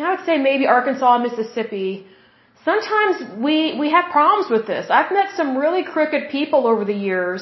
I 0.08 0.10
would 0.14 0.26
say 0.30 0.36
maybe 0.50 0.66
Arkansas 0.78 1.12
and 1.18 1.24
Mississippi, 1.28 1.90
sometimes 2.70 3.16
we, 3.46 3.58
we 3.84 3.88
have 3.96 4.06
problems 4.18 4.48
with 4.56 4.66
this. 4.72 4.84
I've 4.98 5.12
met 5.20 5.30
some 5.40 5.50
really 5.64 5.84
crooked 5.94 6.24
people 6.38 6.62
over 6.72 6.84
the 6.92 7.00
years 7.10 7.42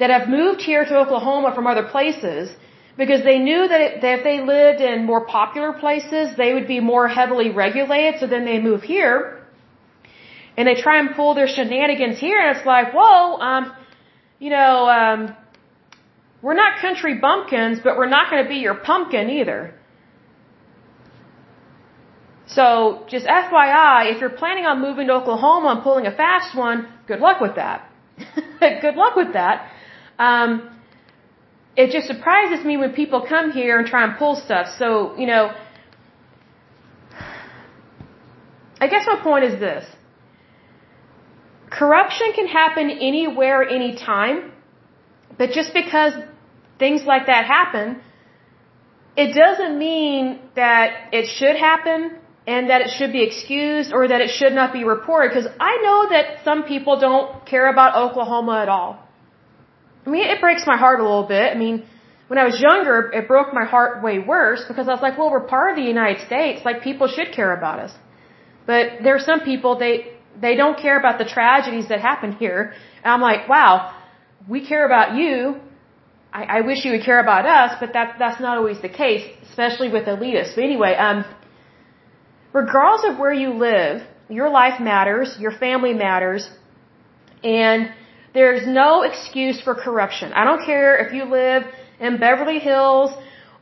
that 0.00 0.10
have 0.16 0.26
moved 0.40 0.60
here 0.70 0.84
to 0.90 0.94
Oklahoma 1.02 1.50
from 1.56 1.66
other 1.72 1.86
places 1.94 2.44
because 3.02 3.22
they 3.30 3.38
knew 3.48 3.62
that, 3.72 4.00
that 4.02 4.12
if 4.18 4.22
they 4.28 4.38
lived 4.56 4.80
in 4.90 5.06
more 5.12 5.22
popular 5.38 5.72
places, 5.84 6.24
they 6.42 6.50
would 6.54 6.68
be 6.76 6.80
more 6.94 7.06
heavily 7.18 7.50
regulated. 7.64 8.14
So 8.20 8.26
then 8.34 8.44
they 8.50 8.58
move 8.70 8.82
here 8.94 9.16
and 10.56 10.66
they 10.68 10.74
try 10.86 10.96
and 11.02 11.08
pull 11.18 11.32
their 11.38 11.50
shenanigans 11.56 12.18
here, 12.18 12.38
and 12.42 12.48
it's 12.54 12.66
like, 12.66 12.88
whoa, 12.92 13.38
um, 13.48 13.64
you 14.40 14.50
know, 14.50 14.88
um, 14.88 15.36
we're 16.42 16.54
not 16.54 16.80
country 16.80 17.18
bumpkins, 17.18 17.78
but 17.84 17.96
we're 17.96 18.08
not 18.08 18.30
going 18.30 18.42
to 18.42 18.48
be 18.48 18.56
your 18.56 18.74
pumpkin 18.74 19.28
either. 19.30 19.74
So, 22.46 23.04
just 23.08 23.26
FYI, 23.26 24.12
if 24.12 24.20
you're 24.20 24.30
planning 24.30 24.64
on 24.66 24.80
moving 24.80 25.06
to 25.06 25.12
Oklahoma 25.12 25.68
and 25.74 25.82
pulling 25.82 26.06
a 26.06 26.16
fast 26.16 26.56
one, 26.56 26.88
good 27.06 27.20
luck 27.20 27.40
with 27.40 27.54
that. 27.56 27.88
good 28.60 28.96
luck 28.96 29.14
with 29.14 29.34
that. 29.34 29.70
Um, 30.18 30.80
it 31.76 31.92
just 31.92 32.08
surprises 32.08 32.64
me 32.64 32.76
when 32.76 32.92
people 32.92 33.24
come 33.28 33.52
here 33.52 33.78
and 33.78 33.86
try 33.86 34.02
and 34.04 34.18
pull 34.18 34.34
stuff. 34.34 34.66
So, 34.78 35.16
you 35.16 35.26
know, 35.26 35.54
I 38.80 38.88
guess 38.88 39.04
my 39.06 39.20
point 39.22 39.44
is 39.44 39.60
this. 39.60 39.84
Corruption 41.70 42.32
can 42.34 42.46
happen 42.46 42.90
anywhere, 42.90 43.62
anytime, 43.62 44.52
but 45.38 45.50
just 45.52 45.72
because 45.72 46.12
things 46.78 47.04
like 47.04 47.26
that 47.26 47.44
happen, 47.46 48.00
it 49.16 49.34
doesn't 49.34 49.78
mean 49.78 50.40
that 50.56 50.86
it 51.12 51.26
should 51.26 51.56
happen 51.56 52.16
and 52.46 52.70
that 52.70 52.80
it 52.80 52.90
should 52.96 53.12
be 53.12 53.22
excused 53.22 53.92
or 53.92 54.08
that 54.08 54.20
it 54.20 54.30
should 54.30 54.52
not 54.52 54.72
be 54.72 54.82
reported 54.84 55.28
because 55.32 55.50
I 55.60 55.72
know 55.84 56.08
that 56.14 56.44
some 56.44 56.64
people 56.64 56.98
don't 56.98 57.46
care 57.46 57.68
about 57.70 57.96
Oklahoma 58.04 58.60
at 58.62 58.68
all. 58.68 58.98
I 60.06 60.10
mean, 60.10 60.26
it 60.34 60.40
breaks 60.40 60.66
my 60.66 60.76
heart 60.76 60.98
a 61.00 61.02
little 61.02 61.28
bit. 61.36 61.54
I 61.54 61.58
mean, 61.64 61.84
when 62.28 62.38
I 62.38 62.44
was 62.44 62.60
younger, 62.60 63.10
it 63.12 63.28
broke 63.28 63.52
my 63.52 63.64
heart 63.64 64.02
way 64.02 64.18
worse 64.18 64.64
because 64.66 64.88
I 64.88 64.92
was 64.92 65.02
like, 65.02 65.18
well, 65.18 65.30
we're 65.30 65.48
part 65.56 65.70
of 65.72 65.76
the 65.76 65.88
United 65.96 66.24
States. 66.26 66.64
Like, 66.64 66.82
people 66.82 67.06
should 67.08 67.32
care 67.32 67.52
about 67.52 67.78
us. 67.80 67.92
But 68.66 69.02
there 69.02 69.14
are 69.16 69.24
some 69.30 69.40
people, 69.40 69.78
they, 69.78 70.12
they 70.40 70.54
don't 70.56 70.78
care 70.78 70.98
about 70.98 71.18
the 71.18 71.24
tragedies 71.24 71.88
that 71.88 72.00
happen 72.00 72.32
here. 72.32 72.72
And 73.02 73.12
I'm 73.14 73.20
like, 73.20 73.48
wow, 73.48 73.94
we 74.48 74.66
care 74.66 74.84
about 74.86 75.16
you. 75.16 75.60
I, 76.32 76.42
I 76.58 76.60
wish 76.62 76.84
you 76.84 76.92
would 76.92 77.04
care 77.04 77.20
about 77.20 77.44
us, 77.46 77.76
but 77.80 77.92
that, 77.92 78.16
that's 78.18 78.40
not 78.40 78.56
always 78.56 78.80
the 78.80 78.88
case, 78.88 79.24
especially 79.48 79.90
with 79.90 80.04
elitists. 80.06 80.54
But 80.54 80.64
anyway, 80.64 80.94
um, 80.94 81.24
regardless 82.52 83.04
of 83.10 83.18
where 83.18 83.32
you 83.32 83.50
live, 83.50 84.02
your 84.28 84.48
life 84.48 84.80
matters, 84.80 85.36
your 85.38 85.50
family 85.50 85.92
matters, 85.92 86.48
and 87.42 87.90
there's 88.32 88.66
no 88.66 89.02
excuse 89.02 89.60
for 89.60 89.74
corruption. 89.74 90.32
I 90.32 90.44
don't 90.44 90.64
care 90.64 90.96
if 91.04 91.12
you 91.12 91.24
live 91.24 91.64
in 91.98 92.18
Beverly 92.18 92.60
Hills 92.60 93.10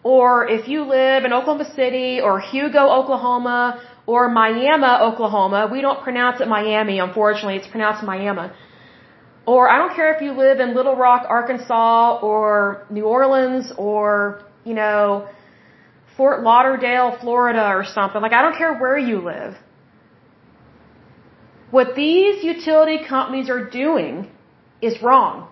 or 0.02 0.46
if 0.46 0.68
you 0.68 0.82
live 0.82 1.24
in 1.24 1.32
Oklahoma 1.32 1.72
City 1.74 2.20
or 2.20 2.38
Hugo, 2.38 2.88
Oklahoma 2.90 3.80
or 4.08 4.30
Miami, 4.30 4.92
Oklahoma. 5.08 5.68
We 5.70 5.82
don't 5.82 6.02
pronounce 6.02 6.40
it 6.40 6.48
Miami, 6.48 6.98
unfortunately. 6.98 7.56
It's 7.56 7.68
pronounced 7.68 8.02
Miami. 8.02 8.48
Or 9.44 9.68
I 9.72 9.76
don't 9.80 9.94
care 9.94 10.14
if 10.14 10.22
you 10.22 10.32
live 10.32 10.60
in 10.60 10.74
Little 10.74 10.96
Rock, 10.96 11.26
Arkansas, 11.28 12.18
or 12.22 12.86
New 12.88 13.04
Orleans, 13.04 13.70
or, 13.76 14.42
you 14.64 14.72
know, 14.72 15.28
Fort 16.16 16.42
Lauderdale, 16.42 17.18
Florida, 17.20 17.66
or 17.68 17.84
something. 17.84 18.22
Like, 18.22 18.32
I 18.32 18.40
don't 18.40 18.56
care 18.56 18.74
where 18.78 18.96
you 18.96 19.20
live. 19.20 19.54
What 21.70 21.94
these 21.94 22.42
utility 22.42 23.00
companies 23.06 23.50
are 23.50 23.68
doing 23.68 24.30
is 24.80 25.02
wrong. 25.02 25.48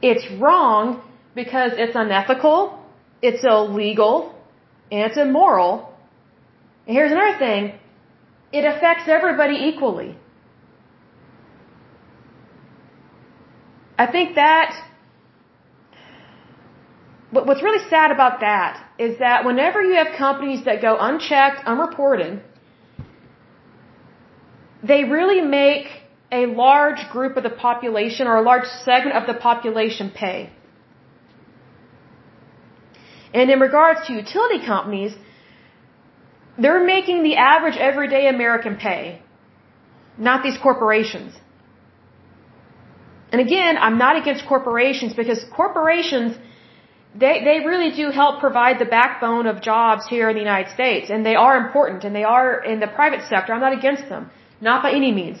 It's 0.00 0.26
wrong 0.40 1.02
because 1.34 1.72
it's 1.76 1.94
unethical, 1.94 2.82
it's 3.20 3.44
illegal, 3.44 4.39
and 4.90 5.00
it's 5.06 5.16
immoral. 5.16 5.92
And 6.86 6.96
here's 6.96 7.12
another 7.12 7.38
thing 7.38 7.74
it 8.52 8.64
affects 8.64 9.04
everybody 9.06 9.56
equally. 9.70 10.16
I 13.98 14.06
think 14.06 14.34
that 14.34 14.74
but 17.32 17.46
what's 17.46 17.62
really 17.62 17.88
sad 17.88 18.10
about 18.10 18.40
that 18.40 18.84
is 18.98 19.18
that 19.18 19.44
whenever 19.44 19.82
you 19.82 19.94
have 19.94 20.16
companies 20.18 20.64
that 20.64 20.82
go 20.82 20.96
unchecked, 20.98 21.64
unreported, 21.64 22.42
they 24.82 25.04
really 25.04 25.40
make 25.40 25.86
a 26.32 26.46
large 26.46 27.08
group 27.10 27.36
of 27.36 27.44
the 27.44 27.50
population 27.50 28.26
or 28.26 28.36
a 28.36 28.42
large 28.42 28.66
segment 28.84 29.16
of 29.16 29.26
the 29.26 29.34
population 29.34 30.10
pay. 30.10 30.50
And 33.32 33.50
in 33.50 33.60
regards 33.60 34.06
to 34.06 34.12
utility 34.12 34.64
companies, 34.64 35.12
they're 36.58 36.84
making 36.84 37.22
the 37.22 37.36
average 37.36 37.76
everyday 37.76 38.28
American 38.28 38.76
pay, 38.76 39.22
not 40.18 40.42
these 40.42 40.58
corporations. 40.58 41.32
And 43.32 43.40
again, 43.40 43.76
I'm 43.78 43.98
not 43.98 44.16
against 44.20 44.46
corporations 44.46 45.14
because 45.14 45.44
corporations, 45.54 46.36
they, 47.14 47.34
they 47.48 47.58
really 47.64 47.92
do 48.00 48.10
help 48.10 48.40
provide 48.40 48.80
the 48.80 48.84
backbone 48.84 49.46
of 49.46 49.62
jobs 49.62 50.08
here 50.08 50.28
in 50.28 50.34
the 50.34 50.40
United 50.40 50.72
States. 50.72 51.10
And 51.10 51.24
they 51.24 51.36
are 51.36 51.56
important 51.64 52.02
and 52.04 52.14
they 52.14 52.24
are 52.24 52.62
in 52.62 52.80
the 52.80 52.88
private 52.88 53.22
sector. 53.28 53.52
I'm 53.52 53.60
not 53.60 53.76
against 53.76 54.08
them. 54.08 54.30
Not 54.60 54.82
by 54.82 54.90
any 54.92 55.12
means. 55.12 55.38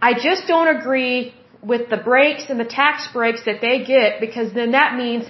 I 0.00 0.14
just 0.14 0.48
don't 0.48 0.74
agree 0.76 1.34
with 1.62 1.90
the 1.90 1.98
breaks 1.98 2.44
and 2.48 2.58
the 2.58 2.64
tax 2.64 3.06
breaks 3.12 3.44
that 3.44 3.60
they 3.60 3.84
get 3.84 4.18
because 4.18 4.52
then 4.52 4.72
that 4.72 4.96
means 4.96 5.24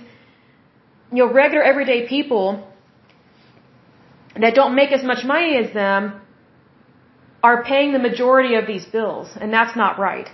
you 1.13 1.27
know, 1.27 1.33
regular 1.33 1.63
everyday 1.63 2.09
people 2.09 2.67
that 4.41 4.55
don't 4.55 4.75
make 4.75 4.93
as 4.93 5.05
much 5.05 5.25
money 5.25 5.57
as 5.57 5.73
them 5.75 6.21
are 7.43 7.63
paying 7.65 7.93
the 7.93 7.99
majority 7.99 8.55
of 8.55 8.67
these 8.67 8.85
bills, 8.87 9.29
and 9.41 9.53
that's 9.53 9.77
not 9.77 9.99
right. 9.99 10.29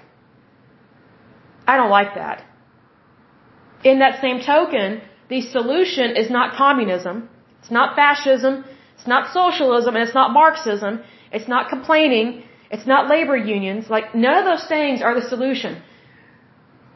I 1.66 1.76
don't 1.76 1.90
like 1.90 2.14
that. 2.14 2.44
In 3.84 3.98
that 4.00 4.20
same 4.20 4.40
token, 4.40 5.00
the 5.28 5.40
solution 5.40 6.16
is 6.16 6.30
not 6.30 6.56
communism, 6.56 7.28
it's 7.60 7.70
not 7.70 7.96
fascism, 7.96 8.64
it's 8.96 9.06
not 9.06 9.32
socialism, 9.32 9.94
and 9.96 10.05
it's 10.05 10.14
not 10.14 10.32
Marxism, 10.32 11.02
it's 11.32 11.48
not 11.48 11.68
complaining, 11.68 12.42
it's 12.70 12.86
not 12.86 13.09
labor 13.09 13.36
unions. 13.36 13.88
Like, 13.88 14.14
none 14.14 14.38
of 14.38 14.44
those 14.44 14.66
things 14.68 15.02
are 15.02 15.14
the 15.20 15.26
solution. 15.28 15.82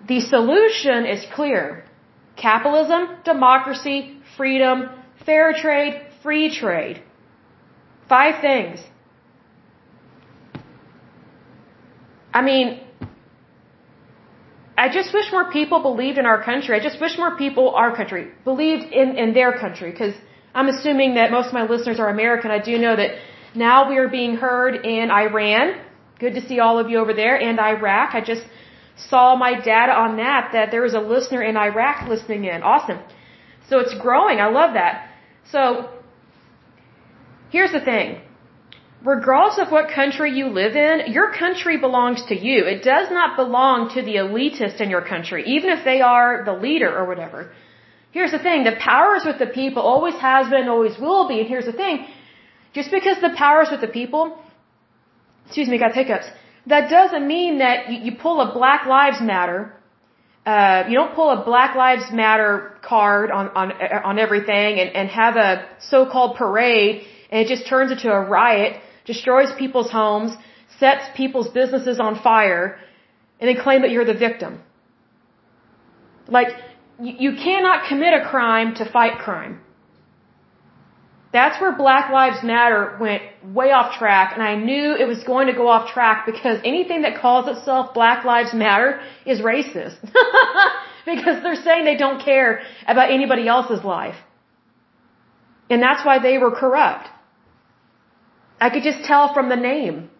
The 0.08 0.20
solution 0.20 1.06
is 1.06 1.24
clear. 1.34 1.84
Capitalism, 2.36 3.08
democracy, 3.24 4.16
freedom, 4.36 4.88
fair 5.24 5.52
trade, 5.52 6.00
free 6.22 6.54
trade. 6.54 7.02
Five 8.08 8.40
things. 8.40 8.80
I 12.34 12.40
mean, 12.42 12.80
I 14.76 14.88
just 14.88 15.12
wish 15.12 15.30
more 15.30 15.50
people 15.52 15.82
believed 15.82 16.18
in 16.18 16.26
our 16.26 16.42
country. 16.42 16.74
I 16.74 16.82
just 16.82 17.00
wish 17.00 17.16
more 17.18 17.36
people, 17.36 17.70
our 17.70 17.94
country, 17.94 18.28
believed 18.44 18.84
in, 18.84 19.16
in 19.16 19.34
their 19.34 19.52
country. 19.58 19.90
Because 19.90 20.14
I'm 20.54 20.68
assuming 20.68 21.14
that 21.14 21.30
most 21.30 21.48
of 21.48 21.52
my 21.52 21.66
listeners 21.68 22.00
are 22.00 22.08
American. 22.08 22.50
I 22.50 22.58
do 22.58 22.78
know 22.78 22.96
that 22.96 23.10
now 23.54 23.88
we 23.88 23.98
are 23.98 24.08
being 24.08 24.36
heard 24.36 24.74
in 24.86 25.10
Iran. 25.10 25.78
Good 26.18 26.34
to 26.34 26.40
see 26.48 26.58
all 26.58 26.78
of 26.78 26.88
you 26.90 26.98
over 26.98 27.12
there. 27.12 27.36
And 27.38 27.60
Iraq. 27.60 28.14
I 28.14 28.22
just 28.22 28.42
saw 28.96 29.36
my 29.36 29.54
data 29.60 29.92
on 29.92 30.16
that, 30.16 30.50
that 30.52 30.70
there 30.70 30.82
was 30.82 30.94
a 30.94 31.00
listener 31.00 31.42
in 31.42 31.56
Iraq 31.56 32.08
listening 32.08 32.44
in. 32.44 32.62
Awesome. 32.62 33.00
So 33.68 33.78
it's 33.78 33.94
growing. 34.00 34.38
I 34.38 34.48
love 34.48 34.74
that. 34.74 35.08
So, 35.50 35.88
here's 37.50 37.72
the 37.72 37.80
thing. 37.80 38.20
Regardless 39.04 39.58
of 39.58 39.72
what 39.72 39.90
country 39.90 40.36
you 40.38 40.46
live 40.46 40.76
in, 40.76 41.12
your 41.12 41.32
country 41.32 41.76
belongs 41.76 42.24
to 42.26 42.36
you. 42.38 42.64
It 42.66 42.84
does 42.84 43.10
not 43.10 43.36
belong 43.36 43.90
to 43.94 44.02
the 44.02 44.16
elitist 44.16 44.80
in 44.80 44.90
your 44.90 45.02
country, 45.02 45.42
even 45.46 45.70
if 45.70 45.84
they 45.84 46.00
are 46.00 46.44
the 46.44 46.52
leader 46.52 46.96
or 46.96 47.04
whatever. 47.06 47.50
Here's 48.12 48.30
the 48.30 48.38
thing. 48.38 48.62
The 48.62 48.76
power 48.78 49.16
is 49.16 49.24
with 49.24 49.38
the 49.38 49.46
people, 49.46 49.82
always 49.82 50.14
has 50.14 50.48
been, 50.50 50.68
always 50.68 50.96
will 50.98 51.26
be. 51.26 51.40
And 51.40 51.48
here's 51.48 51.64
the 51.64 51.72
thing. 51.72 52.06
Just 52.74 52.90
because 52.90 53.20
the 53.20 53.34
power 53.36 53.62
is 53.62 53.70
with 53.70 53.80
the 53.80 53.88
people, 53.88 54.38
excuse 55.46 55.68
me, 55.68 55.78
got 55.78 55.94
hiccups 55.94 56.26
that 56.66 56.90
doesn't 56.90 57.26
mean 57.26 57.58
that 57.58 57.90
you, 57.90 57.98
you 58.00 58.12
pull 58.16 58.40
a 58.40 58.52
Black 58.52 58.86
Lives 58.86 59.20
Matter. 59.20 59.74
Uh, 60.44 60.84
you 60.88 60.94
don't 60.94 61.14
pull 61.14 61.30
a 61.30 61.44
Black 61.44 61.76
Lives 61.76 62.10
Matter 62.12 62.76
card 62.82 63.30
on 63.30 63.48
on 63.48 63.72
on 64.10 64.18
everything 64.18 64.80
and 64.80 64.90
and 64.94 65.08
have 65.08 65.36
a 65.36 65.66
so-called 65.78 66.36
parade 66.36 67.06
and 67.32 67.40
it 67.40 67.48
just 67.48 67.66
turns 67.66 67.90
into 67.90 68.10
a 68.12 68.20
riot, 68.20 68.80
destroys 69.06 69.50
people's 69.58 69.90
homes, 69.90 70.32
sets 70.78 71.04
people's 71.16 71.48
businesses 71.48 71.98
on 71.98 72.20
fire, 72.22 72.78
and 73.40 73.48
then 73.48 73.56
claim 73.64 73.80
that 73.82 73.90
you're 73.90 74.04
the 74.04 74.20
victim. 74.28 74.60
Like 76.28 76.48
you, 77.00 77.14
you 77.24 77.32
cannot 77.36 77.88
commit 77.88 78.12
a 78.12 78.28
crime 78.28 78.74
to 78.76 78.84
fight 78.84 79.18
crime. 79.18 79.60
That's 81.32 81.58
where 81.60 81.72
Black 81.72 82.12
Lives 82.12 82.42
Matter 82.42 82.98
went 83.00 83.22
way 83.42 83.70
off 83.72 83.96
track, 83.98 84.32
and 84.34 84.42
I 84.42 84.54
knew 84.54 84.94
it 84.94 85.08
was 85.08 85.24
going 85.24 85.46
to 85.46 85.54
go 85.54 85.66
off 85.66 85.90
track 85.90 86.26
because 86.26 86.58
anything 86.62 87.02
that 87.02 87.20
calls 87.20 87.48
itself 87.48 87.94
Black 87.94 88.24
Lives 88.24 88.52
Matter 88.52 89.00
is 89.24 89.40
racist. 89.40 89.96
because 91.06 91.42
they're 91.42 91.56
saying 91.56 91.84
they 91.84 91.96
don't 91.96 92.22
care 92.22 92.62
about 92.86 93.10
anybody 93.10 93.48
else's 93.48 93.82
life. 93.82 94.16
And 95.70 95.82
that's 95.82 96.04
why 96.04 96.18
they 96.18 96.36
were 96.38 96.50
corrupt. 96.50 97.08
I 98.60 98.70
could 98.70 98.82
just 98.82 99.04
tell 99.04 99.32
from 99.32 99.48
the 99.48 99.56
name. 99.56 100.10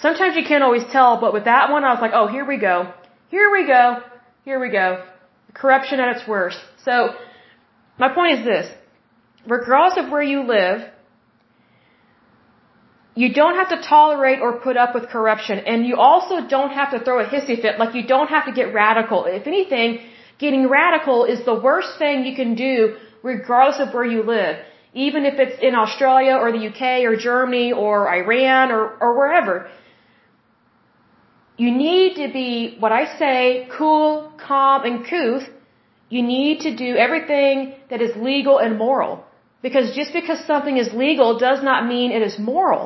Sometimes 0.00 0.36
you 0.36 0.44
can't 0.44 0.64
always 0.64 0.84
tell, 0.90 1.20
but 1.20 1.32
with 1.32 1.44
that 1.44 1.70
one, 1.70 1.84
I 1.84 1.92
was 1.92 2.00
like, 2.02 2.10
oh, 2.12 2.26
here 2.26 2.44
we 2.44 2.58
go. 2.58 2.92
Here 3.28 3.50
we 3.50 3.66
go. 3.66 4.02
Here 4.44 4.58
we 4.58 4.70
go. 4.70 5.04
Corruption 5.54 6.00
at 6.00 6.16
its 6.16 6.26
worst. 6.26 6.58
So, 6.84 7.14
my 7.98 8.12
point 8.12 8.40
is 8.40 8.44
this 8.44 8.66
regardless 9.46 10.04
of 10.04 10.10
where 10.10 10.22
you 10.22 10.42
live, 10.42 10.90
you 13.14 13.32
don't 13.32 13.54
have 13.54 13.68
to 13.68 13.80
tolerate 13.88 14.40
or 14.40 14.58
put 14.58 14.76
up 14.76 14.94
with 14.94 15.08
corruption. 15.08 15.58
And 15.58 15.86
you 15.86 15.96
also 15.96 16.46
don't 16.46 16.72
have 16.72 16.90
to 16.90 16.98
throw 17.04 17.20
a 17.20 17.26
hissy 17.26 17.60
fit. 17.60 17.78
Like 17.78 17.94
you 17.94 18.06
don't 18.06 18.28
have 18.28 18.46
to 18.46 18.52
get 18.52 18.74
radical. 18.74 19.24
If 19.26 19.46
anything, 19.46 20.00
getting 20.38 20.68
radical 20.68 21.24
is 21.24 21.44
the 21.44 21.54
worst 21.54 21.98
thing 21.98 22.24
you 22.24 22.34
can 22.34 22.54
do 22.56 22.96
regardless 23.22 23.80
of 23.80 23.94
where 23.94 24.04
you 24.04 24.22
live. 24.22 24.56
Even 24.94 25.24
if 25.24 25.34
it's 25.38 25.62
in 25.62 25.74
Australia 25.74 26.34
or 26.34 26.52
the 26.52 26.66
UK 26.68 27.04
or 27.08 27.16
Germany 27.16 27.72
or 27.72 28.08
Iran 28.08 28.70
or, 28.70 28.96
or 29.00 29.16
wherever. 29.16 29.68
You 31.56 31.70
need 31.70 32.16
to 32.16 32.32
be, 32.32 32.76
what 32.80 32.90
I 32.90 33.16
say, 33.16 33.68
cool, 33.78 34.32
calm, 34.36 34.84
and 34.84 35.06
couth. 35.06 35.48
You 36.08 36.22
need 36.22 36.60
to 36.60 36.76
do 36.76 36.96
everything 36.96 37.74
that 37.90 38.02
is 38.02 38.16
legal 38.16 38.58
and 38.58 38.76
moral. 38.76 39.24
Because 39.66 39.86
just 40.00 40.12
because 40.18 40.38
something 40.52 40.76
is 40.82 40.88
legal 41.06 41.30
does 41.48 41.60
not 41.68 41.86
mean 41.92 42.12
it 42.18 42.24
is 42.30 42.34
moral. 42.38 42.84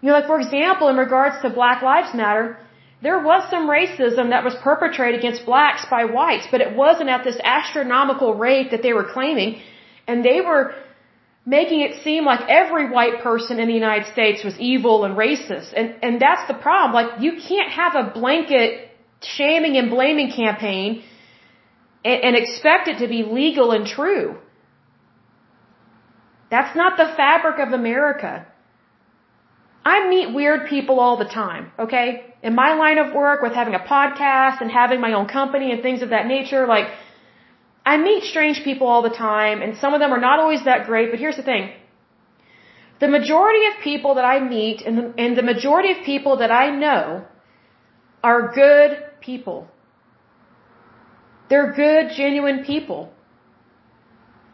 You 0.00 0.06
know, 0.08 0.14
like 0.18 0.28
for 0.32 0.40
example, 0.44 0.86
in 0.92 0.96
regards 1.06 1.36
to 1.42 1.50
Black 1.60 1.82
Lives 1.90 2.12
Matter, 2.20 2.46
there 3.06 3.20
was 3.30 3.42
some 3.50 3.64
racism 3.78 4.30
that 4.34 4.42
was 4.48 4.54
perpetrated 4.68 5.18
against 5.20 5.44
blacks 5.44 5.84
by 5.94 6.02
whites, 6.16 6.46
but 6.52 6.62
it 6.66 6.74
wasn't 6.84 7.10
at 7.16 7.22
this 7.28 7.38
astronomical 7.58 8.30
rate 8.46 8.70
that 8.70 8.82
they 8.86 8.94
were 8.98 9.08
claiming. 9.16 9.60
And 10.08 10.24
they 10.30 10.40
were 10.40 10.64
making 11.44 11.80
it 11.86 12.02
seem 12.02 12.24
like 12.24 12.42
every 12.48 12.88
white 12.96 13.16
person 13.28 13.60
in 13.60 13.66
the 13.68 13.78
United 13.82 14.06
States 14.14 14.42
was 14.48 14.54
evil 14.72 15.04
and 15.04 15.14
racist. 15.26 15.70
And, 15.78 15.94
and 16.02 16.12
that's 16.26 16.44
the 16.52 16.58
problem. 16.66 16.92
Like, 17.00 17.20
you 17.24 17.32
can't 17.48 17.70
have 17.82 17.94
a 18.02 18.04
blanket 18.20 18.68
shaming 19.36 19.76
and 19.76 19.90
blaming 19.90 20.30
campaign 20.42 21.02
and, 22.04 22.36
expect 22.36 22.88
it 22.88 22.98
to 22.98 23.08
be 23.08 23.22
legal 23.22 23.70
and 23.72 23.86
true. 23.86 24.36
That's 26.50 26.76
not 26.76 26.96
the 26.96 27.06
fabric 27.16 27.58
of 27.66 27.72
America. 27.72 28.46
I 29.84 30.08
meet 30.08 30.34
weird 30.34 30.68
people 30.68 31.00
all 31.00 31.16
the 31.16 31.24
time, 31.24 31.72
okay? 31.78 32.34
In 32.42 32.54
my 32.54 32.74
line 32.74 32.98
of 32.98 33.14
work 33.14 33.42
with 33.42 33.52
having 33.52 33.74
a 33.74 33.80
podcast 33.80 34.60
and 34.60 34.70
having 34.70 35.00
my 35.00 35.12
own 35.12 35.26
company 35.26 35.72
and 35.72 35.82
things 35.82 36.02
of 36.02 36.10
that 36.10 36.26
nature, 36.26 36.66
like, 36.66 36.88
I 37.84 37.96
meet 37.96 38.24
strange 38.24 38.62
people 38.62 38.86
all 38.86 39.02
the 39.02 39.10
time 39.10 39.62
and 39.62 39.76
some 39.76 39.92
of 39.94 40.00
them 40.00 40.12
are 40.12 40.20
not 40.20 40.38
always 40.38 40.64
that 40.64 40.86
great, 40.86 41.10
but 41.10 41.18
here's 41.18 41.36
the 41.36 41.42
thing. 41.42 41.72
The 43.00 43.08
majority 43.08 43.66
of 43.66 43.82
people 43.82 44.14
that 44.14 44.24
I 44.24 44.38
meet 44.38 44.82
and 44.82 44.98
the, 44.98 45.14
and 45.18 45.36
the 45.36 45.42
majority 45.42 45.90
of 45.90 46.04
people 46.04 46.36
that 46.36 46.52
I 46.52 46.70
know 46.70 47.24
are 48.22 48.52
good 48.52 49.02
people. 49.20 49.68
They're 51.52 51.72
good, 51.84 52.04
genuine 52.16 52.58
people. 52.64 53.00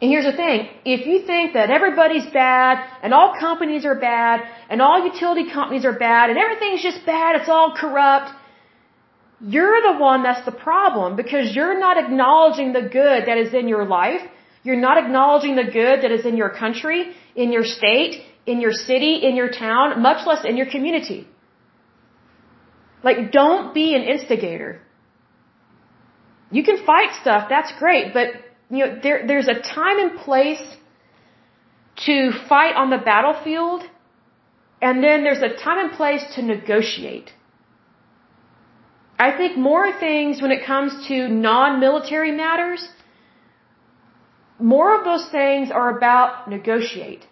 And 0.01 0.11
here's 0.11 0.25
the 0.31 0.37
thing. 0.43 0.57
If 0.95 1.01
you 1.09 1.17
think 1.29 1.53
that 1.57 1.69
everybody's 1.77 2.25
bad, 2.33 2.73
and 3.03 3.13
all 3.17 3.29
companies 3.39 3.85
are 3.89 3.95
bad, 3.95 4.41
and 4.69 4.81
all 4.85 4.97
utility 5.11 5.45
companies 5.49 5.85
are 5.89 5.97
bad, 6.07 6.25
and 6.29 6.37
everything's 6.45 6.83
just 6.89 7.05
bad, 7.05 7.37
it's 7.39 7.51
all 7.57 7.69
corrupt, 7.83 8.31
you're 9.55 9.79
the 9.89 9.95
one 10.09 10.23
that's 10.23 10.43
the 10.49 10.57
problem 10.69 11.15
because 11.21 11.55
you're 11.55 11.79
not 11.85 11.95
acknowledging 12.03 12.73
the 12.73 12.85
good 12.99 13.19
that 13.29 13.37
is 13.43 13.53
in 13.61 13.69
your 13.69 13.85
life. 13.85 14.23
You're 14.65 14.83
not 14.87 14.97
acknowledging 15.03 15.55
the 15.55 15.69
good 15.79 16.01
that 16.03 16.11
is 16.17 16.25
in 16.25 16.35
your 16.35 16.49
country, 16.63 16.99
in 17.43 17.53
your 17.53 17.63
state, 17.77 18.13
in 18.45 18.59
your 18.65 18.73
city, 18.73 19.13
in 19.29 19.37
your 19.37 19.51
town, 19.65 20.01
much 20.09 20.27
less 20.27 20.43
in 20.43 20.57
your 20.57 20.69
community. 20.75 21.21
Like, 23.09 23.31
don't 23.31 23.73
be 23.73 23.87
an 23.95 24.03
instigator. 24.15 24.81
You 26.51 26.63
can 26.63 26.83
fight 26.85 27.11
stuff, 27.21 27.47
that's 27.49 27.71
great, 27.79 28.13
but 28.13 28.27
you 28.69 28.85
know, 28.85 28.99
there, 29.03 29.25
there's 29.27 29.47
a 29.47 29.59
time 29.61 29.99
and 29.99 30.19
place 30.19 30.61
to 32.05 32.31
fight 32.47 32.75
on 32.75 32.89
the 32.89 32.97
battlefield, 32.97 33.83
and 34.81 35.03
then 35.03 35.23
there's 35.23 35.41
a 35.41 35.53
time 35.65 35.79
and 35.85 35.91
place 35.91 36.23
to 36.35 36.41
negotiate. 36.41 37.31
I 39.19 39.35
think 39.37 39.57
more 39.57 39.91
things 39.99 40.41
when 40.41 40.51
it 40.51 40.65
comes 40.65 41.07
to 41.07 41.27
non-military 41.27 42.31
matters, 42.31 42.87
more 44.59 44.97
of 44.97 45.03
those 45.03 45.29
things 45.29 45.71
are 45.71 45.97
about 45.97 46.49
negotiate. 46.49 47.25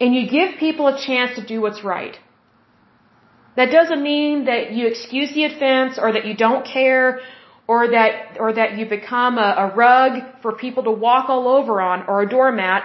And 0.00 0.14
you 0.14 0.28
give 0.28 0.58
people 0.58 0.88
a 0.88 0.98
chance 1.06 1.36
to 1.38 1.44
do 1.44 1.60
what's 1.60 1.82
right. 1.82 2.18
That 3.58 3.72
doesn't 3.78 4.02
mean 4.12 4.44
that 4.50 4.70
you 4.76 4.86
excuse 4.86 5.30
the 5.34 5.44
offense 5.50 5.98
or 6.02 6.08
that 6.16 6.24
you 6.28 6.34
don't 6.46 6.64
care 6.64 7.20
or 7.66 7.80
that 7.94 8.36
or 8.42 8.52
that 8.58 8.78
you 8.78 8.84
become 8.86 9.36
a, 9.46 9.50
a 9.64 9.66
rug 9.84 10.12
for 10.42 10.50
people 10.64 10.84
to 10.88 10.92
walk 11.06 11.28
all 11.28 11.46
over 11.56 11.80
on 11.90 12.04
or 12.08 12.22
a 12.22 12.28
doormat. 12.36 12.84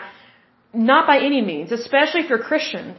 Not 0.91 1.05
by 1.11 1.17
any 1.29 1.41
means, 1.41 1.71
especially 1.71 2.21
if 2.21 2.29
you're 2.29 2.45
Christian. 2.51 2.95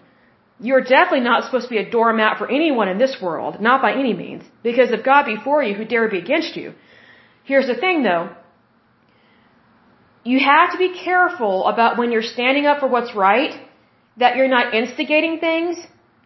You're 0.61 0.85
definitely 0.95 1.27
not 1.31 1.43
supposed 1.47 1.67
to 1.69 1.75
be 1.77 1.83
a 1.87 1.91
doormat 1.91 2.39
for 2.39 2.47
anyone 2.59 2.89
in 2.93 2.99
this 3.05 3.17
world, 3.21 3.61
not 3.69 3.83
by 3.87 3.93
any 4.03 4.15
means. 4.15 4.45
Because 4.69 4.93
if 4.97 5.03
God 5.05 5.25
be 5.33 5.37
for 5.47 5.61
you, 5.65 5.75
who 5.75 5.85
dare 5.85 6.09
be 6.09 6.19
against 6.19 6.55
you? 6.61 6.75
Here's 7.43 7.67
the 7.73 7.79
thing 7.85 8.05
though. 8.05 8.27
You 10.33 10.39
have 10.53 10.71
to 10.75 10.79
be 10.79 10.91
careful 11.09 11.67
about 11.73 11.99
when 11.99 12.13
you're 12.13 12.31
standing 12.37 12.67
up 12.67 12.79
for 12.79 12.89
what's 12.95 13.17
right, 13.17 13.53
that 14.23 14.37
you're 14.37 14.55
not 14.59 14.75
instigating 14.83 15.41
things, 15.41 15.77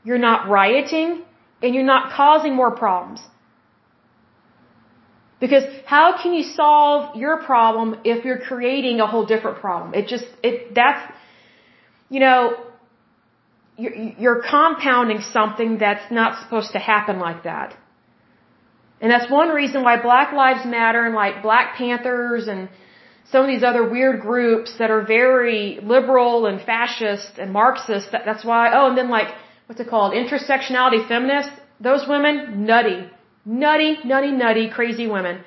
you're 0.05 0.25
not 0.29 0.47
rioting, 0.59 1.25
and 1.63 1.75
you're 1.75 1.91
not 1.97 2.13
causing 2.13 2.55
more 2.55 2.71
problems. 2.71 3.21
Because 5.41 5.65
how 5.87 6.21
can 6.21 6.35
you 6.35 6.43
solve 6.43 7.17
your 7.17 7.43
problem 7.43 8.01
if 8.05 8.25
you're 8.25 8.41
creating 8.41 9.01
a 9.01 9.07
whole 9.07 9.25
different 9.25 9.59
problem? 9.61 9.95
It 9.95 10.09
just, 10.09 10.25
it, 10.43 10.75
that's, 10.75 11.13
you 12.11 12.21
know, 12.21 12.57
you're, 13.77 13.95
you're 13.95 14.43
compounding 14.43 15.21
something 15.21 15.79
that's 15.79 16.11
not 16.11 16.43
supposed 16.43 16.73
to 16.73 16.81
happen 16.81 17.21
like 17.21 17.45
that. 17.45 17.77
And 19.01 19.13
that's 19.13 19.31
one 19.31 19.51
reason 19.51 19.85
why 19.85 20.03
Black 20.03 20.33
Lives 20.33 20.67
Matter 20.67 21.07
and 21.07 21.15
like 21.15 21.41
Black 21.41 21.77
Panthers 21.77 22.49
and 22.49 22.69
some 23.31 23.43
of 23.43 23.47
these 23.47 23.63
other 23.63 23.89
weird 23.89 24.21
groups 24.21 24.77
that 24.79 24.91
are 24.91 25.03
very 25.03 25.79
liberal 25.81 26.47
and 26.47 26.61
fascist 26.61 27.39
and 27.39 27.53
Marxist, 27.53 28.11
that, 28.11 28.23
that's 28.25 28.45
why, 28.45 28.73
oh, 28.75 28.89
and 28.89 28.99
then 28.99 29.09
like, 29.09 29.29
what's 29.69 29.81
it 29.85 29.89
called? 29.89 30.13
Intersectionality 30.25 31.07
feminists. 31.07 31.53
Those 31.89 32.09
women, 32.09 32.67
nutty. 32.71 33.01
Nutty, 33.45 33.91
nutty, 34.13 34.33
nutty, 34.33 34.69
crazy 34.79 35.07
women. 35.07 35.45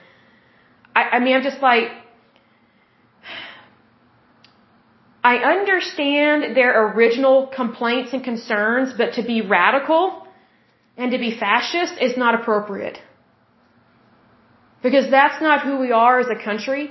I, 0.95 1.01
I 1.15 1.19
mean, 1.19 1.35
I'm 1.35 1.43
just 1.43 1.61
like, 1.61 1.89
I 5.23 5.35
understand 5.55 6.55
their 6.55 6.71
original 6.87 7.47
complaints 7.47 8.13
and 8.13 8.23
concerns, 8.23 8.93
but 9.01 9.13
to 9.17 9.23
be 9.23 9.41
radical 9.41 10.27
and 10.97 11.11
to 11.11 11.17
be 11.17 11.31
fascist 11.37 11.93
is 12.07 12.17
not 12.17 12.33
appropriate. 12.39 12.97
Because 14.83 15.09
that's 15.11 15.41
not 15.41 15.61
who 15.65 15.77
we 15.79 15.91
are 15.91 16.19
as 16.19 16.27
a 16.37 16.39
country. 16.43 16.83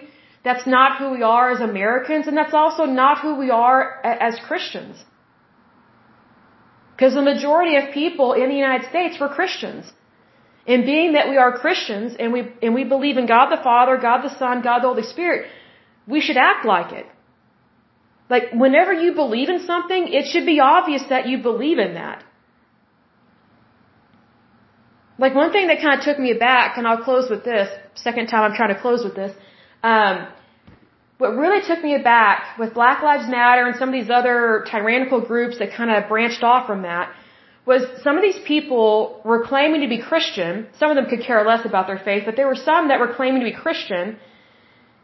That's 0.42 0.66
not 0.66 0.98
who 0.98 1.10
we 1.10 1.22
are 1.22 1.50
as 1.50 1.60
Americans, 1.60 2.26
and 2.28 2.36
that's 2.36 2.54
also 2.54 2.84
not 2.84 3.20
who 3.20 3.34
we 3.36 3.50
are 3.50 3.82
as 4.04 4.38
Christians. 4.48 5.04
Because 7.00 7.14
the 7.14 7.22
majority 7.22 7.76
of 7.76 7.84
people 7.94 8.34
in 8.34 8.50
the 8.50 8.58
United 8.62 8.86
States 8.90 9.18
were 9.18 9.28
Christians. 9.28 9.90
And 10.66 10.84
being 10.84 11.14
that 11.14 11.30
we 11.30 11.38
are 11.38 11.58
Christians 11.58 12.14
and 12.18 12.30
we, 12.34 12.40
and 12.62 12.74
we 12.74 12.84
believe 12.84 13.16
in 13.16 13.26
God 13.26 13.46
the 13.50 13.62
Father, 13.68 13.96
God 13.96 14.20
the 14.22 14.32
Son, 14.38 14.60
God 14.60 14.80
the 14.80 14.88
Holy 14.88 15.06
Spirit, 15.14 15.46
we 16.06 16.20
should 16.20 16.36
act 16.36 16.66
like 16.66 16.92
it. 16.92 17.06
Like, 18.28 18.52
whenever 18.64 18.92
you 18.92 19.14
believe 19.14 19.48
in 19.48 19.60
something, 19.70 20.08
it 20.18 20.26
should 20.30 20.44
be 20.44 20.60
obvious 20.60 21.04
that 21.08 21.26
you 21.26 21.38
believe 21.38 21.78
in 21.78 21.94
that. 21.94 22.22
Like, 25.18 25.34
one 25.34 25.52
thing 25.52 25.68
that 25.68 25.80
kind 25.80 25.98
of 25.98 26.04
took 26.04 26.18
me 26.18 26.32
aback, 26.32 26.76
and 26.76 26.86
I'll 26.86 27.02
close 27.02 27.30
with 27.30 27.44
this, 27.44 27.66
second 27.94 28.26
time 28.26 28.42
I'm 28.44 28.56
trying 28.60 28.74
to 28.74 28.80
close 28.80 29.02
with 29.02 29.14
this, 29.14 29.32
um, 29.82 30.28
what 31.20 31.36
really 31.36 31.60
took 31.70 31.80
me 31.84 31.94
aback 31.94 32.58
with 32.58 32.72
Black 32.72 33.02
Lives 33.02 33.28
Matter 33.28 33.66
and 33.66 33.76
some 33.76 33.88
of 33.90 33.94
these 33.98 34.10
other 34.10 34.64
tyrannical 34.70 35.20
groups 35.20 35.58
that 35.58 35.68
kind 35.80 35.90
of 35.90 36.08
branched 36.08 36.42
off 36.42 36.66
from 36.66 36.82
that 36.82 37.12
was 37.66 37.82
some 38.02 38.16
of 38.16 38.22
these 38.22 38.40
people 38.52 39.20
were 39.22 39.42
claiming 39.44 39.82
to 39.82 39.88
be 39.88 40.00
Christian. 40.10 40.66
Some 40.78 40.88
of 40.90 40.96
them 40.96 41.06
could 41.10 41.22
care 41.28 41.44
less 41.44 41.66
about 41.66 41.86
their 41.90 41.98
faith, 41.98 42.22
but 42.24 42.36
there 42.36 42.48
were 42.52 42.62
some 42.70 42.88
that 42.88 42.98
were 42.98 43.12
claiming 43.18 43.40
to 43.42 43.48
be 43.52 43.56
Christian. 43.66 44.18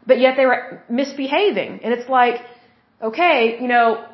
but 0.07 0.19
yet 0.19 0.35
they 0.37 0.45
were 0.51 0.81
misbehaving. 0.89 1.81
And 1.83 1.93
it's 1.93 2.09
like, 2.09 2.37
okay, 3.09 3.57
you 3.61 3.67
know, 3.67 4.05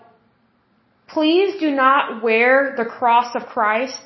please 1.08 1.60
do 1.60 1.70
not 1.72 2.24
wear 2.24 2.74
the 2.76 2.86
cross 2.86 3.36
of 3.36 3.44
Christ 3.56 4.02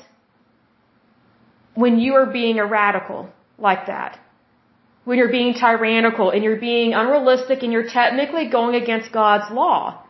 when 1.74 1.98
you 1.98 2.14
are 2.14 2.26
being 2.26 2.58
a 2.58 2.66
radical 2.66 3.20
like 3.58 3.86
that. 3.86 4.20
When 5.08 5.16
you're 5.16 5.36
being 5.40 5.54
tyrannical 5.54 6.30
and 6.32 6.44
you're 6.44 6.60
being 6.60 6.92
unrealistic 6.92 7.62
and 7.62 7.72
you're 7.72 7.88
technically 7.88 8.50
going 8.50 8.74
against 8.74 9.10
God's 9.10 9.50
law. 9.50 10.02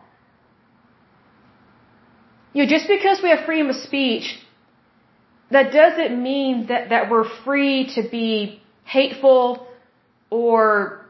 You 2.51 2.63
know, 2.63 2.69
just 2.69 2.89
because 2.89 3.21
we 3.23 3.29
have 3.29 3.45
freedom 3.45 3.69
of 3.69 3.77
speech, 3.77 4.25
that 5.51 5.71
doesn't 5.71 6.21
mean 6.21 6.65
that, 6.67 6.89
that 6.89 7.09
we're 7.09 7.29
free 7.45 7.89
to 7.95 8.01
be 8.09 8.61
hateful 8.83 9.67
or 10.29 11.05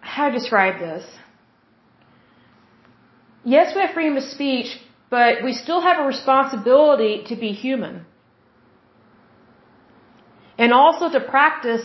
how 0.00 0.30
to 0.30 0.32
describe 0.38 0.78
this? 0.78 1.04
Yes, 3.44 3.74
we 3.74 3.82
have 3.82 3.90
freedom 3.90 4.16
of 4.16 4.22
speech, 4.22 4.68
but 5.10 5.44
we 5.44 5.52
still 5.52 5.82
have 5.82 5.98
a 5.98 6.06
responsibility 6.06 7.24
to 7.26 7.36
be 7.36 7.52
human. 7.52 8.06
And 10.56 10.72
also 10.72 11.10
to 11.10 11.20
practice 11.20 11.84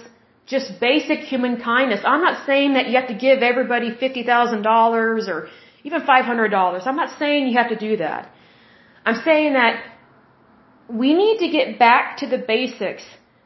just 0.56 0.80
basic 0.80 1.20
human 1.34 1.54
kindness. 1.62 2.02
I'm 2.12 2.24
not 2.28 2.46
saying 2.46 2.74
that 2.74 2.88
you 2.90 2.96
have 3.00 3.08
to 3.14 3.20
give 3.28 3.38
everybody 3.52 3.90
$50,000 3.92 5.28
or 5.34 5.48
even 5.84 6.02
$500. 6.02 6.88
I'm 6.88 7.00
not 7.04 7.18
saying 7.18 7.48
you 7.48 7.58
have 7.58 7.70
to 7.76 7.80
do 7.88 7.98
that. 8.06 8.30
I'm 9.06 9.20
saying 9.30 9.54
that 9.54 9.76
we 11.02 11.14
need 11.22 11.38
to 11.44 11.50
get 11.58 11.80
back 11.80 12.18
to 12.18 12.28
the 12.34 12.38
basics 12.38 13.06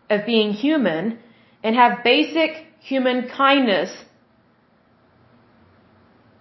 of 0.10 0.26
being 0.26 0.52
human 0.66 1.20
and 1.64 1.76
have 1.76 2.04
basic 2.04 2.52
human 2.80 3.30
kindness. 3.30 3.92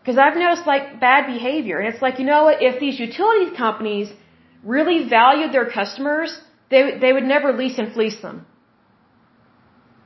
Because 0.01 0.19
I've 0.19 0.36
noticed 0.45 0.66
like 0.66 0.99
bad 1.09 1.27
behavior. 1.35 1.78
And 1.78 1.93
it's 1.93 2.03
like, 2.03 2.19
you 2.19 2.27
know 2.32 2.45
what? 2.45 2.62
If 2.62 2.81
these 2.81 2.99
utility 2.99 3.55
companies 3.65 4.09
really 4.62 5.09
valued 5.09 5.53
their 5.53 5.69
customers, 5.70 6.31
they, 6.70 6.99
they 6.99 7.12
would 7.12 7.28
never 7.35 7.53
lease 7.53 7.78
and 7.78 7.93
fleece 7.93 8.20
them. 8.27 8.47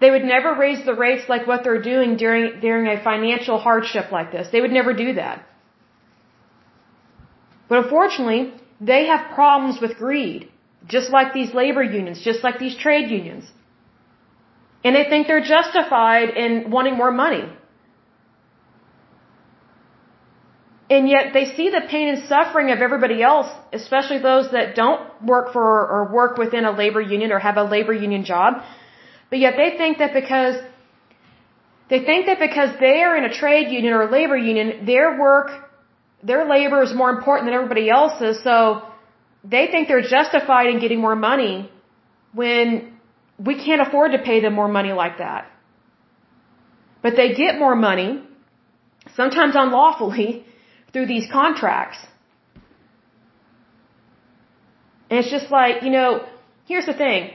They 0.00 0.10
would 0.10 0.24
never 0.24 0.54
raise 0.54 0.84
the 0.84 0.94
rates 0.94 1.28
like 1.28 1.46
what 1.46 1.64
they're 1.64 1.82
doing 1.82 2.16
during, 2.16 2.60
during 2.60 2.86
a 2.86 3.02
financial 3.02 3.58
hardship 3.58 4.12
like 4.12 4.30
this. 4.30 4.48
They 4.52 4.60
would 4.60 4.70
never 4.70 4.92
do 4.92 5.14
that. 5.14 5.44
But 7.68 7.84
unfortunately, 7.84 8.54
they 8.80 9.06
have 9.06 9.34
problems 9.34 9.80
with 9.80 9.96
greed. 9.96 10.50
Just 10.86 11.10
like 11.10 11.32
these 11.34 11.52
labor 11.52 11.82
unions, 11.82 12.22
just 12.22 12.44
like 12.44 12.58
these 12.58 12.76
trade 12.76 13.10
unions. 13.10 13.44
And 14.84 14.94
they 14.94 15.04
think 15.04 15.26
they're 15.26 15.48
justified 15.56 16.30
in 16.30 16.70
wanting 16.70 16.96
more 16.96 17.10
money. 17.10 17.44
And 20.88 21.08
yet 21.08 21.32
they 21.34 21.44
see 21.56 21.68
the 21.68 21.82
pain 21.90 22.08
and 22.08 22.26
suffering 22.28 22.70
of 22.70 22.78
everybody 22.80 23.22
else, 23.22 23.48
especially 23.72 24.18
those 24.18 24.50
that 24.52 24.74
don't 24.74 25.02
work 25.22 25.52
for 25.52 25.86
or 25.94 26.10
work 26.12 26.38
within 26.38 26.64
a 26.64 26.70
labor 26.70 27.00
union 27.00 27.32
or 27.32 27.38
have 27.38 27.58
a 27.58 27.64
labor 27.64 27.92
union 27.92 28.24
job. 28.24 28.62
But 29.30 29.38
yet 29.38 29.54
they 29.56 29.76
think 29.76 29.98
that 29.98 30.12
because 30.14 30.56
they 31.90 32.00
think 32.04 32.26
that 32.26 32.38
because 32.38 32.70
they 32.80 33.02
are 33.02 33.16
in 33.16 33.24
a 33.24 33.32
trade 33.32 33.70
union 33.70 33.92
or 33.94 34.02
a 34.02 34.10
labor 34.10 34.36
union, 34.36 34.84
their 34.84 35.18
work, 35.18 35.50
their 36.22 36.48
labor 36.48 36.82
is 36.82 36.94
more 36.94 37.10
important 37.10 37.46
than 37.46 37.54
everybody 37.54 37.88
else's. 37.88 38.42
So 38.42 38.82
they 39.44 39.68
think 39.68 39.88
they're 39.88 40.08
justified 40.18 40.66
in 40.66 40.80
getting 40.80 41.00
more 41.00 41.16
money 41.16 41.70
when 42.32 42.98
we 43.38 43.54
can't 43.64 43.80
afford 43.80 44.12
to 44.12 44.18
pay 44.18 44.40
them 44.40 44.52
more 44.52 44.68
money 44.68 44.92
like 44.92 45.18
that. 45.18 45.50
But 47.02 47.16
they 47.16 47.34
get 47.34 47.58
more 47.58 47.76
money, 47.76 48.22
sometimes 49.14 49.54
unlawfully, 49.56 50.44
through 50.92 51.06
these 51.06 51.30
contracts. 51.30 51.98
And 55.10 55.20
it's 55.20 55.30
just 55.30 55.50
like, 55.50 55.82
you 55.82 55.90
know, 55.90 56.26
here's 56.66 56.86
the 56.86 56.92
thing. 56.92 57.30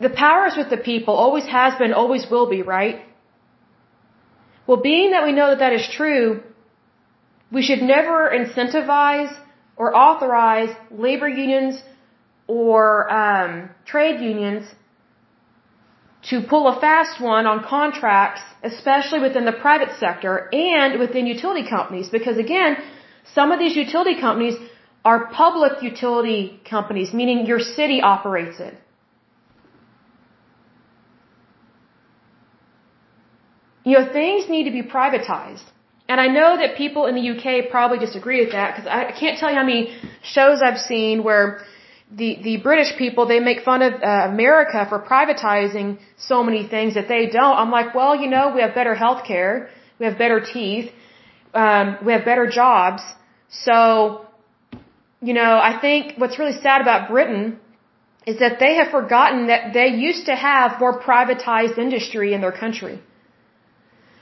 The 0.00 0.10
power 0.10 0.46
is 0.46 0.56
with 0.56 0.70
the 0.70 0.78
people, 0.78 1.14
always 1.14 1.46
has 1.46 1.74
been, 1.78 1.92
always 1.92 2.26
will 2.30 2.48
be, 2.48 2.62
right? 2.62 3.02
Well, 4.66 4.80
being 4.80 5.10
that 5.10 5.24
we 5.24 5.32
know 5.32 5.48
that 5.50 5.58
that 5.58 5.72
is 5.72 5.86
true, 6.00 6.42
we 7.52 7.62
should 7.62 7.82
never 7.82 8.30
incentivize 8.40 9.32
or 9.76 9.94
authorize 9.94 10.70
labor 10.90 11.28
unions 11.28 11.82
or 12.46 13.10
um, 13.12 13.70
trade 13.84 14.20
unions 14.20 14.64
to 16.30 16.42
pull 16.42 16.68
a 16.68 16.80
fast 16.80 17.20
one 17.20 17.46
on 17.46 17.64
contracts, 17.64 18.42
especially 18.62 19.20
within 19.20 19.44
the 19.44 19.52
private 19.52 19.92
sector 19.98 20.48
and 20.52 20.98
within 20.98 21.26
utility 21.26 21.68
companies, 21.68 22.08
because 22.08 22.36
again, 22.36 22.76
some 23.34 23.52
of 23.52 23.58
these 23.58 23.76
utility 23.76 24.20
companies 24.20 24.56
are 25.04 25.26
public 25.26 25.82
utility 25.82 26.60
companies, 26.68 27.12
meaning 27.12 27.46
your 27.46 27.58
city 27.58 28.00
operates 28.02 28.60
it. 28.60 28.74
You 33.90 33.98
know, 33.98 34.06
things 34.20 34.48
need 34.54 34.64
to 34.70 34.74
be 34.80 34.84
privatized. 34.96 35.66
And 36.10 36.20
I 36.24 36.28
know 36.38 36.50
that 36.60 36.76
people 36.84 37.02
in 37.10 37.14
the 37.18 37.26
UK 37.32 37.70
probably 37.70 37.98
disagree 38.06 38.40
with 38.44 38.52
that 38.56 38.68
because 38.70 38.88
I 39.00 39.12
can't 39.20 39.36
tell 39.40 39.50
you 39.52 39.58
how 39.62 39.68
many 39.72 39.84
shows 40.34 40.56
I've 40.66 40.82
seen 40.92 41.24
where 41.28 41.44
the 42.20 42.30
the 42.48 42.54
British 42.68 42.90
people 43.02 43.26
they 43.32 43.40
make 43.48 43.60
fun 43.70 43.80
of 43.88 43.94
uh, 43.94 44.06
America 44.34 44.80
for 44.90 44.98
privatizing 45.12 45.88
so 46.30 46.36
many 46.48 46.62
things 46.74 46.94
that 46.98 47.08
they 47.14 47.22
don't. 47.38 47.56
I'm 47.62 47.72
like, 47.78 47.90
well, 47.98 48.14
you 48.22 48.28
know, 48.34 48.44
we 48.54 48.60
have 48.64 48.74
better 48.80 48.94
health 49.04 49.24
care, 49.32 49.54
we 49.98 50.06
have 50.08 50.16
better 50.24 50.40
teeth, 50.54 50.88
um, 51.64 51.96
we 52.04 52.12
have 52.16 52.24
better 52.32 52.46
jobs. 52.60 53.02
So, 53.66 53.74
you 55.28 55.34
know, 55.40 55.52
I 55.70 55.72
think 55.84 56.16
what's 56.20 56.38
really 56.42 56.58
sad 56.66 56.80
about 56.86 57.10
Britain 57.14 57.44
is 58.26 58.38
that 58.38 58.58
they 58.64 58.72
have 58.80 58.88
forgotten 58.98 59.46
that 59.52 59.72
they 59.78 59.88
used 60.08 60.26
to 60.32 60.34
have 60.50 60.80
more 60.84 60.96
privatized 61.10 61.78
industry 61.86 62.34
in 62.34 62.40
their 62.40 62.58
country. 62.64 62.96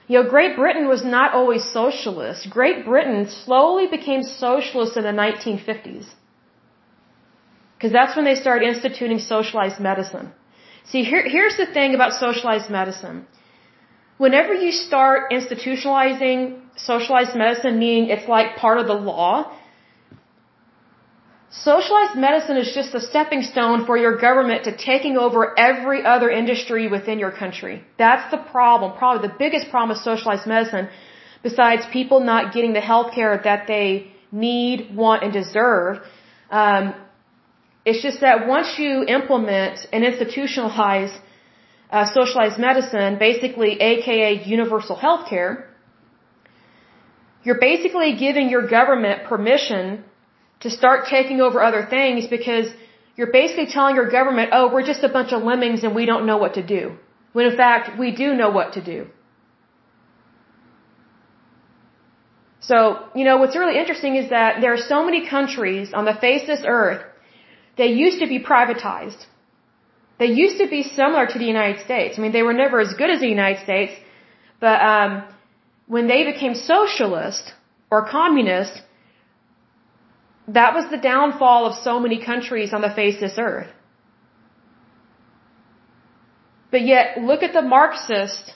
You 0.08 0.22
know, 0.22 0.28
Great 0.28 0.56
Britain 0.56 0.88
was 0.88 1.04
not 1.04 1.34
always 1.34 1.64
socialist. 1.64 2.48
Great 2.58 2.84
Britain 2.84 3.28
slowly 3.28 3.86
became 3.86 4.22
socialist 4.22 4.96
in 4.96 5.04
the 5.04 5.16
1950s. 5.24 6.06
Because 7.74 7.92
that's 7.92 8.16
when 8.16 8.24
they 8.24 8.34
started 8.34 8.66
instituting 8.66 9.18
socialized 9.18 9.78
medicine. 9.78 10.32
See, 10.90 11.02
here, 11.04 11.24
here's 11.28 11.58
the 11.58 11.66
thing 11.66 11.94
about 11.94 12.14
socialized 12.14 12.70
medicine. 12.70 13.26
Whenever 14.16 14.54
you 14.54 14.72
start 14.72 15.30
institutionalizing 15.30 16.62
socialized 16.76 17.36
medicine, 17.36 17.78
meaning 17.78 18.08
it's 18.08 18.26
like 18.26 18.56
part 18.56 18.78
of 18.78 18.86
the 18.86 18.94
law, 18.94 19.52
Socialized 21.50 22.14
medicine 22.14 22.58
is 22.58 22.74
just 22.74 22.94
a 22.94 23.00
stepping 23.00 23.42
stone 23.42 23.86
for 23.86 23.96
your 23.96 24.18
government 24.18 24.64
to 24.64 24.76
taking 24.76 25.16
over 25.16 25.58
every 25.58 26.04
other 26.04 26.28
industry 26.28 26.88
within 26.88 27.18
your 27.18 27.30
country. 27.32 27.82
That's 27.96 28.30
the 28.30 28.36
problem. 28.36 28.92
Probably 28.98 29.26
the 29.26 29.34
biggest 29.38 29.70
problem 29.70 29.90
with 29.90 29.98
socialized 29.98 30.46
medicine, 30.46 30.90
besides 31.42 31.86
people 31.90 32.20
not 32.20 32.52
getting 32.52 32.74
the 32.74 32.82
health 32.82 33.14
care 33.14 33.40
that 33.44 33.66
they 33.66 34.12
need, 34.30 34.94
want, 34.94 35.22
and 35.22 35.32
deserve. 35.32 36.02
Um, 36.50 36.94
it's 37.86 38.02
just 38.02 38.20
that 38.20 38.46
once 38.46 38.78
you 38.78 39.04
implement 39.04 39.86
and 39.90 40.04
institutionalize 40.04 41.16
uh, 41.90 42.04
socialized 42.12 42.58
medicine, 42.58 43.18
basically 43.18 43.80
AKA 43.80 44.44
universal 44.44 44.96
health 44.96 45.30
care, 45.30 45.66
you're 47.42 47.60
basically 47.60 48.16
giving 48.16 48.50
your 48.50 48.68
government 48.68 49.24
permission 49.24 50.04
to 50.60 50.70
start 50.70 51.06
taking 51.08 51.40
over 51.40 51.62
other 51.62 51.86
things 51.88 52.26
because 52.26 52.66
you're 53.16 53.32
basically 53.32 53.66
telling 53.66 53.94
your 53.96 54.10
government, 54.10 54.50
oh, 54.52 54.72
we're 54.72 54.86
just 54.86 55.02
a 55.02 55.08
bunch 55.08 55.32
of 55.32 55.42
lemmings 55.42 55.84
and 55.84 55.94
we 55.94 56.06
don't 56.06 56.26
know 56.26 56.38
what 56.38 56.54
to 56.54 56.62
do. 56.62 56.96
When 57.32 57.46
in 57.46 57.56
fact, 57.56 57.98
we 57.98 58.10
do 58.14 58.34
know 58.34 58.50
what 58.50 58.74
to 58.74 58.82
do. 58.82 59.06
So, 62.60 62.76
you 63.14 63.24
know, 63.24 63.36
what's 63.38 63.56
really 63.56 63.78
interesting 63.78 64.16
is 64.16 64.30
that 64.30 64.60
there 64.60 64.72
are 64.74 64.84
so 64.94 65.04
many 65.04 65.26
countries 65.28 65.92
on 65.94 66.04
the 66.04 66.14
face 66.14 66.42
of 66.42 66.48
this 66.48 66.64
earth 66.66 67.02
that 67.78 67.88
used 67.88 68.18
to 68.20 68.26
be 68.26 68.38
privatized. 68.52 69.24
They 70.18 70.26
used 70.26 70.58
to 70.58 70.68
be 70.68 70.82
similar 70.82 71.26
to 71.26 71.38
the 71.38 71.44
United 71.44 71.84
States. 71.84 72.18
I 72.18 72.22
mean, 72.22 72.32
they 72.32 72.42
were 72.42 72.52
never 72.52 72.80
as 72.80 72.92
good 72.94 73.10
as 73.10 73.20
the 73.20 73.28
United 73.28 73.62
States, 73.62 73.92
but 74.60 74.82
um, 74.82 75.22
when 75.86 76.08
they 76.08 76.24
became 76.24 76.54
socialist 76.54 77.52
or 77.90 78.06
communist, 78.06 78.82
that 80.48 80.74
was 80.74 80.90
the 80.90 80.96
downfall 80.96 81.66
of 81.66 81.74
so 81.82 82.00
many 82.00 82.24
countries 82.24 82.72
on 82.72 82.80
the 82.80 82.90
face 82.90 83.16
of 83.16 83.20
this 83.20 83.38
earth. 83.38 83.70
But 86.70 86.82
yet, 86.82 87.18
look 87.18 87.42
at 87.42 87.52
the 87.52 87.62
Marxist 87.62 88.54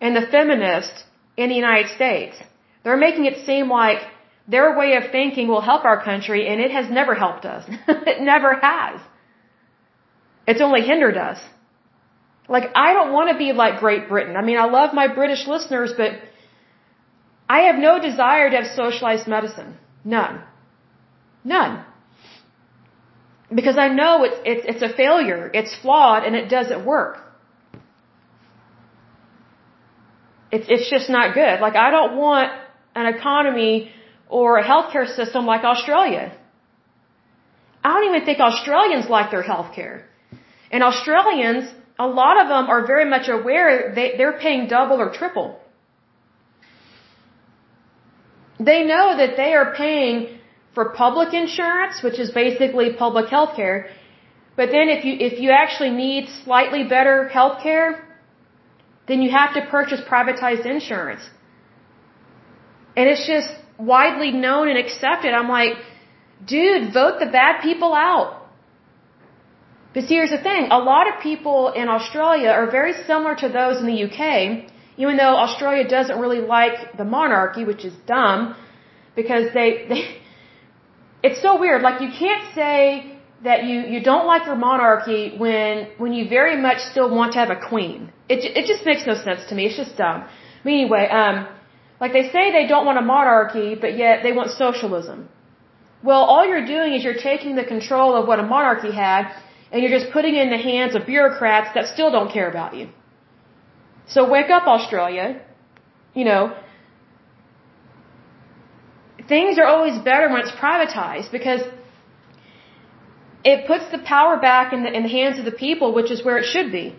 and 0.00 0.14
the 0.16 0.26
feminist 0.26 1.04
in 1.36 1.48
the 1.48 1.54
United 1.54 1.90
States. 1.94 2.36
They're 2.82 2.96
making 2.96 3.24
it 3.26 3.46
seem 3.46 3.70
like 3.70 4.00
their 4.46 4.76
way 4.76 4.96
of 4.96 5.10
thinking 5.10 5.48
will 5.48 5.62
help 5.62 5.84
our 5.84 6.02
country, 6.02 6.46
and 6.48 6.60
it 6.60 6.70
has 6.70 6.90
never 6.90 7.14
helped 7.14 7.46
us. 7.46 7.64
it 7.88 8.20
never 8.20 8.54
has. 8.54 9.00
It's 10.46 10.60
only 10.60 10.82
hindered 10.82 11.16
us. 11.16 11.38
Like, 12.46 12.70
I 12.74 12.92
don't 12.92 13.12
want 13.12 13.30
to 13.30 13.38
be 13.38 13.52
like 13.52 13.80
Great 13.80 14.06
Britain. 14.08 14.36
I 14.36 14.42
mean, 14.42 14.58
I 14.58 14.66
love 14.66 14.92
my 14.92 15.08
British 15.08 15.46
listeners, 15.46 15.94
but 15.96 16.12
I 17.48 17.60
have 17.68 17.76
no 17.76 17.98
desire 17.98 18.50
to 18.50 18.56
have 18.56 18.66
socialized 18.66 19.26
medicine. 19.26 19.78
None. 20.04 20.42
None. 21.44 21.84
Because 23.54 23.76
I 23.78 23.88
know 23.88 24.24
it's, 24.24 24.36
it's, 24.44 24.64
it's 24.72 24.82
a 24.82 24.96
failure, 24.96 25.50
it's 25.52 25.74
flawed, 25.82 26.24
and 26.24 26.34
it 26.34 26.48
doesn't 26.48 26.84
work. 26.84 27.18
It's, 30.50 30.66
it's 30.68 30.88
just 30.88 31.10
not 31.10 31.34
good. 31.34 31.60
Like, 31.60 31.76
I 31.76 31.90
don't 31.90 32.16
want 32.16 32.50
an 32.94 33.06
economy 33.14 33.92
or 34.28 34.58
a 34.58 34.64
healthcare 34.64 35.06
system 35.06 35.46
like 35.46 35.62
Australia. 35.64 36.36
I 37.84 37.88
don't 37.92 38.14
even 38.14 38.24
think 38.24 38.40
Australians 38.40 39.08
like 39.10 39.30
their 39.30 39.42
healthcare. 39.42 40.04
And 40.70 40.82
Australians, 40.82 41.70
a 41.98 42.06
lot 42.06 42.40
of 42.40 42.48
them 42.48 42.70
are 42.70 42.86
very 42.86 43.04
much 43.04 43.28
aware 43.28 43.92
they, 43.94 44.14
they're 44.16 44.38
paying 44.38 44.66
double 44.68 45.00
or 45.00 45.12
triple. 45.12 45.60
They 48.58 48.84
know 48.84 49.16
that 49.16 49.36
they 49.36 49.52
are 49.54 49.74
paying 49.74 50.38
for 50.74 50.90
public 50.90 51.32
insurance, 51.32 52.02
which 52.02 52.18
is 52.18 52.30
basically 52.30 52.92
public 52.92 53.28
health 53.28 53.54
care. 53.56 53.90
But 54.56 54.70
then 54.70 54.88
if 54.88 55.04
you, 55.04 55.14
if 55.18 55.40
you 55.40 55.50
actually 55.50 55.90
need 55.90 56.28
slightly 56.44 56.84
better 56.84 57.28
health 57.28 57.62
care, 57.62 57.88
then 59.08 59.22
you 59.22 59.30
have 59.30 59.54
to 59.54 59.62
purchase 59.70 60.00
privatized 60.00 60.66
insurance. 60.66 61.22
And 62.96 63.08
it's 63.08 63.26
just 63.26 63.50
widely 63.78 64.30
known 64.30 64.68
and 64.68 64.78
accepted. 64.78 65.32
I'm 65.34 65.48
like, 65.48 65.74
dude, 66.46 66.92
vote 66.92 67.18
the 67.20 67.26
bad 67.26 67.62
people 67.62 67.92
out. 67.94 68.42
But 69.92 70.04
see, 70.04 70.14
here's 70.14 70.30
the 70.30 70.42
thing. 70.42 70.68
A 70.70 70.78
lot 70.78 71.12
of 71.12 71.22
people 71.22 71.72
in 71.72 71.88
Australia 71.88 72.48
are 72.48 72.70
very 72.70 72.94
similar 73.06 73.34
to 73.36 73.48
those 73.48 73.78
in 73.80 73.86
the 73.86 74.04
UK, 74.06 74.70
even 74.96 75.16
though 75.16 75.36
Australia 75.36 75.86
doesn't 75.88 76.18
really 76.18 76.40
like 76.40 76.96
the 76.96 77.04
monarchy, 77.04 77.64
which 77.64 77.84
is 77.84 77.94
dumb, 78.06 78.56
because 79.14 79.52
they, 79.54 79.86
they 79.88 80.18
it's 81.26 81.40
so 81.46 81.52
weird. 81.62 81.80
Like 81.88 81.98
you 82.04 82.10
can't 82.24 82.44
say 82.54 82.78
that 83.48 83.64
you, 83.68 83.78
you 83.92 84.00
don't 84.10 84.26
like 84.32 84.44
your 84.50 84.60
monarchy 84.68 85.22
when, 85.42 85.88
when 86.02 86.12
you 86.12 86.24
very 86.38 86.56
much 86.66 86.78
still 86.92 87.08
want 87.18 87.32
to 87.34 87.38
have 87.42 87.52
a 87.58 87.60
queen. 87.70 88.12
It, 88.28 88.40
it 88.58 88.64
just 88.72 88.82
makes 88.90 89.06
no 89.10 89.14
sense 89.28 89.42
to 89.48 89.54
me. 89.54 89.62
It's 89.68 89.78
just 89.84 89.96
dumb. 89.96 90.18
But 90.62 90.70
anyway, 90.78 91.04
um, 91.20 91.36
like 92.02 92.12
they 92.18 92.26
say 92.34 92.42
they 92.58 92.66
don't 92.72 92.86
want 92.90 92.98
a 93.04 93.06
monarchy, 93.16 93.74
but 93.84 93.96
yet 93.96 94.22
they 94.24 94.32
want 94.32 94.50
socialism. 94.50 95.28
Well, 96.08 96.22
all 96.32 96.44
you're 96.50 96.66
doing 96.66 96.92
is 96.94 97.02
you're 97.06 97.22
taking 97.30 97.56
the 97.56 97.64
control 97.74 98.10
of 98.18 98.28
what 98.28 98.38
a 98.38 98.46
monarchy 98.56 98.92
had, 98.92 99.22
and 99.70 99.82
you're 99.82 99.96
just 99.98 100.12
putting 100.12 100.34
it 100.34 100.42
in 100.46 100.50
the 100.50 100.64
hands 100.70 100.94
of 100.94 101.06
bureaucrats 101.06 101.70
that 101.74 101.86
still 101.94 102.10
don't 102.16 102.30
care 102.30 102.50
about 102.54 102.76
you. 102.78 102.88
So 104.14 104.28
wake 104.28 104.50
up, 104.50 104.66
Australia. 104.66 105.40
You 106.14 106.24
know, 106.30 106.42
things 109.28 109.58
are 109.58 109.66
always 109.66 109.98
better 109.98 110.28
when 110.30 110.40
it's 110.42 110.52
privatized 110.52 111.30
because 111.30 111.62
it 113.44 113.66
puts 113.66 113.90
the 113.90 113.98
power 113.98 114.36
back 114.38 114.72
in 114.72 114.82
the, 114.84 114.92
in 114.92 115.02
the 115.02 115.08
hands 115.08 115.38
of 115.38 115.44
the 115.44 115.52
people, 115.52 115.92
which 115.94 116.10
is 116.10 116.24
where 116.24 116.38
it 116.38 116.46
should 116.46 116.72
be. 116.72 116.96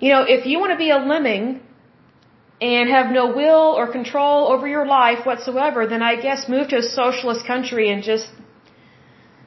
You 0.00 0.10
know, 0.12 0.24
if 0.36 0.44
you 0.44 0.58
want 0.58 0.72
to 0.72 0.76
be 0.76 0.90
a 0.90 0.98
lemming 0.98 1.60
and 2.60 2.88
have 2.90 3.10
no 3.10 3.26
will 3.34 3.74
or 3.78 3.90
control 3.90 4.48
over 4.52 4.66
your 4.66 4.86
life 4.86 5.24
whatsoever, 5.24 5.86
then 5.86 6.02
I 6.02 6.16
guess 6.20 6.48
move 6.48 6.68
to 6.68 6.78
a 6.78 6.82
socialist 6.82 7.46
country 7.46 7.90
and 7.92 8.02
just 8.02 8.28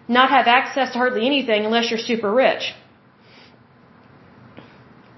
not 0.08 0.30
have 0.30 0.48
access 0.48 0.94
to 0.94 0.98
hardly 0.98 1.26
anything 1.26 1.66
unless 1.66 1.90
you're 1.92 2.00
super 2.00 2.32
rich. 2.34 2.74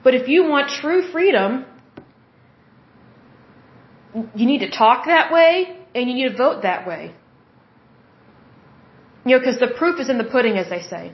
But 0.03 0.15
if 0.15 0.27
you 0.27 0.43
want 0.45 0.69
true 0.69 1.01
freedom, 1.11 1.65
you 4.13 4.45
need 4.45 4.59
to 4.59 4.69
talk 4.69 5.05
that 5.05 5.31
way 5.31 5.77
and 5.95 6.09
you 6.09 6.15
need 6.15 6.29
to 6.29 6.37
vote 6.37 6.63
that 6.63 6.87
way. 6.87 7.13
You 9.25 9.35
know, 9.35 9.39
because 9.39 9.59
the 9.59 9.67
proof 9.67 9.99
is 9.99 10.09
in 10.09 10.17
the 10.17 10.23
pudding, 10.23 10.57
as 10.57 10.69
they 10.69 10.81
say. 10.81 11.13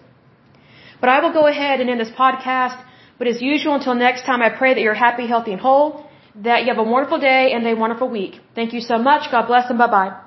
But 0.99 1.09
I 1.09 1.19
will 1.22 1.34
go 1.34 1.47
ahead 1.47 1.81
and 1.81 1.89
end 1.89 1.99
this 1.99 2.11
podcast. 2.11 2.81
But 3.17 3.27
as 3.27 3.41
usual, 3.41 3.76
until 3.76 3.95
next 3.95 4.26
time, 4.26 4.41
I 4.41 4.49
pray 4.49 4.73
that 4.73 4.81
you're 4.81 4.93
happy, 4.93 5.27
healthy, 5.27 5.51
and 5.51 5.61
whole, 5.61 6.05
that 6.43 6.61
you 6.63 6.67
have 6.67 6.77
a 6.77 6.84
wonderful 6.84 7.19
day 7.19 7.51
and 7.53 7.65
a 7.65 7.73
wonderful 7.73 8.09
week. 8.09 8.39
Thank 8.53 8.73
you 8.73 8.81
so 8.81 8.97
much. 8.97 9.31
God 9.31 9.47
bless 9.47 9.69
and 9.69 9.80
bye 9.80 9.88
bye. 9.88 10.24